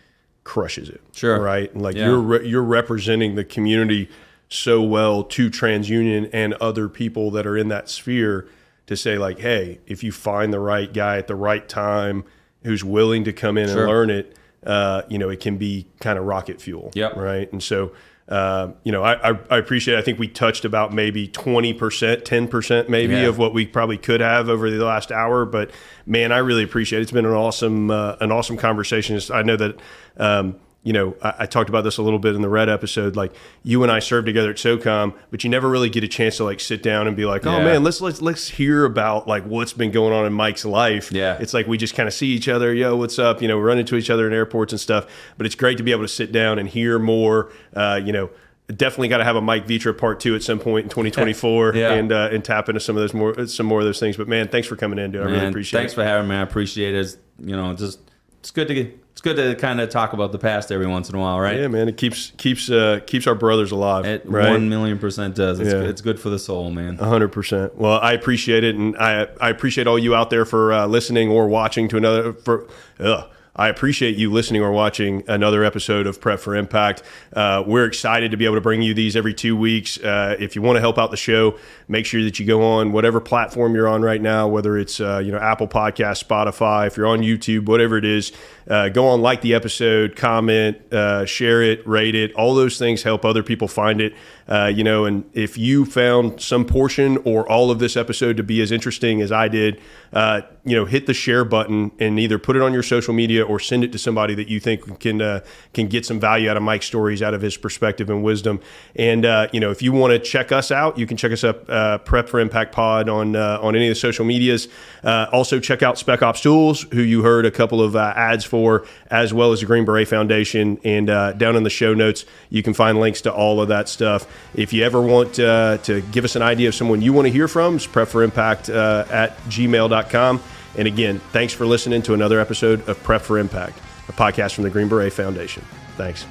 crushes 0.45 0.89
it. 0.89 1.01
Sure. 1.13 1.41
right? 1.41 1.75
Like 1.77 1.95
Yeah. 1.97 2.09
you're 2.09 2.21
re- 2.21 2.47
you're 2.49 2.63
representing 2.63 3.37
the 3.37 3.45
community 3.45 4.09
so 4.49 4.83
well 4.83 5.23
to 5.25 5.49
TransUnion 5.49 6.29
and 6.33 6.53
other 6.55 6.89
people 6.89 7.31
that 7.31 7.47
are 7.47 7.57
in 7.57 7.69
that 7.69 7.89
sphere 7.89 8.47
to 8.87 8.97
say 8.97 9.19
like, 9.19 9.39
hey, 9.39 9.81
if 9.87 10.03
you 10.03 10.13
find 10.13 10.53
the 10.53 10.61
right 10.61 10.93
guy 10.93 11.19
at 11.19 11.27
the 11.27 11.35
right 11.37 11.69
time 11.69 12.25
who's 12.65 12.85
willing 12.85 13.25
to 13.25 13.33
come 13.33 13.57
in 13.59 13.69
Sure. 13.69 13.81
and 13.83 13.89
learn 13.89 14.11
it, 14.11 14.37
uh, 14.67 15.03
you 15.09 15.19
know, 15.19 15.29
it 15.29 15.41
can 15.41 15.57
be 15.59 15.87
kind 16.01 16.19
of 16.19 16.25
rocket 16.25 16.61
fuel. 16.61 16.91
Yep. 16.95 17.17
Right. 17.17 17.51
And 17.53 17.63
so, 17.63 17.93
uh, 18.29 18.73
you 18.85 18.93
know, 18.93 19.03
I, 19.03 19.31
I, 19.33 19.39
I 19.51 19.59
appreciate. 19.59 19.95
It. 19.97 19.99
I 19.99 20.03
think 20.03 20.19
we 20.19 20.29
touched 20.29 20.65
about 20.65 20.93
maybe 20.93 21.27
twenty 21.27 21.75
percent, 21.75 22.25
ten 22.25 22.47
percent, 22.49 22.89
maybe 22.89 23.15
Yeah. 23.15 23.23
of 23.27 23.37
what 23.39 23.53
we 23.53 23.67
probably 23.67 23.99
could 23.99 24.21
have 24.21 24.49
over 24.49 24.71
the 24.71 24.85
last 24.85 25.11
hour. 25.11 25.45
But 25.45 25.71
man, 26.07 26.31
I 26.33 26.39
really 26.39 26.63
appreciate 26.63 27.01
it. 27.01 27.03
It's 27.03 27.13
been 27.13 27.27
an 27.27 27.33
awesome, 27.33 27.91
uh, 27.91 28.17
an 28.21 28.31
awesome 28.31 28.57
conversation. 28.57 29.19
I 29.33 29.43
know 29.43 29.57
that. 29.57 29.81
Um, 30.17 30.57
you 30.85 30.93
know, 30.93 31.15
I, 31.23 31.35
I 31.41 31.47
talked 31.47 31.69
about 31.69 31.83
this 31.85 31.97
a 31.99 32.03
little 32.03 32.19
bit 32.19 32.35
in 32.35 32.43
the 32.43 32.49
red 32.49 32.69
episode. 32.69 33.15
Like 33.15 33.33
you 33.63 33.83
and 33.85 33.93
I 33.93 34.01
served 34.01 34.27
together 34.27 34.51
at 34.51 34.57
SOCOM, 34.57 35.15
but 35.31 35.45
you 35.45 35.51
never 35.51 35.69
really 35.69 35.89
get 35.89 36.03
a 36.03 36.09
chance 36.09 36.39
to 36.39 36.45
like 36.45 36.59
sit 36.61 36.83
down 36.83 37.07
and 37.07 37.17
be 37.17 37.25
like, 37.25 37.47
"Oh 37.47 37.59
Yeah. 37.59 37.65
man, 37.65 37.85
let's 37.85 38.01
let's 38.01 38.21
let's 38.21 38.49
hear 38.49 38.85
about 38.85 39.29
like 39.29 39.45
what's 39.45 39.73
been 39.73 39.91
going 39.93 40.13
on 40.13 40.27
in 40.27 40.33
Mike's 40.33 40.65
life." 40.65 41.13
Yeah. 41.13 41.39
it's 41.41 41.55
like 41.55 41.67
we 41.69 41.79
just 41.79 41.95
kind 41.95 42.09
of 42.09 42.13
see 42.15 42.29
each 42.29 42.49
other. 42.49 42.75
Yo, 42.75 42.97
what's 42.97 43.19
up? 43.19 43.41
You 43.41 43.49
know, 43.49 43.57
we 43.59 43.63
run 43.63 43.79
into 43.79 43.97
each 43.97 44.11
other 44.11 44.27
in 44.27 44.33
airports 44.33 44.73
and 44.73 44.81
stuff. 44.81 45.07
But 45.37 45.47
it's 45.47 45.55
great 45.55 45.77
to 45.79 45.85
be 45.85 45.93
able 45.93 46.03
to 46.03 46.09
sit 46.09 46.33
down 46.33 46.59
and 46.59 46.69
hear 46.69 46.99
more. 46.99 47.53
Uh, 47.75 48.01
you 48.05 48.13
know, 48.13 48.31
definitely 48.69 49.09
got 49.09 49.19
to 49.19 49.25
have 49.25 49.37
a 49.37 49.41
Mike 49.41 49.67
Vetra 49.69 49.97
part 49.97 50.19
two 50.19 50.35
at 50.35 50.43
some 50.43 50.59
point 50.59 50.85
in 50.85 50.89
2024 50.91 51.73
Yeah. 51.77 51.93
and 51.93 52.11
uh, 52.11 52.31
and 52.33 52.45
tap 52.45 52.69
into 52.69 52.81
some 52.81 52.97
of 52.97 53.03
those 53.03 53.15
more 53.15 53.47
some 53.47 53.67
more 53.67 53.79
of 53.81 53.87
those 53.87 54.01
things. 54.01 54.17
But 54.17 54.27
man, 54.27 54.49
thanks 54.49 54.67
for 54.67 54.75
coming 54.77 54.99
in, 54.99 55.13
dude. 55.13 55.23
I 55.23 55.27
really 55.27 55.47
appreciate 55.47 55.79
thanks 55.79 55.93
it. 55.93 55.95
Thanks 55.95 55.95
for 55.95 56.05
having 56.05 56.29
me. 56.29 56.35
I 56.37 56.41
appreciate 56.43 56.95
it. 56.95 56.99
It's, 56.99 57.17
you 57.39 57.55
know, 57.57 57.73
just 57.75 58.01
it's 58.41 58.51
good 58.51 58.67
to 58.69 58.75
get, 58.75 58.99
good 59.23 59.37
to 59.37 59.55
kind 59.55 59.81
of 59.81 59.89
talk 59.89 60.13
about 60.13 60.33
the 60.33 60.39
past 60.39 60.71
every 60.71 60.87
once 60.87 61.09
in 61.09 61.15
a 61.15 61.19
while, 61.19 61.41
right? 61.41 61.59
yeah, 61.59 61.69
man, 61.69 61.89
it 61.89 61.97
keeps 61.97 62.33
keeps 62.37 62.71
uh, 62.71 63.01
keeps 63.07 63.27
our 63.27 63.35
brothers 63.35 63.71
alive. 63.73 64.05
It 64.05 64.23
right? 64.27 64.51
one 64.51 64.69
million 64.69 64.99
percent 64.99 65.35
does. 65.35 65.61
It's, 65.61 65.73
Yeah. 65.73 65.81
it's 65.81 66.01
good 66.01 66.21
for 66.21 66.29
the 66.29 66.39
soul, 66.39 66.71
man. 66.71 66.97
hundred 66.99 67.29
percent. 67.29 67.77
Well, 67.77 67.99
I 68.01 68.13
appreciate 68.13 68.65
it, 68.65 68.75
and 68.77 68.97
I 68.99 69.29
I 69.41 69.49
appreciate 69.51 69.87
all 69.87 69.99
you 69.99 70.15
out 70.15 70.31
there 70.31 70.45
for 70.45 70.73
uh, 70.73 70.87
listening 70.87 71.29
or 71.31 71.49
watching 71.49 71.89
to 71.89 71.97
another. 71.97 72.33
For 72.33 72.67
ugh, 73.01 73.29
I 73.55 73.69
appreciate 73.69 74.17
you 74.17 74.33
listening 74.33 74.63
or 74.63 74.73
watching 74.73 75.25
another 75.29 75.63
episode 75.63 76.07
of 76.07 76.23
Prep 76.23 76.41
for 76.41 76.57
Impact. 76.57 77.03
Uh, 77.35 77.63
we're 77.67 77.85
excited 77.85 78.31
to 78.31 78.39
be 78.39 78.47
able 78.47 78.55
to 78.55 78.63
bring 78.63 78.81
you 78.81 78.95
these 78.95 79.15
every 79.15 79.35
two 79.35 79.55
weeks. 79.57 79.99
Uh, 79.99 80.37
if 80.39 80.57
you 80.57 80.63
want 80.63 80.77
to 80.77 80.81
help 80.81 80.97
out 80.99 81.11
the 81.11 81.19
show, 81.19 81.59
make 81.87 82.07
sure 82.07 82.25
that 82.25 82.39
you 82.41 82.47
go 82.47 82.63
on 82.63 82.93
whatever 82.93 83.21
platform 83.21 83.75
you're 83.75 83.89
on 83.89 84.01
right 84.01 84.23
now, 84.23 84.49
whether 84.49 84.79
it's 84.79 85.01
uh, 85.01 85.21
you 85.23 85.31
know 85.33 85.39
Apple 85.39 85.69
Podcast, 85.69 86.25
Spotify, 86.27 86.87
if 86.87 86.97
you're 86.97 87.07
on 87.07 87.21
YouTube, 87.21 87.67
whatever 87.67 87.99
it 87.99 88.07
is. 88.07 88.33
Uh, 88.69 88.89
go 88.89 89.09
on, 89.09 89.21
like 89.21 89.41
the 89.41 89.55
episode, 89.55 90.17
comment, 90.17 90.81
uh, 90.93 91.25
share 91.25 91.63
it, 91.63 91.87
rate 91.87 92.15
it. 92.15 92.33
All 92.35 92.55
those 92.55 92.79
things 92.79 93.03
help 93.03 93.25
other 93.25 93.43
people 93.43 93.69
find 93.69 94.01
it. 94.01 94.15
Uh, 94.49 94.67
you 94.67 94.85
know, 94.85 95.05
and 95.05 95.25
if 95.35 95.57
you 95.57 95.85
found 95.85 96.41
some 96.41 96.65
portion 96.65 97.17
or 97.19 97.49
all 97.49 97.71
of 97.71 97.79
this 97.79 97.97
episode 97.97 98.37
to 98.37 98.43
be 98.43 98.61
as 98.61 98.73
interesting 98.73 99.23
as 99.23 99.31
I 99.31 99.49
did, 99.49 99.81
uh, 100.13 100.43
you 100.65 100.77
know, 100.77 100.85
hit 100.85 101.07
the 101.07 101.15
share 101.15 101.45
button 101.45 101.91
and 101.99 102.19
either 102.19 102.39
put 102.39 102.57
it 102.57 102.63
on 102.63 102.73
your 102.73 102.83
social 102.83 103.15
media 103.15 103.45
or 103.45 103.59
send 103.59 103.85
it 103.85 103.93
to 103.93 103.99
somebody 103.99 104.35
that 104.35 104.49
you 104.49 104.61
think 104.61 105.01
can 105.01 105.23
uh, 105.23 105.41
can 105.73 105.87
get 105.89 106.05
some 106.05 106.21
value 106.21 106.51
out 106.51 106.57
of 106.57 106.63
Mike's 106.63 106.87
stories, 106.87 107.23
out 107.23 107.35
of 107.35 107.41
his 107.41 107.57
perspective 107.57 108.11
and 108.11 108.23
wisdom. 108.23 108.61
And 108.95 109.25
you 109.53 109.61
know, 109.61 109.71
if 109.71 109.81
you 109.81 109.93
want 109.93 110.13
to 110.13 110.19
check 110.19 110.53
us 110.53 110.71
out, 110.71 110.99
you 110.99 111.07
can 111.07 111.17
check 111.17 111.33
us 111.33 111.45
up 111.45 111.67
Prep 112.05 112.29
for 112.29 112.39
Impact 112.39 112.73
Pod 112.73 113.09
on 113.09 113.35
on 113.35 113.75
any 113.75 113.87
of 113.87 113.93
the 113.93 114.01
social 114.01 114.25
medias. 114.25 114.69
Also, 115.03 115.61
check 115.61 115.83
out 115.83 115.99
Spec 115.99 116.23
Ops 116.23 116.41
Tools, 116.41 116.83
who 116.93 117.01
you 117.01 117.23
heard 117.23 117.47
a 117.47 117.51
couple 117.51 117.81
of 117.81 117.97
ads 117.97 118.45
for, 118.53 118.85
as 119.11 119.33
well 119.33 119.53
as 119.53 119.61
the 119.61 119.67
Green 119.67 119.87
Beret 119.87 120.07
Foundation. 120.07 120.79
And 120.85 121.09
uh, 121.09 121.33
down 121.33 121.57
in 121.57 121.63
the 121.63 121.71
show 121.71 121.95
notes, 121.95 122.27
you 122.51 122.63
can 122.63 122.75
find 122.75 123.01
links 123.01 123.23
to 123.23 123.33
all 123.33 123.63
of 123.63 123.69
that 123.69 123.89
stuff. 123.89 124.27
If 124.55 124.75
you 124.75 124.85
ever 124.85 125.01
want 125.01 125.41
uh, 125.41 125.79
to 125.85 126.03
give 126.13 126.27
us 126.27 126.37
an 126.37 126.43
idea 126.43 126.69
of 126.69 126.75
someone 126.75 127.01
you 127.01 127.15
want 127.15 127.29
to 127.29 127.33
hear 127.33 127.49
from, 127.49 127.77
it's 127.77 127.87
Prep 127.87 128.09
for 128.09 128.23
Impact 128.23 128.69
uh, 128.69 129.07
at 129.11 129.39
gmail.com. 129.45 130.43
And 130.77 130.87
again, 130.87 131.19
thanks 131.33 131.55
for 131.55 131.65
listening 131.65 132.03
to 132.03 132.13
another 132.13 132.39
episode 132.41 132.87
of 132.91 133.03
Prep 133.03 133.23
for 133.23 133.39
Impact, 133.39 133.79
a 134.09 134.13
podcast 134.13 134.53
from 134.53 134.65
the 134.65 134.71
Green 134.71 134.89
Beret 134.89 135.15
Foundation. 135.15 135.65
Thanks. 135.97 136.27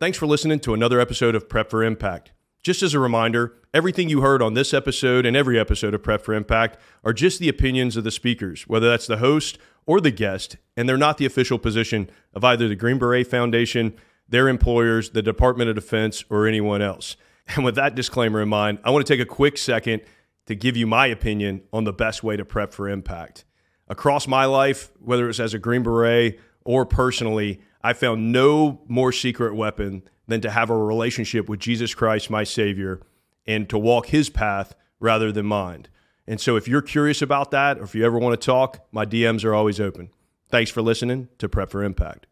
Thanks 0.00 0.18
for 0.18 0.26
listening 0.26 0.58
to 0.60 0.74
another 0.74 0.98
episode 0.98 1.36
of 1.36 1.48
Prep 1.48 1.70
for 1.70 1.84
Impact. 1.84 2.32
Just 2.62 2.80
as 2.84 2.94
a 2.94 3.00
reminder, 3.00 3.56
everything 3.74 4.08
you 4.08 4.20
heard 4.20 4.40
on 4.40 4.54
this 4.54 4.72
episode 4.72 5.26
and 5.26 5.36
every 5.36 5.58
episode 5.58 5.94
of 5.94 6.02
Prep 6.04 6.22
for 6.22 6.32
Impact 6.32 6.78
are 7.02 7.12
just 7.12 7.40
the 7.40 7.48
opinions 7.48 7.96
of 7.96 8.04
the 8.04 8.12
speakers, 8.12 8.68
whether 8.68 8.88
that's 8.88 9.08
the 9.08 9.16
host 9.16 9.58
or 9.84 10.00
the 10.00 10.12
guest, 10.12 10.58
and 10.76 10.88
they're 10.88 10.96
not 10.96 11.18
the 11.18 11.26
official 11.26 11.58
position 11.58 12.08
of 12.32 12.44
either 12.44 12.68
the 12.68 12.76
Green 12.76 12.98
Beret 12.98 13.26
Foundation, 13.26 13.94
their 14.28 14.48
employers, 14.48 15.10
the 15.10 15.22
Department 15.22 15.70
of 15.70 15.74
Defense, 15.74 16.24
or 16.30 16.46
anyone 16.46 16.80
else. 16.80 17.16
And 17.48 17.64
with 17.64 17.74
that 17.74 17.96
disclaimer 17.96 18.40
in 18.40 18.48
mind, 18.48 18.78
I 18.84 18.90
want 18.90 19.04
to 19.04 19.12
take 19.12 19.20
a 19.20 19.28
quick 19.28 19.58
second 19.58 20.02
to 20.46 20.54
give 20.54 20.76
you 20.76 20.86
my 20.86 21.08
opinion 21.08 21.62
on 21.72 21.82
the 21.82 21.92
best 21.92 22.22
way 22.22 22.36
to 22.36 22.44
prep 22.44 22.72
for 22.72 22.88
impact. 22.88 23.44
Across 23.88 24.28
my 24.28 24.44
life, 24.44 24.92
whether 25.00 25.28
it's 25.28 25.40
as 25.40 25.52
a 25.52 25.58
Green 25.58 25.82
Beret 25.82 26.38
or 26.64 26.86
personally, 26.86 27.60
I 27.82 27.92
found 27.92 28.30
no 28.30 28.82
more 28.86 29.10
secret 29.10 29.56
weapon 29.56 30.04
than 30.32 30.40
to 30.40 30.50
have 30.50 30.70
a 30.70 30.76
relationship 30.76 31.48
with 31.48 31.60
Jesus 31.60 31.94
Christ, 31.94 32.30
my 32.30 32.44
Savior, 32.44 33.00
and 33.46 33.68
to 33.68 33.78
walk 33.78 34.06
His 34.06 34.30
path 34.30 34.74
rather 34.98 35.30
than 35.30 35.46
mine. 35.46 35.86
And 36.26 36.40
so, 36.40 36.56
if 36.56 36.66
you're 36.68 36.82
curious 36.82 37.20
about 37.20 37.50
that, 37.50 37.78
or 37.78 37.82
if 37.84 37.94
you 37.94 38.04
ever 38.04 38.18
want 38.18 38.40
to 38.40 38.44
talk, 38.44 38.86
my 38.92 39.04
DMs 39.04 39.44
are 39.44 39.54
always 39.54 39.80
open. 39.80 40.10
Thanks 40.48 40.70
for 40.70 40.82
listening 40.82 41.28
to 41.38 41.48
Prep 41.48 41.70
for 41.70 41.82
Impact. 41.82 42.26